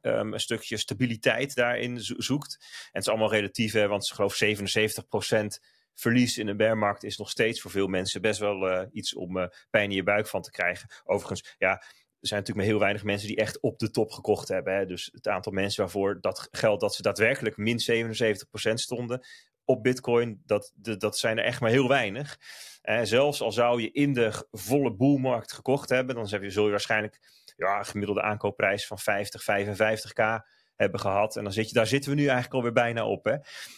um, 0.01 0.33
een 0.33 0.39
stukje 0.39 0.77
stabiliteit 0.77 1.55
daarin 1.55 1.99
zoekt. 1.99 2.57
En 2.59 2.87
het 2.91 3.01
is 3.01 3.09
allemaal 3.09 3.31
relatief, 3.31 3.73
hè, 3.73 3.87
want 3.87 4.03
ik 4.03 4.13
geloof 4.13 4.39
77% 4.43 5.59
verlies 5.99 6.37
in 6.37 6.47
een 6.47 6.57
bearmarkt 6.57 7.03
is 7.03 7.17
nog 7.17 7.29
steeds 7.29 7.61
voor 7.61 7.71
veel 7.71 7.87
mensen 7.87 8.21
best 8.21 8.39
wel 8.39 8.69
uh, 8.69 8.81
iets 8.91 9.15
om 9.15 9.37
uh, 9.37 9.45
pijn 9.69 9.89
in 9.89 9.95
je 9.95 10.03
buik 10.03 10.27
van 10.27 10.41
te 10.41 10.51
krijgen. 10.51 10.89
Overigens, 11.03 11.55
ja, 11.57 11.71
er 11.71 12.27
zijn 12.27 12.39
natuurlijk 12.39 12.57
maar 12.57 12.75
heel 12.75 12.79
weinig 12.79 13.03
mensen 13.03 13.27
die 13.27 13.37
echt 13.37 13.59
op 13.59 13.79
de 13.79 13.91
top 13.91 14.11
gekocht 14.11 14.47
hebben. 14.47 14.75
Hè. 14.75 14.85
Dus 14.85 15.09
het 15.13 15.27
aantal 15.27 15.51
mensen 15.51 15.81
waarvoor 15.81 16.21
dat 16.21 16.47
geldt 16.51 16.81
dat 16.81 16.95
ze 16.95 17.01
daadwerkelijk 17.01 17.57
min 17.57 17.79
77% 17.91 18.73
stonden 18.73 19.25
op 19.63 19.83
Bitcoin, 19.83 20.41
dat, 20.45 20.71
dat 20.75 21.17
zijn 21.17 21.37
er 21.37 21.43
echt 21.43 21.61
maar 21.61 21.69
heel 21.69 21.87
weinig. 21.87 22.39
Uh, 22.83 22.99
zelfs 23.03 23.41
al 23.41 23.51
zou 23.51 23.81
je 23.81 23.91
in 23.91 24.13
de 24.13 24.47
volle 24.51 24.91
boelmarkt 24.91 25.53
gekocht 25.53 25.89
hebben, 25.89 26.15
dan 26.15 26.27
zul 26.27 26.65
je 26.65 26.71
waarschijnlijk 26.71 27.19
ja, 27.59 27.83
gemiddelde 27.83 28.21
aankoopprijs 28.21 28.87
van 28.87 28.99
50, 28.99 29.41
55k 29.41 30.45
hebben 30.75 30.99
gehad. 30.99 31.35
En 31.35 31.43
dan 31.43 31.53
zit 31.53 31.67
je, 31.67 31.73
daar 31.73 31.87
zitten 31.87 32.09
we 32.09 32.15
nu 32.15 32.23
eigenlijk 32.23 32.53
alweer 32.53 32.71
bijna 32.71 33.05
op. 33.05 33.25
Hè? 33.25 33.35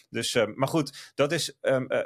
Dus, 0.10 0.36
uh, 0.36 0.46
maar 0.56 0.68
goed, 0.68 1.12
dat 1.16 1.32
is 1.32 1.58
um, 1.62 1.86
uh, 1.92 2.00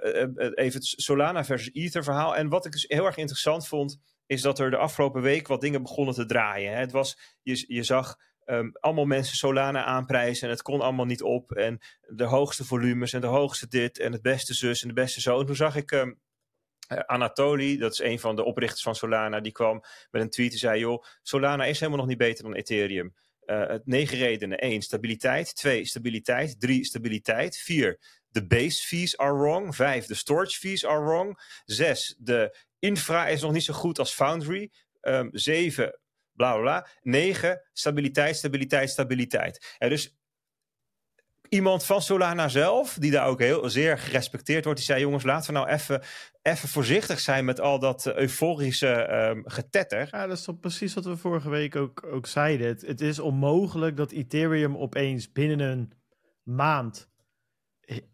even 0.54 0.80
het 0.80 0.86
Solana 0.86 1.46
versus 1.46 1.74
Ether 1.74 2.04
verhaal. 2.04 2.36
En 2.36 2.50
wat 2.50 2.66
ik 2.66 2.72
dus 2.72 2.86
heel 2.88 3.06
erg 3.06 3.18
interessant 3.18 3.68
vond, 3.68 3.98
is 4.26 4.42
dat 4.42 4.60
er 4.60 4.70
de 4.70 4.78
afgelopen 4.78 5.22
week 5.22 5.48
wat 5.48 5.62
dingen 5.62 5.82
begonnen 5.82 6.14
te 6.14 6.26
draaien. 6.26 6.72
Hè? 6.74 6.80
Het 6.80 6.92
was, 6.92 7.18
je, 7.42 7.66
je 7.68 7.84
zag 7.84 8.16
um, 8.46 8.72
allemaal 8.80 9.06
mensen 9.06 9.38
Solana 9.38 9.84
aanprijzen 9.84 10.44
en 10.48 10.54
het 10.54 10.62
kon 10.62 10.82
allemaal 10.82 11.06
niet 11.06 11.24
op. 11.24 11.52
En 11.52 11.80
de 12.02 12.24
hoogste 12.24 12.66
volumes 12.66 13.14
en 13.14 13.22
de 13.22 13.28
hoogste 13.28 13.68
dit 13.68 14.00
en 14.00 14.12
het 14.12 14.22
beste 14.22 14.54
zus 14.54 14.82
en 14.82 14.88
de 14.88 14.94
beste 14.94 15.22
zo. 15.22 15.40
En 15.40 15.46
toen 15.46 15.56
zag 15.56 15.76
ik 15.76 15.92
um, 15.92 16.20
uh, 16.88 17.00
Anatoly, 17.00 17.78
dat 17.78 17.92
is 17.92 18.00
een 18.00 18.20
van 18.20 18.36
de 18.36 18.44
oprichters 18.44 18.82
van 18.82 18.96
Solana, 18.96 19.40
die 19.40 19.52
kwam 19.52 19.84
met 20.12 20.22
een 20.22 20.30
tweet 20.30 20.52
en 20.52 20.58
zei: 20.58 20.80
joh, 20.80 21.04
Solana 21.22 21.66
is 21.66 21.80
helemaal 21.80 22.00
nog 22.00 22.10
niet 22.10 22.18
beter 22.18 22.44
dan 22.44 22.54
Ethereum. 22.54 23.14
Uh, 23.46 23.74
negen 23.84 24.18
redenen. 24.18 24.58
1. 24.58 24.82
Stabiliteit. 24.82 25.56
2. 25.56 25.86
Stabiliteit. 25.86 26.60
3. 26.60 26.86
Stabiliteit. 26.86 27.58
4. 27.58 28.00
De 28.28 28.48
base 28.48 28.88
fees 28.88 29.18
are 29.18 29.34
wrong. 29.34 29.76
5. 29.76 30.06
De 30.06 30.14
storage 30.14 30.58
fees 30.58 30.86
are 30.86 31.04
wrong. 31.04 31.40
6. 31.66 32.16
De 32.18 32.58
infra 32.80 33.28
is 33.28 33.42
nog 33.42 33.52
niet 33.52 33.64
zo 33.64 33.74
goed 33.74 34.00
als 34.00 34.14
Foundry. 34.14 34.72
7. 35.32 35.84
Um, 35.84 35.92
bla 36.32 36.54
bla 36.54 36.62
bla. 36.62 36.88
9. 37.02 37.62
Stabiliteit, 37.74 38.36
stabiliteit, 38.36 38.90
stabiliteit. 38.90 39.76
Uh, 39.80 39.90
dus 39.90 40.16
iemand 41.56 41.86
van 41.86 42.02
Solana 42.02 42.48
zelf, 42.48 42.98
die 43.00 43.12
daar 43.12 43.28
ook 43.28 43.40
heel 43.40 43.70
zeer 43.70 43.98
gerespecteerd 43.98 44.64
wordt, 44.64 44.80
die 44.80 44.88
zei: 44.88 45.02
Jongens, 45.02 45.24
laten 45.24 45.54
we 45.54 45.60
nou 45.60 45.70
even, 45.70 46.02
even 46.42 46.70
voorzichtig 46.70 47.20
zijn 47.20 47.46
met 47.46 47.60
al 47.60 47.80
dat 47.80 48.16
euforische 48.16 49.14
um, 49.14 49.44
getetter. 49.46 50.08
Ja, 50.12 50.28
dat 50.28 50.38
is 50.38 50.44
toch 50.44 50.60
precies 50.60 50.94
wat 50.94 51.06
we 51.06 51.18
vorige 51.18 51.50
week 51.50 51.76
ook, 51.76 52.04
ook 52.12 52.28
zeiden. 52.28 52.68
Het, 52.68 52.82
het 52.82 53.02
is 53.02 53.20
onmogelijk 53.20 53.98
dat 53.98 54.12
Ethereum 54.12 54.78
opeens 54.78 55.32
binnen 55.32 55.60
een 55.60 55.92
maand 56.44 57.10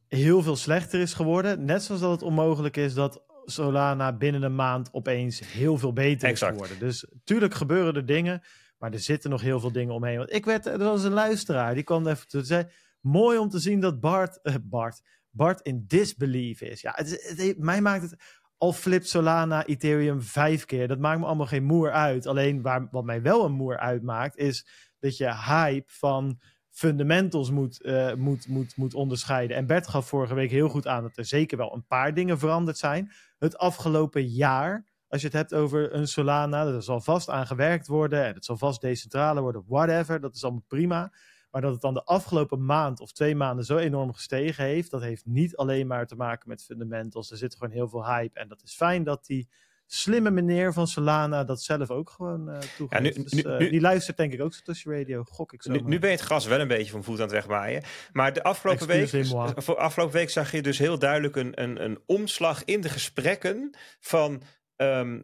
heel 0.07 0.41
veel 0.41 0.55
slechter 0.55 0.99
is 0.99 1.13
geworden. 1.13 1.65
Net 1.65 1.83
zoals 1.83 2.01
dat 2.01 2.11
het 2.11 2.21
onmogelijk 2.21 2.77
is 2.77 2.93
dat 2.93 3.23
Solana 3.45 4.13
binnen 4.13 4.43
een 4.43 4.55
maand 4.55 4.89
opeens 4.91 5.41
heel 5.51 5.77
veel 5.77 5.93
beter 5.93 6.29
exact. 6.29 6.51
is 6.51 6.61
geworden. 6.61 6.87
Dus 6.87 7.05
tuurlijk 7.23 7.53
gebeuren 7.53 7.95
er 7.95 8.05
dingen, 8.05 8.41
maar 8.77 8.91
er 8.91 8.99
zitten 8.99 9.29
nog 9.29 9.41
heel 9.41 9.59
veel 9.59 9.71
dingen 9.71 9.93
omheen. 9.93 10.17
Want 10.17 10.33
ik 10.33 10.45
werd, 10.45 10.65
er 10.65 10.77
was 10.77 11.03
een 11.03 11.13
luisteraar, 11.13 11.73
die 11.73 11.83
kwam 11.83 12.07
even 12.07 12.27
te 12.27 12.43
zeggen 12.43 12.71
mooi 13.01 13.37
om 13.37 13.49
te 13.49 13.59
zien 13.59 13.79
dat 13.79 13.99
Bart, 13.99 14.39
uh, 14.43 14.55
Bart, 14.63 15.01
Bart 15.29 15.61
in 15.61 15.83
disbelief 15.87 16.61
is. 16.61 16.81
Ja, 16.81 16.93
het, 16.95 17.55
mij 17.57 17.81
maakt 17.81 18.01
het 18.01 18.15
al 18.57 18.73
flip 18.73 19.03
Solana, 19.03 19.65
Ethereum 19.65 20.21
vijf 20.21 20.65
keer. 20.65 20.87
Dat 20.87 20.99
maakt 20.99 21.19
me 21.19 21.25
allemaal 21.25 21.45
geen 21.45 21.63
moer 21.63 21.91
uit. 21.91 22.25
Alleen 22.25 22.61
waar, 22.61 22.87
wat 22.91 23.03
mij 23.03 23.21
wel 23.21 23.45
een 23.45 23.51
moer 23.51 23.77
uitmaakt, 23.77 24.37
is 24.37 24.67
dat 24.99 25.17
je 25.17 25.35
hype 25.35 25.91
van 25.91 26.39
fundamentals 26.69 27.51
moet, 27.51 27.81
uh, 27.85 28.13
moet, 28.13 28.47
moet, 28.47 28.75
moet 28.75 28.93
onderscheiden. 28.93 29.57
En 29.57 29.65
Bert 29.65 29.87
gaf 29.87 30.07
vorige 30.07 30.33
week 30.33 30.51
heel 30.51 30.69
goed 30.69 30.87
aan 30.87 31.03
dat 31.03 31.17
er 31.17 31.25
zeker 31.25 31.57
wel 31.57 31.73
een 31.73 31.85
paar 31.85 32.13
dingen 32.13 32.39
veranderd 32.39 32.77
zijn. 32.77 33.11
Het 33.37 33.57
afgelopen 33.57 34.27
jaar, 34.27 34.85
als 35.07 35.21
je 35.21 35.27
het 35.27 35.35
hebt 35.35 35.53
over 35.53 35.93
een 35.93 36.07
Solana, 36.07 36.65
er 36.65 36.83
zal 36.83 37.01
vast 37.01 37.29
aan 37.29 37.47
gewerkt 37.47 37.87
worden 37.87 38.25
en 38.25 38.33
het 38.33 38.45
zal 38.45 38.57
vast 38.57 38.81
decentraler 38.81 39.43
worden, 39.43 39.63
whatever, 39.67 40.21
dat 40.21 40.35
is 40.35 40.43
allemaal 40.43 40.65
prima. 40.67 41.11
Maar 41.51 41.61
dat 41.61 41.71
het 41.71 41.81
dan 41.81 41.93
de 41.93 42.03
afgelopen 42.03 42.65
maand 42.65 42.99
of 42.99 43.11
twee 43.11 43.35
maanden 43.35 43.65
zo 43.65 43.77
enorm 43.77 44.13
gestegen 44.13 44.63
heeft, 44.63 44.91
dat 44.91 45.01
heeft 45.01 45.25
niet 45.25 45.55
alleen 45.55 45.87
maar 45.87 46.07
te 46.07 46.15
maken 46.15 46.49
met 46.49 46.63
fundamentals. 46.63 47.31
Er 47.31 47.37
zit 47.37 47.55
gewoon 47.55 47.73
heel 47.73 47.87
veel 47.87 48.05
hype. 48.05 48.39
En 48.39 48.47
dat 48.47 48.61
is 48.63 48.75
fijn 48.75 49.03
dat 49.03 49.25
die 49.25 49.49
slimme 49.85 50.31
meneer 50.31 50.73
van 50.73 50.87
Solana 50.87 51.43
dat 51.43 51.61
zelf 51.61 51.89
ook 51.89 52.09
gewoon 52.09 52.49
uh, 52.49 52.57
toegeeft. 52.57 52.91
Ja, 52.91 52.99
nu, 52.99 53.23
dus, 53.23 53.33
uh, 53.33 53.57
nu, 53.57 53.69
die 53.69 53.81
luistert 53.81 54.17
denk 54.17 54.33
ik 54.33 54.41
ook 54.41 54.53
tussen 54.53 54.91
Radio, 54.91 55.23
gok 55.23 55.53
ik 55.53 55.61
zo. 55.61 55.71
Nu, 55.71 55.99
ben 55.99 56.09
je 56.09 56.15
het 56.15 56.25
gras 56.25 56.45
wel 56.45 56.59
een 56.59 56.67
beetje 56.67 56.91
van 56.91 57.03
voet 57.03 57.15
aan 57.15 57.21
het 57.21 57.31
wegwaaien. 57.31 57.83
Maar 58.11 58.33
de 58.33 58.43
afgelopen 58.43 58.87
week, 58.87 59.31
afgelopen 59.65 60.13
week 60.13 60.29
zag 60.29 60.51
je 60.51 60.61
dus 60.61 60.77
heel 60.77 60.99
duidelijk 60.99 61.35
een, 61.35 61.61
een, 61.61 61.83
een 61.83 61.99
omslag 62.05 62.63
in 62.63 62.81
de 62.81 62.89
gesprekken 62.89 63.75
van... 63.99 64.41
Um, 64.75 65.15
uh, 65.15 65.23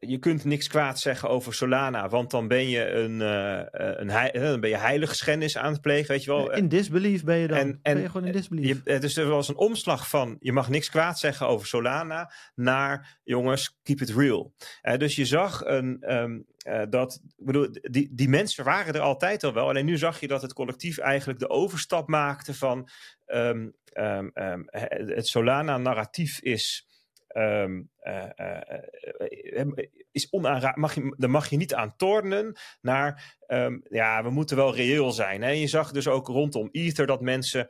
je 0.00 0.16
kunt 0.20 0.44
niks 0.44 0.68
kwaad 0.68 1.00
zeggen 1.00 1.28
over 1.28 1.54
Solana, 1.54 2.08
want 2.08 2.30
dan 2.30 2.48
ben 2.48 2.68
je 2.68 2.90
een, 2.90 3.20
uh, 3.20 3.62
een 3.96 4.42
dan 4.42 4.60
ben 4.60 4.70
je 4.70 4.76
heiligschennis 4.76 5.58
aan 5.58 5.72
het 5.72 5.80
plegen, 5.80 6.08
weet 6.08 6.24
je 6.24 6.30
wel. 6.30 6.52
In 6.52 6.68
disbelief 6.68 7.24
ben 7.24 7.36
je 7.36 7.48
dan. 7.48 7.58
En, 7.58 7.78
en 7.82 7.92
ben 7.94 8.02
je 8.02 8.10
gewoon 8.10 8.26
in 8.26 8.32
disbelief. 8.32 8.80
Je, 8.84 8.98
dus 8.98 9.16
er 9.16 9.28
was 9.28 9.48
een 9.48 9.56
omslag 9.56 10.08
van, 10.08 10.36
je 10.40 10.52
mag 10.52 10.68
niks 10.68 10.90
kwaad 10.90 11.18
zeggen 11.18 11.46
over 11.46 11.66
Solana, 11.66 12.32
naar, 12.54 13.18
jongens, 13.24 13.78
keep 13.82 14.00
it 14.00 14.10
real. 14.10 14.54
dus 14.96 15.16
je 15.16 15.24
zag 15.24 15.64
een, 15.64 16.14
um, 16.14 16.46
dat, 16.90 17.20
bedoel, 17.36 17.68
die, 17.72 18.08
die 18.12 18.28
mensen 18.28 18.64
waren 18.64 18.94
er 18.94 19.00
altijd 19.00 19.44
al 19.44 19.52
wel, 19.52 19.68
alleen 19.68 19.84
nu 19.84 19.98
zag 19.98 20.20
je 20.20 20.28
dat 20.28 20.42
het 20.42 20.52
collectief 20.52 20.98
eigenlijk 20.98 21.38
de 21.38 21.48
overstap 21.48 22.08
maakte 22.08 22.54
van 22.54 22.88
um, 23.26 23.74
um, 23.94 24.32
het 25.06 25.26
Solana-narratief 25.26 26.40
is 26.40 26.86
um, 27.36 27.90
uh, 28.02 28.24
uh, 29.56 29.72
is 30.12 30.30
onaanraak, 30.30 30.76
mag 30.76 30.94
je, 30.94 31.14
daar 31.16 31.30
mag 31.30 31.48
je 31.48 31.56
niet 31.56 31.74
aan 31.74 31.96
tornen 31.96 32.56
naar, 32.80 33.36
um, 33.46 33.82
ja, 33.88 34.22
we 34.22 34.30
moeten 34.30 34.56
wel 34.56 34.74
reëel 34.74 35.12
zijn. 35.12 35.42
Hè? 35.42 35.50
Je 35.50 35.66
zag 35.66 35.92
dus 35.92 36.08
ook 36.08 36.26
rondom 36.26 36.68
Ether 36.72 37.06
dat 37.06 37.20
mensen 37.20 37.68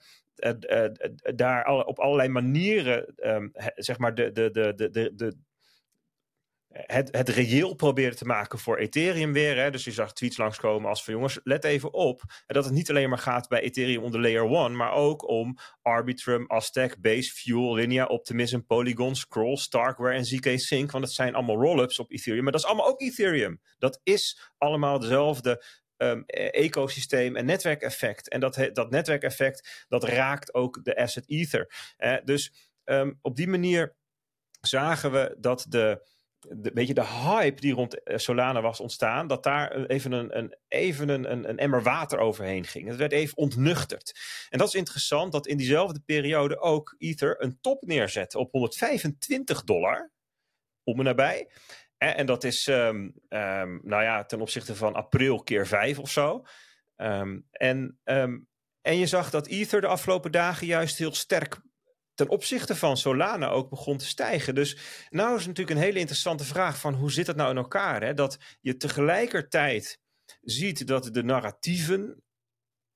daar 1.34 1.84
op 1.86 1.98
allerlei 1.98 2.28
manieren, 2.28 3.14
um, 3.16 3.50
zeg 3.74 3.98
maar, 3.98 4.14
de, 4.14 4.32
de, 4.32 4.50
de, 4.50 4.74
de, 4.74 5.12
de, 5.14 5.36
het, 6.76 7.16
het 7.16 7.28
reëel 7.28 7.74
probeerde 7.74 8.16
te 8.16 8.24
maken 8.24 8.58
voor 8.58 8.78
Ethereum 8.78 9.32
weer. 9.32 9.56
Hè. 9.56 9.70
Dus 9.70 9.84
je 9.84 9.92
zag 9.92 10.12
tweets 10.12 10.36
langskomen 10.36 10.88
als 10.88 11.04
van 11.04 11.14
jongens, 11.14 11.40
let 11.42 11.64
even 11.64 11.92
op. 11.92 12.22
Dat 12.46 12.64
het 12.64 12.72
niet 12.72 12.90
alleen 12.90 13.08
maar 13.08 13.18
gaat 13.18 13.48
bij 13.48 13.60
Ethereum 13.60 14.02
onder 14.02 14.20
layer 14.20 14.54
1, 14.54 14.76
maar 14.76 14.92
ook 14.92 15.28
om 15.28 15.58
Arbitrum, 15.82 16.44
Aztec, 16.46 17.00
Base, 17.00 17.32
Fuel, 17.32 17.74
Linea, 17.74 18.04
Optimism, 18.04 18.60
Polygon, 18.60 19.14
Scroll, 19.14 19.56
Starkware 19.56 20.14
en 20.14 20.24
ZK 20.24 20.58
Sync. 20.58 20.90
Want 20.90 21.04
dat 21.04 21.12
zijn 21.12 21.34
allemaal 21.34 21.56
roll-ups 21.56 21.98
op 21.98 22.10
Ethereum. 22.10 22.42
Maar 22.42 22.52
dat 22.52 22.60
is 22.60 22.66
allemaal 22.66 22.88
ook 22.88 23.00
Ethereum. 23.00 23.60
Dat 23.78 24.00
is 24.02 24.50
allemaal 24.58 24.98
dezelfde 24.98 25.64
um, 25.96 26.24
ecosysteem 26.50 27.36
en 27.36 27.44
netwerkeffect. 27.44 28.28
En 28.28 28.40
dat, 28.40 28.70
dat 28.72 28.90
netwerkeffect, 28.90 29.86
dat 29.88 30.04
raakt 30.04 30.54
ook 30.54 30.84
de 30.84 30.96
asset 30.96 31.28
Ether. 31.28 31.72
Dus 32.24 32.70
um, 32.84 33.18
op 33.22 33.36
die 33.36 33.48
manier 33.48 33.96
zagen 34.60 35.12
we 35.12 35.36
dat 35.38 35.66
de 35.68 36.14
de, 36.40 36.70
weet 36.74 36.86
je, 36.86 36.94
de 36.94 37.06
hype 37.06 37.60
die 37.60 37.74
rond 37.74 38.02
eh, 38.02 38.18
Solana 38.18 38.60
was 38.60 38.80
ontstaan, 38.80 39.26
dat 39.26 39.42
daar 39.42 39.86
even 39.86 40.12
een, 40.12 40.38
een, 40.38 40.56
even 40.68 41.08
een, 41.08 41.48
een, 41.48 41.58
emmer 41.58 41.82
water 41.82 42.18
overheen 42.18 42.64
ging. 42.64 42.88
Het 42.88 42.96
werd 42.96 43.12
even 43.12 43.36
ontnuchterd. 43.36 44.20
En 44.50 44.58
dat 44.58 44.68
is 44.68 44.74
interessant 44.74 45.32
dat 45.32 45.46
in 45.46 45.56
diezelfde 45.56 46.00
periode 46.00 46.58
ook 46.60 46.94
Ether 46.98 47.42
een 47.42 47.58
top 47.60 47.82
neerzette 47.82 48.38
op 48.38 48.52
125 48.52 49.64
dollar, 49.64 50.10
om 50.84 50.98
en 50.98 51.04
nabij. 51.04 51.50
En, 51.98 52.16
en 52.16 52.26
dat 52.26 52.44
is, 52.44 52.66
um, 52.66 53.14
um, 53.28 53.80
nou 53.82 54.02
ja, 54.02 54.24
ten 54.24 54.40
opzichte 54.40 54.74
van 54.74 54.94
april 54.94 55.42
keer 55.42 55.66
5 55.66 55.98
of 55.98 56.10
zo. 56.10 56.44
Um, 56.96 57.46
en, 57.50 57.98
en 58.80 58.96
je 58.98 59.06
zag 59.06 59.30
dat 59.30 59.46
Ether 59.46 59.80
de 59.80 59.86
afgelopen 59.86 60.32
dagen 60.32 60.66
juist 60.66 60.98
heel 60.98 61.14
sterk 61.14 61.60
ten 62.16 62.28
opzichte 62.28 62.76
van 62.76 62.96
Solana 62.96 63.48
ook 63.48 63.70
begon 63.70 63.96
te 63.96 64.06
stijgen. 64.06 64.54
Dus 64.54 64.78
nou 65.10 65.36
is 65.36 65.46
natuurlijk 65.46 65.76
een 65.76 65.84
hele 65.84 65.98
interessante 65.98 66.44
vraag 66.44 66.78
van 66.78 66.94
hoe 66.94 67.12
zit 67.12 67.26
dat 67.26 67.36
nou 67.36 67.50
in 67.50 67.56
elkaar? 67.56 68.02
Hè? 68.02 68.14
Dat 68.14 68.38
je 68.60 68.76
tegelijkertijd 68.76 70.00
ziet 70.40 70.86
dat 70.86 71.08
de 71.14 71.22
narratieven 71.22 72.22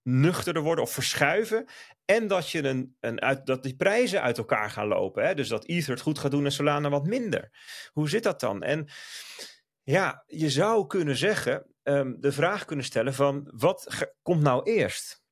nuchterder 0.02 0.62
worden 0.62 0.84
of 0.84 0.92
verschuiven. 0.92 1.68
En 2.04 2.26
dat, 2.26 2.50
je 2.50 2.62
een, 2.62 2.96
een 3.00 3.20
uit, 3.20 3.46
dat 3.46 3.62
die 3.62 3.76
prijzen 3.76 4.22
uit 4.22 4.38
elkaar 4.38 4.70
gaan 4.70 4.86
lopen. 4.86 5.26
Hè? 5.26 5.34
Dus 5.34 5.48
dat 5.48 5.64
Ether 5.64 5.90
het 5.90 6.00
goed 6.00 6.18
gaat 6.18 6.30
doen 6.30 6.44
en 6.44 6.52
Solana 6.52 6.88
wat 6.88 7.06
minder. 7.06 7.50
Hoe 7.92 8.08
zit 8.08 8.22
dat 8.22 8.40
dan? 8.40 8.62
En 8.62 8.90
ja, 9.82 10.24
je 10.26 10.50
zou 10.50 10.86
kunnen 10.86 11.16
zeggen, 11.16 11.66
um, 11.82 12.20
de 12.20 12.32
vraag 12.32 12.64
kunnen 12.64 12.84
stellen 12.84 13.14
van 13.14 13.50
wat 13.54 14.12
komt 14.22 14.42
nou 14.42 14.62
eerst? 14.62 15.22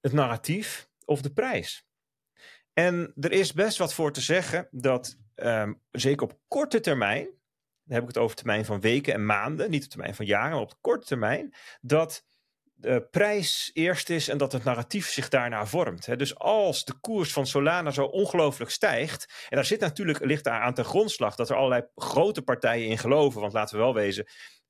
Het 0.00 0.12
narratief 0.12 0.88
of 1.04 1.22
de 1.22 1.32
prijs? 1.32 1.85
En 2.78 3.12
er 3.20 3.32
is 3.32 3.52
best 3.52 3.78
wat 3.78 3.94
voor 3.94 4.12
te 4.12 4.20
zeggen 4.20 4.68
dat, 4.70 5.16
um, 5.34 5.82
zeker 5.90 6.26
op 6.26 6.38
korte 6.48 6.80
termijn, 6.80 7.24
dan 7.24 7.94
heb 7.94 8.02
ik 8.02 8.08
het 8.08 8.18
over 8.18 8.36
termijn 8.36 8.64
van 8.64 8.80
weken 8.80 9.14
en 9.14 9.26
maanden, 9.26 9.70
niet 9.70 9.84
op 9.84 9.90
termijn 9.90 10.14
van 10.14 10.26
jaren, 10.26 10.50
maar 10.50 10.60
op 10.60 10.78
korte 10.80 11.06
termijn, 11.06 11.54
dat 11.80 12.24
de 12.74 13.06
prijs 13.10 13.70
eerst 13.74 14.10
is 14.10 14.28
en 14.28 14.38
dat 14.38 14.52
het 14.52 14.64
narratief 14.64 15.08
zich 15.08 15.28
daarna 15.28 15.66
vormt. 15.66 16.18
Dus 16.18 16.38
als 16.38 16.84
de 16.84 16.94
koers 17.00 17.32
van 17.32 17.46
Solana 17.46 17.90
zo 17.90 18.04
ongelooflijk 18.04 18.70
stijgt, 18.70 19.46
en 19.48 19.56
daar 19.56 19.64
zit 19.64 19.80
natuurlijk, 19.80 20.24
ligt 20.24 20.44
daar 20.44 20.60
aan 20.60 20.74
ten 20.74 20.84
grondslag 20.84 21.34
dat 21.34 21.50
er 21.50 21.56
allerlei 21.56 21.86
grote 21.94 22.42
partijen 22.42 22.88
in 22.88 22.98
geloven, 22.98 23.40
want 23.40 23.52
laten 23.52 23.76
we 23.76 23.82
wel 23.82 23.94
wezen, 23.94 24.26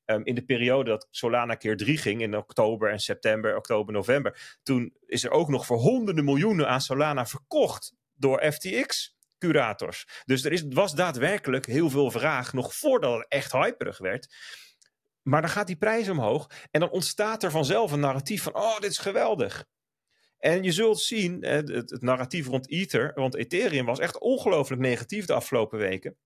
Um, 0.07 0.25
in 0.25 0.35
de 0.35 0.45
periode 0.45 0.91
dat 0.91 1.09
Solana 1.11 1.55
keer 1.55 1.77
3 1.77 1.99
ging, 1.99 2.21
in 2.21 2.37
oktober 2.37 2.91
en 2.91 2.99
september, 2.99 3.57
oktober, 3.57 3.93
november, 3.93 4.59
toen 4.63 4.95
is 5.07 5.25
er 5.25 5.31
ook 5.31 5.49
nog 5.49 5.67
voor 5.67 5.77
honderden 5.77 6.25
miljoenen 6.25 6.69
aan 6.69 6.81
Solana 6.81 7.27
verkocht 7.27 7.95
door 8.15 8.53
FTX-curators. 8.53 10.23
Dus 10.25 10.45
er 10.45 10.53
is, 10.53 10.65
was 10.69 10.95
daadwerkelijk 10.95 11.67
heel 11.67 11.91
veel 11.91 12.11
vraag, 12.11 12.53
nog 12.53 12.75
voordat 12.75 13.19
het 13.19 13.27
echt 13.29 13.53
hyperig 13.53 13.99
werd. 13.99 14.35
Maar 15.23 15.41
dan 15.41 15.51
gaat 15.51 15.67
die 15.67 15.77
prijs 15.77 16.09
omhoog 16.09 16.51
en 16.71 16.81
dan 16.81 16.91
ontstaat 16.91 17.43
er 17.43 17.51
vanzelf 17.51 17.93
een 17.93 18.01
narratief 18.01 18.43
van, 18.43 18.55
oh, 18.55 18.81
dit 18.81 18.91
is 18.91 18.99
geweldig. 18.99 19.67
En 20.39 20.63
je 20.63 20.73
zult 20.73 21.01
zien, 21.01 21.45
het, 21.45 21.69
het 21.69 22.03
narratief 22.03 22.47
rond 22.47 22.71
Ether, 22.71 23.13
rond 23.15 23.35
Ethereum 23.35 23.85
was 23.85 23.99
echt 23.99 24.19
ongelooflijk 24.19 24.83
negatief 24.83 25.27
de 25.27 25.33
afgelopen 25.33 25.79
weken. 25.79 26.17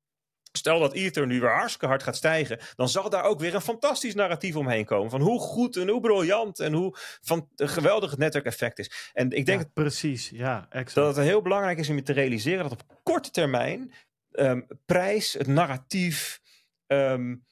Stel 0.52 0.78
dat 0.78 0.92
Ether 0.92 1.26
nu 1.26 1.40
weer 1.40 1.50
hartstikke 1.50 1.86
hard 1.86 2.02
gaat 2.02 2.16
stijgen, 2.16 2.58
dan 2.76 2.88
zal 2.88 3.10
daar 3.10 3.24
ook 3.24 3.40
weer 3.40 3.54
een 3.54 3.60
fantastisch 3.60 4.14
narratief 4.14 4.56
omheen 4.56 4.84
komen. 4.84 5.10
Van 5.10 5.20
hoe 5.20 5.40
goed 5.40 5.76
en 5.76 5.88
hoe 5.88 6.00
briljant 6.00 6.60
en 6.60 6.72
hoe 6.72 6.96
van, 7.22 7.48
geweldig 7.56 8.10
het 8.10 8.18
netwerkeffect 8.18 8.78
is. 8.78 9.10
En 9.12 9.30
ik 9.30 9.46
denk 9.46 9.60
ja, 9.60 9.68
precies, 9.74 10.30
ja, 10.30 10.66
exact. 10.70 10.94
dat 10.94 11.16
het 11.16 11.24
heel 11.24 11.42
belangrijk 11.42 11.78
is 11.78 11.88
om 11.88 11.96
je 11.96 12.02
te 12.02 12.12
realiseren 12.12 12.62
dat 12.62 12.72
op 12.72 13.00
korte 13.02 13.30
termijn 13.30 13.92
um, 14.32 14.66
prijs, 14.86 15.32
het 15.32 15.46
narratief, 15.46 16.40
um, 16.86 17.44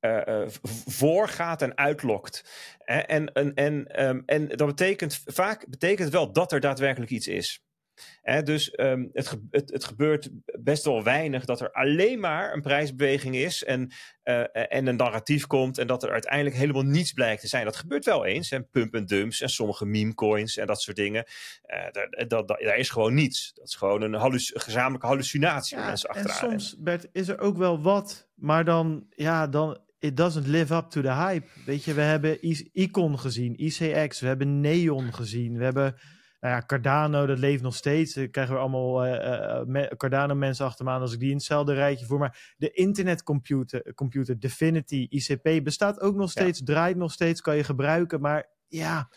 uh, 0.00 0.20
uh, 0.26 0.48
voorgaat 0.86 1.62
en 1.62 1.76
uitlokt. 1.76 2.44
En, 2.84 3.32
en, 3.32 3.54
en, 3.54 4.04
um, 4.04 4.22
en 4.26 4.48
dat 4.48 4.66
betekent 4.66 5.22
vaak 5.24 5.68
betekent 5.68 6.10
wel 6.10 6.32
dat 6.32 6.52
er 6.52 6.60
daadwerkelijk 6.60 7.10
iets 7.10 7.28
is 7.28 7.63
dus 8.44 8.78
um, 8.80 9.10
het, 9.12 9.36
het, 9.50 9.70
het, 9.70 9.84
gebeurt 9.84 10.30
best 10.60 10.84
wel 10.84 11.02
weinig 11.02 11.44
dat 11.44 11.60
er 11.60 11.72
alleen 11.72 12.20
maar 12.20 12.52
een 12.52 12.62
prijsbeweging 12.62 13.36
is 13.36 13.64
en, 13.64 13.92
uh, 14.24 14.72
en 14.74 14.86
een 14.86 14.96
narratief 14.96 15.46
komt 15.46 15.78
en 15.78 15.86
dat 15.86 16.02
er 16.02 16.10
uiteindelijk 16.10 16.56
helemaal 16.56 16.82
niets 16.82 17.12
blijkt 17.12 17.40
te 17.40 17.48
zijn. 17.48 17.64
Dat 17.64 17.76
gebeurt 17.76 18.04
wel 18.04 18.24
eens, 18.24 18.50
en 18.50 18.68
pump 18.70 18.94
en 18.94 19.06
dumps 19.06 19.40
en 19.40 19.48
sommige 19.48 19.86
meme 19.86 20.14
coins 20.14 20.56
en 20.56 20.66
dat 20.66 20.80
soort 20.80 20.96
dingen. 20.96 21.24
Uh, 21.66 21.90
daar, 21.92 22.08
dat, 22.28 22.48
dat, 22.48 22.58
daar 22.60 22.76
is 22.76 22.90
gewoon 22.90 23.14
niets. 23.14 23.52
Dat 23.54 23.68
is 23.68 23.74
gewoon 23.74 24.02
een, 24.02 24.14
halluc 24.14 24.50
gezamenlijke 24.54 25.06
hallucinatie 25.06 25.76
ja, 25.76 25.86
mensen 25.86 26.08
achteraan. 26.08 26.50
En 26.50 26.60
soms, 26.60 26.76
Bert, 26.78 27.08
is 27.12 27.28
er 27.28 27.38
ook 27.38 27.56
wel 27.56 27.82
wat, 27.82 28.28
maar 28.34 28.64
dan, 28.64 29.06
ja, 29.10 29.46
dan, 29.46 29.78
it 29.98 30.16
doesn't 30.16 30.46
live 30.46 30.74
up 30.74 30.90
to 30.90 31.00
the 31.00 31.12
hype. 31.12 31.46
Weet 31.64 31.84
je, 31.84 31.94
we 31.94 32.00
hebben 32.00 32.38
Icon 32.72 33.18
gezien, 33.18 33.54
ICX, 33.56 34.20
we 34.20 34.26
hebben 34.26 34.60
Neon 34.60 35.14
gezien, 35.14 35.58
we 35.58 35.64
hebben 35.64 35.96
nou 36.44 36.56
ja, 36.56 36.62
Cardano, 36.66 37.26
dat 37.26 37.38
leeft 37.38 37.62
nog 37.62 37.74
steeds. 37.74 38.14
Dan 38.14 38.30
krijgen 38.30 38.54
we 38.54 38.60
allemaal 38.60 39.06
uh, 39.06 39.86
Cardano-mensen 39.96 40.64
achter 40.64 40.84
me 40.84 40.90
aan 40.90 41.00
als 41.00 41.12
ik 41.12 41.18
die 41.18 41.30
in 41.30 41.36
hetzelfde 41.36 41.74
rijtje 41.74 42.06
voer. 42.06 42.18
Maar 42.18 42.54
de 42.56 42.70
internetcomputer, 42.70 43.94
computer, 43.94 44.40
Definity, 44.40 45.06
ICP 45.10 45.64
bestaat 45.64 46.00
ook 46.00 46.14
nog 46.14 46.30
steeds, 46.30 46.62
draait 46.62 46.96
nog 46.96 47.12
steeds, 47.12 47.40
kan 47.40 47.56
je 47.56 47.64
gebruiken. 47.64 48.20
Maar 48.20 48.48
ja, 48.68 49.10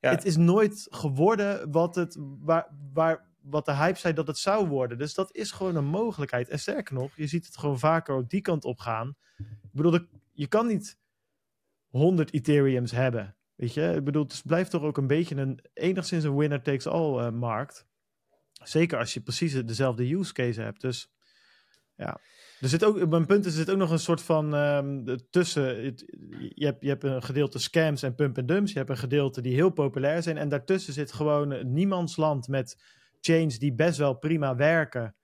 ja, 0.00 0.10
het 0.10 0.24
is 0.24 0.36
nooit 0.36 0.86
geworden 0.90 1.70
wat, 1.70 1.94
het, 1.94 2.16
waar, 2.40 2.68
waar, 2.92 3.28
wat 3.40 3.64
de 3.64 3.74
hype 3.74 3.98
zei 3.98 4.14
dat 4.14 4.26
het 4.26 4.38
zou 4.38 4.68
worden. 4.68 4.98
Dus 4.98 5.14
dat 5.14 5.34
is 5.34 5.50
gewoon 5.50 5.76
een 5.76 5.84
mogelijkheid. 5.84 6.48
En 6.48 6.58
sterker 6.58 6.94
nog, 6.94 7.16
je 7.16 7.26
ziet 7.26 7.46
het 7.46 7.56
gewoon 7.56 7.78
vaker 7.78 8.14
ook 8.14 8.30
die 8.30 8.40
kant 8.40 8.64
op 8.64 8.78
gaan. 8.78 9.16
Ik 9.38 9.72
bedoel, 9.72 9.98
je 10.32 10.46
kan 10.46 10.66
niet 10.66 10.98
100 11.88 12.32
Ethereums 12.32 12.90
hebben. 12.90 13.36
Weet 13.54 13.74
je, 13.74 13.92
ik 13.96 14.04
bedoel, 14.04 14.22
het 14.22 14.42
blijft 14.44 14.70
toch 14.70 14.82
ook 14.82 14.96
een 14.96 15.06
beetje 15.06 15.36
een 15.36 15.60
enigszins 15.72 16.24
een 16.24 16.36
winner 16.36 16.62
takes 16.62 16.86
all 16.86 17.26
uh, 17.26 17.30
markt. 17.30 17.86
Zeker 18.52 18.98
als 18.98 19.14
je 19.14 19.20
precies 19.20 19.52
dezelfde 19.52 20.14
use 20.14 20.32
case 20.32 20.60
hebt. 20.60 20.80
Dus 20.80 21.12
ja. 21.96 22.20
Er 22.60 22.68
zit 22.68 22.84
ook, 22.84 23.08
mijn 23.08 23.26
punt 23.26 23.44
er 23.44 23.50
zit 23.50 23.70
ook 23.70 23.76
nog 23.76 23.90
een 23.90 23.98
soort 23.98 24.22
van 24.22 24.54
um, 24.54 25.16
tussen. 25.30 25.84
je, 26.54 26.64
hebt, 26.64 26.82
je 26.82 26.88
hebt 26.88 27.04
een 27.04 27.22
gedeelte 27.22 27.58
scams 27.58 28.02
en 28.02 28.14
pump 28.14 28.38
and 28.38 28.48
dumps. 28.48 28.72
Je 28.72 28.78
hebt 28.78 28.90
een 28.90 28.96
gedeelte 28.96 29.40
die 29.40 29.54
heel 29.54 29.70
populair 29.70 30.22
zijn. 30.22 30.38
En 30.38 30.48
daartussen 30.48 30.92
zit 30.92 31.12
gewoon 31.12 31.72
niemands 31.72 32.16
land 32.16 32.48
met 32.48 32.82
chains 33.20 33.58
die 33.58 33.74
best 33.74 33.98
wel 33.98 34.14
prima 34.14 34.56
werken. 34.56 35.14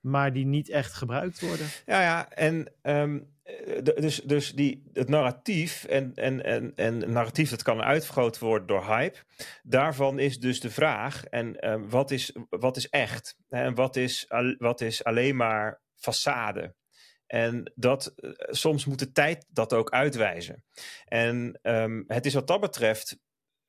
Maar 0.00 0.32
die 0.32 0.46
niet 0.46 0.68
echt 0.68 0.92
gebruikt 0.92 1.40
worden. 1.40 1.66
Ja, 1.86 2.00
ja. 2.00 2.30
En 2.30 2.54
um, 2.82 3.18
eh, 3.18 3.39
dus, 3.82 4.20
dus 4.20 4.52
die, 4.52 4.90
het 4.92 5.08
narratief 5.08 5.84
en, 5.84 6.14
en, 6.14 6.44
en, 6.44 6.72
en 6.74 7.12
narratief 7.12 7.50
dat 7.50 7.62
kan 7.62 7.82
uitvergroot 7.82 8.38
worden 8.38 8.66
door 8.66 8.86
hype. 8.86 9.18
Daarvan 9.62 10.18
is 10.18 10.38
dus 10.38 10.60
de 10.60 10.70
vraag, 10.70 11.24
en 11.24 11.56
uh, 11.60 11.74
wat, 11.88 12.10
is, 12.10 12.36
wat 12.48 12.76
is 12.76 12.88
echt? 12.88 13.36
En 13.48 13.74
wat 13.74 13.96
is, 13.96 14.30
wat 14.58 14.80
is 14.80 15.04
alleen 15.04 15.36
maar 15.36 15.80
façade? 15.94 16.78
En 17.26 17.72
dat, 17.74 18.12
uh, 18.16 18.30
soms 18.36 18.84
moet 18.84 18.98
de 18.98 19.12
tijd 19.12 19.46
dat 19.48 19.72
ook 19.72 19.90
uitwijzen. 19.90 20.64
En 21.04 21.58
um, 21.62 22.04
het 22.06 22.26
is 22.26 22.34
wat 22.34 22.46
dat 22.46 22.60
betreft 22.60 23.18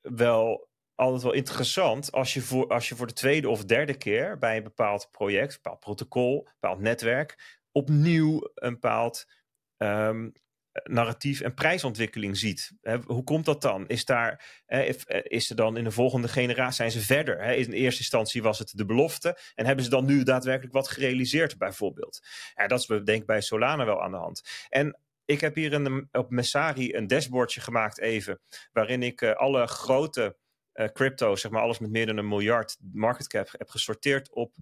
wel 0.00 0.70
altijd 0.94 1.22
wel 1.22 1.32
interessant 1.32 2.12
als 2.12 2.34
je, 2.34 2.40
voor, 2.40 2.68
als 2.68 2.88
je 2.88 2.96
voor 2.96 3.06
de 3.06 3.12
tweede 3.12 3.48
of 3.48 3.64
derde 3.64 3.94
keer 3.94 4.38
bij 4.38 4.56
een 4.56 4.62
bepaald 4.62 5.08
project, 5.10 5.52
een 5.52 5.58
bepaald 5.62 5.80
protocol, 5.80 6.38
een 6.38 6.52
bepaald 6.60 6.80
netwerk, 6.80 7.60
opnieuw 7.72 8.50
een 8.54 8.72
bepaald 8.72 9.26
um, 9.82 10.32
narratief 10.84 11.40
en 11.40 11.54
prijsontwikkeling 11.54 12.36
ziet. 12.36 12.72
hoe 13.06 13.24
komt 13.24 13.44
dat 13.44 13.62
dan? 13.62 13.88
Is, 13.88 14.04
daar, 14.04 14.62
eh, 14.66 14.94
is 15.22 15.50
er 15.50 15.56
dan 15.56 15.76
in 15.76 15.84
de 15.84 15.90
volgende 15.90 16.28
generatie, 16.28 16.74
zijn 16.74 16.90
ze 16.90 17.00
verder? 17.00 17.40
In 17.40 17.72
eerste 17.72 18.00
instantie 18.00 18.42
was 18.42 18.58
het 18.58 18.72
de 18.74 18.84
belofte 18.84 19.38
en 19.54 19.66
hebben 19.66 19.84
ze 19.84 19.90
dan 19.90 20.04
nu 20.04 20.22
daadwerkelijk 20.22 20.74
wat 20.74 20.88
gerealiseerd 20.88 21.58
bijvoorbeeld? 21.58 22.20
Dat 22.66 22.80
is 22.80 22.86
denk 22.86 23.08
ik 23.08 23.26
bij 23.26 23.40
Solana 23.40 23.84
wel 23.84 24.02
aan 24.02 24.10
de 24.10 24.16
hand. 24.16 24.66
En 24.68 24.96
ik 25.24 25.40
heb 25.40 25.54
hier 25.54 26.06
op 26.12 26.30
Messari 26.30 26.94
een 26.94 27.06
dashboardje 27.06 27.60
gemaakt 27.60 27.98
even, 27.98 28.40
waarin 28.72 29.02
ik 29.02 29.20
uh, 29.20 29.32
alle 29.32 29.66
grote 29.66 30.36
uh, 30.74 30.86
crypto's, 30.86 31.40
zeg 31.40 31.50
maar 31.50 31.62
alles 31.62 31.78
met 31.78 31.90
meer 31.90 32.06
dan 32.06 32.16
een 32.16 32.28
miljard 32.28 32.76
market 32.92 33.26
cap, 33.26 33.48
heb 33.58 33.68
gesorteerd 33.68 34.32
op 34.32 34.54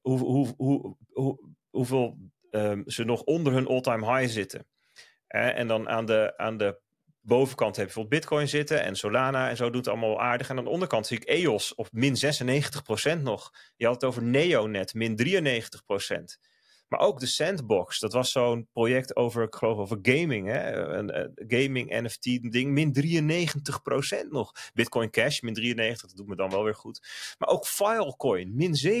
hoe, 0.00 0.18
hoe, 0.18 0.54
hoe, 0.56 0.96
hoe, 1.12 1.38
hoeveel 1.70 2.18
um, 2.56 2.82
ze 2.86 3.04
nog 3.04 3.22
onder 3.22 3.52
hun 3.52 3.66
all-time 3.66 4.16
high 4.16 4.32
zitten. 4.32 4.66
en 5.26 5.66
dan 5.66 5.88
aan 5.88 6.06
de, 6.06 6.32
aan 6.36 6.56
de 6.56 6.80
bovenkant 7.26 7.76
heb 7.76 7.86
je 7.86 7.92
bijvoorbeeld 7.92 8.20
Bitcoin 8.20 8.48
zitten 8.48 8.82
en 8.82 8.96
Solana 8.96 9.48
en 9.48 9.56
zo 9.56 9.70
doet 9.70 9.84
het 9.84 9.88
allemaal 9.88 10.20
aardig. 10.20 10.48
En 10.48 10.58
aan 10.58 10.64
de 10.64 10.70
onderkant 10.70 11.06
zie 11.06 11.16
ik 11.16 11.24
EOS 11.24 11.74
op 11.74 11.88
min 11.92 12.16
96% 13.18 13.22
nog. 13.22 13.52
Je 13.76 13.84
had 13.86 13.94
het 13.94 14.04
over 14.04 14.22
Neonet, 14.22 14.94
min 14.94 15.16
93%. 15.16 16.38
Maar 16.88 17.00
ook 17.00 17.20
de 17.20 17.26
Sandbox, 17.26 17.98
dat 17.98 18.12
was 18.12 18.32
zo'n 18.32 18.68
project 18.72 19.16
over, 19.16 19.42
ik 19.42 19.54
geloof 19.54 19.78
over 19.78 19.98
gaming, 20.02 20.46
hè? 20.46 20.72
Een, 20.72 21.18
een 21.18 21.34
gaming 21.48 22.02
NFT 22.02 22.52
ding, 22.52 22.70
min 22.70 22.94
93% 24.24 24.28
nog. 24.30 24.52
Bitcoin 24.74 25.10
Cash, 25.10 25.40
min 25.40 25.54
93, 25.54 26.08
dat 26.08 26.16
doet 26.16 26.26
me 26.26 26.36
dan 26.36 26.50
wel 26.50 26.64
weer 26.64 26.74
goed. 26.74 27.34
Maar 27.38 27.48
ook 27.48 27.66
Filecoin, 27.66 28.54
min 28.54 28.74
97%. 28.74 28.96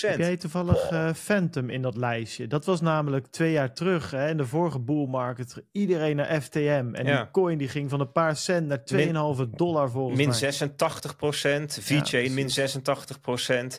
Heb 0.00 0.18
jij 0.18 0.36
toevallig 0.36 0.90
uh, 0.90 1.12
Phantom 1.12 1.70
in 1.70 1.82
dat 1.82 1.96
lijstje? 1.96 2.46
Dat 2.46 2.64
was 2.64 2.80
namelijk 2.80 3.26
twee 3.26 3.52
jaar 3.52 3.74
terug, 3.74 4.10
hè, 4.10 4.28
in 4.28 4.36
de 4.36 4.46
vorige 4.46 4.80
bull 4.80 5.06
market, 5.06 5.62
iedereen 5.72 6.16
naar 6.16 6.40
FTM. 6.42 6.90
En 6.92 7.04
die 7.04 7.30
coin 7.30 7.58
die 7.58 7.68
ging 7.68 7.90
van 7.90 8.00
een 8.00 8.12
paar 8.12 8.36
cent 8.36 8.66
naar 8.66 8.82
2,5 9.44 9.50
dollar 9.50 9.90
volgens 9.90 10.18
min 10.18 10.28
mij. 10.28 10.52
Min 10.58 11.70
86%, 11.80 11.82
VeChain 11.82 12.34
min 12.34 12.48
86%. 13.74 13.78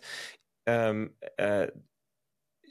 Um, 0.63 1.15
uh, 1.35 1.61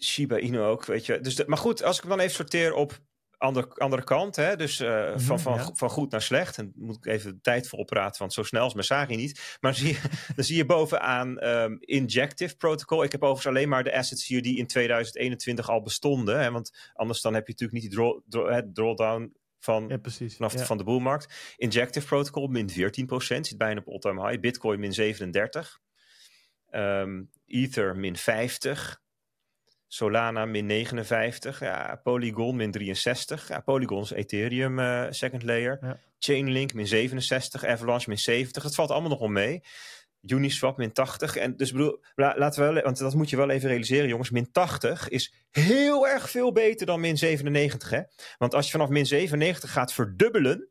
Shiba 0.00 0.38
Inu 0.38 0.60
ook, 0.60 0.84
weet 0.84 1.06
je. 1.06 1.20
Dus 1.20 1.44
maar 1.44 1.58
goed, 1.58 1.82
als 1.82 1.96
ik 1.96 2.02
hem 2.02 2.10
dan 2.10 2.20
even 2.20 2.34
sorteer 2.34 2.74
op 2.74 2.98
andere, 3.38 3.68
andere 3.74 4.04
kant, 4.04 4.36
hè, 4.36 4.56
dus 4.56 4.80
uh, 4.80 5.10
mm, 5.10 5.20
van, 5.20 5.40
van, 5.40 5.76
van 5.76 5.90
goed 5.90 6.10
naar 6.10 6.22
slecht. 6.22 6.58
En 6.58 6.72
moet 6.76 6.96
ik 6.96 7.06
even 7.06 7.32
de 7.32 7.40
tijd 7.40 7.68
voor 7.68 7.84
praten, 7.84 8.18
want 8.18 8.32
zo 8.32 8.42
snel 8.42 8.66
is 8.66 8.72
mijn 8.72 8.86
Sagi 8.86 9.16
niet. 9.16 9.58
Maar 9.60 9.74
zie 9.74 9.88
je, 9.88 10.00
dan 10.36 10.44
zie 10.44 10.56
je 10.56 10.64
bovenaan 10.64 11.44
um, 11.44 11.78
Injective 11.80 12.56
Protocol. 12.56 13.02
Ik 13.02 13.12
heb 13.12 13.22
overigens 13.22 13.54
alleen 13.54 13.68
maar 13.68 13.84
de 13.84 13.96
assets 13.96 14.26
hier 14.26 14.42
die 14.42 14.58
in 14.58 14.66
2021 14.66 15.70
al 15.70 15.82
bestonden. 15.82 16.40
Hè, 16.40 16.50
want 16.50 16.90
anders 16.94 17.20
dan 17.20 17.34
heb 17.34 17.46
je 17.46 17.52
natuurlijk 17.52 17.82
niet 17.82 17.90
die 17.90 18.00
draw, 18.00 18.20
draw, 18.28 18.72
drawdown 18.72 19.32
van, 19.58 19.88
ja, 19.88 19.96
precies. 19.96 20.36
vanaf 20.36 20.52
ja. 20.52 20.64
van 20.64 20.78
de 20.78 20.84
boelmarkt. 20.84 21.54
Injective 21.56 22.06
Protocol 22.06 22.46
min 22.46 22.70
14%, 22.70 22.74
zit 23.24 23.56
bijna 23.56 23.80
op 23.80 23.88
all-time 23.88 24.28
high. 24.28 24.40
Bitcoin 24.40 24.80
min 24.80 24.92
37. 24.92 25.80
Um, 26.70 27.30
Ether 27.46 27.96
min 27.96 28.16
50. 28.16 29.00
Solana 29.88 30.44
min 30.44 30.66
59, 30.66 31.60
ja, 31.60 32.00
Polygon 32.02 32.56
min 32.56 32.70
63. 32.70 33.48
Ja, 33.48 33.60
Polygon 33.60 34.02
is 34.02 34.10
Ethereum 34.10 34.78
uh, 34.78 35.06
second 35.10 35.42
layer. 35.42 35.78
Ja. 35.80 35.98
Chainlink 36.18 36.74
min 36.74 36.86
67, 36.86 37.64
Avalanche 37.64 38.08
min 38.08 38.18
70. 38.18 38.62
Dat 38.62 38.74
valt 38.74 38.90
allemaal 38.90 39.10
nog 39.10 39.18
wel 39.18 39.28
mee. 39.28 39.62
Uniswap 40.26 40.76
min 40.76 40.92
80. 40.92 41.36
En 41.36 41.56
dus 41.56 41.72
bedoel, 41.72 42.04
laten 42.14 42.66
we 42.66 42.72
wel, 42.72 42.82
want 42.82 42.98
dat 42.98 43.14
moet 43.14 43.30
je 43.30 43.36
wel 43.36 43.50
even 43.50 43.68
realiseren, 43.68 44.08
jongens. 44.08 44.30
Min 44.30 44.50
80 44.52 45.08
is 45.08 45.34
heel 45.50 46.08
erg 46.08 46.30
veel 46.30 46.52
beter 46.52 46.86
dan 46.86 47.00
min 47.00 47.18
97. 47.18 47.90
Hè? 47.90 48.00
Want 48.38 48.54
als 48.54 48.64
je 48.64 48.72
vanaf 48.72 48.88
min 48.88 49.06
97 49.06 49.72
gaat 49.72 49.92
verdubbelen, 49.92 50.70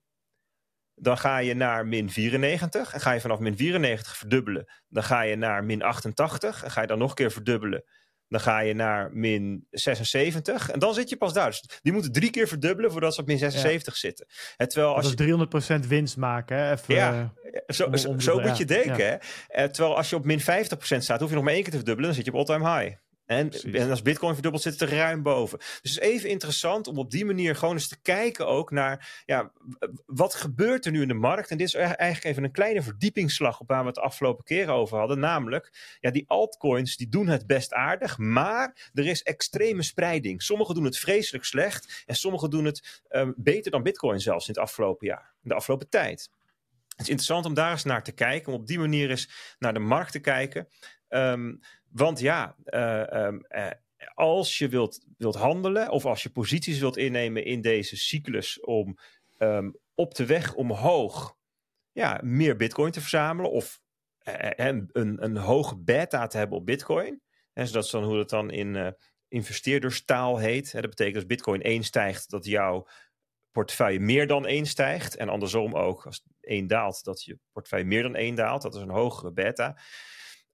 dan 0.96 1.18
ga 1.18 1.38
je 1.38 1.54
naar 1.54 1.88
min 1.88 2.10
94. 2.10 2.94
En 2.94 3.02
ga 3.02 3.12
je 3.12 3.22
vanaf 3.22 3.40
min 3.40 3.58
94 3.58 4.18
verdubbelen, 4.18 4.66
dan 4.88 5.04
ga 5.04 5.22
je 5.22 5.36
naar 5.36 5.64
min 5.64 5.82
88. 5.82 6.64
En 6.64 6.72
ga 6.72 6.82
je 6.82 6.88
dan 6.88 6.98
nog 6.98 7.10
een 7.10 7.16
keer 7.16 7.32
verdubbelen, 7.32 7.84
dan 8.30 8.40
ga 8.40 8.60
je 8.60 8.74
naar 8.74 9.10
min 9.14 9.68
76 9.70 10.70
en 10.70 10.80
dan 10.80 10.94
zit 10.94 11.10
je 11.10 11.18
pas 11.18 11.34
daar. 11.34 11.50
Dus 11.50 11.80
die 11.82 11.94
moeten 11.94 12.12
drie 12.12 12.30
keer 12.30 12.48
verdubbelen 12.48 12.92
voordat 12.92 13.14
ze 13.14 13.22
op 13.22 13.28
min 13.28 13.38
76 13.38 13.94
ja. 13.94 14.00
zitten. 14.00 14.28
Het, 14.58 14.70
terwijl 14.70 14.96
als 14.96 15.16
dat 15.16 15.20
is 15.20 15.26
je... 15.26 15.84
300% 15.84 15.88
winst 15.88 16.18
maken. 16.18 16.58
Hè? 16.58 16.72
Even, 16.72 16.96
ja, 16.96 17.34
uh, 17.44 17.62
zo, 17.68 17.96
zo, 17.96 18.20
zo 18.20 18.40
moet 18.40 18.58
je 18.58 18.66
denken. 18.66 19.20
Hè? 19.48 19.70
terwijl 19.70 19.98
als 19.98 20.10
je 20.10 20.16
op 20.16 20.26
min 20.26 20.42
50% 20.42 20.44
staat, 20.98 21.20
hoef 21.20 21.30
je 21.30 21.36
nog 21.36 21.44
maar 21.44 21.54
één 21.54 21.62
keer 21.62 21.72
te 21.72 21.78
verdubbelen. 21.78 22.10
Dan 22.10 22.16
zit 22.16 22.26
je 22.26 22.32
op 22.32 22.38
all-time 22.38 22.80
high. 22.80 22.96
En, 23.28 23.52
en, 23.52 23.90
als 23.90 24.02
Bitcoin 24.02 24.34
verdubbelt, 24.34 24.64
zit 24.64 24.80
het 24.80 24.90
er 24.90 24.98
ruim 24.98 25.22
boven. 25.22 25.58
Dus 25.58 25.78
het 25.82 25.92
is 25.92 25.98
even 25.98 26.30
interessant 26.30 26.88
om 26.88 26.98
op 26.98 27.12
die 27.12 27.26
manier 27.26 27.56
gewoon 27.56 27.74
eens 27.74 27.88
te 27.88 28.02
kijken 28.02 28.48
ook 28.48 28.72
naar 28.72 29.24
ja, 29.26 29.52
wat 30.06 30.36
gebeurt 30.36 30.86
er 30.86 30.92
nu 30.92 31.02
in 31.02 31.08
de 31.08 31.14
markt. 31.14 31.52
En 31.52 31.58
dit 31.58 31.68
is 31.68 31.74
eigenlijk 31.74 32.24
even 32.24 32.44
een 32.44 32.52
kleine 32.52 32.82
verdiepingsslag 32.82 33.60
op 33.60 33.68
waar 33.68 33.80
we 33.80 33.86
het 33.86 33.96
de 33.96 34.02
afgelopen 34.02 34.44
keren 34.44 34.74
over 34.74 34.98
hadden. 34.98 35.20
Namelijk, 35.20 35.98
ja, 36.00 36.12
die 36.12 36.24
altcoins 36.28 36.98
die 36.98 37.10
doen 37.10 37.28
het 37.28 37.48
best 37.48 37.74
aardig, 37.74 38.18
maar 38.18 38.90
er 38.94 39.08
is 39.08 39.24
extreme 39.24 39.84
spreiding. 39.84 40.44
Sommigen 40.44 40.76
doen 40.76 40.84
het 40.84 40.98
vreselijk 40.98 41.44
slecht 41.44 42.04
en 42.06 42.16
sommigen 42.16 42.50
doen 42.50 42.66
het 42.66 43.02
um, 43.10 43.34
beter 43.38 43.72
dan 43.72 43.84
Bitcoin 43.84 44.20
zelfs 44.20 44.48
in 44.48 44.54
het 44.54 44.64
afgelopen 44.64 45.08
jaar, 45.08 45.34
in 45.44 45.50
de 45.50 45.56
afgelopen 45.56 45.90
tijd. 45.90 46.30
Het 46.88 47.06
is 47.06 47.12
interessant 47.12 47.46
om 47.46 47.54
daar 47.54 47.72
eens 47.72 47.84
naar 47.84 48.04
te 48.04 48.12
kijken, 48.12 48.54
om 48.54 48.60
op 48.60 48.68
die 48.68 48.80
manier 48.80 49.10
eens 49.10 49.56
naar 49.60 49.74
de 49.74 49.80
markt 49.80 50.12
te 50.12 50.20
kijken. 50.20 50.68
Um, 51.10 51.60
want 51.90 52.20
ja, 52.20 52.56
uh, 52.66 53.26
um, 53.26 53.46
uh, 53.50 53.70
als 54.14 54.58
je 54.58 54.68
wilt, 54.68 55.06
wilt 55.18 55.36
handelen 55.36 55.90
of 55.90 56.06
als 56.06 56.24
je 56.24 56.30
posities 56.30 56.80
wilt 56.80 56.98
innemen 56.98 57.46
in 57.46 57.62
deze 57.62 57.98
cyclus 57.98 58.60
om 58.60 58.98
um, 59.38 59.78
op 59.94 60.16
de 60.16 60.26
weg 60.26 60.54
omhoog 60.54 61.36
ja, 61.92 62.20
meer 62.24 62.56
bitcoin 62.56 62.92
te 62.92 63.00
verzamelen 63.00 63.52
of 63.52 63.82
uh, 64.24 64.34
een, 64.56 64.90
een 65.24 65.38
hoge 65.38 65.78
beta 65.78 66.28
te 66.28 66.38
hebben 66.38 66.58
op 66.58 66.66
bitcoin. 66.66 67.22
En 67.54 67.72
dat 67.72 67.84
is 67.84 67.92
dan 67.92 68.04
hoe 68.04 68.18
het 68.18 68.30
dan 68.30 68.52
in 68.52 68.96
investeerderstaal 69.28 70.38
heet. 70.38 70.72
Hè, 70.72 70.82
dat 70.82 70.90
betekent 70.90 71.16
als 71.16 71.26
bitcoin 71.26 71.62
1 71.62 71.84
stijgt 71.84 72.30
dat 72.30 72.46
jouw 72.46 72.88
portefeuille 73.52 74.00
meer 74.00 74.28
dan 74.28 74.46
1 74.46 74.66
stijgt. 74.66 75.16
En 75.16 75.30
andersom 75.30 75.76
ook, 75.76 76.06
als 76.06 76.24
1 76.42 76.68
daalt, 76.68 77.04
dat 77.04 77.24
je 77.24 77.40
portefeuille 77.52 77.86
meer 77.86 78.04
dan 78.04 78.16
1 78.16 78.36
daalt. 78.36 78.62
Dat 78.62 78.76
is 78.76 78.82
een 78.82 78.90
hogere 78.90 79.32
beta. 79.32 79.78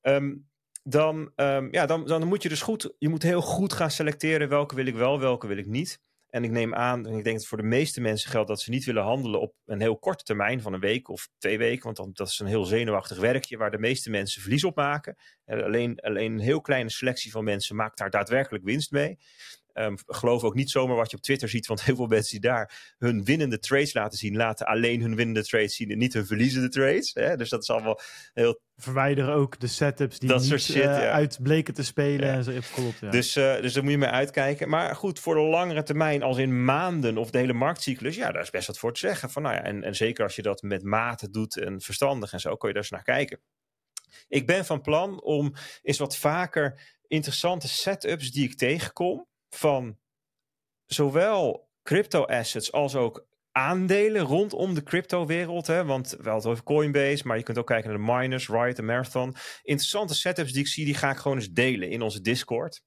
Um, 0.01 0.49
dan, 0.83 1.31
um, 1.35 1.67
ja, 1.71 1.85
dan, 1.85 2.05
dan 2.05 2.27
moet 2.27 2.43
je 2.43 2.49
dus 2.49 2.61
goed, 2.61 2.93
je 2.97 3.09
moet 3.09 3.23
heel 3.23 3.41
goed 3.41 3.73
gaan 3.73 3.91
selecteren 3.91 4.49
welke 4.49 4.75
wil 4.75 4.85
ik 4.85 4.95
wel, 4.95 5.19
welke 5.19 5.47
wil 5.47 5.57
ik 5.57 5.65
niet. 5.65 6.01
En 6.29 6.43
ik 6.43 6.51
neem 6.51 6.75
aan, 6.75 7.07
en 7.07 7.17
ik 7.17 7.23
denk 7.23 7.37
dat 7.37 7.47
voor 7.47 7.57
de 7.57 7.63
meeste 7.63 8.01
mensen 8.01 8.29
geldt 8.29 8.47
dat 8.47 8.61
ze 8.61 8.69
niet 8.69 8.85
willen 8.85 9.03
handelen 9.03 9.39
op 9.39 9.53
een 9.65 9.81
heel 9.81 9.97
korte 9.97 10.23
termijn 10.23 10.61
van 10.61 10.73
een 10.73 10.79
week 10.79 11.09
of 11.09 11.29
twee 11.37 11.57
weken. 11.57 11.83
Want 11.83 11.97
dan, 11.97 12.09
dat 12.13 12.27
is 12.27 12.39
een 12.39 12.47
heel 12.47 12.65
zenuwachtig 12.65 13.19
werkje 13.19 13.57
waar 13.57 13.71
de 13.71 13.79
meeste 13.79 14.09
mensen 14.09 14.41
verlies 14.41 14.63
op 14.63 14.75
maken. 14.75 15.15
En 15.45 15.63
alleen, 15.63 15.99
alleen 15.99 16.31
een 16.31 16.39
heel 16.39 16.61
kleine 16.61 16.89
selectie 16.89 17.31
van 17.31 17.43
mensen 17.43 17.75
maakt 17.75 17.97
daar 17.97 18.09
daadwerkelijk 18.09 18.63
winst 18.63 18.91
mee. 18.91 19.17
Um, 19.73 19.97
geloof 20.05 20.43
ook 20.43 20.55
niet 20.55 20.69
zomaar 20.69 20.95
wat 20.95 21.11
je 21.11 21.17
op 21.17 21.23
Twitter 21.23 21.49
ziet, 21.49 21.67
want 21.67 21.83
heel 21.85 21.95
veel 21.95 22.07
mensen 22.07 22.31
die 22.31 22.49
daar 22.49 22.93
hun 22.97 23.23
winnende 23.23 23.59
trades 23.59 23.93
laten 23.93 24.17
zien, 24.17 24.35
laten 24.35 24.65
alleen 24.65 25.01
hun 25.01 25.15
winnende 25.15 25.43
trades 25.43 25.75
zien 25.75 25.91
en 25.91 25.97
niet 25.97 26.13
hun 26.13 26.25
verliezende 26.25 26.69
trades. 26.69 27.13
Hè? 27.13 27.35
Dus 27.37 27.49
dat 27.49 27.61
is 27.61 27.69
allemaal 27.69 27.99
heel. 28.33 28.61
Verwijderen 28.75 29.33
ook 29.33 29.59
de 29.59 29.67
setups 29.67 30.19
die 30.19 30.29
dat 30.29 30.41
niet 30.41 30.61
shit, 30.61 30.75
uh, 30.75 30.83
ja. 30.83 31.11
uit 31.11 31.39
bleken 31.41 31.73
te 31.73 31.83
spelen. 31.83 32.27
Ja. 32.27 32.33
En 32.33 32.43
zo, 32.43 32.51
klopt, 32.73 32.99
ja. 32.99 33.09
dus, 33.09 33.37
uh, 33.37 33.61
dus 33.61 33.73
daar 33.73 33.83
moet 33.83 33.91
je 33.91 33.97
mee 33.97 34.09
uitkijken. 34.09 34.69
Maar 34.69 34.95
goed, 34.95 35.19
voor 35.19 35.35
de 35.35 35.41
langere 35.41 35.83
termijn, 35.83 36.23
als 36.23 36.37
in 36.37 36.65
maanden 36.65 37.17
of 37.17 37.31
de 37.31 37.37
hele 37.37 37.53
marktcyclus, 37.53 38.15
ja, 38.15 38.31
daar 38.31 38.41
is 38.41 38.49
best 38.49 38.67
wat 38.67 38.77
voor 38.77 38.93
te 38.93 38.99
zeggen. 38.99 39.29
Van, 39.29 39.41
nou 39.41 39.55
ja, 39.55 39.63
en, 39.63 39.83
en 39.83 39.95
zeker 39.95 40.23
als 40.23 40.35
je 40.35 40.41
dat 40.41 40.61
met 40.61 40.83
mate 40.83 41.29
doet 41.29 41.57
en 41.57 41.81
verstandig 41.81 42.33
en 42.33 42.39
zo, 42.39 42.55
kun 42.55 42.67
je 42.67 42.73
daar 42.73 42.83
eens 42.83 42.91
naar 42.91 43.03
kijken. 43.03 43.39
Ik 44.27 44.45
ben 44.45 44.65
van 44.65 44.81
plan 44.81 45.21
om 45.21 45.53
eens 45.81 45.97
wat 45.97 46.17
vaker 46.17 46.81
interessante 47.07 47.67
setups 47.67 48.31
die 48.31 48.43
ik 48.43 48.55
tegenkom 48.55 49.27
van 49.53 49.97
zowel 50.85 51.71
crypto 51.83 52.23
assets 52.25 52.71
als 52.71 52.95
ook 52.95 53.27
aandelen 53.51 54.21
rondom 54.21 54.73
de 54.73 54.83
crypto-wereld. 54.83 55.67
Want 55.67 56.09
we 56.09 56.15
hadden 56.15 56.33
het 56.33 56.45
over 56.45 56.63
Coinbase, 56.63 57.27
maar 57.27 57.37
je 57.37 57.43
kunt 57.43 57.57
ook 57.57 57.67
kijken 57.67 57.89
naar 57.89 57.97
de 57.97 58.13
miners, 58.13 58.49
Riot 58.49 58.77
en 58.77 58.85
Marathon. 58.85 59.35
Interessante 59.61 60.13
setups 60.13 60.51
die 60.51 60.61
ik 60.61 60.67
zie, 60.67 60.85
die 60.85 60.95
ga 60.95 61.09
ik 61.09 61.17
gewoon 61.17 61.37
eens 61.37 61.51
delen 61.51 61.89
in 61.89 62.01
onze 62.01 62.21
Discord. 62.21 62.81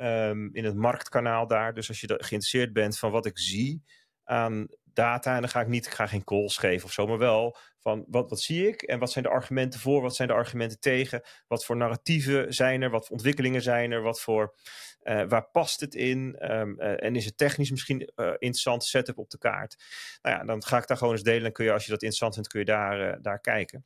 Um, 0.00 0.54
in 0.54 0.64
het 0.64 0.76
marktkanaal 0.76 1.46
daar. 1.46 1.74
Dus 1.74 1.88
als 1.88 2.00
je 2.00 2.06
geïnteresseerd 2.06 2.72
bent 2.72 2.98
van 2.98 3.10
wat 3.10 3.26
ik 3.26 3.38
zie 3.38 3.82
aan 4.24 4.66
data. 4.84 5.34
En 5.34 5.40
dan 5.40 5.50
ga 5.50 5.60
ik 5.60 5.68
niet, 5.68 5.86
ik 5.86 5.92
ga 5.92 6.06
geen 6.06 6.24
calls 6.24 6.56
geven 6.56 6.86
of 6.86 6.92
zo, 6.92 7.06
maar 7.06 7.18
wel 7.18 7.56
van 7.84 8.04
wat, 8.08 8.30
wat 8.30 8.40
zie 8.40 8.68
ik? 8.68 8.82
En 8.82 8.98
wat 8.98 9.12
zijn 9.12 9.24
de 9.24 9.30
argumenten 9.30 9.80
voor, 9.80 10.02
wat 10.02 10.16
zijn 10.16 10.28
de 10.28 10.34
argumenten 10.34 10.80
tegen, 10.80 11.22
wat 11.46 11.64
voor 11.64 11.76
narratieven 11.76 12.54
zijn 12.54 12.82
er, 12.82 12.90
wat 12.90 13.06
voor 13.06 13.16
ontwikkelingen 13.16 13.62
zijn 13.62 13.92
er, 13.92 14.02
wat 14.02 14.20
voor, 14.20 14.54
uh, 15.02 15.24
waar 15.28 15.50
past 15.50 15.80
het 15.80 15.94
in? 15.94 16.50
Um, 16.52 16.80
uh, 16.80 17.04
en 17.04 17.16
is 17.16 17.24
het 17.24 17.36
technisch 17.36 17.70
misschien 17.70 18.12
uh, 18.16 18.26
interessant? 18.26 18.84
Setup 18.84 19.18
op 19.18 19.30
de 19.30 19.38
kaart. 19.38 19.76
Nou 20.22 20.36
ja, 20.36 20.44
dan 20.44 20.64
ga 20.64 20.78
ik 20.78 20.86
daar 20.86 20.96
gewoon 20.96 21.12
eens 21.12 21.22
delen. 21.22 21.44
En 21.44 21.52
kun 21.52 21.64
je, 21.64 21.72
als 21.72 21.84
je 21.84 21.90
dat 21.90 22.02
interessant 22.02 22.34
vindt, 22.34 22.48
kun 22.48 22.60
je 22.60 22.66
daar, 22.66 23.22
daar 23.22 23.40
kijken. 23.40 23.84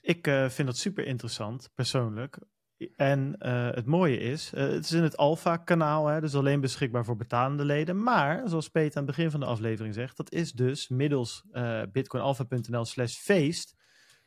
Ik 0.00 0.26
vind 0.48 0.66
dat 0.66 0.76
super 0.76 1.06
interessant, 1.06 1.70
persoonlijk. 1.74 2.38
En 2.96 3.36
uh, 3.38 3.70
het 3.70 3.86
mooie 3.86 4.18
is, 4.18 4.52
uh, 4.54 4.60
het 4.60 4.84
is 4.84 4.92
in 4.92 5.02
het 5.02 5.16
Alpha-kanaal, 5.16 6.20
dus 6.20 6.34
alleen 6.34 6.60
beschikbaar 6.60 7.04
voor 7.04 7.16
betalende 7.16 7.64
leden. 7.64 8.02
Maar, 8.02 8.42
zoals 8.48 8.68
Peter 8.68 8.98
aan 8.98 9.06
het 9.06 9.16
begin 9.16 9.30
van 9.30 9.40
de 9.40 9.46
aflevering 9.46 9.94
zegt, 9.94 10.16
dat 10.16 10.32
is 10.32 10.52
dus 10.52 10.88
middels 10.88 11.44
uh, 11.52 11.82
bitcoinalpha.nl 11.92 12.84
slash 12.84 13.14
feest 13.14 13.78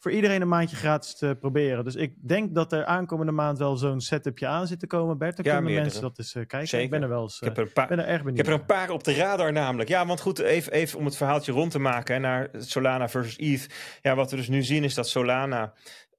voor 0.03 0.11
iedereen 0.11 0.41
een 0.41 0.47
maandje 0.47 0.75
gratis 0.75 1.15
te 1.15 1.38
proberen. 1.39 1.84
Dus 1.84 1.95
ik 1.95 2.13
denk 2.27 2.55
dat 2.55 2.71
er 2.71 2.85
aankomende 2.85 3.31
maand 3.31 3.57
wel 3.57 3.77
zo'n 3.77 4.01
setupje 4.01 4.47
aan 4.47 4.67
zit 4.67 4.80
te 4.80 4.88
komen. 4.88 5.17
Bert, 5.17 5.35
dan 5.35 5.45
ja, 5.45 5.51
kunnen 5.51 5.71
meerdere. 5.71 5.91
mensen 5.91 6.01
dat 6.01 6.17
eens 6.17 6.47
kijken. 6.47 6.67
Zeker. 6.67 6.85
Ik 6.85 6.91
ben 6.91 7.01
er 7.01 7.09
wel 7.09 7.21
eens, 7.21 7.39
ik 7.39 7.47
heb 7.47 7.57
er 7.57 7.63
een 7.63 7.73
paar, 7.73 7.88
ben 7.88 7.99
er 7.99 8.05
erg 8.05 8.23
benieuwd. 8.23 8.39
Ik 8.39 8.45
heb 8.45 8.53
er 8.53 8.59
een 8.59 8.65
paar 8.65 8.89
op 8.89 9.03
de 9.03 9.15
radar 9.15 9.51
namelijk. 9.51 9.89
Ja, 9.89 10.05
want 10.05 10.21
goed, 10.21 10.39
even, 10.39 10.71
even 10.71 10.99
om 10.99 11.05
het 11.05 11.17
verhaaltje 11.17 11.51
rond 11.51 11.71
te 11.71 11.80
maken 11.80 12.13
hè, 12.13 12.19
naar 12.19 12.49
Solana 12.57 13.09
versus 13.09 13.35
ETH. 13.35 13.73
Ja, 14.01 14.15
wat 14.15 14.31
we 14.31 14.38
dus 14.38 14.47
nu 14.47 14.63
zien 14.63 14.84
is 14.84 14.93
dat 14.93 15.09
Solana 15.09 15.73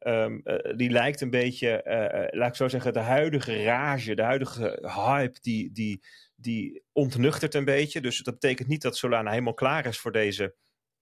Um, 0.07 0.41
uh, 0.45 0.77
die 0.77 0.91
lijkt 0.91 1.21
een 1.21 1.31
beetje, 1.31 1.85
uh, 1.85 2.39
laat 2.39 2.49
ik 2.49 2.55
zo 2.55 2.69
zeggen, 2.69 2.93
de 2.93 2.99
huidige 2.99 3.63
rage, 3.63 4.15
de 4.15 4.23
huidige 4.23 4.91
hype 4.95 5.39
die, 5.41 5.73
die, 5.73 6.05
die 6.37 6.83
ontnuchtert 6.93 7.55
een 7.55 7.65
beetje. 7.65 8.01
Dus 8.01 8.19
dat 8.19 8.35
betekent 8.35 8.69
niet 8.69 8.83
dat 8.83 8.97
Solana 8.97 9.31
helemaal 9.31 9.55
klaar 9.55 9.87
is 9.87 9.99
voor 9.99 10.13
deze 10.13 10.55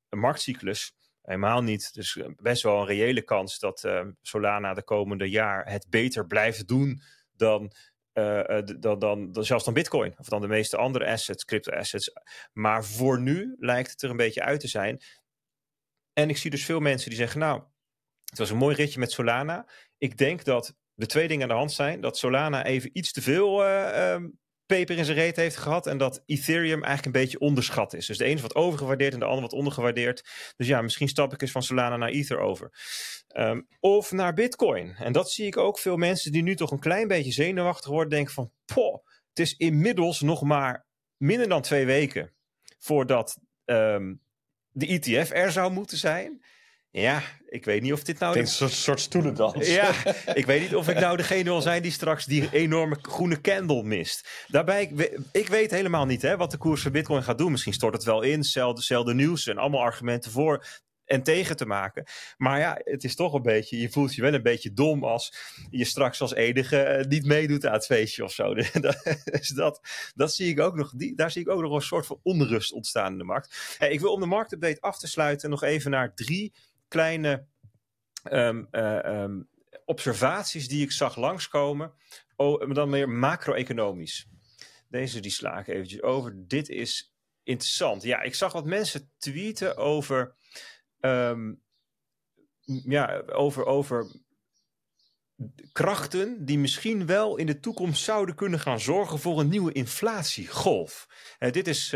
marktcyclus. 0.08 0.94
Helemaal 1.22 1.62
niet. 1.62 1.94
Dus 1.94 2.22
best 2.36 2.62
wel 2.62 2.80
een 2.80 2.86
reële 2.86 3.22
kans 3.22 3.58
dat 3.58 3.88
Solana 4.20 4.74
de 4.74 4.84
komende 4.84 5.30
jaar 5.30 5.70
het 5.70 5.86
beter 5.90 6.26
blijft 6.26 6.68
doen 6.68 7.02
dan 7.32 7.72
dan, 8.12 8.98
dan, 8.98 9.32
dan, 9.32 9.44
zelfs 9.44 9.64
dan 9.64 9.74
Bitcoin. 9.74 10.14
Of 10.18 10.28
dan 10.28 10.40
de 10.40 10.48
meeste 10.48 10.76
andere 10.76 11.06
assets, 11.06 11.44
crypto-assets. 11.44 12.12
Maar 12.52 12.84
voor 12.84 13.20
nu 13.20 13.56
lijkt 13.58 13.90
het 13.90 14.02
er 14.02 14.10
een 14.10 14.16
beetje 14.16 14.42
uit 14.42 14.60
te 14.60 14.68
zijn. 14.68 15.00
En 16.12 16.28
ik 16.28 16.36
zie 16.36 16.50
dus 16.50 16.64
veel 16.64 16.80
mensen 16.80 17.08
die 17.08 17.18
zeggen: 17.18 17.40
Nou, 17.40 17.62
het 18.32 18.40
was 18.40 18.50
een 18.50 18.56
mooi 18.56 18.76
ritje 18.76 18.98
met 18.98 19.12
Solana. 19.12 19.66
Ik 19.98 20.18
denk 20.18 20.44
dat 20.44 20.74
de 20.94 21.06
twee 21.06 21.28
dingen 21.28 21.42
aan 21.42 21.48
de 21.48 21.54
hand 21.54 21.72
zijn. 21.72 22.00
Dat 22.00 22.18
Solana 22.18 22.64
even 22.64 22.90
iets 22.92 23.12
te 23.12 23.22
veel 23.22 23.64
uh, 23.68 24.16
peper 24.66 24.96
in 24.96 25.04
zijn 25.04 25.16
reet 25.16 25.36
heeft 25.36 25.56
gehad. 25.56 25.86
En 25.86 25.98
dat 25.98 26.22
Ethereum 26.26 26.82
eigenlijk 26.84 27.04
een 27.04 27.22
beetje 27.22 27.38
onderschat 27.38 27.94
is. 27.94 28.06
Dus 28.06 28.18
de 28.18 28.24
ene 28.24 28.34
is 28.34 28.40
wat 28.42 28.54
overgewaardeerd 28.54 29.12
en 29.12 29.18
de 29.18 29.24
andere 29.24 29.42
wat 29.42 29.52
ondergewaardeerd. 29.52 30.24
Dus 30.56 30.66
ja, 30.66 30.82
misschien 30.82 31.08
stap 31.08 31.32
ik 31.32 31.42
eens 31.42 31.50
van 31.50 31.62
Solana 31.62 31.96
naar 31.96 32.08
Ether 32.08 32.38
over. 32.38 32.70
Ehm, 33.28 33.60
of 33.80 34.12
naar 34.12 34.34
Bitcoin. 34.34 34.94
En 34.96 35.12
dat 35.12 35.30
zie 35.30 35.46
ik 35.46 35.56
ook 35.56 35.78
veel 35.78 35.96
mensen 35.96 36.32
die 36.32 36.42
nu 36.42 36.56
toch 36.56 36.70
een 36.70 36.80
klein 36.80 37.08
beetje 37.08 37.32
zenuwachtig 37.32 37.90
worden. 37.90 38.10
Denken 38.10 38.34
van, 38.34 38.52
poh, 38.64 39.06
het 39.28 39.38
is 39.38 39.56
inmiddels 39.56 40.20
nog 40.20 40.42
maar 40.42 40.86
minder 41.16 41.48
dan 41.48 41.62
twee 41.62 41.86
weken 41.86 42.32
voordat 42.78 43.38
um, 43.64 44.20
de 44.70 44.86
ETF 44.86 45.30
er 45.30 45.52
zou 45.52 45.72
moeten 45.72 45.96
zijn. 45.96 46.44
Ja, 46.90 47.22
ik 47.52 47.64
weet 47.64 47.82
niet 47.82 47.92
of 47.92 48.02
dit 48.02 48.18
nou... 48.18 48.38
Een 48.38 48.46
soort, 48.46 48.72
soort 48.72 49.00
stoelendans. 49.00 49.66
Ja, 49.66 49.92
ik 50.34 50.46
weet 50.46 50.60
niet 50.60 50.74
of 50.74 50.88
ik 50.88 51.00
nou 51.00 51.16
degene 51.16 51.42
wil 51.42 51.60
zijn 51.60 51.82
die 51.82 51.90
straks 51.90 52.24
die 52.24 52.48
enorme 52.52 52.98
groene 53.02 53.40
candle 53.40 53.82
mist. 53.82 54.28
Daarbij, 54.48 54.92
ik, 55.32 55.48
weet 55.48 55.70
helemaal 55.70 56.06
niet 56.06 56.22
hè, 56.22 56.36
wat 56.36 56.50
de 56.50 56.56
koers 56.56 56.82
van 56.82 56.92
bitcoin 56.92 57.22
gaat 57.22 57.38
doen. 57.38 57.50
Misschien 57.50 57.72
stort 57.72 57.94
het 57.94 58.04
wel 58.04 58.22
in, 58.22 58.44
zelfde 58.44 59.14
nieuws 59.14 59.46
en 59.46 59.58
allemaal 59.58 59.80
argumenten 59.80 60.30
voor 60.30 60.66
en 61.04 61.22
tegen 61.22 61.56
te 61.56 61.66
maken. 61.66 62.04
Maar 62.36 62.58
ja, 62.58 62.80
het 62.84 63.04
is 63.04 63.14
toch 63.14 63.32
een 63.32 63.42
beetje, 63.42 63.78
je 63.78 63.90
voelt 63.90 64.14
je 64.14 64.22
wel 64.22 64.34
een 64.34 64.42
beetje 64.42 64.72
dom 64.72 65.04
als 65.04 65.34
je 65.70 65.84
straks 65.84 66.20
als 66.20 66.34
enige 66.34 66.78
eh, 66.78 67.06
niet 67.06 67.26
meedoet 67.26 67.66
aan 67.66 67.72
het 67.72 67.86
feestje 67.86 68.24
of 68.24 68.32
zo. 68.32 68.54
Dus 69.24 69.48
dat, 69.48 69.80
dat 70.14 70.34
zie 70.34 70.48
ik 70.48 70.60
ook 70.60 70.74
nog, 70.74 70.92
die, 70.96 71.14
daar 71.14 71.30
zie 71.30 71.42
ik 71.42 71.48
ook 71.48 71.60
nog 71.60 71.74
een 71.74 71.82
soort 71.82 72.06
van 72.06 72.20
onrust 72.22 72.72
ontstaan 72.72 73.12
in 73.12 73.18
de 73.18 73.24
markt. 73.24 73.76
Hey, 73.78 73.90
ik 73.90 74.00
wil 74.00 74.12
om 74.12 74.20
de 74.20 74.26
marktupdate 74.26 74.80
af 74.80 74.98
te 74.98 75.06
sluiten 75.06 75.50
nog 75.50 75.62
even 75.62 75.90
naar 75.90 76.14
drie 76.14 76.52
kleine 76.92 77.46
um, 78.30 78.68
um, 78.72 79.48
observaties 79.84 80.68
die 80.68 80.82
ik 80.82 80.92
zag 80.92 81.16
langskomen, 81.16 81.92
oh, 82.36 82.74
dan 82.74 82.90
meer 82.90 83.08
macro-economisch. 83.08 84.26
Deze 84.88 85.20
die 85.20 85.30
sla 85.30 85.58
ik 85.58 85.68
eventjes 85.68 86.02
over. 86.02 86.34
Dit 86.46 86.68
is 86.68 87.14
interessant. 87.42 88.02
Ja, 88.02 88.22
ik 88.22 88.34
zag 88.34 88.52
wat 88.52 88.64
mensen 88.64 89.10
tweeten 89.18 89.76
over, 89.76 90.34
um, 91.00 91.62
ja, 92.84 93.22
over, 93.26 93.64
over 93.64 94.06
krachten 95.72 96.44
die 96.44 96.58
misschien 96.58 97.06
wel 97.06 97.36
in 97.36 97.46
de 97.46 97.60
toekomst 97.60 98.04
zouden 98.04 98.34
kunnen 98.34 98.60
gaan 98.60 98.80
zorgen 98.80 99.18
voor 99.18 99.40
een 99.40 99.48
nieuwe 99.48 99.72
inflatiegolf. 99.72 101.08
Uh, 101.38 101.50
dit 101.50 101.68
is 101.68 101.92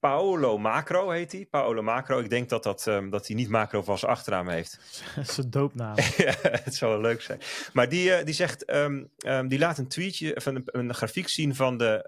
Paolo 0.00 0.58
Macro 0.58 1.10
heet 1.10 1.32
hij. 1.32 1.46
Paolo 1.46 1.82
Macro. 1.82 2.18
Ik 2.18 2.30
denk 2.30 2.48
dat, 2.48 2.62
dat, 2.62 2.86
um, 2.86 3.10
dat 3.10 3.26
hij 3.26 3.36
niet 3.36 3.48
Macro 3.48 3.82
van 3.82 3.98
zijn 3.98 4.10
achternaam 4.10 4.48
heeft. 4.48 4.80
dat 5.14 5.28
is 5.28 5.36
een 5.36 5.50
doopnaam. 5.50 5.96
ja, 6.16 6.34
het 6.40 6.74
zou 6.74 6.90
wel 6.92 7.00
leuk 7.00 7.22
zijn. 7.22 7.40
Maar 7.72 7.88
die, 7.88 8.08
uh, 8.08 8.24
die 8.24 8.34
zegt, 8.34 8.72
um, 8.72 9.10
um, 9.26 9.48
die 9.48 9.58
laat 9.58 9.78
een 9.78 9.88
tweetje, 9.88 10.40
van 10.40 10.54
een, 10.54 10.62
een, 10.64 10.94
grafiek 10.94 11.28
zien 11.28 11.54
van 11.54 11.78
de, 11.78 12.04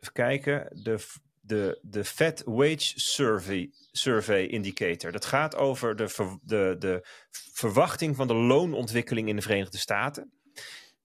even 0.00 0.12
kijken, 0.12 0.82
de, 0.82 0.98
de, 1.40 1.78
de 1.82 2.04
Fed 2.04 2.42
Wage 2.44 3.00
Survey, 3.00 3.70
Survey 3.92 4.46
Indicator. 4.46 5.12
Dat 5.12 5.24
gaat 5.24 5.56
over 5.56 5.96
de, 5.96 6.08
ver, 6.08 6.38
de, 6.42 6.76
de 6.78 7.06
verwachting 7.52 8.16
van 8.16 8.26
de 8.26 8.34
loonontwikkeling 8.34 9.28
in 9.28 9.36
de 9.36 9.42
Verenigde 9.42 9.78
Staten. 9.78 10.32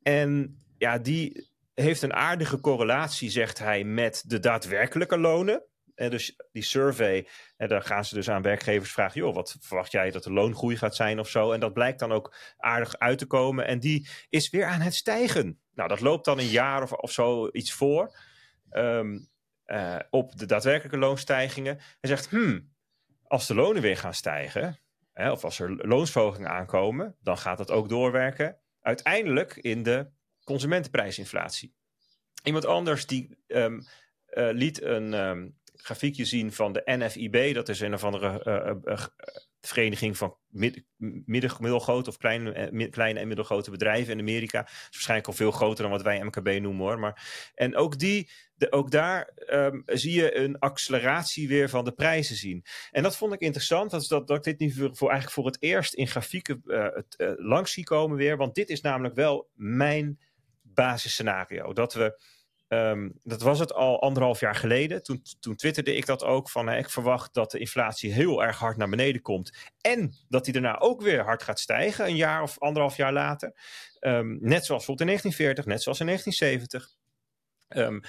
En 0.02 0.60
ja, 0.78 0.98
die 0.98 1.54
heeft 1.76 2.02
een 2.02 2.14
aardige 2.14 2.60
correlatie, 2.60 3.30
zegt 3.30 3.60
hij, 3.60 3.84
met 3.84 4.24
de 4.28 4.40
daadwerkelijke 4.40 5.18
lonen. 5.18 5.64
En 5.96 6.10
dus 6.10 6.36
die 6.52 6.64
survey, 6.64 7.28
en 7.58 7.68
daar 7.68 7.82
gaan 7.82 8.06
ze 8.06 8.16
dus 8.16 8.30
aan 8.30 8.42
werkgevers 8.42 8.92
vragen: 8.92 9.22
joh, 9.22 9.36
wat 9.36 9.58
verwacht 9.60 9.92
jij 9.92 10.12
dat 10.12 10.24
de 10.24 10.32
loongroei 10.32 10.78
gaat 10.78 10.96
zijn 10.96 11.20
of 11.20 11.30
zo? 11.30 11.52
En 11.52 11.60
dat 11.60 11.74
blijkt 11.74 12.00
dan 12.00 12.12
ook 12.12 12.36
aardig 12.58 12.98
uit 12.98 13.18
te 13.18 13.26
komen. 13.26 13.68
En 13.68 13.80
die 13.80 14.08
is 14.30 14.50
weer 14.50 14.66
aan 14.66 14.82
het 14.82 14.96
stijgen. 14.96 15.60
Nou, 15.74 15.90
dat 15.90 16.00
loopt 16.00 16.26
dan 16.26 16.40
een 16.40 16.48
jaar 16.48 16.82
of, 16.82 16.92
of 16.92 17.12
zo 17.12 17.50
iets 17.52 17.74
voor 17.74 18.18
um, 18.72 19.30
uh, 19.66 19.96
op 20.10 20.38
de 20.38 20.46
daadwerkelijke 20.46 20.98
loonstijgingen. 20.98 21.76
Hij 21.76 22.10
zegt: 22.10 22.30
hmm, 22.30 22.74
als 23.24 23.48
de 23.48 23.56
lonen 23.56 23.82
weer 23.82 23.98
gaan 23.98 24.14
stijgen, 24.14 24.80
hè, 25.14 25.32
of 25.32 25.44
als 25.44 25.60
er 25.60 25.88
loonsverhogingen 25.88 26.50
aankomen, 26.50 27.16
dan 27.22 27.38
gaat 27.38 27.58
dat 27.58 27.72
ook 27.72 27.90
doorwerken. 27.90 28.58
Uiteindelijk 28.82 29.56
in 29.56 29.84
de 29.84 30.12
consumentenprijsinflatie. 30.46 31.74
Iemand 32.44 32.66
anders 32.66 33.06
die 33.06 33.38
um, 33.48 33.86
uh, 34.30 34.50
liet 34.52 34.82
een 34.82 35.14
um, 35.14 35.58
grafiekje 35.76 36.26
zien 36.26 36.52
van 36.52 36.74
de 36.74 36.82
NFIB. 36.86 37.54
Dat 37.54 37.70
is 37.70 37.80
een 37.80 37.94
of 37.94 38.04
andere 38.04 38.42
uh, 38.44 38.94
uh, 38.94 39.06
vereniging 39.62 40.18
van 40.18 40.38
mid, 40.48 40.84
midden, 41.26 41.84
of 42.08 42.18
kleine, 42.18 42.90
kleine 42.90 43.20
en 43.20 43.28
middelgrote 43.28 43.72
bedrijven 43.72 44.14
in 44.14 44.20
Amerika. 44.20 44.64
Is 44.66 44.90
waarschijnlijk 44.92 45.28
al 45.28 45.34
veel 45.34 45.52
groter 45.52 45.84
dan 45.84 45.92
wat 45.92 46.02
wij 46.02 46.24
MKB 46.24 46.62
noemen 46.62 46.86
hoor. 46.86 47.00
Maar, 47.00 47.52
en 47.56 47.76
ook, 47.76 48.00
die, 48.00 48.30
de, 48.56 48.72
ook 48.72 48.92
daar 48.92 49.32
um, 49.48 49.84
zie 49.86 50.14
je 50.14 50.36
een 50.36 50.60
acceleratie 50.60 51.48
weer 51.48 51.70
van 51.70 51.86
de 51.86 51.92
prijzen 51.92 52.36
zien. 52.36 52.66
En 52.92 53.04
dat 53.04 53.18
vond 53.18 53.34
ik 53.34 53.40
interessant, 53.40 53.92
dat, 53.92 54.08
dat, 54.08 54.28
dat 54.28 54.38
ik 54.38 54.44
dit 54.44 54.60
nu 54.60 54.72
voor, 54.72 54.96
voor, 54.96 55.10
eigenlijk 55.10 55.40
voor 55.40 55.46
het 55.46 55.62
eerst 55.62 55.94
in 55.94 56.08
grafieken 56.08 56.62
het, 56.66 57.36
langs 57.38 57.72
zie 57.72 57.84
komen 57.84 58.18
weer. 58.18 58.38
Want 58.38 58.56
dit 58.56 58.70
is 58.70 58.82
namelijk 58.82 59.16
wel 59.16 59.50
mijn 59.54 60.20
basisscenario. 60.76 61.74
Dat 61.74 61.94
we, 61.94 62.22
um, 62.68 63.20
dat 63.24 63.42
was 63.42 63.60
het 63.60 63.74
al 63.74 64.02
anderhalf 64.02 64.40
jaar 64.40 64.56
geleden. 64.56 65.04
Toen, 65.04 65.22
toen 65.40 65.56
twitterde 65.56 65.96
ik 65.96 66.06
dat 66.06 66.24
ook 66.24 66.50
van 66.50 66.70
ik 66.70 66.90
verwacht 66.90 67.34
dat 67.34 67.52
de 67.52 67.60
inflatie 67.60 68.14
heel 68.14 68.44
erg 68.44 68.58
hard 68.58 68.78
naar 68.78 68.90
beneden 68.90 69.22
komt. 69.22 69.72
En 69.82 70.14
dat 70.30 70.44
die 70.44 70.54
daarna 70.54 70.80
ook 70.80 71.02
weer 71.02 71.24
hard 71.24 71.44
gaat 71.44 71.60
stijgen, 71.60 72.06
een 72.06 72.16
jaar 72.16 72.42
of 72.42 72.60
anderhalf 72.60 72.98
jaar 72.98 73.14
later. 73.14 73.54
Um, 74.00 74.38
net 74.42 74.66
zoals 74.66 74.86
bijvoorbeeld 74.86 75.00
in 75.00 75.08
1940, 75.08 75.66
net 75.66 75.84
zoals 75.84 76.00
in 76.00 76.06
1970. 76.06 77.04
Um, 77.70 78.02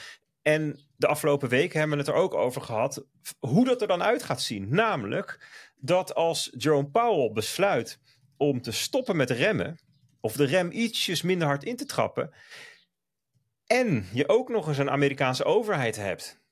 en 0.42 0.80
de 0.96 1.06
afgelopen 1.06 1.48
weken 1.48 1.78
hebben 1.78 1.98
we 1.98 2.04
het 2.04 2.12
er 2.12 2.20
ook 2.20 2.34
over 2.34 2.62
gehad 2.62 3.04
hoe 3.38 3.64
dat 3.64 3.80
er 3.80 3.88
dan 3.88 4.02
uit 4.02 4.22
gaat 4.22 4.42
zien. 4.42 4.66
Namelijk 4.74 5.46
dat 5.76 6.14
als 6.14 6.50
Jerome 6.56 6.90
Powell 6.90 7.30
besluit 7.32 7.98
om 8.36 8.62
te 8.62 8.72
stoppen 8.72 9.16
met 9.16 9.30
remmen, 9.30 9.78
of 10.26 10.36
de 10.36 10.44
rem 10.44 10.70
ietsjes 10.70 11.22
minder 11.22 11.46
hard 11.46 11.64
in 11.64 11.76
te 11.76 11.84
trappen. 11.84 12.30
En 13.66 14.06
je 14.12 14.28
ook 14.28 14.48
nog 14.48 14.68
eens 14.68 14.78
een 14.78 14.90
Amerikaanse 14.90 15.44
overheid 15.44 15.96
hebt. 15.96 16.44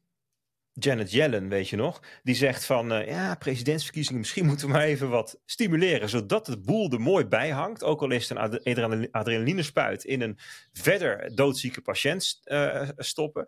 Janet 0.73 1.13
Yellen, 1.13 1.49
weet 1.49 1.69
je 1.69 1.77
nog, 1.77 2.03
die 2.23 2.35
zegt 2.35 2.65
van 2.65 2.93
uh, 2.93 3.07
ja, 3.07 3.35
presidentsverkiezingen, 3.35 4.21
misschien 4.21 4.47
moeten 4.47 4.67
we 4.67 4.73
maar 4.73 4.83
even 4.83 5.09
wat 5.09 5.41
stimuleren, 5.45 6.09
zodat 6.09 6.47
het 6.47 6.63
boel 6.63 6.91
er 6.91 7.01
mooi 7.01 7.27
bij 7.27 7.51
hangt. 7.51 7.85
Ook 7.85 8.03
al 8.03 8.11
is 8.11 8.29
het 8.29 8.39
een 8.39 8.45
adrenaline, 8.45 9.09
adrenalinespuit 9.11 10.05
in 10.05 10.21
een 10.21 10.39
verder 10.73 11.35
doodzieke 11.35 11.81
patiënt 11.81 12.41
uh, 12.45 12.89
stoppen. 12.97 13.47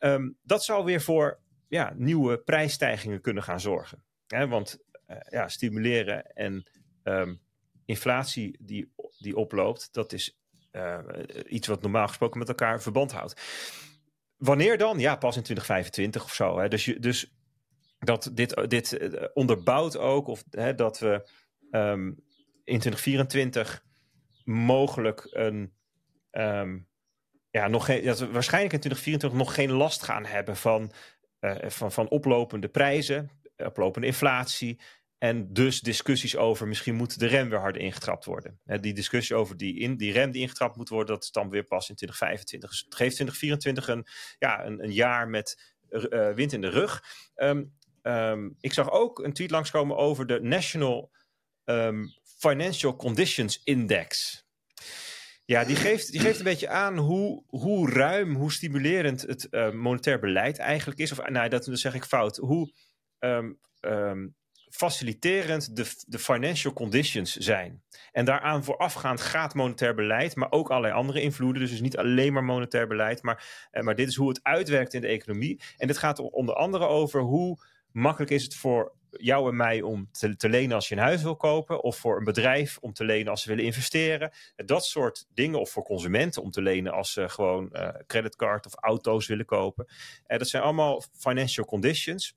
Um, 0.00 0.36
dat 0.42 0.64
zou 0.64 0.84
weer 0.84 1.00
voor 1.00 1.38
ja, 1.68 1.92
nieuwe 1.96 2.38
prijsstijgingen 2.38 3.20
kunnen 3.20 3.42
gaan 3.42 3.60
zorgen. 3.60 4.04
Hè, 4.26 4.48
want 4.48 4.78
uh, 5.08 5.16
ja, 5.30 5.48
stimuleren 5.48 6.32
en 6.34 6.70
um, 7.02 7.40
inflatie 7.86 8.56
die 8.60 8.92
die 9.18 9.36
oploopt, 9.36 9.88
dat 9.92 10.12
is 10.12 10.38
uh, 10.72 10.98
iets 11.48 11.66
wat 11.66 11.82
normaal 11.82 12.08
gesproken 12.08 12.38
met 12.38 12.48
elkaar 12.48 12.82
verband 12.82 13.12
houdt. 13.12 13.40
Wanneer 14.36 14.78
dan? 14.78 14.98
Ja, 14.98 15.16
pas 15.16 15.36
in 15.36 15.42
2025 15.42 16.24
of 16.24 16.34
zo. 16.34 16.58
Hè. 16.58 16.68
Dus, 16.68 16.84
je, 16.84 16.98
dus 16.98 17.34
dat 17.98 18.30
dit, 18.32 18.70
dit 18.70 18.92
eh, 18.92 19.24
onderbouwt 19.34 19.96
ook 19.96 20.26
of, 20.26 20.44
hè, 20.50 20.74
dat 20.74 20.98
we 20.98 21.28
um, 21.70 22.08
in 22.64 22.78
2024 22.78 23.84
mogelijk 24.44 25.28
een. 25.30 25.74
Um, 26.30 26.88
ja, 27.50 27.68
nog 27.68 27.84
geen, 27.84 28.04
dat 28.04 28.18
we 28.18 28.30
waarschijnlijk 28.30 28.72
in 28.72 28.80
2024 28.80 29.38
nog 29.38 29.54
geen 29.54 29.70
last 29.70 30.02
gaan 30.02 30.24
hebben 30.24 30.56
van, 30.56 30.92
uh, 31.40 31.54
van, 31.66 31.92
van 31.92 32.08
oplopende 32.08 32.68
prijzen, 32.68 33.30
oplopende 33.56 34.06
inflatie, 34.06 34.80
en 35.18 35.52
dus 35.52 35.80
discussies 35.80 36.36
over 36.36 36.68
misschien 36.68 36.94
moet 36.94 37.18
de 37.18 37.26
rem 37.26 37.48
weer 37.48 37.58
harder 37.58 37.82
ingetrapt 37.82 38.24
worden. 38.24 38.60
die 38.80 38.94
discussie 38.94 39.36
over 39.36 39.56
die, 39.56 39.78
in, 39.78 39.96
die 39.96 40.12
rem 40.12 40.30
die 40.30 40.42
ingetrapt 40.42 40.76
moet 40.76 40.88
worden, 40.88 41.14
dat 41.14 41.24
is 41.24 41.30
dan 41.30 41.50
weer 41.50 41.64
pas 41.64 41.88
in 41.88 41.94
2025. 41.94 42.70
Dus 42.70 42.78
het 42.84 42.94
geeft 42.94 43.14
2024 43.14 43.88
een, 43.88 44.06
ja, 44.38 44.64
een, 44.64 44.84
een 44.84 44.92
jaar 44.92 45.28
met 45.28 45.74
uh, 45.90 46.32
wind 46.32 46.52
in 46.52 46.60
de 46.60 46.68
rug. 46.68 47.02
Um, 47.36 47.72
um, 48.02 48.56
ik 48.60 48.72
zag 48.72 48.90
ook 48.90 49.18
een 49.18 49.32
tweet 49.32 49.50
langskomen 49.50 49.96
over 49.96 50.26
de 50.26 50.40
National 50.40 51.10
um, 51.64 52.14
Financial 52.38 52.96
Conditions 52.96 53.60
Index. 53.64 54.44
Ja, 55.44 55.64
die 55.64 55.76
geeft, 55.76 56.12
die 56.12 56.20
geeft 56.20 56.38
een 56.38 56.44
beetje 56.44 56.68
aan 56.68 56.96
hoe, 56.98 57.42
hoe 57.46 57.90
ruim, 57.90 58.34
hoe 58.34 58.52
stimulerend 58.52 59.22
het 59.22 59.48
uh, 59.50 59.70
monetair 59.70 60.18
beleid 60.18 60.58
eigenlijk 60.58 61.00
is. 61.00 61.12
Of 61.12 61.28
nou, 61.28 61.48
dat, 61.48 61.68
zeg 61.72 61.94
ik 61.94 62.04
fout. 62.04 62.36
Hoe 62.36 62.72
faciliterend 64.76 65.76
de, 65.76 66.04
de 66.06 66.18
financial 66.18 66.72
conditions 66.72 67.36
zijn. 67.36 67.82
En 68.12 68.24
daaraan 68.24 68.64
voorafgaand 68.64 69.20
gaat 69.20 69.54
monetair 69.54 69.94
beleid, 69.94 70.36
maar 70.36 70.52
ook 70.52 70.70
allerlei 70.70 70.94
andere 70.94 71.20
invloeden. 71.20 71.62
Dus, 71.62 71.70
dus 71.70 71.80
niet 71.80 71.96
alleen 71.96 72.32
maar 72.32 72.44
monetair 72.44 72.86
beleid, 72.86 73.22
maar, 73.22 73.68
uh, 73.72 73.82
maar 73.82 73.94
dit 73.94 74.08
is 74.08 74.16
hoe 74.16 74.28
het 74.28 74.40
uitwerkt 74.42 74.94
in 74.94 75.00
de 75.00 75.06
economie. 75.06 75.60
En 75.76 75.86
dit 75.86 75.98
gaat 75.98 76.18
onder 76.18 76.54
andere 76.54 76.86
over 76.86 77.20
hoe 77.20 77.58
makkelijk 77.92 78.30
is 78.30 78.42
het 78.42 78.54
voor 78.54 78.92
jou 79.10 79.48
en 79.48 79.56
mij 79.56 79.82
om 79.82 80.08
te, 80.12 80.36
te, 80.36 80.48
lenen 80.48 80.74
als 80.74 80.88
je 80.88 80.94
een 80.94 81.00
huis 81.00 81.22
wil 81.22 81.36
kopen, 81.36 81.82
of 81.82 81.96
voor 81.96 82.18
een 82.18 82.24
bedrijf 82.24 82.78
om 82.80 82.92
te 82.92 83.04
lenen 83.04 83.30
als 83.30 83.42
ze 83.42 83.48
willen 83.48 83.64
investeren. 83.64 84.32
Dat 84.56 84.84
soort 84.84 85.26
dingen, 85.34 85.60
of 85.60 85.70
voor 85.70 85.82
consumenten 85.82 86.42
om 86.42 86.50
te 86.50 86.62
lenen 86.62 86.92
als 86.92 87.12
ze 87.12 87.28
gewoon 87.28 87.68
uh, 87.72 87.88
creditcard 88.06 88.66
of 88.66 88.74
auto's 88.74 89.26
willen 89.26 89.44
kopen. 89.44 89.86
Uh, 90.26 90.38
dat 90.38 90.48
zijn 90.48 90.62
allemaal 90.62 91.02
financial 91.18 91.66
conditions. 91.66 92.34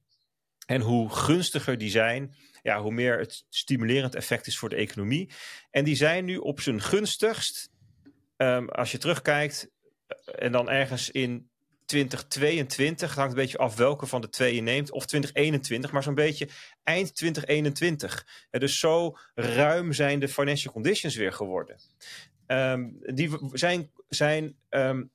En 0.70 0.82
hoe 0.82 1.10
gunstiger 1.10 1.78
die 1.78 1.90
zijn, 1.90 2.36
ja, 2.62 2.82
hoe 2.82 2.92
meer 2.92 3.20
het 3.20 3.46
stimulerend 3.50 4.16
effect 4.16 4.48
is 4.48 4.58
voor 4.58 4.70
de 4.70 4.76
economie. 4.76 5.32
En 5.72 5.84
die 5.84 5.96
zijn 5.96 6.26
nu 6.26 6.38
op 6.38 6.60
zijn 6.60 6.82
gunstigst, 6.82 7.70
um, 8.38 8.70
als 8.70 8.92
je 8.92 8.98
terugkijkt, 8.98 9.70
en 10.36 10.52
dan 10.52 10.70
ergens 10.70 11.12
in 11.12 11.50
2022, 11.86 13.10
het 13.10 13.18
hangt 13.18 13.32
een 13.34 13.42
beetje 13.42 13.58
af 13.58 13.76
welke 13.76 14.06
van 14.06 14.22
de 14.22 14.30
twee 14.30 14.56
je 14.56 14.62
neemt, 14.62 14.92
of 14.92 15.06
2021, 15.06 15.92
maar 15.92 16.04
zo'n 16.04 16.16
beetje 16.16 16.50
eind 16.84 17.16
2021. 17.16 18.26
Ja, 18.52 18.60
dus 18.60 18.80
zo 18.80 19.18
ruim 19.36 19.94
zijn 19.94 20.20
de 20.20 20.28
financial 20.28 20.74
conditions 20.74 21.16
weer 21.16 21.34
geworden. 21.34 21.80
Um, 22.48 22.98
die 23.02 23.38
zijn, 23.52 23.92
zijn 24.08 24.56
um, 24.70 25.12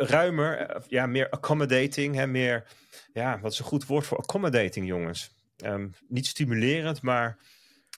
ruimer, 0.00 0.82
ja, 0.88 1.06
meer 1.06 1.28
accommodating, 1.30 2.14
hè, 2.14 2.26
meer, 2.26 2.66
ja, 3.12 3.40
wat 3.40 3.52
is 3.52 3.58
een 3.58 3.64
goed 3.64 3.86
woord 3.86 4.06
voor 4.06 4.18
accommodating, 4.18 4.86
jongens? 4.86 5.30
Um, 5.64 5.94
niet 6.08 6.26
stimulerend, 6.26 7.02
maar 7.02 7.38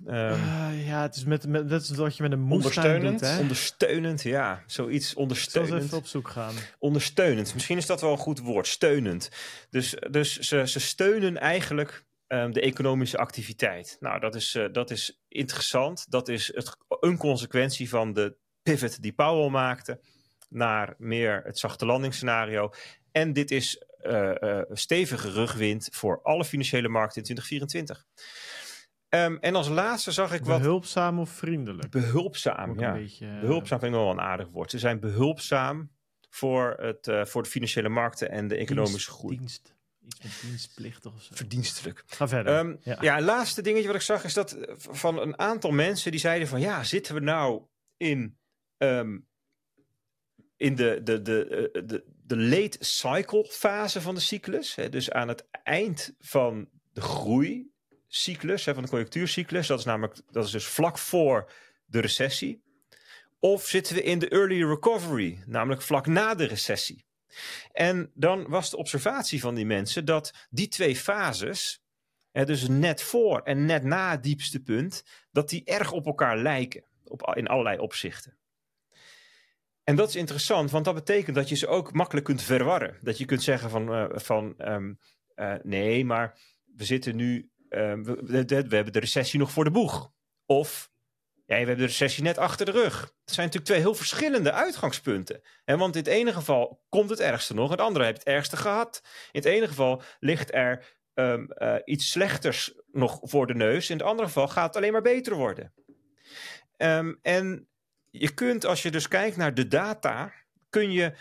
Um, 0.07 0.15
uh, 0.15 0.87
ja, 0.87 1.03
het 1.03 1.17
is 1.17 1.25
met, 1.25 1.47
met, 1.47 1.69
dat 1.69 1.83
is 1.83 1.91
wat 1.91 2.17
je 2.17 2.23
met 2.23 2.33
een 2.33 2.51
ondersteunend, 2.51 3.21
doet, 3.21 3.29
hè? 3.29 3.39
ondersteunend, 3.41 4.23
ja, 4.23 4.63
zoiets 4.67 5.15
ondersteunend. 5.15 5.73
Ik 5.73 5.79
zal 5.79 5.87
even 5.87 5.99
op 5.99 6.07
zoek 6.07 6.29
gaan. 6.29 6.55
Ondersteunend, 6.79 7.55
misschien 7.55 7.77
is 7.77 7.87
dat 7.87 8.01
wel 8.01 8.13
een 8.13 8.19
goed 8.19 8.39
woord, 8.39 8.67
steunend. 8.67 9.31
Dus, 9.71 9.95
dus 10.11 10.39
ze, 10.39 10.67
ze 10.67 10.81
steunen 10.81 11.39
eigenlijk 11.39 12.05
um, 12.29 12.53
de 12.53 12.61
economische 12.61 13.19
activiteit. 13.19 13.97
Nou, 14.01 14.21
dat 14.21 14.35
is, 14.35 14.55
uh, 14.55 14.65
dat 14.73 14.91
is 14.91 15.23
interessant. 15.29 16.11
Dat 16.11 16.29
is 16.29 16.55
het, 16.55 16.77
een 17.01 17.17
consequentie 17.17 17.89
van 17.89 18.13
de 18.13 18.37
pivot 18.63 19.03
die 19.03 19.13
Powell 19.13 19.51
maakte 19.51 20.01
naar 20.53 20.95
meer 20.99 21.43
het 21.45 21.59
zachte 21.59 21.87
landingsscenario. 21.87 22.73
En 23.13 23.33
dit 23.33 23.51
is 23.51 23.85
uh, 24.03 24.31
uh, 24.41 24.61
stevige 24.71 25.31
rugwind 25.31 25.89
voor 25.93 26.23
alle 26.23 26.45
financiële 26.45 26.89
markten 26.89 27.17
in 27.17 27.25
2024. 27.25 28.07
Um, 29.09 29.39
en 29.39 29.55
als 29.55 29.69
laatste 29.69 30.13
zag 30.13 30.33
ik 30.33 30.45
wat... 30.45 30.59
Behulpzaam 30.59 31.19
of 31.19 31.31
vriendelijk? 31.31 31.91
Behulpzaam, 31.91 32.79
ja. 32.79 32.93
Beetje, 32.93 33.27
uh... 33.27 33.41
Behulpzaam 33.41 33.79
vind 33.79 33.93
ik 33.93 33.99
wel 33.99 34.11
een 34.11 34.21
aardig 34.21 34.49
woord. 34.49 34.71
Ze 34.71 34.79
zijn 34.79 35.01
behulpzaam 35.01 35.91
voor, 36.31 36.77
het, 36.81 37.07
uh, 37.07 37.25
voor 37.25 37.43
de 37.43 37.49
financiële 37.49 37.89
markten 37.89 38.31
en 38.31 38.49
de 38.49 38.57
economische 38.57 38.97
dienst, 38.97 39.19
groei. 39.19 39.37
Dienst. 39.37 39.75
Iets 40.05 40.23
met 40.23 40.33
dienstplicht 40.43 41.07
of 41.07 41.23
zo. 41.23 41.35
Verdienstelijk. 41.35 42.03
Ga 42.07 42.29
verder. 42.29 42.59
Um, 42.59 42.79
ja. 42.83 42.97
ja, 43.01 43.21
laatste 43.21 43.63
dingetje 43.63 43.87
wat 43.87 43.97
ik 43.97 44.03
zag 44.03 44.25
is 44.25 44.35
dat 44.35 44.57
van 44.77 45.19
een 45.21 45.39
aantal 45.39 45.71
mensen 45.71 46.11
die 46.11 46.21
zeiden 46.21 46.49
van... 46.49 46.61
Ja, 46.61 46.85
zitten 46.85 47.15
we 47.15 47.21
nou 47.21 47.63
in... 47.97 48.39
Um, 48.79 49.27
in 50.63 50.75
de, 50.75 51.01
de, 51.03 51.23
de, 51.23 51.71
de, 51.87 52.05
de 52.27 52.37
late 52.37 52.77
cycle 52.81 53.47
fase 53.51 54.01
van 54.01 54.15
de 54.15 54.21
cyclus. 54.21 54.75
Hè, 54.75 54.89
dus 54.89 55.11
aan 55.11 55.29
het 55.29 55.49
eind 55.63 56.15
van 56.21 56.69
de 56.93 57.01
groei 57.01 57.71
cyclus, 58.07 58.65
hè, 58.65 58.75
van 58.75 58.83
de 58.83 58.89
conjunctuurcyclus. 58.89 59.67
Dat 59.67 59.79
is 59.79 59.85
namelijk, 59.85 60.21
dat 60.31 60.45
is 60.45 60.51
dus 60.51 60.67
vlak 60.67 60.99
voor 60.99 61.53
de 61.85 62.01
recessie. 62.01 62.63
Of 63.39 63.67
zitten 63.67 63.95
we 63.95 64.03
in 64.03 64.19
de 64.19 64.29
early 64.29 64.65
recovery, 64.65 65.43
namelijk 65.47 65.83
vlak 65.83 66.07
na 66.07 66.35
de 66.35 66.45
recessie. 66.45 67.05
En 67.73 68.11
dan 68.15 68.49
was 68.49 68.71
de 68.71 68.77
observatie 68.77 69.41
van 69.41 69.55
die 69.55 69.67
mensen 69.67 70.05
dat 70.05 70.47
die 70.51 70.69
twee 70.69 70.97
fases, 70.97 71.83
hè, 72.31 72.45
dus 72.45 72.69
net 72.69 73.03
voor 73.03 73.41
en 73.41 73.65
net 73.65 73.85
na 73.85 74.11
het 74.11 74.23
diepste 74.23 74.61
punt, 74.61 75.05
dat 75.31 75.49
die 75.49 75.65
erg 75.65 75.93
op 75.93 76.07
elkaar 76.07 76.39
lijken, 76.39 76.85
op, 77.05 77.33
in 77.37 77.47
allerlei 77.47 77.79
opzichten. 77.79 78.37
En 79.85 79.97
dat 79.97 80.09
is 80.09 80.17
interessant, 80.17 80.71
want 80.71 80.85
dat 80.85 80.95
betekent 80.95 81.37
dat 81.37 81.49
je 81.49 81.57
ze 81.57 81.67
ook 81.67 81.93
makkelijk 81.93 82.27
kunt 82.27 82.43
verwarren. 82.43 82.99
Dat 83.01 83.19
je 83.19 83.25
kunt 83.25 83.43
zeggen 83.43 83.71
van, 83.71 83.95
uh, 83.95 84.07
van 84.13 84.55
um, 84.59 84.99
uh, 85.37 85.55
nee, 85.63 86.05
maar 86.05 86.39
we 86.77 86.85
zitten 86.85 87.17
nu 87.17 87.51
uh, 87.69 87.95
we, 88.03 88.45
hebben 88.47 88.93
de 88.93 88.99
recessie 88.99 89.39
nog 89.39 89.51
voor 89.51 89.65
de 89.65 89.71
boeg. 89.71 90.13
Of 90.47 90.91
ja, 91.35 91.43
we 91.47 91.55
hebben 91.55 91.77
de 91.77 91.85
recessie 91.85 92.23
net 92.23 92.39
achter 92.39 92.67
de 92.67 92.73
rug. 92.73 93.01
Het 93.01 93.35
zijn 93.35 93.47
natuurlijk 93.47 93.65
twee 93.65 93.81
heel 93.81 93.95
verschillende 93.95 94.53
uitgangspunten. 94.53 95.43
En 95.65 95.79
want 95.79 95.97
in 95.97 96.03
het 96.03 96.11
ene 96.11 96.33
geval 96.33 96.85
komt 96.89 97.11
het 97.11 97.21
ergste 97.21 97.55
nog, 97.55 97.65
in 97.65 97.71
het 97.71 97.81
andere 97.81 98.05
heb 98.05 98.15
je 98.15 98.21
het 98.25 98.35
ergste 98.35 98.57
gehad. 98.57 99.01
In 99.05 99.41
het 99.41 99.45
ene 99.45 99.69
geval 99.69 100.03
ligt 100.21 100.55
er 100.55 100.97
um, 101.15 101.47
uh, 101.59 101.77
iets 101.85 102.11
slechters 102.11 102.75
nog 102.87 103.19
voor 103.23 103.47
de 103.47 103.55
neus. 103.55 103.91
In 103.91 103.97
het 103.97 104.07
andere 104.07 104.29
geval 104.29 104.49
gaat 104.49 104.67
het 104.67 104.77
alleen 104.77 104.93
maar 104.93 105.03
beter 105.03 105.35
worden. 105.35 105.73
En 107.23 107.69
je 108.13 108.35
kunt, 108.35 108.67
als 108.67 108.83
je 108.83 108.91
dus 108.91 109.09
kijkt 109.09 109.37
naar 109.37 109.55
de 109.55 109.69
data, 109.69 110.33
kun 110.71 110.91
je 110.91 111.13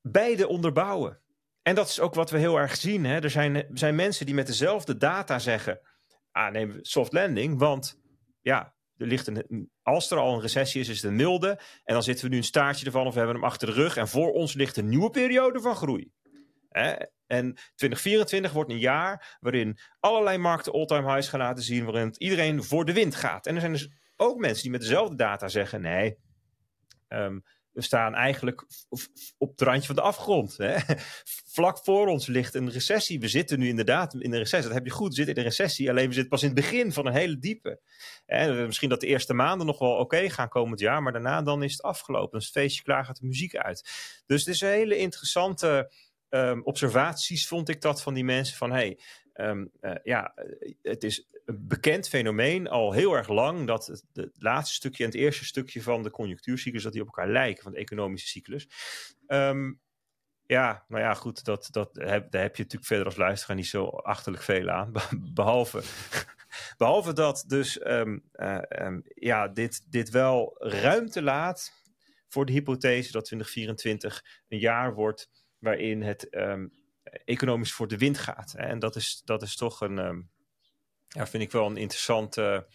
beide 0.00 0.48
onderbouwen. 0.48 1.20
En 1.62 1.74
dat 1.74 1.88
is 1.88 2.00
ook 2.00 2.14
wat 2.14 2.30
we 2.30 2.38
heel 2.38 2.56
erg 2.56 2.76
zien. 2.76 3.04
Hè? 3.04 3.20
Er 3.20 3.30
zijn, 3.30 3.66
zijn 3.72 3.94
mensen 3.94 4.26
die 4.26 4.34
met 4.34 4.46
dezelfde 4.46 4.96
data 4.96 5.38
zeggen: 5.38 5.80
ah, 6.30 6.52
neem 6.52 6.78
soft 6.80 7.12
landing, 7.12 7.58
want 7.58 8.00
ja, 8.40 8.74
er 8.96 9.06
ligt 9.06 9.26
een, 9.26 9.70
als 9.82 10.10
er 10.10 10.18
al 10.18 10.34
een 10.34 10.40
recessie 10.40 10.80
is, 10.80 10.88
is 10.88 10.96
het 10.96 11.10
een 11.10 11.16
milde. 11.16 11.60
En 11.84 11.94
dan 11.94 12.02
zitten 12.02 12.24
we 12.24 12.30
nu 12.30 12.36
een 12.36 12.44
staartje 12.44 12.86
ervan 12.86 13.06
of 13.06 13.12
we 13.12 13.18
hebben 13.18 13.36
hem 13.36 13.44
achter 13.44 13.66
de 13.66 13.74
rug. 13.74 13.96
En 13.96 14.08
voor 14.08 14.32
ons 14.32 14.54
ligt 14.54 14.76
een 14.76 14.88
nieuwe 14.88 15.10
periode 15.10 15.60
van 15.60 15.76
groei. 15.76 16.12
Hè? 16.68 16.94
En 17.26 17.54
2024 17.74 18.52
wordt 18.52 18.70
een 18.70 18.78
jaar 18.78 19.36
waarin 19.40 19.78
allerlei 20.00 20.38
markten 20.38 20.72
all-time 20.72 21.12
highs 21.12 21.28
gaan 21.28 21.40
laten 21.40 21.64
zien, 21.64 21.84
waarin 21.84 22.14
iedereen 22.18 22.62
voor 22.62 22.84
de 22.84 22.92
wind 22.92 23.14
gaat. 23.14 23.46
En 23.46 23.54
er 23.54 23.60
zijn 23.60 23.72
dus 23.72 23.90
ook 24.16 24.38
mensen 24.38 24.62
die 24.62 24.70
met 24.70 24.80
dezelfde 24.80 25.16
data 25.16 25.48
zeggen: 25.48 25.80
nee, 25.80 26.18
um, 27.12 27.42
we 27.72 27.82
staan 27.82 28.14
eigenlijk 28.14 28.64
op 29.38 29.50
het 29.50 29.60
randje 29.60 29.86
van 29.86 29.94
de 29.94 30.00
afgrond. 30.00 30.56
Hè? 30.56 30.76
Vlak 31.56 31.78
voor 31.78 32.06
ons 32.06 32.26
ligt 32.26 32.54
een 32.54 32.70
recessie. 32.70 33.20
We 33.20 33.28
zitten 33.28 33.58
nu 33.58 33.68
inderdaad 33.68 34.14
in 34.14 34.32
een 34.32 34.38
recessie. 34.38 34.68
Dat 34.68 34.78
heb 34.78 34.86
je 34.86 34.92
goed, 34.92 35.08
we 35.08 35.14
zitten 35.14 35.34
in 35.34 35.40
een 35.40 35.46
recessie. 35.46 35.90
Alleen 35.90 36.06
we 36.06 36.12
zitten 36.12 36.30
pas 36.30 36.42
in 36.42 36.48
het 36.48 36.56
begin 36.56 36.92
van 36.92 37.06
een 37.06 37.12
hele 37.12 37.38
diepe. 37.38 37.80
En 38.26 38.66
misschien 38.66 38.88
dat 38.88 39.00
de 39.00 39.06
eerste 39.06 39.34
maanden 39.34 39.66
nog 39.66 39.78
wel 39.78 39.96
oké 39.96 40.30
gaan 40.30 40.48
komend 40.48 40.80
jaar. 40.80 41.02
Maar 41.02 41.12
daarna 41.12 41.42
dan 41.42 41.62
is 41.62 41.72
het 41.72 41.82
afgelopen. 41.82 42.30
Dan 42.30 42.42
feestje 42.42 42.82
klaar, 42.82 43.04
gaat 43.04 43.20
de 43.20 43.26
muziek 43.26 43.56
uit. 43.56 43.90
Dus 44.26 44.44
het 44.44 44.54
is 44.54 44.60
een 44.60 44.68
hele 44.68 44.96
interessante 44.96 45.92
um, 46.28 46.62
observaties, 46.64 47.48
vond 47.48 47.68
ik 47.68 47.80
dat, 47.80 48.02
van 48.02 48.14
die 48.14 48.24
mensen. 48.24 48.56
Van 48.56 48.72
hey, 48.72 48.98
um, 49.34 49.70
ja, 50.02 50.34
het 50.82 51.04
is 51.04 51.28
een 51.44 51.66
bekend 51.66 52.08
fenomeen 52.08 52.68
al 52.68 52.92
heel 52.92 53.14
erg 53.14 53.28
lang 53.28 53.66
dat 53.66 53.86
het, 53.86 54.30
laatste 54.38 54.74
stukje 54.74 55.04
en 55.04 55.10
het 55.10 55.18
eerste 55.18 55.44
stukje 55.44 55.82
van 55.82 56.02
de 56.02 56.10
conjunctuurcyclus 56.10 56.82
dat 56.82 56.92
die 56.92 57.00
op 57.00 57.06
elkaar 57.06 57.28
lijken, 57.28 57.62
van 57.62 57.72
de 57.72 57.78
economische 57.78 58.28
cyclus. 58.28 58.68
Um, 59.26 59.80
ja, 60.46 60.84
nou 60.88 61.02
ja, 61.02 61.14
goed, 61.14 61.44
dat, 61.44 61.68
dat 61.70 61.94
heb, 61.94 62.30
daar 62.30 62.42
heb 62.42 62.56
je 62.56 62.62
natuurlijk 62.62 62.84
verder 62.84 63.06
als 63.06 63.16
luisteraar 63.16 63.56
niet 63.56 63.66
zo 63.66 63.86
achterlijk 63.86 64.42
veel 64.42 64.70
aan. 64.70 64.92
Behalve, 65.34 65.82
behalve 66.76 67.12
dat 67.12 67.44
dus 67.46 67.76
uh, 67.78 67.98
um, 68.00 69.02
ja, 69.14 69.48
dit, 69.48 69.92
dit 69.92 70.10
wel 70.10 70.54
ruimte 70.58 71.22
laat 71.22 71.72
voor 72.28 72.46
de 72.46 72.52
hypothese 72.52 73.12
dat 73.12 73.24
2024 73.24 74.24
een 74.48 74.58
jaar 74.58 74.94
wordt 74.94 75.30
waarin 75.58 76.02
het 76.02 76.28
economisch 77.24 77.72
voor 77.72 77.88
de 77.88 77.98
wind 77.98 78.18
gaat. 78.18 78.54
En 78.56 78.78
dat 78.78 78.96
is, 78.96 79.22
dat 79.24 79.42
is 79.42 79.56
toch 79.56 79.80
een 79.80 80.30
ja, 81.12 81.26
vind 81.26 81.42
ik 81.42 81.52
wel 81.52 81.66
een 81.66 81.76
interessante 81.76 82.66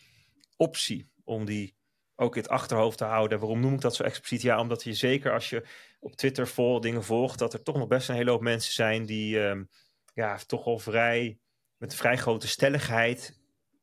optie 0.55 1.11
om 1.23 1.45
die 1.45 1.75
ook 2.15 2.35
in 2.35 2.41
het 2.41 2.51
achterhoofd 2.51 2.97
te 2.97 3.03
houden. 3.03 3.39
Waarom 3.39 3.59
noem 3.59 3.73
ik 3.73 3.81
dat 3.81 3.95
zo 3.95 4.03
expliciet? 4.03 4.41
Ja, 4.41 4.59
omdat 4.59 4.83
je 4.83 4.93
zeker 4.93 5.33
als 5.33 5.49
je 5.49 5.67
op 5.99 6.15
Twitter 6.15 6.47
vol 6.47 6.79
dingen 6.79 7.03
volgt, 7.03 7.39
dat 7.39 7.53
er 7.53 7.63
toch 7.63 7.77
nog 7.77 7.87
best 7.87 8.09
een 8.09 8.15
hele 8.15 8.31
hoop 8.31 8.41
mensen 8.41 8.73
zijn 8.73 9.05
die 9.05 9.39
um, 9.39 9.69
ja, 10.13 10.37
toch 10.37 10.65
al 10.65 10.79
vrij 10.79 11.39
met 11.77 11.95
vrij 11.95 12.17
grote 12.17 12.47
stelligheid 12.47 13.39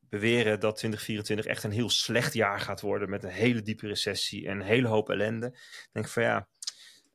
beweren 0.09 0.59
dat 0.59 0.77
2024 0.77 1.45
echt 1.45 1.63
een 1.63 1.71
heel 1.71 1.89
slecht 1.89 2.33
jaar 2.33 2.59
gaat 2.59 2.81
worden 2.81 3.09
met 3.09 3.23
een 3.23 3.29
hele 3.29 3.61
diepe 3.61 3.87
recessie 3.87 4.47
en 4.47 4.59
een 4.59 4.65
hele 4.65 4.87
hoop 4.87 5.09
ellende. 5.09 5.47
Ik 5.47 5.89
denk 5.91 6.07
van 6.07 6.23
ja, 6.23 6.47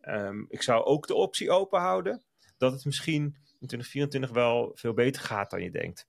um, 0.00 0.46
ik 0.48 0.62
zou 0.62 0.84
ook 0.84 1.06
de 1.06 1.14
optie 1.14 1.50
open 1.50 1.80
houden 1.80 2.24
dat 2.60 2.72
het 2.72 2.84
misschien 2.84 3.22
in 3.58 3.66
2024 3.66 4.30
wel 4.30 4.70
veel 4.74 4.92
beter 4.92 5.22
gaat 5.22 5.50
dan 5.50 5.62
je 5.62 5.70
denkt. 5.70 6.08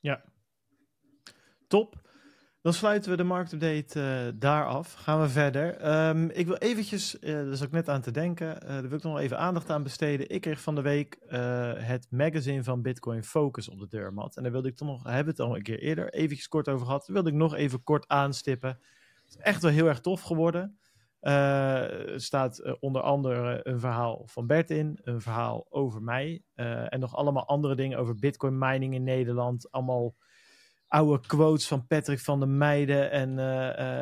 Ja, 0.00 0.24
top. 1.66 2.02
Dan 2.62 2.72
sluiten 2.72 3.10
we 3.10 3.16
de 3.16 3.24
marktupdate 3.24 4.00
uh, 4.00 4.40
daar 4.40 4.66
af. 4.66 4.92
Gaan 4.92 5.20
we 5.20 5.28
verder. 5.28 5.96
Um, 6.08 6.30
ik 6.30 6.46
wil 6.46 6.56
eventjes, 6.56 7.18
uh, 7.20 7.32
daar 7.32 7.56
zat 7.56 7.66
ik 7.66 7.72
net 7.72 7.88
aan 7.88 8.00
te 8.00 8.10
denken, 8.10 8.62
uh, 8.62 8.68
daar 8.68 8.88
wil 8.88 8.98
ik 8.98 9.02
nog 9.02 9.18
even 9.18 9.38
aandacht 9.38 9.70
aan 9.70 9.82
besteden. 9.82 10.28
Ik 10.28 10.40
kreeg 10.40 10.60
van 10.60 10.74
de 10.74 10.82
week 10.82 11.18
het 11.78 12.06
magazine 12.10 12.64
van 12.64 12.82
Bitcoin 12.82 13.24
Focus 13.24 13.68
op 13.68 13.78
de 13.78 13.88
deurmat. 13.88 14.36
En 14.36 14.42
daar 14.42 14.52
wilde 14.52 14.68
ik 14.68 14.76
toch 14.76 14.88
nog, 14.88 15.02
hebben 15.02 15.32
het 15.32 15.40
al 15.40 15.56
een 15.56 15.62
keer 15.62 15.78
eerder 15.78 16.12
eventjes 16.12 16.48
kort 16.48 16.68
over 16.68 16.86
gehad. 16.86 17.06
Wilde 17.06 17.30
ik 17.30 17.36
nog 17.36 17.54
even 17.54 17.82
kort 17.82 18.08
aanstippen. 18.08 18.78
Het 19.24 19.28
is 19.28 19.36
echt 19.36 19.62
wel 19.62 19.70
heel 19.70 19.86
erg 19.86 20.00
tof 20.00 20.22
geworden. 20.22 20.78
Er 21.24 22.20
staat 22.20 22.78
onder 22.80 23.02
andere 23.02 23.60
een 23.62 23.80
verhaal 23.80 24.22
van 24.26 24.46
Bert 24.46 24.70
in, 24.70 24.98
een 25.02 25.20
verhaal 25.20 25.66
over 25.68 26.02
mij 26.02 26.42
en 26.54 27.00
nog 27.00 27.16
allemaal 27.16 27.46
andere 27.46 27.74
dingen 27.74 27.98
over 27.98 28.14
Bitcoin 28.14 28.58
mining 28.58 28.94
in 28.94 29.02
Nederland. 29.02 29.70
Allemaal 29.70 30.14
oude 30.88 31.26
quotes 31.26 31.66
van 31.66 31.86
Patrick 31.86 32.20
van 32.20 32.38
der 32.38 32.48
Meijden 32.48 33.10
en, 33.10 33.38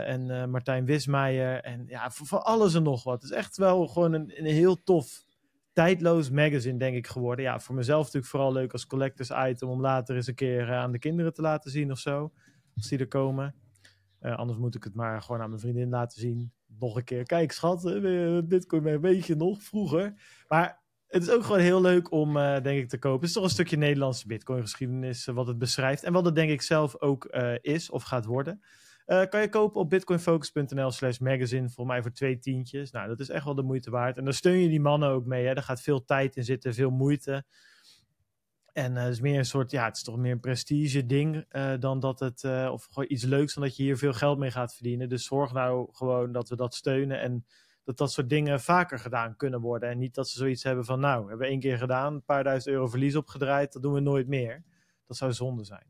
en 0.06 0.50
Martijn 0.50 0.84
Wismeijer. 0.84 1.60
En 1.60 1.84
ja, 1.86 2.10
voor, 2.10 2.26
voor, 2.26 2.38
alles 2.38 2.74
en 2.74 2.82
nog 2.82 3.04
wat. 3.04 3.22
Het 3.22 3.30
is 3.30 3.36
echt 3.36 3.56
wel 3.56 3.86
gewoon 3.86 4.12
een, 4.12 4.32
een, 4.38 4.44
heel 4.44 4.82
tof, 4.82 5.24
tijdloos 5.72 6.30
magazine, 6.30 6.78
denk 6.78 6.96
ik, 6.96 7.06
geworden. 7.06 7.44
Ja, 7.44 7.60
voor 7.60 7.74
mezelf 7.74 8.04
natuurlijk 8.04 8.32
vooral 8.32 8.52
leuk 8.52 8.72
als 8.72 8.86
collectors 8.86 9.30
item 9.48 9.68
om 9.68 9.80
later 9.80 10.16
eens 10.16 10.26
een 10.26 10.34
keer 10.34 10.72
aan 10.72 10.92
de 10.92 10.98
kinderen 10.98 11.32
te 11.32 11.42
laten 11.42 11.70
zien 11.70 11.90
of 11.90 11.98
zo. 11.98 12.32
Als 12.76 12.88
die 12.88 12.98
er 12.98 13.08
komen. 13.08 13.54
Anders 14.22 14.58
moet 14.58 14.74
ik 14.74 14.84
het 14.84 14.94
maar 14.94 15.22
gewoon 15.22 15.40
aan 15.40 15.48
mijn 15.48 15.60
vriendin 15.60 15.88
laten 15.88 16.20
zien. 16.20 16.52
Nog 16.78 16.96
een 16.96 17.04
keer. 17.04 17.24
Kijk, 17.24 17.52
schat, 17.52 17.82
Bitcoin 18.48 19.00
weet 19.00 19.26
je 19.26 19.34
nog 19.34 19.62
vroeger. 19.62 20.14
Maar 20.48 20.82
het 21.08 21.22
is 21.22 21.30
ook 21.30 21.42
gewoon 21.42 21.60
heel 21.60 21.80
leuk 21.80 22.10
om, 22.10 22.36
uh, 22.36 22.60
denk 22.60 22.78
ik, 22.78 22.88
te 22.88 22.98
kopen. 22.98 23.18
Het 23.20 23.28
is 23.28 23.34
toch 23.34 23.44
een 23.44 23.50
stukje 23.50 23.76
Nederlandse 23.76 24.26
Bitcoin-geschiedenis 24.26 25.24
wat 25.26 25.46
het 25.46 25.58
beschrijft. 25.58 26.02
En 26.02 26.12
wat 26.12 26.24
het 26.24 26.34
denk 26.34 26.50
ik 26.50 26.62
zelf 26.62 27.00
ook 27.00 27.24
is 27.60 27.90
of 27.90 28.02
gaat 28.02 28.24
worden. 28.24 28.62
kan 29.04 29.40
je 29.40 29.48
kopen 29.48 29.80
op 29.80 29.90
bitcoinfocus.nl 29.90 30.90
slash 30.90 31.18
magazine. 31.18 31.68
Voor 31.68 31.86
mij 31.86 32.02
voor 32.02 32.12
twee 32.12 32.38
tientjes. 32.38 32.90
Nou, 32.90 33.08
dat 33.08 33.20
is 33.20 33.28
echt 33.28 33.44
wel 33.44 33.54
de 33.54 33.62
moeite 33.62 33.90
waard. 33.90 34.18
En 34.18 34.24
dan 34.24 34.32
steun 34.32 34.58
je 34.58 34.68
die 34.68 34.80
mannen 34.80 35.08
ook 35.08 35.26
mee. 35.26 35.46
Hè. 35.46 35.54
Er 35.54 35.62
gaat 35.62 35.82
veel 35.82 36.04
tijd 36.04 36.36
in 36.36 36.44
zitten, 36.44 36.74
veel 36.74 36.90
moeite. 36.90 37.44
En 38.72 38.96
het 38.96 39.12
is 39.12 39.20
meer 39.20 39.38
een 39.38 39.44
soort, 39.44 39.70
ja, 39.70 39.84
het 39.84 39.96
is 39.96 40.02
toch 40.02 40.16
meer 40.16 40.32
een 40.32 40.40
prestige 40.40 41.06
ding 41.06 41.44
dan 41.78 42.00
dat 42.00 42.20
het, 42.20 42.44
of 42.70 42.88
gewoon 42.90 43.10
iets 43.10 43.24
leuks 43.24 43.54
dan 43.54 43.62
dat 43.62 43.76
je 43.76 43.82
hier 43.82 43.98
veel 43.98 44.12
geld 44.12 44.38
mee 44.38 44.50
gaat 44.50 44.74
verdienen. 44.74 45.08
Dus 45.08 45.24
zorg 45.24 45.52
nou 45.52 45.88
gewoon 45.92 46.32
dat 46.32 46.48
we 46.48 46.56
dat 46.56 46.74
steunen 46.74 47.20
en 47.20 47.46
dat 47.84 47.96
dat 47.96 48.12
soort 48.12 48.28
dingen 48.28 48.60
vaker 48.60 48.98
gedaan 48.98 49.36
kunnen 49.36 49.60
worden. 49.60 49.88
En 49.88 49.98
niet 49.98 50.14
dat 50.14 50.28
ze 50.28 50.38
zoiets 50.38 50.62
hebben 50.62 50.84
van, 50.84 51.00
nou, 51.00 51.20
hebben 51.20 51.38
we 51.38 51.46
één 51.46 51.60
keer 51.60 51.78
gedaan, 51.78 52.14
een 52.14 52.24
paar 52.24 52.44
duizend 52.44 52.74
euro 52.74 52.86
verlies 52.86 53.16
opgedraaid, 53.16 53.72
dat 53.72 53.82
doen 53.82 53.92
we 53.92 54.00
nooit 54.00 54.28
meer. 54.28 54.64
Dat 55.06 55.16
zou 55.16 55.32
zonde 55.32 55.64
zijn. 55.64 55.86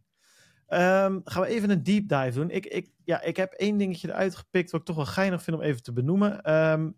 Um, 0.68 1.20
gaan 1.24 1.42
we 1.42 1.46
even 1.46 1.70
een 1.70 1.82
deep 1.82 2.08
dive 2.08 2.32
doen. 2.32 2.50
Ik, 2.50 2.66
ik, 2.66 2.90
ja, 3.04 3.22
ik 3.22 3.36
heb 3.36 3.52
één 3.52 3.76
dingetje 3.76 4.08
eruit 4.08 4.36
gepikt 4.36 4.70
wat 4.70 4.80
ik 4.80 4.86
toch 4.86 4.96
wel 4.96 5.06
geinig 5.06 5.42
vind 5.42 5.56
om 5.56 5.62
even 5.62 5.82
te 5.82 5.92
benoemen. 5.92 6.54
Um, 6.54 6.96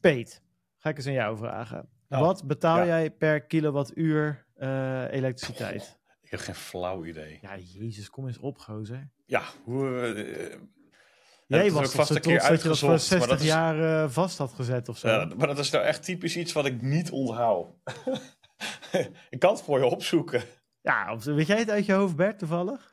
Peet, 0.00 0.42
ga 0.76 0.88
ik 0.88 0.96
eens 0.96 1.06
aan 1.06 1.12
jou 1.12 1.36
vragen. 1.36 1.88
Nou, 2.08 2.24
wat 2.24 2.46
betaal 2.46 2.86
jij 2.86 3.10
per 3.10 3.46
kilowattuur 3.46 4.46
uh, 4.62 5.12
elektriciteit? 5.12 6.00
ik 6.20 6.30
heb 6.30 6.40
geen 6.40 6.54
flauw 6.54 7.04
idee. 7.04 7.38
Ja, 7.42 7.56
jezus, 7.58 8.10
kom 8.10 8.26
eens 8.26 8.38
op, 8.38 8.58
gozer. 8.58 9.10
Ja, 9.26 9.42
hoe... 9.64 10.14
Uh, 10.16 10.56
Jij 11.46 11.70
was 11.70 11.92
vast 11.92 12.10
een 12.10 12.20
keer 12.20 12.48
dat 12.48 12.62
je 12.62 12.68
dat 12.68 12.78
voor 12.78 12.98
60 12.98 13.38
is... 13.38 13.44
jaar 13.44 13.78
uh, 13.78 14.10
vast 14.10 14.38
had 14.38 14.52
gezet 14.52 14.88
of 14.88 14.98
zo. 14.98 15.08
Ja, 15.08 15.28
maar 15.36 15.46
dat 15.46 15.58
is 15.58 15.70
nou 15.70 15.84
echt 15.84 16.04
typisch 16.04 16.36
iets 16.36 16.52
wat 16.52 16.66
ik 16.66 16.82
niet 16.82 17.10
onthoud. 17.10 17.74
ik 19.30 19.38
kan 19.38 19.52
het 19.52 19.62
voor 19.62 19.78
je 19.78 19.84
opzoeken. 19.84 20.42
Ja, 20.80 21.16
weet 21.18 21.46
jij 21.46 21.58
het 21.58 21.70
uit 21.70 21.86
je 21.86 21.92
hoofd, 21.92 22.16
Bert, 22.16 22.38
toevallig? 22.38 22.91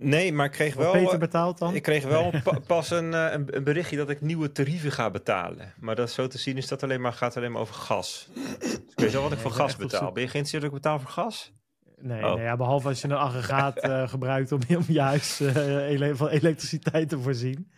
Nee, 0.00 0.32
maar 0.32 0.46
ik 0.46 0.52
kreeg 0.52 0.74
Wat 0.74 0.84
wel. 0.84 1.02
Peter 1.02 1.18
betaalt 1.18 1.58
dan? 1.58 1.74
Ik 1.74 1.82
kreeg 1.82 2.04
wel 2.04 2.30
pa 2.44 2.58
pas 2.66 2.90
een, 2.90 3.12
een, 3.12 3.56
een, 3.56 3.64
berichtje 3.64 3.96
dat 3.96 4.10
ik 4.10 4.20
nieuwe 4.20 4.52
tarieven 4.52 4.92
ga 4.92 5.10
betalen. 5.10 5.72
Maar 5.80 5.94
dat 5.94 6.10
zo 6.10 6.26
te 6.26 6.38
zien 6.38 6.56
is 6.56 6.68
dat 6.68 6.82
alleen 6.82 7.00
maar, 7.00 7.12
gaat 7.12 7.36
alleen 7.36 7.52
maar 7.52 7.60
over 7.60 7.74
gas. 7.74 8.28
Dus 8.58 8.72
ik 8.72 8.92
weet 8.94 9.12
wel 9.12 9.22
wat 9.22 9.32
ik 9.32 9.38
voor 9.38 9.50
gas 9.50 9.76
betaal. 9.76 10.12
Ben 10.12 10.22
je 10.22 10.28
geïnteresseerd 10.28 10.62
dat 10.62 10.72
ik 10.72 10.82
betaal 10.82 11.00
voor 11.00 11.10
gas? 11.10 11.52
Nee, 12.00 12.24
oh. 12.24 12.34
nee 12.34 12.44
ja, 12.44 12.56
behalve 12.56 12.88
als 12.88 13.00
je 13.00 13.08
een 13.08 13.14
aggregaat 13.14 13.84
uh, 13.84 14.08
gebruikt 14.14 14.52
om, 14.52 14.60
om 14.68 14.84
je 14.88 15.00
huis 15.00 15.40
uh, 15.40 15.56
ele 15.90 16.16
van 16.16 16.28
elektriciteit 16.28 17.08
te 17.08 17.18
voorzien. 17.18 17.70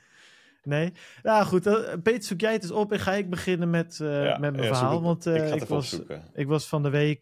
Nee. 0.62 0.92
Nou 1.22 1.44
goed, 1.44 1.66
uh, 1.66 1.92
Peter, 2.02 2.22
zoek 2.22 2.40
jij 2.40 2.52
het 2.52 2.62
eens 2.62 2.72
op 2.72 2.92
en 2.92 2.98
ga 2.98 3.12
ik 3.12 3.30
beginnen 3.30 3.70
met, 3.70 3.96
ja, 3.96 4.38
met 4.38 4.52
mijn 4.52 4.62
ja, 4.62 4.74
verhaal. 4.74 5.02
Want 5.02 5.26
ik, 5.26 5.54
ik 5.54 5.64
was, 5.64 6.00
ik 6.34 6.46
was 6.46 6.68
van 6.68 6.82
de 6.82 6.90
week, 6.90 7.20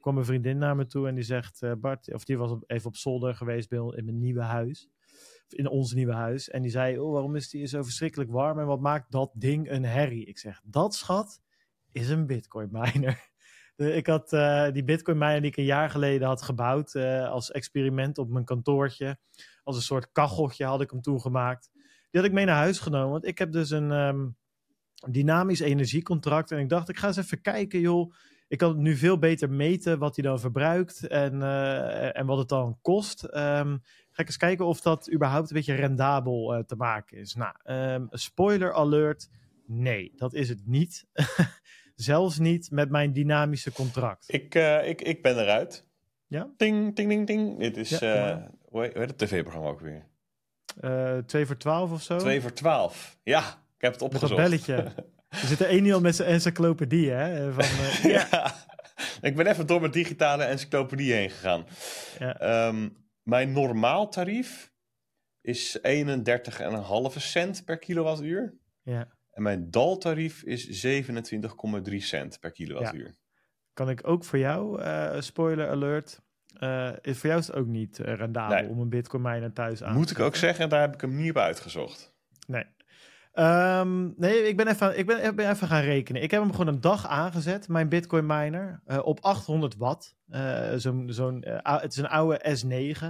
kwam 0.00 0.18
een 0.18 0.24
vriendin 0.24 0.58
naar 0.58 0.76
me 0.76 0.86
toe 0.86 1.08
en 1.08 1.14
die 1.14 1.24
zegt, 1.24 1.80
Bart, 1.80 2.12
of 2.12 2.24
die 2.24 2.38
was 2.38 2.50
op, 2.50 2.64
even 2.66 2.86
op 2.86 2.96
zolder 2.96 3.34
geweest 3.34 3.68
bij, 3.68 3.78
in 3.78 4.04
mijn 4.04 4.20
nieuwe 4.20 4.42
huis. 4.42 4.88
In 5.48 5.68
ons 5.68 5.92
nieuwe 5.92 6.12
huis. 6.12 6.50
En 6.50 6.62
die 6.62 6.70
zei, 6.70 6.98
oh, 6.98 7.12
waarom 7.12 7.36
is 7.36 7.50
die 7.50 7.66
zo 7.66 7.82
verschrikkelijk 7.82 8.30
warm 8.30 8.58
en 8.58 8.66
wat 8.66 8.80
maakt 8.80 9.12
dat 9.12 9.30
ding 9.34 9.70
een 9.70 9.84
herrie? 9.84 10.24
Ik 10.24 10.38
zeg, 10.38 10.60
dat 10.64 10.94
schat 10.94 11.40
is 11.92 12.08
een 12.08 12.26
bitcoin 12.26 12.68
miner. 12.70 13.18
Ik 13.76 14.06
had 14.06 14.30
die 14.72 14.84
Bitcoin 14.84 15.18
miner 15.18 15.40
die 15.40 15.50
ik 15.50 15.56
een 15.56 15.64
jaar 15.64 15.90
geleden 15.90 16.28
had 16.28 16.42
gebouwd 16.42 16.96
als 17.28 17.50
experiment 17.50 18.18
op 18.18 18.28
mijn 18.28 18.44
kantoortje. 18.44 19.18
Als 19.64 19.76
een 19.76 19.82
soort 19.82 20.12
kacheltje 20.12 20.64
had 20.64 20.80
ik 20.80 20.90
hem 20.90 21.00
toen 21.00 21.20
gemaakt. 21.20 21.70
Die 22.14 22.22
had 22.22 22.32
ik 22.32 22.38
mee 22.38 22.46
naar 22.46 22.56
huis 22.56 22.78
genomen. 22.78 23.10
Want 23.10 23.26
ik 23.26 23.38
heb 23.38 23.52
dus 23.52 23.70
een 23.70 23.90
um, 23.90 24.36
dynamisch 25.10 25.60
energiecontract. 25.60 26.50
En 26.50 26.58
ik 26.58 26.68
dacht, 26.68 26.88
ik 26.88 26.96
ga 26.96 27.06
eens 27.06 27.16
even 27.16 27.40
kijken, 27.40 27.80
joh. 27.80 28.12
Ik 28.48 28.58
kan 28.58 28.82
nu 28.82 28.96
veel 28.96 29.18
beter 29.18 29.50
meten 29.50 29.98
wat 29.98 30.16
hij 30.16 30.24
dan 30.24 30.40
verbruikt 30.40 31.06
en, 31.06 31.34
uh, 31.34 32.18
en 32.18 32.26
wat 32.26 32.38
het 32.38 32.48
dan 32.48 32.78
kost. 32.82 33.22
Um, 33.22 33.82
ga 34.10 34.22
ik 34.22 34.26
eens 34.26 34.36
kijken 34.36 34.66
of 34.66 34.80
dat 34.80 35.12
überhaupt 35.12 35.50
een 35.50 35.56
beetje 35.56 35.74
rendabel 35.74 36.64
te 36.66 36.76
maken 36.76 37.18
is. 37.18 37.34
Nou, 37.34 37.54
um, 37.64 38.06
spoiler 38.10 38.72
alert. 38.72 39.28
Nee, 39.66 40.12
dat 40.16 40.34
is 40.34 40.48
het 40.48 40.66
niet. 40.66 41.06
Zelfs 41.94 42.38
niet 42.38 42.70
met 42.70 42.90
mijn 42.90 43.12
dynamische 43.12 43.72
contract. 43.72 44.32
Ik, 44.32 44.54
uh, 44.54 44.88
ik, 44.88 45.02
ik 45.02 45.22
ben 45.22 45.38
eruit. 45.38 45.86
Ja? 46.26 46.50
Ding, 46.56 46.96
ding, 46.96 47.08
ding, 47.08 47.26
ding. 47.26 47.58
Dit 47.58 47.76
is, 47.76 47.98
ja, 47.98 48.50
hoe 48.68 48.82
heet 48.82 48.94
het 48.96 49.18
tv-programma 49.18 49.68
ook 49.68 49.80
weer? 49.80 50.12
Uh, 50.80 51.18
2 51.18 51.46
voor 51.46 51.56
12 51.56 51.92
of 51.92 52.02
zo? 52.02 52.18
2 52.18 52.40
voor 52.40 52.52
12. 52.52 53.18
Ja, 53.22 53.40
ik 53.76 53.80
heb 53.80 53.92
het 53.92 54.02
opgezocht. 54.02 54.36
Met 54.36 54.40
dat 54.40 54.50
belletje. 54.50 54.74
er 55.42 55.46
zit 55.46 55.60
er 55.60 55.66
één 55.66 56.02
met 56.02 56.16
zijn 56.16 56.28
encyclopedie, 56.28 57.10
hè? 57.10 57.52
Van, 57.52 57.64
uh, 57.64 58.04
ja. 58.14 58.54
ik 59.20 59.36
ben 59.36 59.46
even 59.46 59.66
door 59.66 59.80
mijn 59.80 59.92
digitale 59.92 60.44
encyclopedie 60.44 61.12
heen 61.12 61.30
gegaan. 61.30 61.66
Ja. 62.18 62.66
Um, 62.66 62.96
mijn 63.22 63.52
normaal 63.52 64.08
tarief 64.08 64.72
is 65.40 65.78
31,5 65.78 67.16
cent 67.16 67.64
per 67.64 67.78
kilowattuur. 67.78 68.58
Ja. 68.82 69.08
En 69.30 69.42
mijn 69.42 69.70
daltarief 69.70 70.42
is 70.42 70.86
27,3 70.86 71.96
cent 71.96 72.40
per 72.40 72.50
kilowattuur. 72.50 73.06
Ja. 73.06 73.14
Kan 73.72 73.90
ik 73.90 74.06
ook 74.06 74.24
voor 74.24 74.38
jou, 74.38 74.82
uh, 74.82 75.20
spoiler 75.20 75.68
alert, 75.68 76.20
uh, 76.60 76.90
voor 77.02 77.28
jou 77.28 77.38
is 77.38 77.46
het 77.46 77.56
ook 77.56 77.66
niet 77.66 77.98
uh, 77.98 78.14
rendabel 78.14 78.58
nee. 78.58 78.68
om 78.68 78.80
een 78.80 78.88
bitcoin 78.88 79.22
miner 79.22 79.52
thuis 79.52 79.82
aan 79.82 79.94
Moet 79.94 80.10
ik 80.10 80.18
ook 80.18 80.36
zeggen, 80.36 80.68
daar 80.68 80.80
heb 80.80 80.94
ik 80.94 81.00
hem 81.00 81.16
niet 81.16 81.30
op 81.30 81.36
uitgezocht. 81.36 82.14
Nee. 82.46 82.64
Um, 83.34 84.14
nee, 84.16 84.48
ik 84.48 84.56
ben, 84.56 84.68
even, 84.68 84.98
ik, 84.98 85.06
ben, 85.06 85.24
ik 85.24 85.36
ben 85.36 85.50
even 85.50 85.68
gaan 85.68 85.82
rekenen. 85.82 86.22
Ik 86.22 86.30
heb 86.30 86.40
hem 86.40 86.50
gewoon 86.50 86.66
een 86.66 86.80
dag 86.80 87.06
aangezet, 87.06 87.68
mijn 87.68 87.88
bitcoin 87.88 88.26
miner, 88.26 88.80
op 89.02 89.20
800 89.20 89.76
watt. 89.76 90.16
zo'n, 90.76 91.06
zo'n, 91.06 91.44
het 91.62 91.92
is 91.92 91.98
een 91.98 92.08
oude 92.08 92.58
S9. 92.58 93.04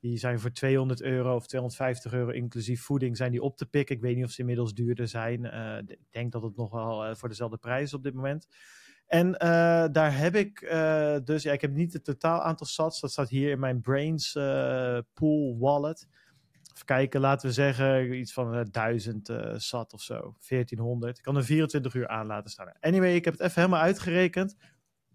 Die 0.00 0.18
zijn 0.18 0.40
voor 0.40 0.52
200 0.52 1.02
euro 1.02 1.34
of 1.34 1.46
250 1.46 2.12
euro 2.12 2.30
inclusief 2.30 2.82
voeding 2.82 3.16
zijn 3.16 3.30
die 3.30 3.42
op 3.42 3.56
te 3.56 3.66
pikken. 3.66 3.96
Ik 3.96 4.02
weet 4.02 4.16
niet 4.16 4.24
of 4.24 4.30
ze 4.30 4.40
inmiddels 4.40 4.74
duurder 4.74 5.08
zijn. 5.08 5.44
Ik 5.86 5.98
denk 6.10 6.32
dat 6.32 6.42
het 6.42 6.56
nog 6.56 6.70
wel 6.70 7.16
voor 7.16 7.28
dezelfde 7.28 7.56
prijs 7.56 7.82
is 7.82 7.94
op 7.94 8.02
dit 8.02 8.14
moment. 8.14 8.46
En 9.08 9.28
uh, 9.28 9.38
daar 9.92 10.18
heb 10.18 10.34
ik 10.34 10.60
dus, 11.24 11.42
ja, 11.42 11.52
ik 11.52 11.60
heb 11.60 11.72
niet 11.72 11.92
het 11.92 12.04
totaal 12.04 12.42
aantal 12.42 12.66
sats. 12.66 13.00
Dat 13.00 13.10
staat 13.10 13.28
hier 13.28 13.50
in 13.50 13.58
mijn 13.58 13.80
Brains 13.80 14.32
pool 15.14 15.58
wallet. 15.58 16.08
Even 16.74 16.86
kijken, 16.86 17.20
laten 17.20 17.48
we 17.48 17.54
zeggen 17.54 18.18
iets 18.18 18.32
van 18.32 18.68
1000 18.70 19.30
sat 19.56 19.92
of 19.92 20.02
zo. 20.02 20.36
1400. 20.48 21.18
Ik 21.18 21.24
kan 21.24 21.36
er 21.36 21.44
24 21.44 21.94
uur 21.94 22.08
aan 22.08 22.26
laten 22.26 22.50
staan. 22.50 22.72
Anyway, 22.80 23.14
ik 23.14 23.24
heb 23.24 23.34
het 23.34 23.42
even 23.42 23.62
helemaal 23.62 23.82
uitgerekend. 23.82 24.56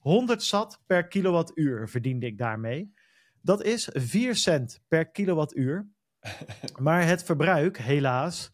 100 0.03 0.43
sat 0.43 0.81
per 0.85 1.07
kilowattuur 1.07 1.89
verdiende 1.89 2.25
ik 2.25 2.37
daarmee. 2.37 2.93
Dat 3.41 3.63
is 3.63 3.89
4 3.93 4.35
cent 4.35 4.81
per 4.87 5.05
kilowattuur. 5.05 5.89
maar 6.81 7.05
het 7.05 7.23
verbruik, 7.23 7.77
helaas, 7.77 8.51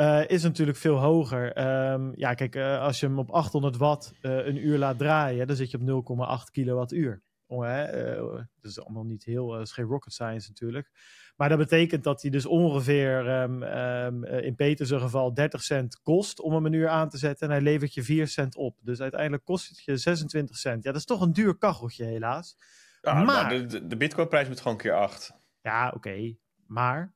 uh, 0.00 0.28
is 0.28 0.42
natuurlijk 0.42 0.78
veel 0.78 0.96
hoger. 0.96 1.66
Um, 1.92 2.12
ja, 2.16 2.34
kijk, 2.34 2.56
uh, 2.56 2.80
als 2.80 3.00
je 3.00 3.06
hem 3.06 3.18
op 3.18 3.30
800 3.30 3.76
watt 3.76 4.12
uh, 4.22 4.46
een 4.46 4.66
uur 4.66 4.78
laat 4.78 4.98
draaien, 4.98 5.46
dan 5.46 5.56
zit 5.56 5.70
je 5.70 5.78
op 5.80 6.40
0,8 6.46 6.50
kilowattuur. 6.50 7.22
Oh, 7.46 7.64
hè? 7.64 8.16
dat 8.60 8.70
is 8.70 8.80
allemaal 8.80 9.04
niet 9.04 9.24
heel, 9.24 9.48
dat 9.48 9.60
is 9.60 9.72
geen 9.72 9.84
rocket 9.84 10.12
science 10.12 10.48
natuurlijk. 10.48 10.90
Maar 11.36 11.48
dat 11.48 11.58
betekent 11.58 12.04
dat 12.04 12.22
hij 12.22 12.30
dus 12.30 12.46
ongeveer 12.46 13.40
um, 13.42 13.62
um, 13.62 14.24
in 14.24 14.54
Peters 14.54 14.90
geval 14.90 15.34
30 15.34 15.62
cent 15.62 16.00
kost 16.02 16.40
om 16.40 16.52
hem 16.52 16.66
een 16.66 16.72
uur 16.72 16.88
aan 16.88 17.08
te 17.08 17.18
zetten. 17.18 17.46
En 17.46 17.52
hij 17.52 17.62
levert 17.62 17.94
je 17.94 18.02
4 18.02 18.26
cent 18.26 18.56
op. 18.56 18.78
Dus 18.82 19.00
uiteindelijk 19.00 19.44
kost 19.44 19.68
het 19.68 19.84
je 19.84 19.96
26 19.96 20.56
cent. 20.56 20.84
Ja, 20.84 20.90
dat 20.90 21.00
is 21.00 21.06
toch 21.06 21.20
een 21.20 21.32
duur 21.32 21.58
kacheltje 21.58 22.04
helaas. 22.04 22.56
Ja, 23.02 23.22
maar 23.22 23.48
de, 23.48 23.66
de, 23.66 23.86
de 23.86 23.96
Bitcoin-prijs 23.96 24.48
moet 24.48 24.60
gewoon 24.60 24.76
keer 24.76 24.94
8. 24.94 25.32
Ja, 25.62 25.86
oké. 25.86 25.96
Okay. 25.96 26.38
Maar 26.66 27.14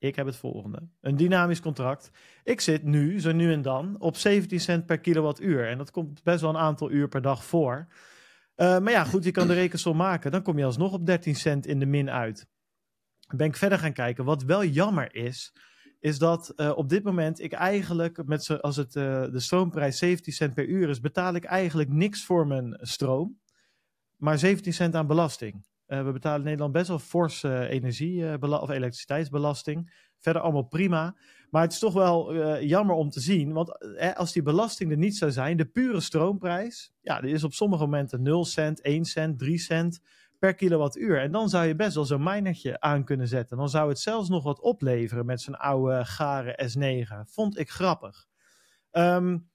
ik 0.00 0.16
heb 0.16 0.26
het 0.26 0.36
volgende. 0.36 0.88
Een 1.00 1.16
dynamisch 1.16 1.60
contract. 1.60 2.10
Ik 2.44 2.60
zit 2.60 2.82
nu, 2.82 3.20
zo 3.20 3.32
nu 3.32 3.52
en 3.52 3.62
dan, 3.62 3.96
op 3.98 4.16
17 4.16 4.60
cent 4.60 4.86
per 4.86 4.98
kilowattuur. 4.98 5.68
En 5.68 5.78
dat 5.78 5.90
komt 5.90 6.22
best 6.22 6.40
wel 6.40 6.50
een 6.50 6.56
aantal 6.56 6.90
uur 6.90 7.08
per 7.08 7.22
dag 7.22 7.44
voor. 7.44 7.86
Uh, 8.56 8.78
maar 8.78 8.92
ja, 8.92 9.04
goed, 9.04 9.24
je 9.24 9.30
kan 9.30 9.46
de 9.46 9.54
rekensom 9.54 9.96
maken. 9.96 10.30
Dan 10.30 10.42
kom 10.42 10.58
je 10.58 10.64
alsnog 10.64 10.92
op 10.92 11.06
13 11.06 11.34
cent 11.34 11.66
in 11.66 11.78
de 11.78 11.86
min 11.86 12.10
uit. 12.10 12.46
Ben 13.34 13.46
ik 13.46 13.56
verder 13.56 13.78
gaan 13.78 13.92
kijken. 13.92 14.24
Wat 14.24 14.42
wel 14.42 14.64
jammer 14.64 15.14
is, 15.14 15.52
is 15.98 16.18
dat 16.18 16.52
uh, 16.56 16.72
op 16.76 16.88
dit 16.88 17.02
moment 17.02 17.40
ik 17.40 17.52
eigenlijk, 17.52 18.26
met 18.26 18.62
als 18.62 18.76
het, 18.76 18.94
uh, 18.94 19.22
de 19.22 19.40
stroomprijs 19.40 19.98
17 19.98 20.32
cent 20.32 20.54
per 20.54 20.66
uur 20.66 20.88
is, 20.88 21.00
betaal 21.00 21.34
ik 21.34 21.44
eigenlijk 21.44 21.88
niks 21.88 22.24
voor 22.24 22.46
mijn 22.46 22.78
stroom. 22.80 23.40
Maar 24.16 24.38
17 24.38 24.72
cent 24.72 24.94
aan 24.94 25.06
belasting. 25.06 25.64
Uh, 25.90 26.04
we 26.04 26.12
betalen 26.12 26.44
Nederland 26.44 26.72
best 26.72 26.88
wel 26.88 26.98
forse 26.98 27.68
energie- 27.68 28.38
of 28.42 28.70
elektriciteitsbelasting. 28.70 30.08
Verder 30.18 30.42
allemaal 30.42 30.62
prima. 30.62 31.16
Maar 31.50 31.62
het 31.62 31.72
is 31.72 31.78
toch 31.78 31.92
wel 31.92 32.36
jammer 32.62 32.94
om 32.94 33.10
te 33.10 33.20
zien. 33.20 33.52
Want 33.52 33.78
eh, 33.96 34.16
als 34.16 34.32
die 34.32 34.42
belasting 34.42 34.90
er 34.90 34.96
niet 34.96 35.16
zou 35.16 35.30
zijn, 35.30 35.56
de 35.56 35.64
pure 35.64 36.00
stroomprijs, 36.00 36.92
ja, 37.00 37.20
die 37.20 37.32
is 37.32 37.44
op 37.44 37.52
sommige 37.52 37.84
momenten 37.84 38.22
0 38.22 38.44
cent, 38.44 38.80
1 38.80 39.04
cent, 39.04 39.38
3 39.38 39.58
cent 39.58 40.00
per 40.38 40.54
kilowattuur. 40.54 41.20
En 41.20 41.32
dan 41.32 41.48
zou 41.48 41.66
je 41.66 41.74
best 41.74 41.94
wel 41.94 42.04
zo'n 42.04 42.22
minertje 42.22 42.80
aan 42.80 43.04
kunnen 43.04 43.28
zetten. 43.28 43.56
Dan 43.56 43.68
zou 43.68 43.88
het 43.88 43.98
zelfs 43.98 44.28
nog 44.28 44.42
wat 44.42 44.60
opleveren 44.60 45.26
met 45.26 45.40
zo'n 45.40 45.58
oude 45.58 46.04
gare 46.04 46.70
S9. 46.70 47.30
Vond 47.30 47.58
ik 47.58 47.70
grappig. 47.70 48.26
Um, 48.92 49.49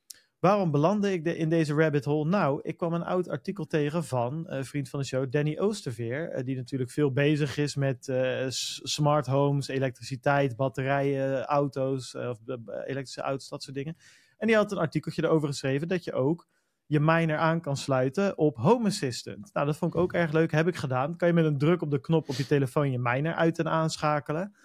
Waarom 0.45 0.71
belandde 0.71 1.11
ik 1.11 1.25
in 1.25 1.49
deze 1.49 1.73
rabbit 1.73 2.05
hole? 2.05 2.29
Nou, 2.29 2.59
ik 2.63 2.77
kwam 2.77 2.93
een 2.93 3.03
oud 3.03 3.29
artikel 3.29 3.65
tegen 3.65 4.03
van 4.03 4.45
uh, 4.49 4.63
vriend 4.63 4.89
van 4.89 4.99
de 4.99 5.05
show, 5.05 5.31
Danny 5.31 5.57
Oosterveer. 5.59 6.37
Uh, 6.37 6.45
die 6.45 6.55
natuurlijk 6.55 6.91
veel 6.91 7.11
bezig 7.11 7.57
is 7.57 7.75
met 7.75 8.07
uh, 8.07 8.45
smart 8.83 9.25
homes, 9.25 9.67
elektriciteit, 9.67 10.55
batterijen, 10.55 11.45
auto's, 11.45 12.15
of 12.15 12.37
elektrische 12.85 13.21
auto's, 13.21 13.49
dat 13.49 13.63
soort 13.63 13.75
dingen. 13.75 13.97
En 14.37 14.47
die 14.47 14.55
had 14.55 14.71
een 14.71 14.77
artikeltje 14.77 15.23
erover 15.23 15.47
geschreven 15.47 15.87
dat 15.87 16.03
je 16.03 16.13
ook 16.13 16.47
je 16.85 16.99
miner 16.99 17.37
aan 17.37 17.61
kan 17.61 17.77
sluiten 17.77 18.37
op 18.37 18.57
Home 18.57 18.87
Assistant. 18.87 19.53
Nou, 19.53 19.65
dat 19.65 19.77
vond 19.77 19.93
ik 19.93 19.99
ook 19.99 20.13
erg 20.13 20.31
leuk. 20.31 20.51
Heb 20.51 20.67
ik 20.67 20.75
gedaan. 20.75 21.17
Kan 21.17 21.27
je 21.27 21.33
met 21.33 21.45
een 21.45 21.57
druk 21.57 21.81
op 21.81 21.91
de 21.91 22.01
knop 22.01 22.29
op 22.29 22.35
je 22.35 22.47
telefoon 22.47 22.91
je 22.91 22.99
miner 22.99 23.33
uit 23.33 23.59
en 23.59 23.69
aanschakelen. 23.69 24.55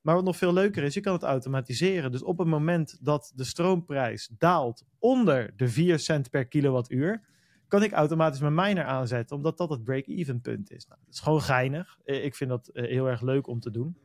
Maar 0.00 0.14
wat 0.14 0.24
nog 0.24 0.36
veel 0.36 0.52
leuker 0.52 0.82
is, 0.82 0.94
je 0.94 1.00
kan 1.00 1.12
het 1.12 1.22
automatiseren. 1.22 2.12
Dus 2.12 2.22
op 2.22 2.38
het 2.38 2.48
moment 2.48 2.98
dat 3.00 3.32
de 3.34 3.44
stroomprijs 3.44 4.30
daalt 4.38 4.84
onder 4.98 5.52
de 5.56 5.68
4 5.68 5.98
cent 5.98 6.30
per 6.30 6.46
kilowattuur, 6.46 7.28
kan 7.68 7.82
ik 7.82 7.92
automatisch 7.92 8.40
mijn 8.40 8.54
miner 8.54 8.84
aanzetten, 8.84 9.36
omdat 9.36 9.58
dat 9.58 9.70
het 9.70 9.84
break-even 9.84 10.40
punt 10.40 10.70
is. 10.70 10.86
Nou, 10.86 11.00
dat 11.04 11.14
is 11.14 11.20
gewoon 11.20 11.42
geinig. 11.42 11.98
Eh, 12.04 12.24
ik 12.24 12.34
vind 12.34 12.50
dat 12.50 12.68
eh, 12.68 12.84
heel 12.84 13.06
erg 13.06 13.20
leuk 13.20 13.46
om 13.46 13.60
te 13.60 13.70
doen. 13.70 13.96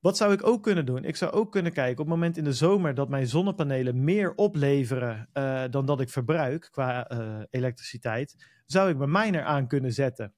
Wat 0.00 0.16
zou 0.16 0.32
ik 0.32 0.46
ook 0.46 0.62
kunnen 0.62 0.86
doen? 0.86 1.04
Ik 1.04 1.16
zou 1.16 1.32
ook 1.32 1.52
kunnen 1.52 1.72
kijken 1.72 1.92
op 1.92 2.06
het 2.06 2.14
moment 2.14 2.36
in 2.36 2.44
de 2.44 2.52
zomer 2.52 2.94
dat 2.94 3.08
mijn 3.08 3.26
zonnepanelen 3.26 4.04
meer 4.04 4.34
opleveren 4.34 5.28
uh, 5.34 5.64
dan 5.70 5.86
dat 5.86 6.00
ik 6.00 6.08
verbruik 6.08 6.68
qua 6.70 7.08
elektriciteit, 7.50 8.36
zou 8.66 8.90
ik 8.90 8.96
mijn 8.96 9.10
miner 9.10 9.42
aan 9.42 9.66
kunnen 9.66 9.92
zetten. 9.92 10.34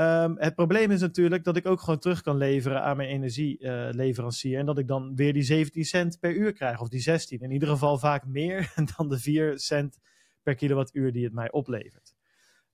Um, 0.00 0.34
het 0.38 0.54
probleem 0.54 0.90
is 0.90 1.00
natuurlijk 1.00 1.44
dat 1.44 1.56
ik 1.56 1.66
ook 1.66 1.80
gewoon 1.80 1.98
terug 1.98 2.22
kan 2.22 2.36
leveren 2.36 2.82
aan 2.82 2.96
mijn 2.96 3.08
energieleverancier. 3.08 4.58
En 4.58 4.66
dat 4.66 4.78
ik 4.78 4.86
dan 4.86 5.14
weer 5.14 5.32
die 5.32 5.42
17 5.42 5.84
cent 5.84 6.18
per 6.20 6.34
uur 6.34 6.52
krijg, 6.52 6.80
of 6.80 6.88
die 6.88 7.00
16. 7.00 7.40
In 7.40 7.50
ieder 7.50 7.68
geval 7.68 7.98
vaak 7.98 8.26
meer 8.26 8.72
dan 8.96 9.08
de 9.08 9.18
4 9.18 9.58
cent 9.58 9.98
per 10.42 10.54
kilowattuur 10.54 11.12
die 11.12 11.24
het 11.24 11.32
mij 11.32 11.50
oplevert. 11.50 12.14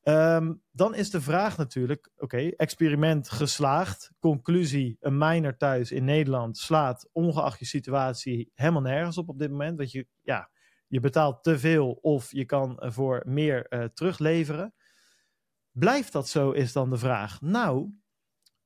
Um, 0.03 0.63
dan 0.71 0.95
is 0.95 1.11
de 1.11 1.21
vraag 1.21 1.57
natuurlijk: 1.57 2.11
oké, 2.17 2.51
experiment 2.57 3.31
geslaagd. 3.31 4.11
Conclusie: 4.19 4.97
een 5.01 5.19
miner 5.19 5.57
thuis 5.57 5.93
in 5.93 6.05
Nederland 6.05 6.59
slaat, 6.59 7.09
ongeacht 7.13 7.59
je 7.59 7.65
situatie, 7.65 8.51
helemaal 8.55 8.83
nergens 8.83 9.19
op 9.19 9.29
op 9.29 9.39
dit 9.39 9.51
moment. 9.51 9.77
Want 9.77 9.93
je, 9.93 10.07
ja, 10.23 10.51
je 10.87 11.01
betaalt 11.01 11.43
te 11.43 11.59
veel 11.59 11.91
of 11.91 12.33
je 12.33 12.45
kan 12.45 12.77
voor 12.79 13.23
meer 13.27 13.67
uh, 13.71 13.85
terugleveren. 13.85 14.75
Blijft 15.79 16.13
dat 16.13 16.29
zo, 16.29 16.51
is 16.51 16.73
dan 16.73 16.91
de 16.91 16.97
vraag. 16.97 17.41
Nou, 17.41 17.91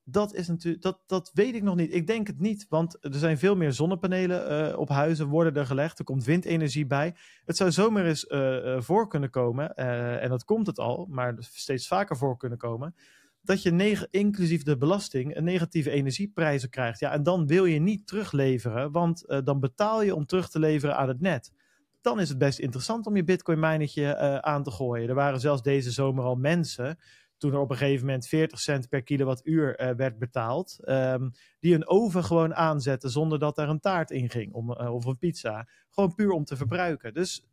dat, 0.04 0.34
is 0.34 0.48
natuurlijk, 0.48 0.82
dat, 0.82 1.02
dat 1.06 1.30
weet 1.34 1.54
ik 1.54 1.62
nog 1.62 1.74
niet. 1.74 1.94
Ik 1.94 2.06
denk 2.06 2.26
het 2.26 2.40
niet, 2.40 2.66
want 2.68 2.96
er 3.00 3.14
zijn 3.14 3.38
veel 3.38 3.56
meer 3.56 3.72
zonnepanelen 3.72 4.70
uh, 4.70 4.78
op 4.78 4.88
huizen 4.88 5.26
worden 5.26 5.54
er 5.54 5.66
gelegd. 5.66 5.98
Er 5.98 6.04
komt 6.04 6.24
windenergie 6.24 6.86
bij. 6.86 7.14
Het 7.44 7.56
zou 7.56 7.72
zomaar 7.72 8.06
eens 8.06 8.24
uh, 8.24 8.64
uh, 8.64 8.80
voor 8.80 9.08
kunnen 9.08 9.30
komen, 9.30 9.74
en 9.74 10.28
dat 10.28 10.44
komt 10.44 10.66
het 10.66 10.78
al, 10.78 11.06
maar 11.10 11.36
steeds 11.38 11.86
vaker 11.86 12.16
voor 12.16 12.36
kunnen 12.36 12.58
komen, 12.58 12.94
dat 13.40 13.62
je 13.62 14.08
inclusief 14.10 14.62
de 14.62 14.76
belasting 14.76 15.36
een 15.36 15.44
negatieve 15.44 15.90
energieprijzen 15.90 16.70
krijgt. 16.70 17.00
Ja, 17.00 17.12
en 17.12 17.22
dan 17.22 17.46
wil 17.46 17.64
je 17.64 17.78
niet 17.78 18.06
terugleveren, 18.06 18.92
want 18.92 19.24
dan 19.44 19.60
betaal 19.60 20.02
je 20.02 20.14
om 20.14 20.26
terug 20.26 20.50
te 20.50 20.58
leveren 20.58 20.96
aan 20.96 21.08
het 21.08 21.20
net 21.20 21.52
dan 22.00 22.20
is 22.20 22.28
het 22.28 22.38
best 22.38 22.58
interessant 22.58 23.06
om 23.06 23.16
je 23.16 23.24
bitcoin 23.24 23.58
minertje 23.58 24.02
uh, 24.02 24.36
aan 24.38 24.62
te 24.62 24.70
gooien. 24.70 25.08
Er 25.08 25.14
waren 25.14 25.40
zelfs 25.40 25.62
deze 25.62 25.90
zomer 25.90 26.24
al 26.24 26.36
mensen, 26.36 26.98
toen 27.36 27.52
er 27.52 27.58
op 27.58 27.70
een 27.70 27.76
gegeven 27.76 28.06
moment 28.06 28.26
40 28.26 28.60
cent 28.60 28.88
per 28.88 29.02
kilowattuur 29.02 29.80
uh, 29.80 29.90
werd 29.90 30.18
betaald, 30.18 30.78
um, 30.84 31.30
die 31.60 31.74
een 31.74 31.88
oven 31.88 32.24
gewoon 32.24 32.54
aanzetten 32.54 33.10
zonder 33.10 33.38
dat 33.38 33.58
er 33.58 33.68
een 33.68 33.80
taart 33.80 34.10
in 34.10 34.30
ging 34.30 34.52
om, 34.52 34.70
uh, 34.70 34.94
of 34.94 35.04
een 35.04 35.18
pizza. 35.18 35.68
Gewoon 35.90 36.14
puur 36.14 36.30
om 36.30 36.44
te 36.44 36.56
verbruiken. 36.56 37.14
Dus 37.14 37.46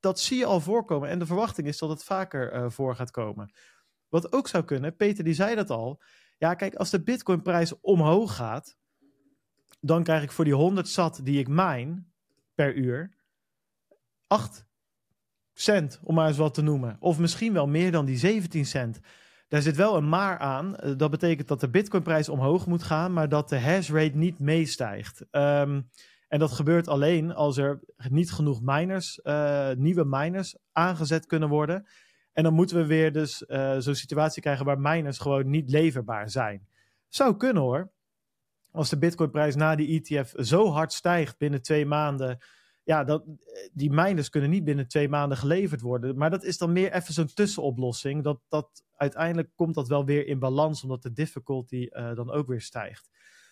dat 0.00 0.20
zie 0.20 0.38
je 0.38 0.44
al 0.44 0.60
voorkomen 0.60 1.08
en 1.08 1.18
de 1.18 1.26
verwachting 1.26 1.66
is 1.66 1.78
dat 1.78 1.88
het 1.88 2.04
vaker 2.04 2.72
voor 2.72 2.96
gaat 2.96 3.10
komen. 3.10 3.52
Wat 4.08 4.32
ook 4.32 4.48
zou 4.48 4.64
kunnen, 4.64 4.96
Peter 4.96 5.24
die 5.24 5.34
zei 5.34 5.54
dat 5.54 5.70
al. 5.70 6.02
Ja, 6.38 6.54
kijk, 6.54 6.74
als 6.74 6.90
de 6.90 7.02
bitcoinprijs 7.02 7.80
omhoog 7.80 8.36
gaat, 8.36 8.76
dan 9.80 10.02
krijg 10.02 10.22
ik 10.22 10.32
voor 10.32 10.44
die 10.44 10.54
100 10.54 10.88
sat 10.88 11.20
die 11.22 11.38
ik 11.38 11.48
mine 11.48 12.04
per 12.54 12.74
uur, 12.74 13.16
8 14.32 14.66
cent, 15.52 16.00
om 16.02 16.14
maar 16.14 16.28
eens 16.28 16.36
wat 16.36 16.54
te 16.54 16.62
noemen. 16.62 16.96
Of 17.00 17.18
misschien 17.18 17.52
wel 17.52 17.66
meer 17.66 17.92
dan 17.92 18.04
die 18.04 18.16
17 18.16 18.66
cent. 18.66 19.00
Daar 19.48 19.62
zit 19.62 19.76
wel 19.76 19.96
een 19.96 20.08
maar 20.08 20.38
aan. 20.38 20.76
Eh, 20.76 20.92
dat 20.96 21.10
betekent 21.10 21.48
dat 21.48 21.60
de 21.60 21.70
bitcoinprijs 21.70 22.28
omhoog 22.28 22.66
moet 22.66 22.82
gaan, 22.82 23.12
maar 23.12 23.28
dat 23.28 23.48
de 23.48 23.60
hash 23.60 23.90
rate 23.90 24.16
niet 24.16 24.38
meestijgt. 24.38 25.24
Um, 25.30 25.90
en 26.28 26.38
dat 26.38 26.52
gebeurt 26.52 26.88
alleen 26.88 27.34
als 27.34 27.56
er 27.56 27.80
niet 28.08 28.32
genoeg 28.32 28.60
miners, 28.62 29.20
uh, 29.24 29.70
nieuwe 29.76 30.04
miners 30.04 30.56
aangezet 30.72 31.26
kunnen 31.26 31.48
worden. 31.48 31.86
En 32.32 32.42
dan 32.42 32.54
moeten 32.54 32.76
we 32.76 32.86
weer 32.86 33.12
dus 33.12 33.44
uh, 33.48 33.76
zo'n 33.78 33.94
situatie 33.94 34.42
krijgen 34.42 34.64
waar 34.64 34.80
miners 34.80 35.18
gewoon 35.18 35.50
niet 35.50 35.70
leverbaar 35.70 36.30
zijn. 36.30 36.66
Zou 37.08 37.36
kunnen 37.36 37.62
hoor. 37.62 37.90
Als 38.70 38.88
de 38.88 38.98
bitcoinprijs 38.98 39.54
na 39.54 39.74
die 39.74 40.00
ETF 40.00 40.34
zo 40.36 40.70
hard 40.70 40.92
stijgt 40.92 41.38
binnen 41.38 41.62
twee 41.62 41.86
maanden 41.86 42.38
ja, 42.84 43.04
dat, 43.04 43.24
die 43.72 43.90
miners 43.90 44.28
kunnen 44.28 44.50
niet 44.50 44.64
binnen 44.64 44.88
twee 44.88 45.08
maanden 45.08 45.38
geleverd 45.38 45.80
worden. 45.80 46.16
Maar 46.16 46.30
dat 46.30 46.44
is 46.44 46.58
dan 46.58 46.72
meer 46.72 46.92
even 46.92 47.14
zo'n 47.14 47.34
tussenoplossing. 47.34 48.22
Dat, 48.22 48.40
dat 48.48 48.84
uiteindelijk 48.96 49.50
komt 49.54 49.74
dat 49.74 49.88
wel 49.88 50.04
weer 50.04 50.26
in 50.26 50.38
balans, 50.38 50.82
omdat 50.82 51.02
de 51.02 51.12
difficulty 51.12 51.86
uh, 51.90 52.14
dan 52.14 52.30
ook 52.30 52.46
weer 52.46 52.60
stijgt. 52.60 53.10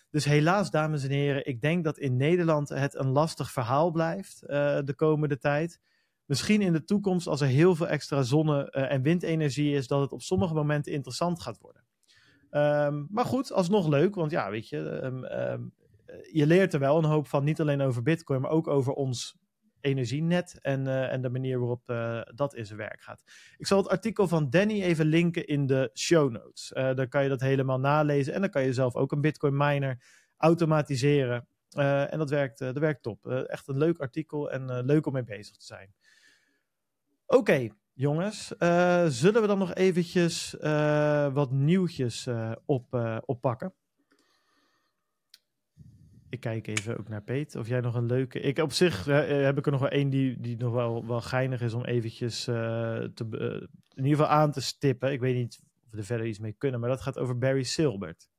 Dus 0.09 0.25
helaas, 0.25 0.71
dames 0.71 1.03
en 1.03 1.09
heren, 1.09 1.45
ik 1.45 1.61
denk 1.61 1.83
dat 1.83 1.97
in 1.97 2.17
Nederland 2.17 2.69
het 2.69 2.95
een 2.95 3.09
lastig 3.09 3.51
verhaal 3.51 3.91
blijft 3.91 4.43
uh, 4.43 4.49
de 4.85 4.93
komende 4.95 5.37
tijd. 5.37 5.79
Misschien 6.25 6.61
in 6.61 6.73
de 6.73 6.83
toekomst, 6.83 7.27
als 7.27 7.41
er 7.41 7.47
heel 7.47 7.75
veel 7.75 7.87
extra 7.87 8.21
zonne- 8.21 8.69
en 8.71 9.01
windenergie 9.01 9.75
is, 9.75 9.87
dat 9.87 10.01
het 10.01 10.11
op 10.11 10.21
sommige 10.21 10.53
momenten 10.53 10.91
interessant 10.91 11.41
gaat 11.41 11.59
worden. 11.59 11.83
Um, 12.51 13.07
maar 13.09 13.25
goed, 13.25 13.51
alsnog 13.51 13.87
leuk, 13.87 14.15
want 14.15 14.31
ja, 14.31 14.49
weet 14.49 14.69
je, 14.69 14.77
um, 14.77 15.03
um, 15.03 15.23
eh, 15.25 15.53
je 16.31 16.45
leert 16.45 16.73
er 16.73 16.79
wel 16.79 16.97
een 16.97 17.03
hoop 17.03 17.27
van, 17.27 17.43
niet 17.43 17.61
alleen 17.61 17.81
over 17.81 18.01
Bitcoin, 18.01 18.41
maar 18.41 18.51
ook 18.51 18.67
over 18.67 18.93
ons 18.93 19.39
energienet 19.81 20.59
en, 20.61 20.85
uh, 20.85 21.11
en 21.11 21.21
de 21.21 21.29
manier 21.29 21.59
waarop 21.59 21.89
uh, 21.89 22.21
dat 22.35 22.55
in 22.55 22.65
zijn 22.65 22.77
werk 22.77 23.01
gaat. 23.01 23.23
Ik 23.57 23.67
zal 23.67 23.77
het 23.77 23.89
artikel 23.89 24.27
van 24.27 24.49
Danny 24.49 24.81
even 24.81 25.05
linken 25.05 25.47
in 25.47 25.65
de 25.65 25.89
show 25.93 26.31
notes. 26.31 26.71
Dan 26.73 27.07
kan 27.07 27.23
je 27.23 27.29
dat 27.29 27.41
helemaal 27.41 27.79
nalezen 27.79 28.33
en 28.33 28.41
dan 28.41 28.49
kan 28.49 28.63
je 28.63 28.73
zelf 28.73 28.95
ook 28.95 29.11
een 29.11 29.21
Bitcoin 29.21 29.57
miner 29.57 30.03
automatiseren. 30.37 31.47
en 32.09 32.17
dat 32.17 32.29
werkt, 32.29 32.59
dat 32.59 32.77
werkt 32.77 33.03
top. 33.03 33.27
echt 33.27 33.67
een 33.67 33.77
leuk 33.77 33.99
artikel 33.99 34.51
en 34.51 34.85
leuk 34.85 35.05
om 35.05 35.13
mee 35.13 35.23
bezig 35.23 35.55
te 35.55 35.65
zijn. 35.65 35.93
Oké, 37.25 37.67
jongens. 37.93 38.47
zullen 39.07 39.41
we 39.41 39.47
dan 39.47 39.57
nog 39.57 39.73
eventjes 39.73 40.55
wat 41.33 41.51
nieuwtjes 41.51 42.27
op, 42.65 43.19
oppakken? 43.25 43.73
Ik 46.31 46.39
kijk 46.39 46.67
even 46.67 46.97
ook 46.97 47.09
naar 47.09 47.21
Peet. 47.21 47.55
Of 47.55 47.67
jij 47.67 47.79
nog 47.79 47.95
een 47.95 48.05
leuke. 48.05 48.39
Ik, 48.39 48.57
op 48.57 48.71
zich 48.71 49.07
uh, 49.07 49.27
heb 49.27 49.57
ik 49.57 49.65
er 49.65 49.71
nog 49.71 49.81
wel 49.81 49.89
één 49.89 50.09
die, 50.09 50.39
die 50.39 50.57
nog 50.57 50.73
wel, 50.73 51.07
wel 51.07 51.21
geinig 51.21 51.61
is 51.61 51.73
om 51.73 51.83
eventjes 51.83 52.47
uh, 52.47 52.55
te, 53.13 53.27
uh, 53.31 53.67
in 53.93 54.03
ieder 54.03 54.17
geval 54.17 54.27
aan 54.27 54.51
te 54.51 54.61
stippen. 54.61 55.11
Ik 55.11 55.19
weet 55.19 55.35
niet 55.35 55.61
of 55.85 55.91
we 55.91 55.97
er 55.97 56.03
verder 56.03 56.27
iets 56.27 56.39
mee 56.39 56.51
kunnen, 56.51 56.79
maar 56.79 56.89
dat 56.89 57.01
gaat 57.01 57.19
over 57.19 57.37
Barry 57.37 57.63
Silbert. 57.63 58.29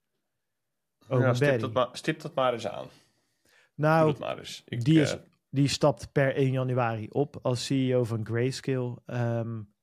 Over 1.08 1.26
ja, 1.26 1.34
stip 1.34 1.60
dat, 1.60 1.72
maar, 1.72 1.88
stip 1.92 2.20
dat 2.20 2.34
maar 2.34 2.52
eens 2.52 2.66
aan. 2.66 2.86
Nou, 3.74 4.18
maar 4.18 4.38
eens. 4.38 4.62
Ik, 4.64 4.84
die, 4.84 5.00
is, 5.00 5.16
die 5.50 5.68
stapt 5.68 6.12
per 6.12 6.34
1 6.34 6.52
januari 6.52 7.08
op 7.08 7.38
als 7.42 7.66
CEO 7.66 8.04
van 8.04 8.26
Grayscale. 8.26 8.96
Um, 9.06 9.74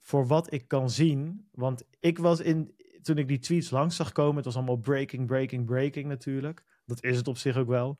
voor 0.00 0.26
wat 0.26 0.52
ik 0.52 0.68
kan 0.68 0.90
zien, 0.90 1.48
want 1.52 1.84
ik 2.00 2.18
was 2.18 2.40
in 2.40 2.74
toen 3.02 3.18
ik 3.18 3.28
die 3.28 3.38
tweets 3.38 3.70
langs 3.70 3.96
zag 3.96 4.12
komen, 4.12 4.36
het 4.36 4.44
was 4.44 4.56
allemaal 4.56 4.76
breaking, 4.76 5.26
breaking, 5.26 5.64
breaking 5.64 6.06
natuurlijk. 6.06 6.64
Dat 6.86 7.02
is 7.02 7.16
het 7.16 7.28
op 7.28 7.38
zich 7.38 7.56
ook 7.56 7.68
wel. 7.68 7.98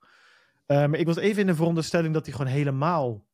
Uh, 0.66 0.86
maar 0.86 0.98
ik 0.98 1.06
was 1.06 1.16
even 1.16 1.40
in 1.40 1.46
de 1.46 1.54
veronderstelling 1.54 2.14
dat 2.14 2.26
hij 2.26 2.34
gewoon 2.34 2.52
helemaal 2.52 3.26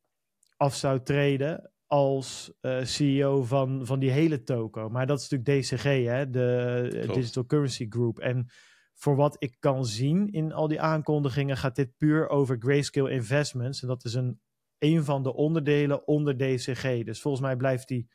af 0.57 0.75
zou 0.75 1.03
treden 1.03 1.71
als 1.87 2.53
uh, 2.61 2.83
CEO 2.83 3.43
van, 3.43 3.85
van 3.85 3.99
die 3.99 4.11
hele 4.11 4.43
toko. 4.43 4.89
Maar 4.89 5.07
dat 5.07 5.19
is 5.19 5.29
natuurlijk 5.29 5.63
DCG, 5.63 5.83
hè, 5.83 6.29
de 6.29 6.87
Klopt. 7.01 7.13
Digital 7.13 7.45
Currency 7.45 7.85
Group. 7.89 8.19
En 8.19 8.47
voor 8.93 9.15
wat 9.15 9.35
ik 9.39 9.55
kan 9.59 9.85
zien 9.85 10.31
in 10.31 10.53
al 10.53 10.67
die 10.67 10.81
aankondigingen 10.81 11.57
gaat 11.57 11.75
dit 11.75 11.97
puur 11.97 12.29
over 12.29 12.55
Grayscale 12.59 13.11
Investments. 13.11 13.81
En 13.81 13.87
dat 13.87 14.05
is 14.05 14.13
een, 14.13 14.39
een 14.77 15.03
van 15.03 15.23
de 15.23 15.33
onderdelen 15.33 16.07
onder 16.07 16.37
DCG. 16.37 17.03
Dus 17.03 17.21
volgens 17.21 17.43
mij 17.43 17.55
blijft 17.55 17.87
die 17.87 18.09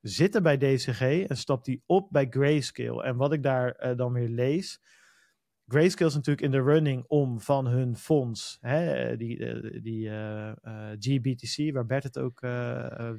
zitten 0.00 0.42
bij 0.42 0.56
DCG 0.56 1.00
en 1.00 1.36
stapt 1.36 1.64
die 1.64 1.82
op 1.86 2.08
bij 2.10 2.26
Grayscale. 2.30 3.02
En 3.02 3.16
wat 3.16 3.32
ik 3.32 3.42
daar 3.42 3.86
uh, 3.86 3.96
dan 3.96 4.12
weer 4.12 4.28
lees. 4.28 4.80
Grayscale 5.66 6.08
is 6.08 6.14
natuurlijk 6.14 6.46
in 6.46 6.50
de 6.50 6.62
running 6.62 7.04
om 7.06 7.40
van 7.40 7.66
hun 7.66 7.96
fonds, 7.96 8.58
hè, 8.60 9.16
die, 9.16 9.38
uh, 9.38 9.82
die 9.82 10.08
uh, 10.08 10.52
GBTC, 10.98 11.72
waar 11.72 11.86
Bert 11.86 12.02
het 12.02 12.18
ook 12.18 12.40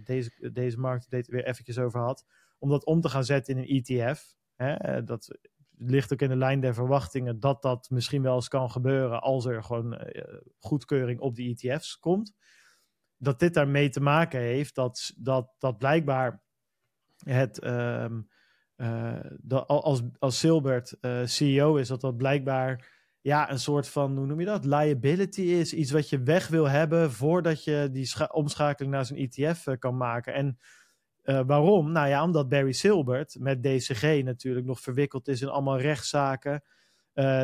deze, 0.04 0.52
deze 0.54 0.80
markt 0.80 1.08
weer 1.10 1.46
eventjes 1.46 1.80
over 1.80 2.00
had, 2.00 2.26
om 2.60 2.70
dat 2.70 2.86
om 2.86 3.02
te 3.02 3.10
gaan 3.10 3.24
zetten 3.24 3.58
in 3.58 3.62
een 3.62 3.84
ETF. 3.84 4.36
Hè, 4.56 5.04
dat 5.04 5.38
ligt 5.78 6.14
ook 6.14 6.22
in 6.22 6.30
de 6.30 6.36
lijn 6.36 6.60
der 6.60 6.74
verwachtingen 6.74 7.40
dat 7.40 7.62
dat 7.62 7.90
misschien 7.90 8.22
wel 8.22 8.36
eens 8.36 8.48
kan 8.48 8.72
gebeuren 8.72 9.22
als 9.22 9.46
er 9.46 9.64
gewoon 9.64 10.00
goedkeuring 10.60 11.20
op 11.20 11.36
die 11.36 11.58
ETF's 11.58 12.00
komt. 12.00 12.36
Dat 13.18 13.40
dit 13.40 13.54
daarmee 13.54 13.90
te 13.90 14.02
maken 14.02 14.40
heeft 14.40 14.76
dat, 14.76 15.14
dat, 15.18 15.54
dat 15.58 15.78
blijkbaar 15.78 16.42
het, 17.18 17.64
uh, 17.64 18.06
dat 19.42 19.68
als, 19.68 20.02
als 20.20 20.40
Silbert 20.40 20.98
uh, 21.02 21.20
CEO 21.26 21.76
is, 21.76 21.88
dat 21.88 22.02
dat 22.02 22.18
blijkbaar 22.18 22.96
ja, 23.22 23.52
een 23.52 23.60
soort 23.60 23.88
van, 23.88 24.18
hoe 24.18 24.26
noem 24.26 24.40
je 24.40 24.46
dat, 24.46 24.66
liability 24.66 25.42
is. 25.42 25.74
Iets 25.74 25.92
wat 25.92 26.10
je 26.10 26.24
weg 26.24 26.48
wil 26.48 26.70
hebben 26.70 27.12
voordat 27.12 27.64
je 27.64 27.90
die 27.92 28.32
omschakeling 28.32 28.94
naar 28.94 29.06
zijn 29.06 29.20
ETF 29.20 29.68
uh, 29.68 29.76
kan 29.80 29.98
maken. 29.98 30.34
En 30.34 30.58
waarom? 31.46 31.92
Nou 31.92 32.08
ja, 32.08 32.24
omdat 32.24 32.50
Barry 32.50 32.72
Silbert 32.72 33.36
met 33.40 33.64
DCG 33.64 34.24
natuurlijk 34.24 34.66
nog 34.66 34.80
verwikkeld 34.80 35.28
is 35.28 35.42
in 35.42 35.48
allemaal 35.48 35.80
rechtszaken. 35.80 36.64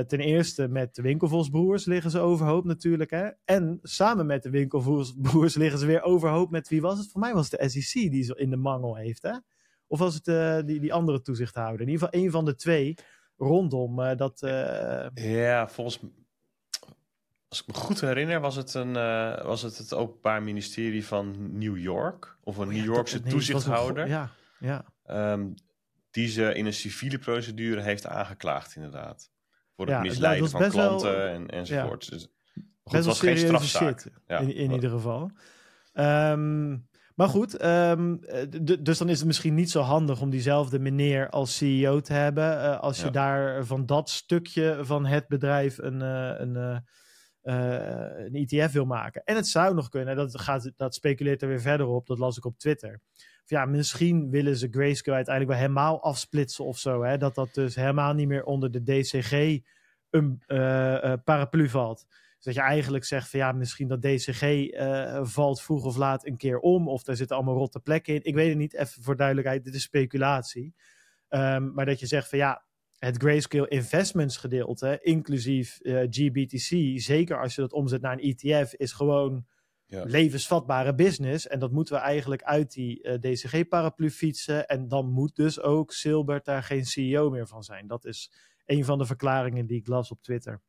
Ten 0.08 0.20
eerste 0.20 0.68
met 0.68 0.96
de 0.96 1.02
Winkelvosbroers 1.02 1.86
liggen 1.86 2.12
ze 2.12 2.20
overhoop 2.20 2.66
natuurlijk. 2.66 3.10
Hè? 3.12 3.30
En 3.46 3.80
samen 3.82 4.26
met 4.26 4.44
de 4.44 4.50
Winkelvosbroers 4.50 5.56
liggen 5.64 5.80
ze 5.80 5.86
weer 5.86 6.02
overhoop 6.02 6.52
met 6.52 6.68
wie 6.68 6.82
was 6.82 6.98
het? 6.98 7.12
Voor 7.12 7.20
mij 7.20 7.34
was 7.34 7.52
het 7.52 7.60
de 7.60 7.70
SEC 7.70 8.12
die 8.12 8.24
ze 8.24 8.36
in 8.36 8.50
de 8.50 8.58
mangel 8.58 8.96
heeft. 8.96 9.22
Hè? 9.22 9.34
Of 9.94 10.00
was 10.00 10.14
het 10.14 10.28
uh, 10.28 10.60
die, 10.66 10.80
die 10.80 10.94
andere 10.94 11.22
toezichthouder? 11.22 11.82
In 11.82 11.88
ieder 11.90 12.08
geval 12.08 12.22
een 12.22 12.32
van 12.32 12.46
de 12.46 12.56
twee 12.56 12.98
rondom 13.38 14.00
uh, 14.00 14.16
dat. 14.16 14.40
Ja, 15.14 15.68
volgens 15.68 16.00
als 17.48 17.62
ik 17.62 17.68
me 17.68 17.74
goed 17.74 18.02
herinner, 18.02 18.40
was 18.40 18.56
het, 18.56 18.74
een, 18.74 18.94
was 19.44 19.62
het 19.62 19.78
het 19.78 19.94
Openbaar 19.94 20.44
Ministerie 20.44 21.06
van 21.06 21.58
New 21.58 21.78
York. 21.78 22.38
Of 22.44 22.58
een 22.58 22.68
oh, 22.68 22.74
New 22.74 22.84
Yorkse 22.84 23.20
nee, 23.20 23.32
toezichthouder. 23.32 24.08
Ja, 24.08 24.30
ja. 24.60 24.86
Um, 25.32 25.54
die 26.12 26.28
ze 26.28 26.54
in 26.54 26.66
een 26.66 26.74
civiele 26.74 27.20
procedure 27.20 27.82
heeft 27.82 28.06
aangeklaagd, 28.06 28.76
inderdaad. 28.76 29.32
Voor 29.76 29.86
het 29.86 29.96
ja, 29.96 30.02
misleiden 30.02 30.50
van 30.50 30.70
klanten 30.70 31.12
wel, 31.12 31.28
en, 31.28 31.50
enzovoort. 31.50 32.06
Ja. 32.06 32.10
Dus, 32.10 32.28
goed, 32.84 32.92
best 32.92 33.06
was 33.06 33.20
geen 33.20 33.38
strafzaak. 33.38 34.00
Shit, 34.00 34.12
ja. 34.28 34.40
in, 34.40 34.56
in 34.56 34.72
ieder 34.72 34.90
geval. 34.90 35.32
Um, 35.94 36.88
maar 37.16 37.28
goed, 37.28 37.66
um, 37.66 38.20
dus 38.82 38.98
dan 38.98 39.10
is 39.10 39.18
het 39.18 39.28
misschien 39.28 39.54
niet 39.54 39.72
zo 39.72 39.82
handig 39.82 40.22
om 40.22 40.30
diezelfde 40.30 40.80
meneer 40.80 41.30
als 41.30 41.58
CEO 41.58 42.00
te 42.00 42.14
hebben. 42.14 42.44
Uh, 42.44 42.80
als 42.80 43.02
je 43.02 43.10
daar 43.10 43.66
van 43.66 43.86
dat 43.86 44.10
stukje 44.10 44.80
van 44.82 45.06
het 45.06 45.28
bedrijf 45.28 45.78
een, 45.78 46.02
uh, 46.02 46.34
een, 46.38 46.84
een 47.42 48.46
ETF 48.48 48.72
wil 48.72 48.86
maken. 48.86 49.22
En 49.26 49.36
het 49.36 49.48
zou 49.48 49.76
nog 49.76 49.90
kunnen, 49.90 50.16
dat, 50.16 50.40
gaat, 50.40 50.72
dat 50.76 50.96
speculeert 50.96 51.42
er 51.42 51.48
weer 51.48 51.62
verder 51.62 51.88
op, 51.88 52.08
dat 52.08 52.20
las 52.20 52.38
ik 52.38 52.46
op 52.46 52.58
Twitter. 52.58 53.00
Of 53.44 53.50
ja, 53.50 53.66
misschien 53.66 54.30
willen 54.30 54.58
ze 54.58 54.68
Grayscale 54.72 55.16
uiteindelijk 55.16 55.56
wel 55.56 55.68
helemaal 55.68 56.04
afsplitsen 56.04 56.66
of 56.66 56.78
zo. 56.78 57.04
Hè? 57.04 57.18
Dat 57.18 57.36
dat 57.36 57.54
dus 57.54 57.76
helemaal 57.76 58.14
niet 58.14 58.28
meer 58.28 58.44
onder 58.44 58.72
de 58.72 58.84
DCG 58.84 59.60
een 60.10 60.44
uh, 60.48 61.14
paraplu 61.24 61.70
valt. 61.70 62.06
Dus 62.44 62.54
dat 62.54 62.64
je 62.64 62.70
eigenlijk 62.70 63.06
zegt 63.06 63.30
van 63.30 63.40
ja, 63.40 63.52
misschien 63.52 63.88
dat 63.88 64.02
DCG 64.02 64.42
uh, 64.44 65.20
valt 65.24 65.62
vroeg 65.62 65.86
of 65.86 65.96
laat 65.96 66.26
een 66.26 66.38
keer 66.38 66.60
om. 66.60 66.88
Of 66.88 67.04
daar 67.04 67.16
zitten 67.16 67.36
allemaal 67.36 67.56
rotte 67.58 67.80
plekken 67.80 68.14
in. 68.14 68.24
Ik 68.24 68.36
weet 68.36 68.50
het 68.50 68.58
niet, 68.58 68.74
even 68.74 69.04
voor 69.04 69.16
duidelijkheid, 69.16 69.64
dit 69.64 69.74
is 69.74 69.82
speculatie. 69.84 70.76
Um, 71.30 71.74
maar 71.74 71.86
dat 71.86 72.00
je 72.00 72.06
zegt 72.06 72.30
van 72.30 72.38
ja, 72.38 72.66
het 72.98 73.18
Grayscale 73.18 73.68
Investments 73.68 74.38
gedeelte, 74.38 75.00
inclusief 75.02 75.80
uh, 75.82 76.00
GBTC, 76.10 77.00
zeker 77.02 77.42
als 77.42 77.56
je 77.56 77.62
dat 77.62 77.74
omzet 77.74 78.02
naar 78.02 78.18
een 78.20 78.36
ETF, 78.38 78.74
is 78.74 78.92
gewoon 78.92 79.46
Ja. 79.86 80.04
levensvatbare 80.04 80.96
business. 80.96 81.48
En 81.48 81.60
dat 81.60 81.72
moeten 81.72 81.96
we 81.96 82.02
eigenlijk 82.02 82.44
uit 82.44 82.72
die 82.72 83.04
uh, 83.04 83.14
DCG-paraplu 83.14 84.12
fietsen. 84.12 84.68
En 84.68 84.88
dan 84.88 85.12
moet 85.12 85.36
dus 85.36 85.62
ook 85.62 85.92
Silbert 85.92 86.46
daar 86.46 86.64
geen 86.64 86.86
CEO 86.86 87.30
meer 87.30 87.48
van 87.48 87.64
zijn. 87.64 87.88
Dat 87.88 88.06
is 88.06 88.32
een 88.66 88.86
van 88.86 88.98
de 88.98 89.06
verklaringen 89.06 89.66
die 89.66 89.80
ik 89.80 89.88
las 89.88 90.12
op 90.12 90.22
Twitter. 90.22 90.62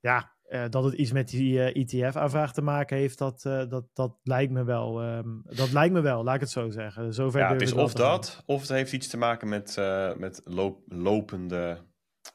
Ja, 0.00 0.32
uh, 0.48 0.64
dat 0.68 0.84
het 0.84 0.94
iets 0.94 1.12
met 1.12 1.28
die 1.28 1.74
uh, 1.74 1.76
ETF-aanvraag 1.76 2.52
te 2.52 2.62
maken 2.62 2.96
heeft, 2.96 3.18
dat, 3.18 3.44
uh, 3.46 3.68
dat, 3.68 3.84
dat 3.92 4.16
lijkt 4.22 4.52
me 4.52 4.64
wel. 4.64 5.02
Um, 5.04 5.42
dat 5.44 5.72
lijkt 5.72 5.94
me 5.94 6.00
wel, 6.00 6.24
laat 6.24 6.34
ik 6.34 6.40
het 6.40 6.50
zo 6.50 6.70
zeggen. 6.70 7.14
Zover 7.14 7.40
Ja, 7.40 7.52
het 7.52 7.62
is 7.62 7.72
of 7.72 7.92
gaan. 7.92 8.00
dat, 8.10 8.42
of 8.46 8.60
het 8.60 8.70
heeft 8.70 8.92
iets 8.92 9.08
te 9.08 9.16
maken 9.16 9.48
met, 9.48 9.76
eh, 9.76 10.14
met 10.14 10.40
loop- 10.44 10.82
lopende 10.86 11.78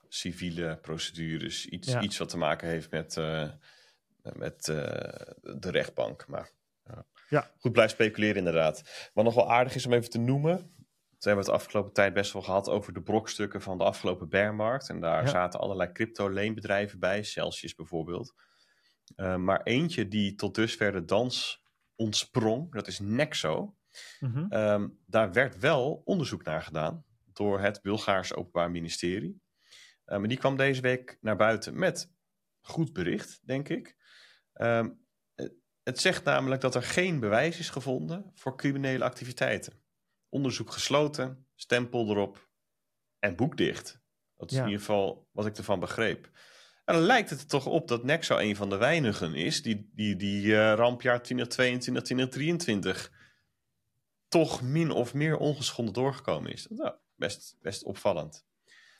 civiele 0.08 0.78
procedures. 0.82 1.66
Iets, 1.66 1.92
Ja. 1.92 2.02
iets 2.02 2.18
wat 2.18 2.30
te 2.30 2.38
maken 2.38 2.68
heeft 2.68 2.92
met, 2.92 3.18
eh, 3.18 3.50
met 4.34 4.68
eh, 4.68 4.76
de 5.60 5.70
rechtbank. 5.72 6.28
Maar 6.28 6.50
ja. 6.86 7.06
Ja. 7.30 7.52
goed, 7.60 7.72
blijf 7.72 7.92
speculeren 7.92 8.36
inderdaad. 8.36 9.10
Wat 9.14 9.24
nog 9.26 9.36
wel 9.36 9.52
aardig 9.52 9.76
is 9.76 9.86
om 9.86 9.94
even 9.94 10.10
te 10.10 10.20
noemen. 10.20 10.74
We 11.26 11.31
hebben 11.31 11.52
het 11.52 11.61
de 11.61 11.65
afgelopen 11.65 11.93
tijd 11.93 12.14
best 12.14 12.34
wel 12.34 12.41
gehad 12.41 12.69
over 12.69 12.93
de 12.93 13.02
brokstukken 13.02 13.61
van 13.61 13.77
de 13.77 13.84
afgelopen 13.84 14.30
bearmarkt. 14.30 14.89
En 14.89 14.99
daar 14.99 15.23
Ja. 15.23 15.30
zaten 15.30 15.60
allerlei 15.60 15.91
crypto-leenbedrijven 15.91 16.99
bij, 16.99 17.23
Celsius 17.23 17.76
bijvoorbeeld. 17.76 18.34
Eh, 19.15 19.35
maar 19.35 19.61
eentje 19.64 20.07
die 20.07 20.35
tot 20.35 20.56
dusver 20.56 20.91
de 20.91 21.06
dans 21.06 21.64
ontsprong, 21.95 22.72
dat 22.72 22.88
is 22.88 22.99
Nexo. 22.99 23.76
Mhm. 24.19 24.45
Ehm, 24.49 24.88
daar 25.06 25.34
werd 25.34 25.60
wel 25.60 26.02
onderzoek 26.06 26.43
naar 26.43 26.61
gedaan 26.61 27.06
door 27.34 27.60
het 27.60 27.81
Bulgaarse 27.81 28.35
Openbaar 28.35 28.72
Ministerie. 28.72 29.41
Um, 30.06 30.23
en 30.23 30.30
die 30.30 30.38
kwam 30.38 30.57
deze 30.57 30.81
week 30.81 31.18
naar 31.22 31.35
buiten 31.35 31.80
met 31.80 32.11
goed 32.61 32.93
bericht, 32.93 33.39
denk 33.43 33.69
ik. 33.69 33.95
Ehm, 34.53 34.89
het 35.84 35.99
zegt 35.99 36.23
namelijk 36.23 36.61
dat 36.61 36.76
er 36.76 36.84
geen 36.84 37.19
bewijs 37.19 37.60
is 37.60 37.69
gevonden 37.69 38.31
voor 38.34 38.57
criminele 38.57 39.03
activiteiten. 39.03 39.85
Onderzoek 40.30 40.72
gesloten, 40.72 41.47
stempel 41.56 42.10
erop 42.10 42.49
en 43.19 43.35
boek 43.35 43.57
dicht. 43.57 43.99
Dat 44.38 44.52
is 44.52 44.56
Ja. 44.57 44.64
in 44.64 44.69
ieder 44.69 44.85
geval 44.85 45.27
wat 45.31 45.45
ik 45.45 45.57
ervan 45.57 45.80
begreep. 45.80 46.30
En 46.85 46.93
dan 46.95 47.03
lijkt 47.03 47.30
het 47.30 47.39
er 47.41 47.47
toch 47.47 47.65
op 47.65 47.88
dat 47.88 48.03
Nexo 48.03 48.38
een 48.38 48.56
van 48.56 48.69
de 48.69 48.77
weinigen 48.77 49.34
is 49.35 49.61
die, 49.61 49.89
die, 49.93 50.15
die 50.15 50.56
eh, 50.56 50.73
rampjaar 50.73 51.22
2022, 51.22 52.03
2023 52.03 53.11
toch 54.27 54.61
min 54.61 54.91
of 54.91 55.14
meer 55.14 55.38
ongeschonden 55.38 55.93
doorgekomen 55.93 56.52
is. 56.52 56.68
Nou, 56.69 56.93
best, 57.15 57.57
best 57.61 57.84
opvallend. 57.84 58.45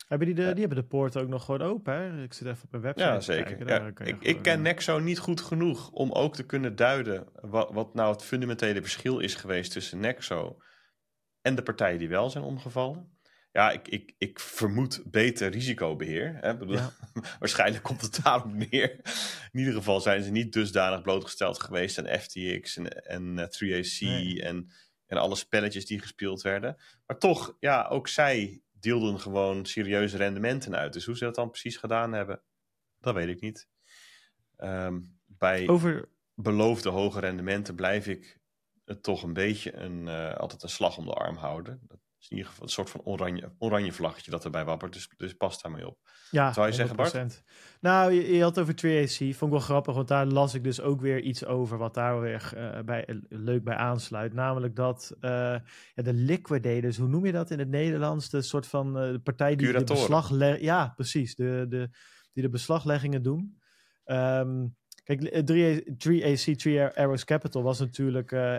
Hebben 0.08 0.28
die, 0.28 0.36
de, 0.36 0.42
Ja. 0.42 0.52
die 0.52 0.60
hebben 0.60 0.78
de 0.78 0.88
poorten 0.88 1.22
ook 1.22 1.28
nog 1.28 1.46
gewoon 1.46 1.62
open, 1.62 1.94
hè? 1.94 2.24
Ik 2.24 2.34
zit 2.34 2.48
even 2.48 2.64
op 2.64 2.74
een 2.74 2.82
website 2.82 3.10
Ja, 3.10 3.20
zeker. 3.20 3.68
Ja, 3.68 3.86
ik, 3.88 3.98
gewoon, 3.98 4.22
ik 4.22 4.42
ken 4.42 4.56
eh, 4.56 4.62
Nexo 4.62 5.00
niet 5.00 5.20
goed 5.20 5.42
genoeg 5.42 5.90
om 5.92 6.12
ook 6.12 6.36
te 6.36 6.46
kunnen 6.46 6.76
duiden 6.76 7.28
wat, 7.42 7.72
wat 7.74 7.94
nou 7.94 8.12
het 8.12 8.24
fundamentele 8.24 8.82
verschil 8.82 9.20
is 9.20 9.36
geweest 9.36 9.72
tussen 9.72 10.00
Nexo 10.00 10.58
en 11.46 11.56
de 11.56 11.64
partijen 11.64 12.00
die 12.00 12.10
wel 12.10 12.30
zijn 12.30 12.44
omgevallen. 12.44 13.10
Ja, 13.52 13.72
ik, 13.72 13.88
ik, 13.88 14.14
ik 14.18 14.40
vermoed 14.40 15.02
beter 15.06 15.52
risicobeheer. 15.52 16.38
Hè? 16.42 16.58
Bedoel, 16.58 16.76
Ja. 16.76 16.94
Waarschijnlijk 17.40 17.84
komt 17.84 18.02
het 18.02 18.24
daarop 18.24 18.54
neer. 18.54 18.92
In 19.52 19.60
ieder 19.60 19.74
geval 19.74 20.02
zijn 20.02 20.24
ze 20.24 20.32
niet 20.32 20.54
dusdanig 20.54 21.02
blootgesteld 21.02 21.62
geweest 21.64 21.98
aan 21.98 22.20
FTX 22.20 22.78
en, 22.78 23.06
en 23.06 23.40
eh, 23.40 23.46
3AC 23.46 24.00
Nee. 24.00 24.42
en, 24.42 24.72
en 25.06 25.18
alle 25.18 25.36
spelletjes 25.36 25.86
die 25.86 26.00
gespeeld 26.00 26.42
werden. 26.42 26.78
Maar 27.06 27.18
toch, 27.18 27.56
ja, 27.60 27.88
ook 27.88 28.08
zij 28.08 28.62
deelden 28.72 29.20
gewoon 29.20 29.66
serieuze 29.66 30.18
rendementen 30.18 30.76
uit. 30.76 30.94
Dus 30.94 31.06
hoe 31.06 31.18
ze 31.18 31.24
dat 31.24 31.36
dan 31.36 31.50
precies 31.50 31.78
gedaan 31.78 32.14
hebben, 32.14 32.42
dat 33.00 33.14
weet 33.14 33.28
ik 33.30 33.42
niet. 33.42 33.68
Ehm, 34.58 35.02
bij 35.26 35.68
Over, 35.68 36.10
beloofde 36.34 36.90
hoge 36.90 37.20
rendementen 37.20 37.76
blijf 37.76 38.08
ik 38.08 38.40
het 38.86 39.04
toch 39.04 39.24
een 39.24 39.34
beetje 39.34 39.76
een, 39.76 40.08
eh, 40.08 40.36
altijd 40.36 40.64
een 40.64 40.70
slag 40.70 40.98
om 40.98 41.06
de 41.06 41.14
arm 41.14 41.36
houden. 41.36 41.80
Dat 41.88 42.00
is 42.20 42.28
in 42.30 42.38
ieder 42.38 42.52
geval 42.52 42.66
een 42.66 42.74
soort 42.74 42.90
van 42.90 43.02
oranje, 43.04 43.52
oranje 43.58 43.92
vlaggetje 43.92 44.32
dat 44.32 44.46
erbij 44.46 44.66
wappert. 44.66 44.94
Dus, 44.94 45.10
dus 45.18 45.34
past 45.34 45.64
daarmee 45.64 45.88
op. 45.88 45.98
Ja, 46.32 46.54
Zou 46.54 46.68
je 46.68 46.74
zeggen, 46.74 46.96
Bart? 46.96 47.14
100%. 47.14 47.44
Nou, 47.80 48.12
je, 48.12 48.34
je 48.34 48.42
had 48.42 48.60
over 48.60 48.74
3AC. 48.74 49.18
Vond 49.18 49.42
ik 49.42 49.50
wel 49.50 49.60
grappig, 49.60 49.96
want 49.96 50.08
daar 50.08 50.26
las 50.26 50.54
ik 50.54 50.64
dus 50.64 50.82
ook 50.82 51.02
weer 51.02 51.22
iets 51.22 51.46
over 51.46 51.78
wat 51.78 51.94
daar 51.94 52.22
weer 52.22 52.52
eh, 52.56 52.84
bij, 52.84 53.22
leuk 53.30 53.64
bij 53.64 53.76
aansluit. 53.76 54.34
Namelijk 54.34 54.76
dat 54.76 55.16
eh, 55.20 55.30
ja, 55.94 56.04
de 56.04 56.14
liquidators, 56.14 56.98
hoe 56.98 57.08
noem 57.08 57.26
je 57.26 57.32
dat 57.32 57.52
in 57.52 57.60
het 57.60 57.70
Nederlands? 57.70 58.30
De 58.30 58.42
soort 58.42 58.68
van 58.68 58.94
de 58.94 59.20
partij 59.24 59.56
die 59.56 59.72
de 59.72 59.84
beslag... 59.84 60.60
Ja, 60.60 60.94
precies. 60.96 61.36
De, 61.36 61.66
de, 61.70 61.90
die 62.34 62.44
de 62.44 62.50
beslagleggingen 62.50 63.22
doen. 63.22 63.60
Ehm, 64.04 64.66
kijk, 65.06 65.22
3A, 65.22 65.84
3AC, 65.98 66.56
3 66.56 66.84
Arrows 66.84 67.24
Capital 67.24 67.64
was 67.64 67.80
natuurlijk 67.80 68.32
eh, 68.32 68.58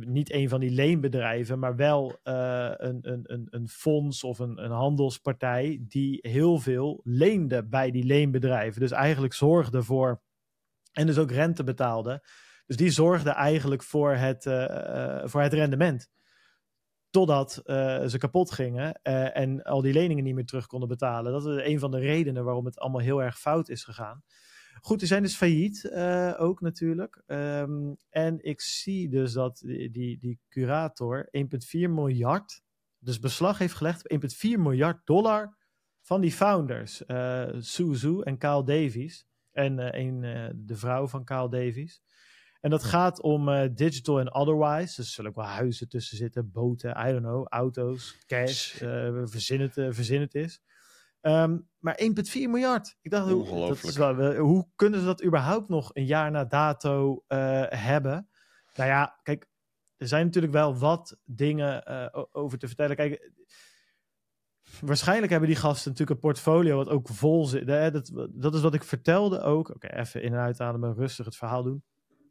niet 0.00 0.32
een 0.32 0.48
van 0.48 0.60
die 0.60 0.70
leenbedrijven, 0.70 1.58
maar 1.58 1.76
wel 1.76 2.18
eh, 2.22 2.72
een, 2.76 2.98
een, 3.02 3.22
een, 3.22 3.46
een 3.50 3.68
fonds 3.68 4.24
of 4.24 4.38
een, 4.38 4.64
een 4.64 4.70
handelspartij 4.70 5.84
die 5.88 6.18
heel 6.22 6.58
veel 6.58 7.00
leende 7.04 7.64
bij 7.64 7.90
die 7.90 8.04
leenbedrijven. 8.04 8.80
Dus 8.80 8.90
eigenlijk 8.90 9.34
zorgde 9.34 9.82
voor 9.82 10.22
en 10.92 11.06
dus 11.06 11.18
ook 11.18 11.30
rente 11.30 11.64
betaalde. 11.64 12.26
Dus 12.66 12.76
die 12.76 12.90
zorgde 12.90 13.30
eigenlijk 13.30 13.82
voor 13.82 14.14
het, 14.14 14.46
eh, 14.46 15.22
voor 15.24 15.40
het 15.40 15.52
rendement. 15.52 16.10
Totdat 17.10 17.52
ze 18.06 18.16
kapot 18.18 18.50
gingen 18.50 19.02
en 19.32 19.62
al 19.62 19.80
die 19.80 19.92
leningen 19.92 20.24
niet 20.24 20.34
meer 20.34 20.46
terug 20.46 20.66
konden 20.66 20.88
betalen. 20.88 21.32
Dat 21.32 21.46
is 21.46 21.66
een 21.66 21.78
van 21.78 21.90
de 21.90 21.98
redenen 21.98 22.44
waarom 22.44 22.64
het 22.64 22.78
allemaal 22.78 23.00
heel 23.00 23.22
erg 23.22 23.38
fout 23.38 23.68
is 23.68 23.84
gegaan. 23.84 24.22
Goed, 24.80 24.98
die 24.98 25.08
zijn 25.08 25.22
dus 25.22 25.36
failliet 25.36 25.84
eh, 25.84 26.34
ook 26.38 26.60
natuurlijk. 26.60 27.22
Ehm, 27.26 27.92
en 28.08 28.44
ik 28.44 28.60
zie 28.60 29.08
dus 29.08 29.32
dat 29.32 29.62
die, 29.64 29.90
die, 29.90 30.18
die 30.18 30.40
curator 30.48 31.28
1,4 31.30 31.90
miljard, 31.90 32.62
dus 32.98 33.18
beslag 33.18 33.58
heeft 33.58 33.74
gelegd 33.74 34.08
op 34.10 34.24
1,4 34.24 34.38
miljard 34.58 35.06
dollar 35.06 35.56
van 36.00 36.20
die 36.20 36.32
founders. 36.32 37.04
eh 37.06 37.48
Sue 37.58 37.94
Zhu 37.94 38.20
en 38.20 38.38
Kyle 38.38 38.64
Davies. 38.64 39.26
En 39.52 39.78
eh, 39.78 40.00
een, 40.04 40.24
eh, 40.24 40.50
de 40.54 40.76
vrouw 40.76 41.06
van 41.06 41.24
Kyle 41.24 41.48
Davies. 41.50 42.02
En 42.60 42.70
dat 42.70 42.84
gaat 42.84 43.20
om 43.20 43.48
eh, 43.48 43.68
digital 43.74 44.20
en 44.20 44.34
otherwise. 44.34 44.96
Dus 44.96 44.98
er 44.98 45.04
zullen 45.04 45.30
ook 45.30 45.36
wel 45.36 45.46
huizen 45.46 45.88
tussen 45.88 46.16
zitten, 46.16 46.50
boten, 46.50 46.90
I 46.90 47.10
don't 47.10 47.22
know, 47.22 47.46
auto's, 47.48 48.16
cash, 48.26 48.80
eh 48.82 49.20
verzin, 49.24 49.60
het, 49.60 49.76
eh, 49.78 49.86
verzin 49.90 50.20
het 50.20 50.34
is. 50.34 50.60
Ehm, 51.22 51.58
maar 51.78 51.94
1,4 52.00 52.48
miljard. 52.50 52.96
Ik 53.00 53.10
dacht, 53.10 53.30
hoe, 53.30 53.36
dat 53.38 53.46
is 53.46 53.50
Ongelooflijk. 53.52 53.96
wel, 53.96 54.14
wel- 54.16 54.34
hoe 54.36 54.68
kunnen 54.76 55.00
ze 55.00 55.06
dat 55.06 55.24
überhaupt 55.24 55.68
nog 55.68 55.90
een 55.92 56.06
jaar 56.06 56.30
na 56.30 56.44
dato 56.44 57.24
eh, 57.26 57.62
hebben? 57.68 58.28
Nou 58.74 58.88
ja, 58.90 59.18
kijk, 59.22 59.46
er 59.96 60.08
zijn 60.08 60.24
natuurlijk 60.26 60.52
wel 60.52 60.76
wat 60.76 61.18
dingen 61.24 61.84
eh, 61.84 62.22
over 62.32 62.58
te 62.58 62.66
vertellen. 62.66 62.96
Kijk, 62.96 63.30
waarschijnlijk 64.80 65.30
hebben 65.30 65.48
die 65.48 65.58
gasten 65.58 65.90
natuurlijk 65.90 66.20
een 66.20 66.28
portfolio 66.30 66.76
wat 66.76 66.88
ook 66.88 67.08
vol 67.08 67.46
zit. 67.46 67.68
Hè? 67.68 67.90
Dat, 67.90 68.28
dat 68.30 68.54
is 68.54 68.60
wat 68.60 68.74
ik 68.74 68.82
vertelde 68.84 69.40
ook. 69.40 69.68
Oké, 69.68 69.86
even 69.86 70.22
in- 70.22 70.32
en 70.32 70.38
uitademen, 70.40 70.94
rustig 70.94 71.24
het 71.24 71.36
verhaal 71.36 71.62
doen. 71.62 71.84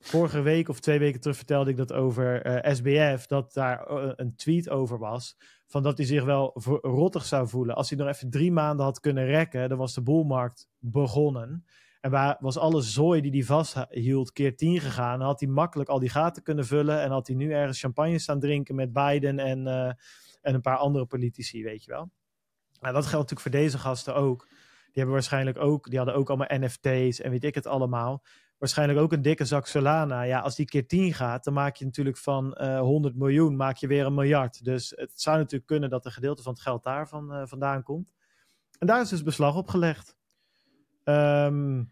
Vorige 0.04 0.42
week 0.42 0.70
of 0.70 0.80
twee 0.80 1.00
weken 1.00 1.22
terug 1.22 1.38
vertelde 1.38 1.70
ik 1.70 1.78
dat 1.78 1.94
over 1.94 2.42
eh, 2.42 2.74
SBF, 2.74 3.26
dat 3.26 3.54
daar 3.54 3.88
eh, 3.88 4.12
een 4.16 4.36
tweet 4.36 4.70
over 4.70 4.98
was. 4.98 5.38
Van 5.68 5.84
dat 5.84 5.98
hij 5.98 6.06
zich 6.08 6.24
wel 6.24 6.52
verrottig 6.56 7.26
zou 7.26 7.48
voelen. 7.48 7.76
Als 7.76 7.90
hij 7.90 7.98
nog 7.98 8.08
even 8.08 8.30
drie 8.30 8.52
maanden 8.52 8.86
had 8.86 9.00
kunnen 9.00 9.26
rekken, 9.26 9.70
dan 9.70 9.78
was 9.78 9.94
de 9.94 10.02
boelmarkt 10.02 10.70
begonnen. 10.80 11.66
En 12.02 12.12
waar 12.12 12.38
was 12.40 12.58
alle 12.58 12.82
zooi 12.82 13.22
die 13.22 13.32
hij 13.32 13.44
vasthield 13.44 14.32
keer 14.32 14.56
tien 14.56 14.80
gegaan, 14.80 15.20
dan 15.20 15.28
had 15.28 15.40
hij 15.40 15.50
makkelijk 15.50 15.90
al 15.90 16.00
die 16.00 16.10
gaten 16.10 16.44
kunnen 16.44 16.66
vullen. 16.66 17.02
En 17.02 17.12
had 17.12 17.28
hij 17.28 17.36
nu 17.36 17.54
ergens 17.54 17.80
champagne 17.80 18.20
staan 18.20 18.40
drinken 18.40 18.76
met 18.76 18.94
Biden 18.94 19.40
en, 19.40 19.68
eh, 19.68 19.94
en 20.42 20.54
een 20.54 20.62
paar 20.62 20.78
andere 20.78 21.06
politici, 21.06 21.64
weet 21.64 21.84
je 21.84 21.92
wel. 21.92 22.10
Nou, 22.80 22.94
dat 22.94 23.06
geldt 23.06 23.12
natuurlijk 23.12 23.42
voor 23.42 23.52
deze 23.52 23.78
gasten 23.78 24.16
ook. 24.16 24.48
Die 24.50 25.02
hebben 25.02 25.14
waarschijnlijk 25.14 25.58
ook, 25.58 25.90
die 25.90 25.98
hadden 25.98 26.16
ook 26.16 26.30
allemaal 26.30 26.60
NFT's 26.60 27.22
en 27.22 27.32
weet 27.32 27.44
ik 27.44 27.56
het 27.56 27.68
allemaal. 27.68 28.24
Waarschijnlijk 28.62 29.00
ook 29.00 29.12
een 29.12 29.22
dikke 29.22 29.46
zak 29.46 29.68
Solana. 29.68 30.22
Ja, 30.22 30.40
als 30.40 30.56
die 30.56 30.66
keer 30.66 30.88
10 30.88 31.14
gaat, 31.14 31.44
dan 31.44 31.54
maak 31.54 31.76
je 31.76 31.86
natuurlijk 31.86 32.18
van 32.18 32.54
eh 32.54 32.80
100 32.80 33.16
miljoen, 33.16 33.56
maak 33.56 33.78
je 33.78 33.88
weer 33.88 34.06
een 34.06 34.14
miljard. 34.14 34.64
Dus 34.64 34.94
het 34.96 35.12
zou 35.16 35.38
natuurlijk 35.38 35.66
kunnen 35.66 35.90
dat 35.90 36.06
een 36.06 36.12
gedeelte 36.12 36.44
van 36.44 36.54
het 36.54 36.62
geld 36.62 36.84
daarvan 36.84 37.34
eh, 37.34 37.42
vandaan 37.46 37.84
komt. 37.84 38.14
En 38.80 38.88
daar 38.88 39.02
is 39.02 39.10
dus 39.10 39.24
beslag 39.24 39.56
op 39.56 39.68
gelegd. 39.68 40.16
Ehm, 41.04 41.84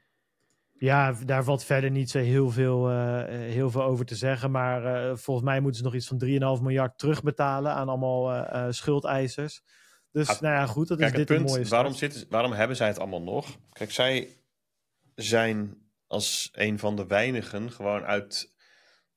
ja, 0.73 1.11
daar 1.25 1.43
valt 1.43 1.63
verder 1.63 1.91
niet 1.91 2.09
zo 2.09 2.19
heel 2.19 2.49
veel, 2.49 2.89
eh, 2.89 3.23
heel 3.27 3.69
veel 3.71 3.83
over 3.83 4.05
te 4.05 4.15
zeggen. 4.15 4.51
Maar 4.51 4.85
eh, 4.85 5.15
volgens 5.15 5.45
mij 5.45 5.59
moeten 5.59 5.77
ze 5.79 5.83
nog 5.85 5.95
iets 5.95 6.07
van 6.07 6.17
3,5 6.57 6.61
miljard 6.61 6.97
terugbetalen 6.97 7.73
aan 7.73 7.89
allemaal 7.89 8.31
eh, 8.33 8.65
eh, 8.65 8.71
schuldeisers. 8.71 9.61
Dus 10.11 10.27
Ah, 10.29 10.39
nou 10.41 10.53
ja, 10.55 10.65
goed, 10.65 10.87
dat 10.87 10.97
Kijk, 10.97 11.11
is 11.13 11.17
het 11.19 11.27
dit 11.27 11.37
een 11.37 11.43
punt, 11.43 11.49
mooie 11.55 11.65
start. 11.65 11.81
waarom, 11.81 11.97
zitten, 11.99 12.25
waarom 12.29 12.51
hebben 12.51 12.75
zij 12.77 12.87
het 12.87 12.99
allemaal 12.99 13.21
nog? 13.21 13.57
Kijk, 13.71 13.91
zij 13.91 14.37
zijn 15.15 15.77
als 16.09 16.49
een 16.51 16.79
van 16.79 16.95
de 16.95 17.07
weinigen 17.07 17.71
gewoon 17.71 18.03
uit, 18.03 18.55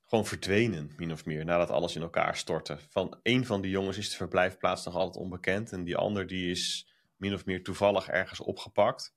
gewoon 0.05 0.27
verdwenen, 0.27 0.93
min 0.97 1.13
of 1.13 1.25
meer, 1.25 1.45
nadat 1.45 1.71
alles 1.71 1.97
in 1.97 2.03
elkaar 2.03 2.37
stortte. 2.37 2.79
Van 2.89 3.19
een 3.23 3.47
van 3.47 3.61
die 3.61 3.71
jongens 3.71 3.97
is 3.97 4.11
de 4.11 4.17
verblijfplaats 4.17 4.85
nog 4.85 4.95
altijd 4.95 5.25
onbekend 5.25 5.73
en 5.73 5.85
die 5.85 5.97
ander 5.97 6.27
die 6.27 6.51
is 6.51 6.93
min 7.17 7.35
of 7.35 7.45
meer 7.45 7.63
toevallig 7.63 8.09
ergens 8.09 8.41
opgepakt, 8.41 9.15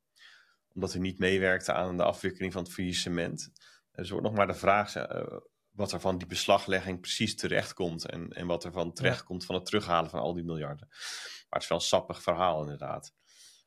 omdat 0.74 0.92
hij 0.92 1.02
niet 1.02 1.20
meewerkte 1.20 1.74
aan 1.74 1.98
de 1.98 2.04
afwikkeling 2.04 2.54
van 2.54 2.64
het 2.64 2.74
faillissement. 2.74 3.52
Dus 3.92 4.10
wordt 4.10 4.26
nog 4.26 4.36
maar 4.36 4.48
de 4.48 4.54
vraag 4.54 4.96
eh, 4.96 5.38
wat 5.72 5.92
er 5.92 6.00
van 6.00 6.18
die 6.18 6.28
beslaglegging 6.28 7.00
precies 7.00 7.36
terechtkomt 7.36 8.06
en, 8.06 8.30
en 8.30 8.48
wat 8.48 8.64
er 8.64 8.72
van 8.72 8.94
terechtkomt 8.94 9.46
van 9.46 9.56
het 9.56 9.66
terughalen 9.66 10.10
van 10.10 10.20
al 10.20 10.34
die 10.34 10.44
miljarden. 10.44 10.88
Maar 10.90 11.48
het 11.50 11.62
is 11.62 11.68
wel 11.68 11.78
een 11.78 11.84
sappig 11.84 12.22
verhaal 12.22 12.62
inderdaad. 12.62 13.14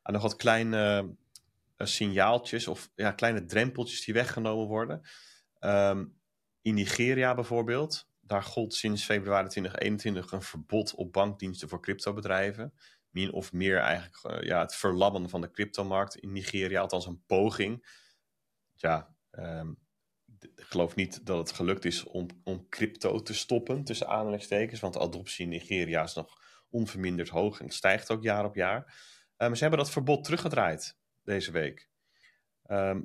En 0.02 0.12
nog 0.12 0.22
wat 0.22 0.36
kleine 0.36 0.98
eh, 0.98 1.04
signaaltjes 1.86 2.68
of 2.68 2.90
ja, 2.94 3.12
kleine 3.12 3.44
drempeltjes 3.44 4.04
die 4.04 4.14
weggenomen 4.14 4.66
worden. 4.66 5.02
Ehm, 5.58 6.04
in 6.62 6.74
Nigeria 6.74 7.34
bijvoorbeeld, 7.34 8.08
daar 8.20 8.42
gold 8.42 8.74
sinds 8.74 9.04
februari 9.04 9.48
2021 9.48 10.32
een 10.32 10.42
verbod 10.42 10.94
op 10.94 11.12
bankdiensten 11.12 11.68
voor 11.68 11.82
cryptobedrijven. 11.82 12.72
Min 13.10 13.32
of 13.32 13.52
meer 13.52 13.78
eigenlijk 13.78 14.24
eh, 14.24 14.46
ja, 14.46 14.60
het 14.60 14.74
verlammen 14.74 15.28
van 15.28 15.40
de 15.40 15.50
cryptomarkt 15.50 16.16
in 16.16 16.32
Nigeria, 16.32 16.80
althans 16.80 17.06
een 17.06 17.22
poging. 17.26 17.86
Ja, 18.74 19.14
ehm, 19.30 19.72
ik 20.40 20.64
geloof 20.64 20.94
niet 20.94 21.26
dat 21.26 21.38
het 21.38 21.56
gelukt 21.56 21.84
is 21.84 22.04
om, 22.04 22.26
om 22.44 22.68
crypto 22.68 23.22
te 23.22 23.34
stoppen, 23.34 23.84
tussen 23.84 24.08
aanhalingstekens, 24.08 24.80
want 24.80 24.94
de 24.94 25.00
adoptie 25.00 25.44
in 25.44 25.50
Nigeria 25.50 26.02
is 26.02 26.14
nog 26.14 26.36
onverminderd 26.70 27.28
hoog 27.28 27.60
en 27.60 27.70
stijgt 27.70 28.10
ook 28.10 28.22
jaar 28.22 28.44
op 28.44 28.54
jaar. 28.54 28.84
Eh, 29.36 29.46
maar 29.46 29.56
ze 29.56 29.62
hebben 29.62 29.80
dat 29.80 29.90
verbod 29.90 30.24
teruggedraaid 30.24 30.96
deze 31.28 31.50
week. 31.50 31.88
Ehm, 32.62 33.00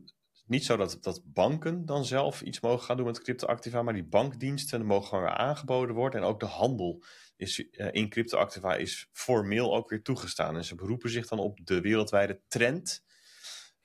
niet 0.45 0.65
zo 0.65 0.77
dat, 0.77 0.97
dat 1.01 1.21
banken 1.25 1.85
dan 1.85 2.05
zelf 2.05 2.41
iets 2.41 2.59
mogen 2.59 2.85
gaan 2.85 2.97
doen 2.97 3.05
met 3.05 3.21
cryptoactiva, 3.21 3.81
maar 3.81 3.93
die 3.93 4.03
bankdiensten 4.03 4.85
mogen 4.85 5.07
gewoon 5.07 5.23
weer 5.23 5.33
aangeboden 5.33 5.95
worden. 5.95 6.21
En 6.21 6.27
ook 6.27 6.39
de 6.39 6.45
handel 6.45 7.03
is, 7.35 7.69
eh, 7.69 7.87
in 7.91 8.09
cryptoactiva 8.09 8.75
is 8.75 9.09
formeel 9.11 9.75
ook 9.75 9.89
weer 9.89 10.01
toegestaan. 10.01 10.55
En 10.55 10.65
ze 10.65 10.75
beroepen 10.75 11.09
zich 11.09 11.27
dan 11.27 11.39
op 11.39 11.59
de 11.63 11.81
wereldwijde 11.81 12.41
trend 12.47 13.03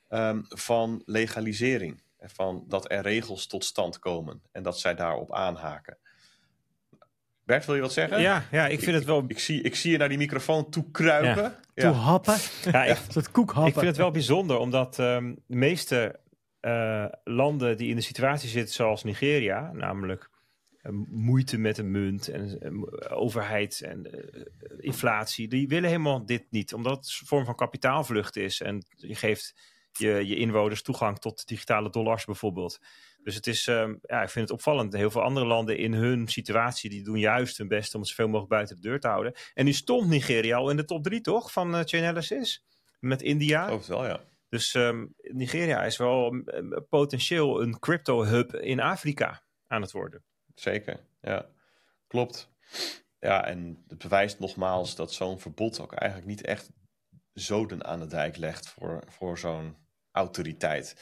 ehm, 0.09 0.43
van 0.43 1.03
legalisering. 1.05 2.03
En 2.17 2.31
Van 2.31 2.65
dat 2.69 2.91
er 2.91 3.03
regels 3.03 3.47
tot 3.47 3.65
stand 3.65 3.99
komen 3.99 4.43
en 4.53 4.63
dat 4.63 4.79
zij 4.79 4.95
daarop 4.95 5.33
aanhaken. 5.33 5.99
Bert, 7.49 7.65
wil 7.65 7.75
je 7.75 7.81
wat 7.81 7.93
zeggen? 7.93 8.21
Ja, 8.21 8.45
ja, 8.51 8.67
ik 8.67 8.81
vind 8.81 8.97
het 8.97 9.05
wel... 9.05 9.25
Ik 9.29 9.39
zie, 9.39 9.63
ik 9.63 9.75
zie 9.75 9.91
je 9.91 9.99
naar 9.99 10.09
die 10.09 10.19
microfoon 10.19 10.71
toe 10.71 10.91
kruipen. 10.91 11.55
Ja. 11.75 11.83
Toe 11.91 12.01
happen, 12.01 12.37
Ja, 12.73 12.85
ik, 12.85 12.99
soort 13.09 13.31
koekhappen. 13.31 13.67
ik 13.67 13.75
vind 13.75 13.87
het 13.87 13.97
wel 13.97 14.11
bijzonder, 14.11 14.59
omdat 14.59 14.99
ehm, 14.99 15.35
de 15.47 15.57
meeste 15.57 16.21
eh, 16.61 17.05
landen 17.25 17.77
die 17.77 17.89
in 17.89 17.97
de 17.97 18.03
situatie 18.03 18.49
zitten 18.49 18.75
zoals 18.75 19.05
Nigeria, 19.05 19.73
namelijk 19.73 20.31
eh, 20.81 20.93
moeite 21.09 21.59
met 21.59 21.79
een 21.79 21.91
munt 21.91 22.29
en 22.29 22.59
eh, 22.61 23.19
overheid 23.21 23.81
en 23.81 24.11
inflatie, 24.79 25.49
die 25.49 25.69
willen 25.69 25.89
helemaal 25.89 26.27
dit 26.27 26.45
niet, 26.51 26.75
omdat 26.75 26.97
het 26.97 27.19
een 27.21 27.27
vorm 27.27 27.45
van 27.45 27.55
kapitaalvlucht 27.55 28.37
is. 28.37 28.61
En 28.61 28.85
je 28.97 29.15
geeft 29.15 29.55
je, 29.93 30.27
je 30.27 30.37
inwoners 30.37 30.83
toegang 30.83 31.19
tot 31.19 31.47
digitale 31.47 31.91
dollars 31.91 32.25
bijvoorbeeld. 32.25 32.81
Dus 33.23 33.35
het 33.35 33.47
is, 33.47 33.67
ehm, 33.67 33.95
ja, 34.03 34.23
ik 34.23 34.29
vind 34.29 34.49
het 34.49 34.59
opvallend. 34.59 34.93
Heel 34.93 35.11
veel 35.11 35.23
andere 35.23 35.47
landen 35.47 35.79
in 35.79 35.93
hun 35.93 36.29
situatie, 36.29 36.91
die 36.91 37.05
doen 37.05 37.19
juist 37.19 37.59
hun 37.59 37.69
best 37.69 37.95
om 37.95 38.01
het 38.01 38.09
zoveel 38.09 38.27
mogelijk 38.27 38.51
buiten 38.51 38.77
de 38.77 38.83
deur 38.83 39.01
te 39.01 39.09
houden. 39.09 39.33
En 39.55 39.65
nu 39.65 39.73
stond 39.73 40.09
Nigeria 40.09 40.57
al 40.57 40.71
in 40.71 40.77
de 40.77 40.85
top 40.85 41.03
drie, 41.03 41.21
toch? 41.21 41.53
Van 41.53 41.75
uh, 41.75 41.81
Chainalysis. 41.85 42.65
Met 43.01 43.23
India. 43.23 43.61
Ik 43.61 43.67
geloof 43.67 43.81
het 43.81 43.89
wel, 43.89 44.07
ja. 44.07 44.21
Dus 44.49 44.75
ehm, 44.75 45.07
Nigeria 45.21 45.85
is 45.85 45.97
wel 45.97 46.33
um, 46.33 46.87
potentieel 46.89 47.63
een 47.63 47.79
crypto-hub 47.79 48.55
in 48.55 48.81
Afrika 48.81 49.43
aan 49.67 49.83
het 49.83 49.93
worden. 49.93 50.25
Zeker, 50.55 51.01
ja. 51.21 51.47
Klopt. 52.07 52.51
Ja, 53.19 53.47
en 53.47 53.85
het 53.89 53.99
bewijst 53.99 54.39
nogmaals 54.39 54.97
dat 54.97 55.13
zo'n 55.13 55.41
verbod 55.41 55.81
ook 55.81 55.93
eigenlijk 55.93 56.31
niet 56.31 56.45
echt 56.45 56.71
zoden 57.33 57.85
aan 57.85 58.01
de 58.01 58.07
dijk 58.07 58.37
legt 58.37 58.69
voor, 58.69 59.03
voor 59.09 59.39
zo'n 59.39 59.77
autoriteit. 60.19 60.97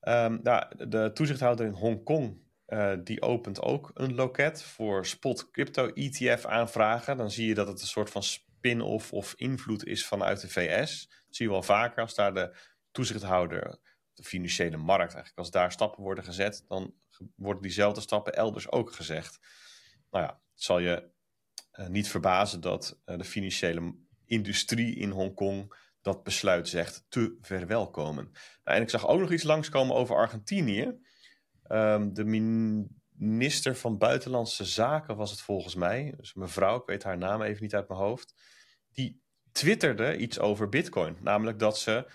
Um, 0.00 0.40
nou, 0.42 0.88
de 0.88 1.10
toezichthouder 1.14 1.66
in 1.66 1.72
Hongkong 1.72 2.44
eh, 2.66 2.92
die 3.04 3.22
opent 3.22 3.62
ook 3.62 3.90
een 3.94 4.14
loket 4.14 4.62
voor 4.62 5.06
spot 5.06 5.50
crypto 5.50 5.88
ETF 5.88 6.44
aanvragen. 6.44 7.16
Dan 7.16 7.30
zie 7.30 7.46
je 7.46 7.54
dat 7.54 7.66
het 7.66 7.80
een 7.80 7.86
soort 7.86 8.10
van 8.10 8.22
spin-off 8.22 9.12
of 9.12 9.34
invloed 9.36 9.84
is 9.84 10.06
vanuit 10.06 10.40
de 10.40 10.48
VS. 10.48 11.10
Zie 11.28 11.46
je 11.46 11.52
wel 11.52 11.62
vaker 11.62 12.02
als 12.02 12.14
daar 12.14 12.34
de 12.34 12.56
toezichthouder, 12.90 13.78
de 14.14 14.22
financiële 14.22 14.76
markt 14.76 15.12
eigenlijk, 15.12 15.38
als 15.38 15.50
daar 15.50 15.72
stappen 15.72 16.02
worden 16.02 16.24
gezet, 16.24 16.64
dan 16.68 16.94
worden 17.36 17.62
diezelfde 17.62 18.00
stappen 18.00 18.34
elders 18.34 18.70
ook 18.70 18.92
gezegd. 18.92 19.38
Nou 20.10 20.24
ja, 20.24 20.30
het 20.30 20.62
zal 20.62 20.78
je 20.78 21.10
uh, 21.72 21.86
niet 21.86 22.08
verbazen 22.08 22.60
dat 22.60 23.00
uh, 23.06 23.18
de 23.18 23.24
financiële 23.24 23.94
industrie 24.24 24.96
in 24.96 25.10
Hongkong 25.10 25.74
dat 26.06 26.22
besluit 26.22 26.68
zegt 26.68 27.04
te 27.08 27.36
verwelkomen. 27.40 28.24
Nou, 28.64 28.76
en 28.76 28.82
ik 28.82 28.90
zag 28.90 29.06
ook 29.06 29.20
nog 29.20 29.32
iets 29.32 29.42
langskomen 29.42 29.96
over 29.96 30.16
Argentinië. 30.16 30.98
Um, 31.68 32.14
de 32.14 32.24
minister 33.10 33.76
van 33.76 33.98
Buitenlandse 33.98 34.64
Zaken 34.64 35.16
was 35.16 35.30
het 35.30 35.40
volgens 35.40 35.74
mij, 35.74 36.14
dus 36.16 36.34
mevrouw, 36.34 36.76
ik 36.76 36.86
weet 36.86 37.02
haar 37.02 37.18
naam 37.18 37.42
even 37.42 37.62
niet 37.62 37.74
uit 37.74 37.88
mijn 37.88 38.00
hoofd, 38.00 38.34
die 38.92 39.22
twitterde 39.52 40.16
iets 40.16 40.38
over 40.38 40.68
Bitcoin. 40.68 41.16
Namelijk 41.20 41.58
dat 41.58 41.78
ze 41.78 42.10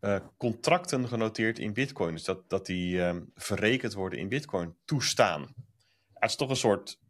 uh, 0.00 0.18
contracten 0.36 1.08
genoteerd 1.08 1.58
in 1.58 1.72
Bitcoin, 1.72 2.12
dus 2.12 2.24
dat, 2.24 2.50
dat 2.50 2.66
die 2.66 3.00
um, 3.00 3.30
verrekend 3.34 3.92
worden 3.92 4.18
in 4.18 4.28
Bitcoin, 4.28 4.76
toestaan. 4.84 5.54
Het 6.12 6.30
is 6.30 6.36
toch 6.36 6.50
een 6.50 6.56
soort 6.56 7.00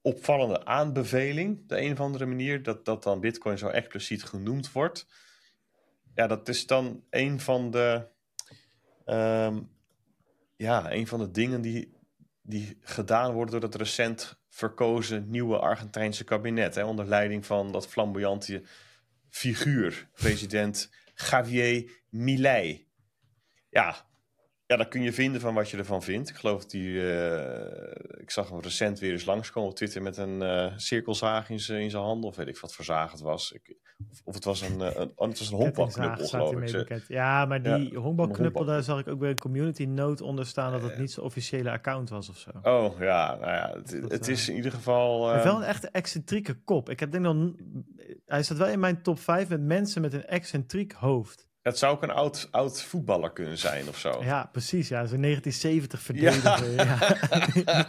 opvallende 0.00 0.64
aanbeveling, 0.64 1.68
de 1.68 1.80
een 1.80 1.92
of 1.92 2.00
andere 2.00 2.26
manier, 2.26 2.62
dat, 2.62 2.84
dat 2.84 3.02
dan 3.02 3.20
Bitcoin 3.20 3.58
zo 3.58 3.68
expliciet 3.68 4.24
genoemd 4.24 4.72
wordt. 4.72 5.06
Ja, 6.14 6.26
dat 6.26 6.48
is 6.48 6.66
dan 6.66 7.04
een 7.10 7.40
van 7.40 7.70
de, 7.70 8.06
um, 9.06 9.70
ja, 10.56 10.92
een 10.92 11.06
van 11.06 11.18
de 11.18 11.30
dingen 11.30 11.60
die, 11.60 11.96
die 12.42 12.78
gedaan 12.80 13.32
worden 13.32 13.52
door 13.52 13.70
het 13.70 13.74
recent 13.74 14.38
verkozen 14.48 15.30
nieuwe 15.30 15.58
Argentijnse 15.58 16.24
kabinet. 16.24 16.74
Hè, 16.74 16.84
onder 16.84 17.06
leiding 17.06 17.46
van 17.46 17.72
dat 17.72 17.88
flamboyante 17.88 18.62
figuur, 19.28 20.08
president 20.12 20.90
Javier 21.14 22.02
Milei. 22.08 22.88
Ja, 23.70 24.06
ja, 24.74 24.80
daar 24.80 24.92
kun 24.92 25.02
je 25.02 25.12
vinden 25.12 25.40
van 25.40 25.54
wat 25.54 25.70
je 25.70 25.76
ervan 25.76 26.02
vindt. 26.02 26.28
Ik 26.28 26.36
geloof 26.36 26.60
dat 26.60 26.70
die. 26.70 26.88
Uh, 26.88 28.20
ik 28.20 28.30
zag 28.30 28.48
hem 28.48 28.60
recent 28.60 28.98
weer 28.98 29.12
eens 29.12 29.24
langskomen 29.24 29.70
op 29.70 29.76
Twitter 29.76 30.02
met 30.02 30.16
een 30.16 30.42
uh, 30.42 30.72
cirkelzaag 30.76 31.50
in 31.50 31.60
zijn 31.60 31.92
hand. 31.92 32.24
Of 32.24 32.36
weet 32.36 32.48
ik 32.48 32.58
wat 32.58 32.74
voor 32.74 32.84
zaag 32.84 33.10
het 33.10 33.20
was. 33.20 33.52
Ik, 33.52 33.76
of, 34.10 34.20
of, 34.24 34.34
het 34.34 34.44
was 34.44 34.60
een, 34.60 34.78
uh, 34.78 34.86
een, 34.94 35.12
oh, 35.14 35.28
het 35.28 35.38
was 35.38 35.50
een 35.50 35.56
honkbalknuppel, 35.56 36.26
geloof 36.26 36.62
ik. 36.62 37.04
Ja, 37.08 37.44
maar 37.44 37.62
die 37.62 37.92
ja, 37.92 37.98
honkbalknuppel, 37.98 38.64
daar 38.64 38.82
zag 38.82 39.00
ik 39.00 39.08
ook 39.08 39.20
weer 39.20 39.30
een 39.30 39.38
community 39.38 39.84
note 39.84 40.24
onder 40.24 40.46
staan. 40.46 40.72
dat 40.72 40.82
het 40.82 40.98
niet 40.98 41.12
zijn 41.12 41.26
officiële 41.26 41.70
account 41.70 42.08
was 42.08 42.28
of 42.28 42.36
zo. 42.36 42.50
Oh 42.62 43.00
ja, 43.00 43.34
nou 43.34 43.52
ja. 43.52 43.72
Het, 43.74 44.00
dat, 44.00 44.10
het 44.10 44.28
is 44.28 44.48
in 44.48 44.56
ieder 44.56 44.72
geval. 44.72 45.28
Hij 45.28 45.44
wel 45.44 45.56
een 45.56 45.62
echte 45.62 45.88
excentrieke 45.88 46.54
kop. 46.54 46.90
Ik 46.90 47.00
heb 47.00 47.10
denk 47.10 47.24
dan. 47.24 47.58
Hij 48.26 48.42
staat 48.42 48.58
wel 48.58 48.68
in 48.68 48.80
mijn 48.80 49.02
top 49.02 49.18
5 49.18 49.48
met 49.48 49.60
mensen 49.60 50.02
met 50.02 50.12
een 50.12 50.26
excentriek 50.26 50.92
hoofd. 50.92 51.48
Het 51.64 51.78
zou 51.78 51.94
ook 51.94 52.02
een 52.02 52.10
oud, 52.10 52.48
oud 52.50 52.82
voetballer 52.82 53.32
kunnen 53.32 53.58
zijn 53.58 53.88
of 53.88 53.98
zo. 53.98 54.22
Ja, 54.22 54.48
precies. 54.52 54.88
Ja, 54.88 55.06
zo'n 55.06 55.20
1970 55.20 56.00
verdediger. 56.00 56.70
Ja. 56.70 56.98
Ja. 57.64 57.86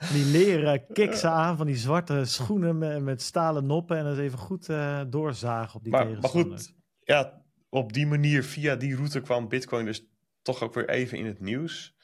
die 0.12 0.24
leren 0.24 0.86
kiksen 0.92 1.30
aan 1.30 1.56
van 1.56 1.66
die 1.66 1.76
zwarte 1.76 2.24
schoenen 2.24 2.78
met, 2.78 3.02
met 3.02 3.22
stalen 3.22 3.66
noppen. 3.66 3.96
En 3.96 4.04
dat 4.04 4.18
even 4.18 4.38
goed 4.38 4.68
uh, 4.68 5.00
doorzagen 5.06 5.74
op 5.74 5.82
die 5.82 5.92
maar, 5.92 6.06
maar 6.06 6.30
goed, 6.30 6.74
ja, 7.00 7.42
op 7.68 7.92
die 7.92 8.06
manier, 8.06 8.44
via 8.44 8.76
die 8.76 8.96
route 8.96 9.20
kwam 9.20 9.48
Bitcoin 9.48 9.84
dus 9.84 10.06
toch 10.42 10.62
ook 10.62 10.74
weer 10.74 10.88
even 10.88 11.18
in 11.18 11.26
het 11.26 11.40
nieuws. 11.40 11.94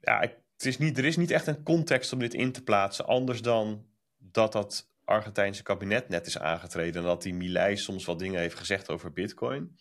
Ja, 0.00 0.20
ik, 0.20 0.36
het 0.52 0.66
is 0.66 0.78
niet, 0.78 0.98
er 0.98 1.04
is 1.04 1.16
niet 1.16 1.30
echt 1.30 1.46
een 1.46 1.62
context 1.62 2.12
om 2.12 2.18
dit 2.18 2.34
in 2.34 2.52
te 2.52 2.62
plaatsen. 2.62 3.06
Anders 3.06 3.42
dan 3.42 3.86
dat 4.18 4.52
dat 4.52 4.90
Argentijnse 5.04 5.62
kabinet 5.62 6.08
net 6.08 6.26
is 6.26 6.38
aangetreden. 6.38 7.02
En 7.02 7.08
dat 7.08 7.22
die 7.22 7.34
Milei 7.34 7.76
soms 7.76 8.04
wat 8.04 8.18
dingen 8.18 8.40
heeft 8.40 8.58
gezegd 8.58 8.90
over 8.90 9.12
Bitcoin. 9.12 9.76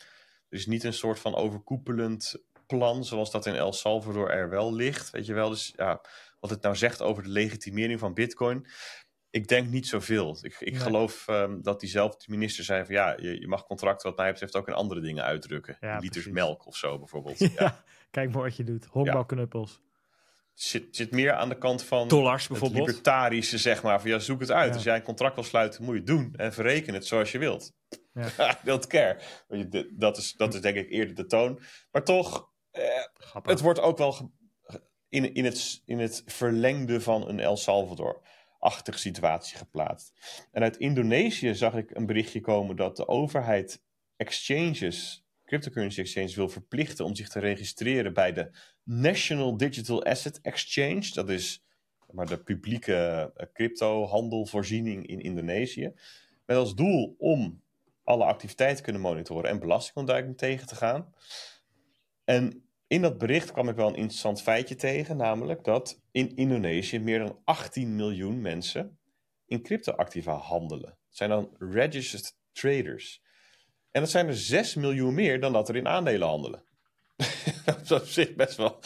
Dus 0.53 0.65
niet 0.65 0.83
een 0.83 0.93
soort 0.93 1.19
van 1.19 1.35
overkoepelend 1.35 2.43
plan, 2.67 3.05
zoals 3.05 3.31
dat 3.31 3.45
in 3.45 3.55
El 3.55 3.73
Salvador 3.73 4.29
er 4.29 4.49
wel 4.49 4.73
ligt. 4.73 5.09
Weet 5.09 5.25
je 5.25 5.33
wel, 5.33 5.49
dus 5.49 5.73
ja, 5.75 6.01
wat 6.39 6.49
het 6.49 6.61
nou 6.61 6.75
zegt 6.75 7.01
over 7.01 7.23
de 7.23 7.29
legitimering 7.29 7.99
van 7.99 8.13
Bitcoin. 8.13 8.67
Ik 9.29 9.47
denk 9.47 9.69
niet 9.69 9.87
zoveel. 9.87 10.37
Ik, 10.41 10.55
ik 10.59 10.71
nee. 10.71 10.81
geloof 10.81 11.27
um, 11.27 11.61
dat 11.61 11.79
diezelfde 11.79 12.25
minister 12.27 12.63
zei 12.63 12.85
van 12.85 12.93
ja, 12.93 13.15
je, 13.17 13.39
je, 13.39 13.47
mag 13.47 13.65
contracten 13.65 14.07
wat 14.09 14.17
mij 14.17 14.31
betreft 14.31 14.55
ook 14.55 14.67
in 14.67 14.73
andere 14.73 15.01
dingen 15.01 15.23
uitdrukken. 15.23 15.77
Ja, 15.79 15.93
Liters 15.93 16.11
precies. 16.11 16.31
melk 16.31 16.65
of 16.65 16.75
zo 16.75 16.97
bijvoorbeeld. 16.97 17.39
ja, 17.39 17.49
ja. 17.55 17.83
kijk 18.11 18.31
maar 18.33 18.41
wat 18.41 18.55
je 18.55 18.63
doet. 18.63 18.85
Honkbalknuppels. 18.85 19.81
Zit, 20.53 20.95
zit 20.95 21.11
meer 21.11 21.33
aan 21.33 21.49
de 21.49 21.57
kant 21.57 21.83
van 21.83 22.07
Dollars 22.07 22.47
bijvoorbeeld. 22.47 22.87
libertarische, 22.87 23.57
zeg 23.57 23.83
maar. 23.83 24.01
Van, 24.01 24.09
ja, 24.09 24.19
zoek 24.19 24.39
het 24.39 24.51
uit. 24.51 24.69
Ja. 24.69 24.73
Als 24.73 24.83
jij 24.83 24.95
een 24.95 25.03
contract 25.03 25.35
wil 25.35 25.43
sluiten, 25.43 25.83
moet 25.83 25.93
je 25.93 25.99
het 25.99 26.07
doen. 26.09 26.33
En 26.35 26.53
verreken 26.53 26.93
het 26.93 27.05
zoals 27.05 27.31
je 27.31 27.37
wilt. 27.37 27.73
Ja. 28.13 28.59
don't 28.63 28.87
care. 28.87 29.19
Dat 29.97 30.17
is, 30.17 30.33
dat 30.33 30.53
is 30.53 30.61
denk 30.61 30.75
ik 30.75 30.89
eerder 30.89 31.15
de 31.15 31.25
toon. 31.25 31.61
Maar 31.91 32.03
toch, 32.03 32.51
eh, 32.71 32.83
het 33.43 33.61
wordt 33.61 33.79
ook 33.79 33.97
wel 33.97 34.31
in, 35.09 35.33
in, 35.33 35.45
het, 35.45 35.81
in 35.85 35.99
het 35.99 36.23
verlengde 36.25 37.01
van 37.01 37.27
een 37.27 37.39
El 37.39 37.57
Salvador-achtige 37.57 38.97
situatie 38.97 39.57
geplaatst. 39.57 40.13
En 40.51 40.61
uit 40.61 40.77
Indonesië 40.77 41.55
zag 41.55 41.73
ik 41.73 41.95
een 41.95 42.05
berichtje 42.05 42.41
komen 42.41 42.75
dat 42.75 42.97
de 42.97 43.07
overheid 43.07 43.81
exchanges, 44.15 45.25
cryptocurrency 45.45 45.99
exchanges, 45.99 46.35
wil 46.35 46.49
verplichten 46.49 47.05
om 47.05 47.15
zich 47.15 47.29
te 47.29 47.39
registreren 47.39 48.13
bij 48.13 48.33
de 48.33 48.57
National 48.83 49.57
Digital 49.57 50.03
Asset 50.03 50.41
Exchange. 50.41 51.09
Dat 51.13 51.29
is 51.29 51.63
maar 52.11 52.27
de 52.27 52.43
publieke 52.43 53.31
crypto-handelvoorziening 53.53 55.07
in 55.07 55.19
Indonesië. 55.19 55.93
Met 56.45 56.57
als 56.57 56.75
doel 56.75 57.15
om 57.17 57.61
alle 58.03 58.23
activiteiten 58.23 58.83
kunnen 58.83 59.01
monitoren 59.01 59.49
en 59.49 59.59
belastingontduiking 59.59 60.37
tegen 60.37 60.67
te 60.67 60.75
gaan. 60.75 61.13
En 62.23 62.67
in 62.87 63.01
dat 63.01 63.17
bericht 63.17 63.51
kwam 63.51 63.69
ik 63.69 63.75
wel 63.75 63.87
een 63.87 63.95
interessant 63.95 64.41
feitje 64.41 64.75
tegen, 64.75 65.17
namelijk 65.17 65.63
dat 65.63 66.01
in 66.11 66.35
Indonesië 66.35 66.99
meer 66.99 67.19
dan 67.19 67.39
18 67.43 67.95
miljoen 67.95 68.41
mensen 68.41 68.97
in 69.45 69.61
cryptoactiva 69.61 70.33
handelen. 70.33 70.89
Dat 70.89 71.17
zijn 71.17 71.29
dan 71.29 71.55
registered 71.59 72.35
traders. 72.51 73.21
En 73.91 74.01
dat 74.01 74.09
zijn 74.09 74.27
er 74.27 74.37
6 74.37 74.75
miljoen 74.75 75.13
meer 75.13 75.39
dan 75.39 75.53
dat 75.53 75.69
er 75.69 75.75
in 75.75 75.87
aandelen 75.87 76.27
handelen. 76.27 76.63
dat 77.65 77.81
is 77.81 77.91
op 77.91 78.05
zich 78.05 78.35
best 78.35 78.57
wel. 78.57 78.79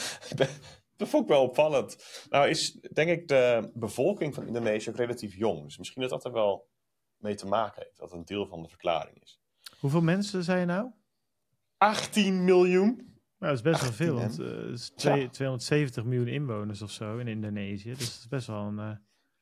Dat 0.95 1.07
vond 1.07 1.23
ik 1.23 1.30
wel 1.30 1.43
opvallend. 1.43 1.97
Nou, 2.30 2.49
is 2.49 2.72
denk 2.72 3.09
ik 3.09 3.27
de 3.27 3.72
bevolking 3.73 4.34
van 4.34 4.47
Indonesië 4.47 4.89
ook 4.89 4.95
relatief 4.95 5.35
jong. 5.35 5.64
Dus 5.64 5.77
misschien 5.77 6.01
dat 6.01 6.09
dat 6.09 6.26
er 6.26 6.31
wel 6.31 6.69
mee 7.18 7.35
te 7.35 7.47
maken 7.47 7.81
heeft. 7.84 7.97
Dat 7.97 8.11
een 8.11 8.26
deel 8.26 8.47
van 8.47 8.61
de 8.61 8.69
verklaring 8.69 9.22
is. 9.22 9.39
Hoeveel 9.80 10.01
mensen 10.01 10.43
zijn 10.43 10.59
er 10.59 10.65
nou? 10.65 10.91
18 11.77 12.43
miljoen. 12.43 12.95
Nou, 13.39 13.55
dat 13.55 13.65
is 13.65 13.72
best 13.72 13.81
wel 13.81 13.91
veel, 13.91 14.15
want 14.15 14.39
uh, 14.39 14.72
is 14.72 14.89
twee, 14.95 15.22
ja. 15.22 15.30
270 15.30 16.03
miljoen 16.03 16.27
inwoners 16.27 16.81
of 16.81 16.91
zo 16.91 17.18
in 17.18 17.27
Indonesië. 17.27 17.89
Dus 17.89 18.05
dat 18.05 18.19
is 18.19 18.27
best 18.27 18.47
wel 18.47 18.61
een... 18.61 18.77
Uh... 18.77 18.91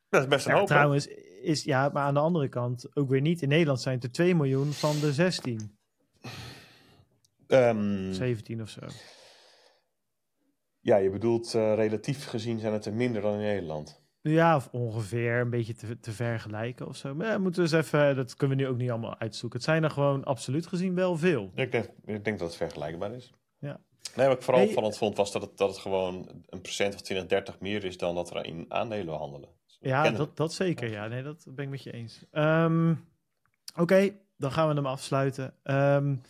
Dat 0.10 0.22
is 0.22 0.28
best 0.28 0.46
een 0.46 0.52
ja, 0.52 0.58
hoop. 0.58 0.68
Trouwens, 0.68 1.08
is, 1.42 1.64
ja, 1.64 1.90
maar 1.90 2.04
aan 2.04 2.14
de 2.14 2.20
andere 2.20 2.50
kant 2.50 2.96
ook 2.96 3.10
weer 3.10 3.22
niet. 3.22 3.42
In 3.42 3.50
Nederland 3.50 3.82
zijn 3.82 3.96
het 3.96 4.04
er 4.04 4.12
2 4.12 4.36
miljoen 4.36 4.72
van 4.72 5.00
de 5.00 5.14
16. 5.14 5.75
Um, 7.48 8.14
17 8.14 8.62
of 8.62 8.70
zo. 8.70 8.82
Ja, 10.80 10.98
je 10.98 11.10
bedoelt 11.10 11.54
uh, 11.54 11.76
relatief 11.76 12.26
gezien 12.26 12.60
zijn 12.60 12.74
het 12.74 12.86
er 12.86 12.94
minder 12.94 13.22
dan 13.22 13.34
in 13.34 13.40
Nederland. 13.40 14.04
Ja, 14.22 14.56
of 14.56 14.70
ongeveer 14.72 15.40
een 15.40 15.50
beetje 15.50 15.76
te, 15.76 16.00
te 16.00 16.12
vergelijken 16.12 16.88
of 16.88 16.96
zo. 16.96 17.16
Maar 17.16 17.28
ja, 17.28 17.38
moeten 17.38 17.64
we 17.64 17.76
eens 17.76 17.86
even, 17.86 18.16
dat 18.16 18.36
kunnen 18.36 18.58
we 18.58 18.64
nu 18.64 18.70
ook 18.70 18.78
niet 18.78 18.90
allemaal 18.90 19.20
uitzoeken. 19.20 19.60
Het 19.60 19.68
zijn 19.68 19.84
er 19.84 19.90
gewoon 19.90 20.24
absoluut 20.24 20.68
gezien 20.68 20.96
wel 20.96 21.18
veel. 21.18 21.52
Ik 21.56 21.72
denk, 21.72 21.86
ik 22.06 22.24
denk 22.24 22.40
dat 22.40 22.48
het 22.48 22.58
vergelijkbaar 22.58 23.14
is. 23.14 23.34
Ja. 23.60 23.80
Nee, 24.16 24.28
wat 24.28 24.38
ik 24.38 24.44
vooral 24.44 24.62
hey, 24.62 24.70
opvallend 24.70 24.98
vond 24.98 25.18
was 25.18 25.32
dat 25.32 25.42
het, 25.42 25.58
dat 25.58 25.70
het 25.70 25.78
gewoon 25.78 26.44
een 26.46 26.62
procent 26.62 26.94
of 26.94 27.02
20, 27.02 27.28
30 27.28 27.60
meer 27.60 27.84
is 27.84 27.98
dan 27.98 28.16
dat 28.16 28.30
er 28.30 28.46
in 28.46 28.66
aandelen 28.68 29.16
handelen. 29.16 29.50
Dus 29.66 29.78
ja, 29.80 30.12
dat, 30.12 30.38
dat 30.38 30.54
zeker. 30.54 30.92
Ja, 30.92 31.08
nee, 31.08 31.24
dat 31.24 31.48
ben 31.50 31.66
ik 31.66 31.72
met 31.72 31.84
je 31.84 31.92
eens. 31.92 32.26
Um, 32.32 32.92
Oké, 33.72 33.82
okay, 33.82 34.22
dan 34.38 34.52
gaan 34.52 34.68
we 34.68 34.74
hem 34.74 34.86
afsluiten. 34.86 35.54
Um, 35.64 36.22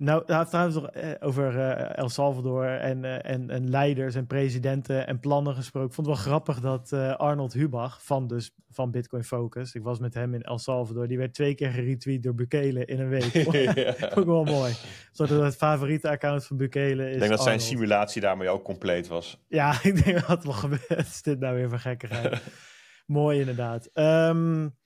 nou, 0.00 0.24
trouwens 0.46 0.74
nog 0.74 0.86
eh, 0.86 1.10
over 1.20 1.54
uh, 1.54 1.98
El 1.98 2.08
Salvador 2.08 2.66
en, 2.66 3.04
uh, 3.04 3.30
en, 3.30 3.50
en 3.50 3.70
leiders 3.70 4.14
en 4.14 4.26
presidenten 4.26 5.06
en 5.06 5.20
plannen 5.20 5.54
gesproken. 5.54 5.88
Ik 5.88 5.94
vond 5.94 6.06
het 6.06 6.16
wel 6.16 6.24
grappig 6.26 6.60
dat 6.60 6.90
uh, 6.94 7.16
Arnold 7.16 7.52
Hubach 7.52 8.04
van, 8.04 8.26
dus, 8.26 8.54
van 8.70 8.90
Bitcoin 8.90 9.24
Focus, 9.24 9.74
ik 9.74 9.82
was 9.82 9.98
met 9.98 10.14
hem 10.14 10.34
in 10.34 10.42
El 10.42 10.58
Salvador, 10.58 11.08
die 11.08 11.18
werd 11.18 11.34
twee 11.34 11.54
keer 11.54 11.70
geretweet 11.70 12.22
door 12.22 12.34
Bukele 12.34 12.84
in 12.84 13.00
een 13.00 13.08
week. 13.08 13.32
ja. 13.74 13.92
Vond 13.92 14.16
ik 14.16 14.24
wel 14.24 14.44
mooi. 14.44 14.72
Zodat 15.12 15.42
het 15.42 15.56
favoriete 15.56 16.08
account 16.08 16.46
van 16.46 16.56
Bukele 16.56 17.08
is 17.08 17.14
Ik 17.14 17.18
denk 17.18 17.30
dat 17.30 17.40
Arnold. 17.40 17.42
zijn 17.42 17.60
simulatie 17.60 18.20
daarmee 18.20 18.48
ook 18.48 18.64
compleet 18.64 19.08
was. 19.08 19.44
Ja, 19.48 19.78
ik 19.82 20.04
denk 20.04 20.18
dat 20.18 20.28
het 20.28 20.44
wel 20.44 20.52
gebeurd 20.52 20.96
is. 20.96 21.22
dit 21.22 21.38
nou 21.38 21.54
weer 21.56 21.68
voor 21.68 21.78
gekkigheid? 21.78 22.42
mooi 23.06 23.40
inderdaad. 23.40 23.90
Um, 23.94 24.76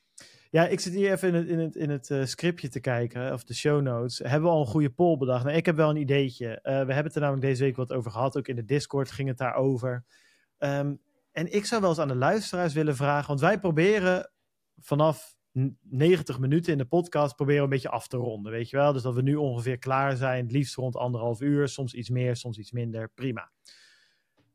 ja, 0.52 0.66
ik 0.66 0.80
zit 0.80 0.92
hier 0.92 1.12
even 1.12 1.28
in 1.28 1.34
het, 1.34 1.48
in 1.48 1.58
het, 1.58 1.76
in 1.76 1.90
het 1.90 2.10
uh, 2.10 2.24
scriptje 2.24 2.68
te 2.68 2.80
kijken, 2.80 3.32
of 3.32 3.44
de 3.44 3.54
show 3.54 3.82
notes. 3.82 4.18
Hebben 4.18 4.42
we 4.42 4.48
al 4.48 4.60
een 4.60 4.66
goede 4.66 4.90
poll 4.90 5.16
bedacht? 5.16 5.44
Nou, 5.44 5.56
ik 5.56 5.66
heb 5.66 5.76
wel 5.76 5.90
een 5.90 5.96
ideetje. 5.96 6.48
Uh, 6.48 6.62
we 6.62 6.70
hebben 6.70 7.04
het 7.04 7.14
er 7.14 7.20
namelijk 7.20 7.46
deze 7.46 7.62
week 7.62 7.76
wat 7.76 7.92
over 7.92 8.10
gehad. 8.10 8.36
Ook 8.36 8.48
in 8.48 8.56
de 8.56 8.64
Discord 8.64 9.10
ging 9.10 9.28
het 9.28 9.38
daarover. 9.38 10.04
Ehm, 10.58 10.94
en 11.32 11.52
ik 11.52 11.64
zou 11.64 11.80
wel 11.80 11.90
eens 11.90 11.98
aan 11.98 12.08
de 12.08 12.14
luisteraars 12.14 12.72
willen 12.74 12.96
vragen, 12.96 13.26
want 13.26 13.40
wij 13.40 13.60
proberen 13.60 14.30
vanaf 14.78 15.36
90 15.80 16.38
minuten 16.38 16.72
in 16.72 16.78
de 16.78 16.84
podcast 16.84 17.36
proberen 17.36 17.62
een 17.62 17.68
beetje 17.68 17.90
af 17.90 18.08
te 18.08 18.16
ronden, 18.16 18.52
weet 18.52 18.70
je 18.70 18.76
wel? 18.76 18.92
Dus 18.92 19.02
dat 19.02 19.14
we 19.14 19.22
nu 19.22 19.34
ongeveer 19.34 19.78
klaar 19.78 20.16
zijn, 20.16 20.42
het 20.42 20.52
liefst 20.52 20.74
rond 20.74 20.96
anderhalf 20.96 21.40
uur, 21.40 21.68
soms 21.68 21.94
iets 21.94 22.10
meer, 22.10 22.36
soms 22.36 22.58
iets 22.58 22.72
minder, 22.72 23.08
prima. 23.14 23.50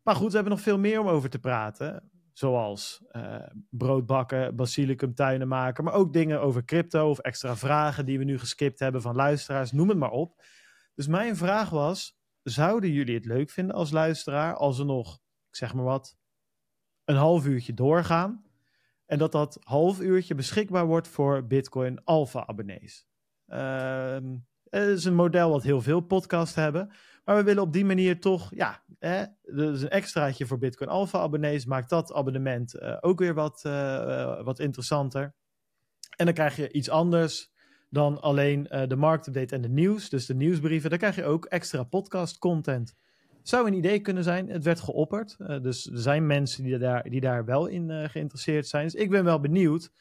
Maar 0.03 0.15
goed, 0.15 0.29
we 0.29 0.35
hebben 0.35 0.53
nog 0.53 0.61
veel 0.61 0.79
meer 0.79 0.99
om 0.99 1.07
over 1.07 1.29
te 1.29 1.39
praten. 1.39 2.11
Zoals 2.37 3.03
uh, 3.11 3.47
brood 3.69 4.05
bakken, 4.05 4.55
basilicum 4.55 5.13
tuinen 5.13 5.47
maken, 5.47 5.83
maar 5.83 5.93
ook 5.93 6.13
dingen 6.13 6.41
over 6.41 6.65
crypto 6.65 7.09
of 7.09 7.19
extra 7.19 7.55
vragen 7.55 8.05
die 8.05 8.17
we 8.17 8.23
nu 8.23 8.39
geskipt 8.39 8.79
hebben 8.79 9.01
van 9.01 9.15
luisteraars, 9.15 9.71
noem 9.71 9.89
het 9.89 9.97
maar 9.97 10.11
op. 10.11 10.43
Dus 10.93 11.07
mijn 11.07 11.35
vraag 11.35 11.69
was, 11.69 12.17
zouden 12.43 12.91
jullie 12.91 13.15
het 13.15 13.25
leuk 13.25 13.49
vinden 13.49 13.75
als 13.75 13.91
luisteraar 13.91 14.55
als 14.55 14.77
we 14.77 14.83
nog, 14.83 15.13
ik 15.49 15.55
zeg 15.55 15.73
maar 15.73 15.83
wat, 15.83 16.17
een 17.03 17.15
half 17.15 17.45
uurtje 17.45 17.73
doorgaan 17.73 18.45
en 19.05 19.17
dat 19.17 19.31
dat 19.31 19.57
half 19.63 20.01
uurtje 20.01 20.35
beschikbaar 20.35 20.85
wordt 20.85 21.07
voor 21.07 21.47
Bitcoin 21.47 22.03
Alpha 22.03 22.47
abonnees? 22.47 23.07
Uh, 23.47 24.17
het 24.69 24.87
is 24.97 25.05
een 25.05 25.15
model 25.15 25.49
wat 25.49 25.63
heel 25.63 25.81
veel 25.81 26.01
podcasts 26.01 26.55
hebben. 26.55 26.91
Maar 27.27 27.35
we 27.35 27.43
willen 27.43 27.63
op 27.63 27.73
die 27.73 27.85
manier 27.85 28.19
toch, 28.19 28.51
ja, 28.55 28.83
hè, 28.99 29.23
is 29.43 29.81
een 29.81 29.89
extraatje 29.89 30.45
voor 30.45 30.57
Bitcoin 30.57 30.89
Alpha 30.89 31.19
abonnees. 31.19 31.65
Maakt 31.65 31.89
dat 31.89 32.13
abonnement 32.13 32.75
uh, 32.75 32.97
ook 32.99 33.19
weer 33.19 33.33
wat, 33.33 33.63
uh, 33.67 34.43
wat 34.43 34.59
interessanter. 34.59 35.35
En 36.15 36.25
dan 36.25 36.33
krijg 36.33 36.55
je 36.55 36.71
iets 36.71 36.89
anders 36.89 37.51
dan 37.89 38.21
alleen 38.21 38.67
uh, 38.69 38.87
de 38.87 38.95
marktupdate 38.95 39.55
en 39.55 39.61
de 39.61 39.69
nieuws. 39.69 40.09
Dus 40.09 40.25
de 40.25 40.35
nieuwsbrieven, 40.35 40.89
dan 40.89 40.99
krijg 40.99 41.15
je 41.15 41.25
ook 41.25 41.45
extra 41.45 41.83
podcast 41.83 42.37
content. 42.37 42.95
Zou 43.43 43.67
een 43.67 43.77
idee 43.77 43.99
kunnen 43.99 44.23
zijn. 44.23 44.49
Het 44.49 44.63
werd 44.63 44.79
geopperd. 44.79 45.37
dus 45.37 45.85
er 45.91 45.99
zijn 45.99 46.25
mensen 46.25 46.63
die 46.63 46.77
daar, 46.77 47.09
die 47.09 47.21
daar 47.21 47.45
wel 47.45 47.67
in 47.67 48.09
geïnteresseerd 48.09 48.67
zijn. 48.67 48.83
Dus 48.83 48.95
ik 48.95 49.09
ben 49.09 49.23
wel 49.23 49.39
benieuwd. 49.39 49.91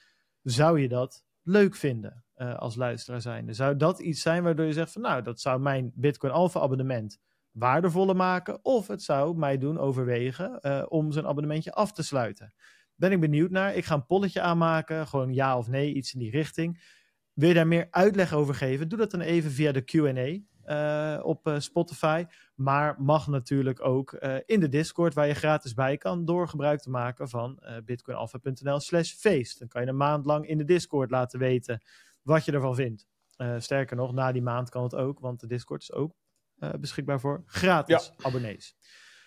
Zou 0.42 0.80
je 0.80 0.88
dat 0.88 1.24
leuk 1.42 1.74
vinden? 1.74 2.25
Uh, 2.36 2.54
als 2.54 2.74
luisteraar 2.74 3.20
zijn. 3.20 3.54
Zou 3.54 3.76
dat 3.76 4.00
iets 4.00 4.22
zijn 4.22 4.42
waardoor 4.42 4.66
je 4.66 4.72
zegt 4.72 4.92
van 4.92 5.02
nou, 5.02 5.22
dat 5.22 5.40
zou 5.40 5.60
mijn 5.60 5.92
Bitcoin 5.94 6.32
Alpha 6.32 6.60
abonnement 6.60 7.18
waardevoller 7.50 8.16
maken. 8.16 8.64
Of 8.64 8.86
het 8.86 9.02
zou 9.02 9.36
mij 9.36 9.58
doen 9.58 9.78
overwegen 9.78 10.58
uh, 10.62 10.82
om 10.88 11.12
zijn 11.12 11.26
abonnementje 11.26 11.72
af 11.72 11.92
te 11.92 12.02
sluiten. 12.02 12.54
Ben 12.94 13.12
ik 13.12 13.20
benieuwd 13.20 13.50
naar. 13.50 13.74
Ik 13.74 13.84
ga 13.84 13.94
een 13.94 14.06
polletje 14.06 14.40
aanmaken. 14.40 15.06
Gewoon 15.06 15.34
ja 15.34 15.58
of 15.58 15.68
nee, 15.68 15.92
iets 15.92 16.14
in 16.14 16.18
die 16.18 16.30
richting. 16.30 16.94
Wil 17.32 17.48
je 17.48 17.54
daar 17.54 17.66
meer 17.66 17.88
uitleg 17.90 18.32
over 18.32 18.54
geven? 18.54 18.88
Doe 18.88 18.98
dat 18.98 19.10
dan 19.10 19.20
even 19.20 19.50
via 19.50 19.72
de 19.72 19.84
QA. 19.84 20.44
Uh, 20.66 21.24
op 21.24 21.54
Spotify. 21.58 22.24
Maar 22.54 22.94
mag 22.98 23.26
natuurlijk 23.26 23.84
ook 23.84 24.12
in 24.46 24.60
de 24.60 24.68
Discord, 24.68 25.14
waar 25.14 25.26
je 25.26 25.34
gratis 25.34 25.74
bij 25.74 25.96
kan, 25.96 26.24
door 26.24 26.48
gebruik 26.48 26.80
te 26.80 26.90
maken 26.90 27.28
van 27.28 27.62
bitcoinalpha.nl 27.84 28.80
slash 28.80 29.12
feest. 29.12 29.58
Dan 29.58 29.68
kan 29.68 29.82
je 29.82 29.88
een 29.88 29.96
maand 29.96 30.26
lang 30.26 30.46
in 30.46 30.58
de 30.58 30.64
Discord 30.64 31.10
laten 31.10 31.38
weten 31.38 31.80
wat 32.26 32.44
je 32.44 32.52
ervan 32.52 32.74
vindt. 32.74 33.06
Uh, 33.36 33.54
sterker 33.58 33.96
nog, 33.96 34.12
na 34.12 34.32
die 34.32 34.42
maand 34.42 34.68
kan 34.68 34.82
het 34.82 34.94
ook, 34.94 35.20
want 35.20 35.40
de 35.40 35.46
Discord 35.46 35.82
is 35.82 35.92
ook 35.92 36.14
uh, 36.58 36.70
beschikbaar 36.80 37.20
voor 37.20 37.42
gratis 37.46 38.12
ja. 38.16 38.24
abonnees. 38.26 38.76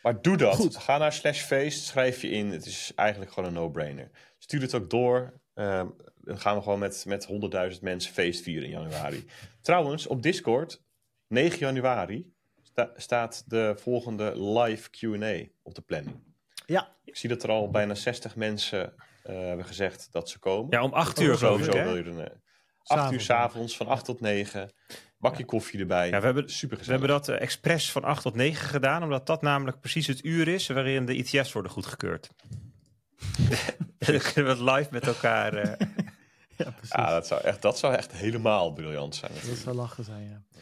Maar 0.02 0.22
doe 0.22 0.38
dat. 0.38 0.56
Goed. 0.56 0.78
Ga 0.78 0.98
naar 0.98 1.14
slash 1.14 1.42
feest, 1.42 1.86
schrijf 1.86 2.22
je 2.22 2.30
in. 2.30 2.52
Het 2.52 2.66
is 2.66 2.92
eigenlijk 2.96 3.32
gewoon 3.32 3.50
een 3.50 3.56
no-brainer. 3.56 4.12
Stuur 4.38 4.62
het 4.62 4.74
ook 4.76 4.90
door. 4.90 5.42
Uh, 5.56 5.86
dan 6.16 6.40
gaan 6.40 6.56
we 6.56 6.62
gewoon 6.62 6.80
met, 6.80 7.06
met 7.08 7.28
100.000 7.74 7.82
mensen 7.82 8.14
feest 8.14 8.42
vieren 8.42 8.64
in 8.64 8.70
januari. 8.70 9.26
Trouwens, 9.62 10.08
op 10.08 10.22
Discord, 10.22 10.84
9 11.28 11.60
januari, 11.60 12.34
sta, 12.62 12.92
staat 12.96 13.44
de 13.50 13.74
volgende 13.78 14.42
live 14.42 14.90
Q&A 14.90 15.52
op 15.62 15.76
de 15.76 15.82
planning. 15.82 16.24
Ja. 16.66 16.96
Ik 17.04 17.16
zie 17.16 17.30
dat 17.30 17.44
er 17.44 17.50
al 17.50 17.70
bijna 17.70 17.96
60 17.96 18.36
mensen 18.36 18.94
uh, 19.26 19.36
hebben 19.40 19.66
gezegd 19.66 20.08
dat 20.12 20.30
ze 20.30 20.40
komen. 20.40 20.72
Ja, 20.72 20.84
om 20.84 20.94
8 20.94 21.20
uur 21.20 21.38
geloof 21.38 21.68
ik, 21.68 21.72
wil 21.72 21.96
je 21.96 22.04
er, 22.04 22.42
8 22.90 23.12
uur 23.12 23.22
s'avonds, 23.22 23.78
van 23.78 23.88
8 23.88 24.06
tot 24.06 24.20
9. 24.20 24.72
Bakje 25.18 25.46
koffie 25.46 25.80
erbij. 25.80 26.10
Ja, 26.10 26.20
we 26.20 26.26
hebben, 26.26 26.50
Super 26.50 26.78
we 26.78 26.92
hebben 26.92 27.10
dat 27.10 27.30
uh, 27.30 27.42
expres 27.42 27.92
van 27.92 28.04
8 28.04 28.22
tot 28.22 28.36
9 28.36 28.68
gedaan, 28.68 29.04
omdat 29.04 29.26
dat 29.26 29.42
namelijk 29.42 29.80
precies 29.80 30.08
het 30.08 30.26
uur 30.26 30.48
is 30.48 30.68
waarin 30.68 31.06
de 31.06 31.16
ETF's 31.16 31.52
worden 31.52 31.72
goedgekeurd. 31.72 32.30
dan 33.98 34.20
kunnen 34.34 34.58
we 34.58 34.64
het 34.64 34.78
live 34.78 34.88
met 34.92 35.08
elkaar. 35.08 35.54
Uh... 35.54 35.88
ja, 36.58 36.72
precies. 36.72 36.96
Ja, 36.96 37.10
dat 37.10 37.28
zou, 37.28 37.42
echt, 37.42 37.62
dat 37.62 37.80
zou 37.80 37.94
echt 37.94 38.12
helemaal 38.12 38.74
briljant 38.74 39.16
zijn. 39.16 39.32
Dat 39.34 39.58
zou 39.58 39.76
lachen 39.76 40.04
zijn, 40.04 40.30
ja. 40.30 40.62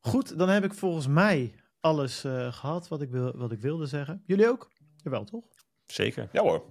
Goed, 0.00 0.38
dan 0.38 0.48
heb 0.48 0.64
ik 0.64 0.74
volgens 0.74 1.06
mij 1.06 1.54
alles 1.80 2.24
uh, 2.24 2.52
gehad 2.52 2.88
wat 2.88 3.02
ik, 3.02 3.10
wil, 3.10 3.36
wat 3.36 3.52
ik 3.52 3.60
wilde 3.60 3.86
zeggen. 3.86 4.22
Jullie 4.26 4.48
ook? 4.48 4.70
Jawel, 4.96 5.24
toch? 5.24 5.44
Zeker. 5.86 6.28
Ja 6.32 6.42
hoor. 6.42 6.64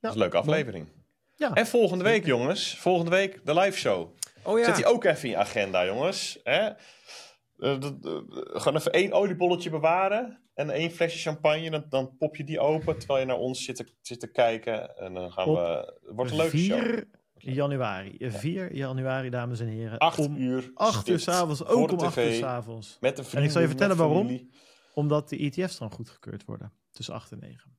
Dat 0.00 0.10
is 0.10 0.10
een 0.10 0.18
leuke 0.18 0.36
aflevering. 0.36 0.86
Ja. 1.36 1.54
En 1.54 1.66
volgende 1.66 2.04
week, 2.04 2.26
jongens. 2.26 2.78
Volgende 2.78 3.10
week 3.10 3.40
de 3.44 3.54
live 3.54 3.78
show. 3.78 4.18
Oh, 4.42 4.58
ja. 4.58 4.64
Zet 4.64 4.76
die 4.76 4.86
ook 4.86 5.04
even 5.04 5.22
in 5.24 5.30
je 5.30 5.36
agenda, 5.36 5.86
jongens. 5.86 6.40
Hè? 6.42 6.70
Uh, 7.58 7.76
gewoon 8.34 8.76
even 8.76 8.92
één 8.92 9.12
oliebolletje 9.12 9.70
bewaren 9.70 10.40
en 10.54 10.70
één 10.70 10.90
flesje 10.90 11.18
champagne. 11.18 11.70
Dan, 11.70 11.84
dan 11.88 12.16
pop 12.18 12.36
je 12.36 12.44
die 12.44 12.60
open 12.60 12.98
terwijl 12.98 13.20
je 13.20 13.26
naar 13.26 13.38
ons 13.38 13.64
zit 13.64 13.76
te, 13.76 13.86
zit 14.00 14.20
te 14.20 14.30
kijken. 14.30 14.96
En 14.96 15.14
dan 15.14 15.32
gaan 15.32 15.52
we. 15.52 15.58
Het 16.04 16.14
wordt 16.14 16.30
een 16.30 16.36
leuke 16.36 16.56
4 16.56 16.76
show. 16.76 17.54
januari. 17.54 18.16
4 18.18 18.74
januari, 18.74 19.30
dames 19.30 19.60
en 19.60 19.66
heren. 19.66 19.98
8 19.98 20.28
uur. 20.36 20.70
8 20.74 21.08
uur 21.08 21.18
s'avonds. 21.18 21.64
Ook 21.64 21.92
om 21.92 21.98
8 21.98 22.16
uur 22.16 22.32
s'avonds. 22.32 22.96
Met 23.00 23.18
een 23.18 23.24
vriend. 23.24 23.38
En 23.38 23.44
ik 23.44 23.50
zal 23.50 23.60
je 23.60 23.68
vertellen 23.68 23.96
waarom. 23.96 24.50
Omdat 24.94 25.28
de 25.28 25.36
ETF's 25.36 25.78
dan 25.78 25.90
goedgekeurd 25.90 26.44
worden. 26.44 26.72
Tussen 26.90 27.14
8 27.14 27.32
en 27.32 27.38
9. 27.38 27.78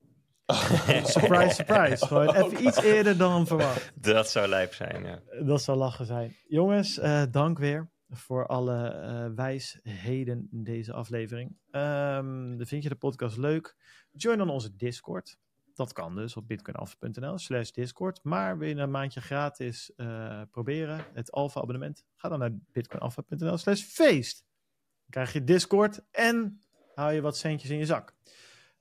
surprise, 1.04 1.54
surprise. 1.54 2.06
Gewoon 2.06 2.36
even 2.36 2.66
iets 2.66 2.82
eerder 2.82 3.18
dan 3.18 3.48
verwacht. 3.48 3.92
Dat 3.96 4.30
zou 4.30 4.48
lijp 4.48 4.74
zijn, 4.74 5.04
ja. 5.04 5.20
Dat 5.44 5.62
zou 5.62 5.78
lachen 5.78 6.06
zijn. 6.06 6.36
Jongens, 6.48 6.98
uh, 6.98 7.24
dank 7.32 7.60
weer 7.60 7.92
voor 8.10 8.48
alle 8.48 8.96
uh, 8.96 9.36
wijsheden 9.36 10.48
in 10.52 10.64
deze 10.64 10.94
aflevering. 10.94 11.58
Um, 11.72 12.66
vind 12.66 12.84
je 12.84 12.90
de 12.90 12.96
podcast 12.96 13.38
leuk? 13.38 13.76
Join 14.12 14.38
dan 14.38 14.50
onze 14.50 14.76
Discord. 14.76 15.38
Dat 15.74 15.94
kan 15.94 16.16
dus 16.16 16.36
op 16.36 16.48
bitcoinalpha.nl 16.48 17.38
slash 17.38 17.70
discord. 17.70 18.20
Maar 18.24 18.58
wil 18.58 18.68
je 18.68 18.76
een 18.76 18.92
maandje 18.92 19.22
gratis 19.22 19.92
uh, 19.98 20.42
proberen, 20.52 21.06
het 21.14 21.32
alpha 21.32 21.62
abonnement, 21.62 22.06
ga 22.16 22.30
dan 22.30 22.40
naar 22.40 22.52
bitcoinalpha.nl 22.72 23.58
slash 23.58 23.82
feest. 23.82 24.46
Dan 25.02 25.10
krijg 25.10 25.34
je 25.34 25.44
Discord 25.44 26.02
en 26.12 26.62
hou 26.96 27.14
je 27.14 27.22
wat 27.22 27.38
centjes 27.38 27.70
in 27.70 27.78
je 27.78 27.86
zak. 27.86 28.16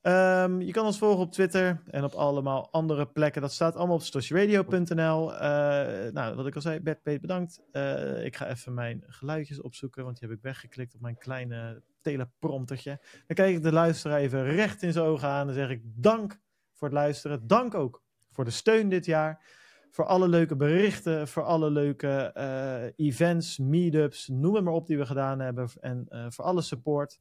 Um, 0.03 0.61
je 0.61 0.73
kan 0.73 0.87
ons 0.87 0.99
volgen 0.99 1.25
op 1.25 1.33
Twitter 1.33 1.83
en 1.87 2.05
op 2.05 2.13
allemaal 2.13 2.73
andere 2.73 3.07
plekken. 3.07 3.43
Dat 3.43 3.53
staat 3.53 3.77
allemaal 3.77 3.97
op 3.97 4.03
stosjeradio.nl. 4.03 5.33
Uh, 5.33 5.39
nou, 6.13 6.35
wat 6.35 6.47
ik 6.47 6.55
al 6.55 6.61
zei, 6.61 6.81
Bert 6.81 7.03
bedankt. 7.03 7.63
Uh, 7.73 8.25
ik 8.25 8.37
ga 8.37 8.49
even 8.49 8.75
mijn 8.75 9.05
geluidjes 9.07 9.61
opzoeken, 9.61 10.05
want 10.05 10.19
die 10.19 10.29
heb 10.29 10.37
ik 10.37 10.43
weggeklikt 10.43 10.95
op 10.95 11.01
mijn 11.01 11.19
kleine 11.19 11.83
telepromptertje. 12.01 12.99
Dan 13.27 13.37
kijk 13.37 13.57
ik 13.57 13.63
de 13.63 13.73
luisteraar 13.73 14.19
even 14.19 14.45
recht 14.45 14.83
in 14.83 14.93
zijn 14.93 15.05
ogen 15.05 15.29
aan 15.29 15.49
en 15.49 15.55
zeg 15.55 15.71
ik 15.71 15.83
dank 15.85 16.41
voor 16.73 16.89
het 16.89 16.97
luisteren. 16.97 17.47
Dank 17.47 17.75
ook 17.75 18.03
voor 18.31 18.45
de 18.45 18.51
steun 18.51 18.89
dit 18.89 19.05
jaar. 19.07 19.59
Voor 19.91 20.05
alle 20.05 20.29
leuke 20.29 20.57
berichten, 20.57 21.29
voor 21.29 21.43
alle 21.43 21.71
leuke 21.71 22.35
uh, 22.37 23.07
events, 23.07 23.59
meetups, 23.59 24.29
noem 24.29 24.55
het 24.55 24.65
maar 24.65 24.73
op 24.73 24.87
die 24.87 24.99
we 24.99 25.07
gedaan 25.07 25.41
hebben. 25.41 25.69
En 25.81 26.07
voor 26.29 26.45
alle 26.45 26.63
support. 26.63 27.21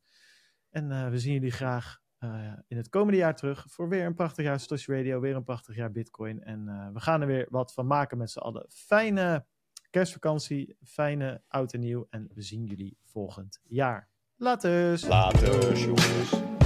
En 0.70 1.12
we 1.12 1.20
zien 1.20 1.34
jullie 1.34 1.52
graag 1.52 2.00
uh, 2.20 2.54
in 2.68 2.78
het 2.78 2.90
komende 2.90 3.18
jaar 3.18 3.36
terug 3.36 3.66
voor 3.68 3.90
weer 3.90 4.06
een 4.06 4.14
prachtig 4.14 4.46
jaar 4.46 4.60
Stosh 4.60 4.88
Radio, 4.88 5.20
weer 5.20 5.36
een 5.36 5.44
prachtig 5.44 5.76
jaar 5.76 5.91
Bitcoin. 5.91 6.44
En 6.44 6.66
uh, 6.68 6.88
we 6.94 7.00
gaan 7.00 7.22
er 7.22 7.28
weer 7.28 7.48
wat 7.50 7.74
van 7.74 7.88
maken 7.88 8.18
met 8.18 8.32
z'n 8.32 8.40
allen. 8.40 8.66
Fijne 8.70 9.46
kerstvakantie, 9.90 10.78
fijne 10.84 11.41
oud 11.48 11.74
en 11.74 11.80
nieuw 11.80 12.08
en 12.10 12.30
we 12.34 12.41
zien 12.41 12.66
jullie 12.66 12.98
volgend 13.04 13.60
jaar. 13.64 14.10
Laters! 14.36 15.08
Laters, 15.08 15.84
jongens! 15.84 16.59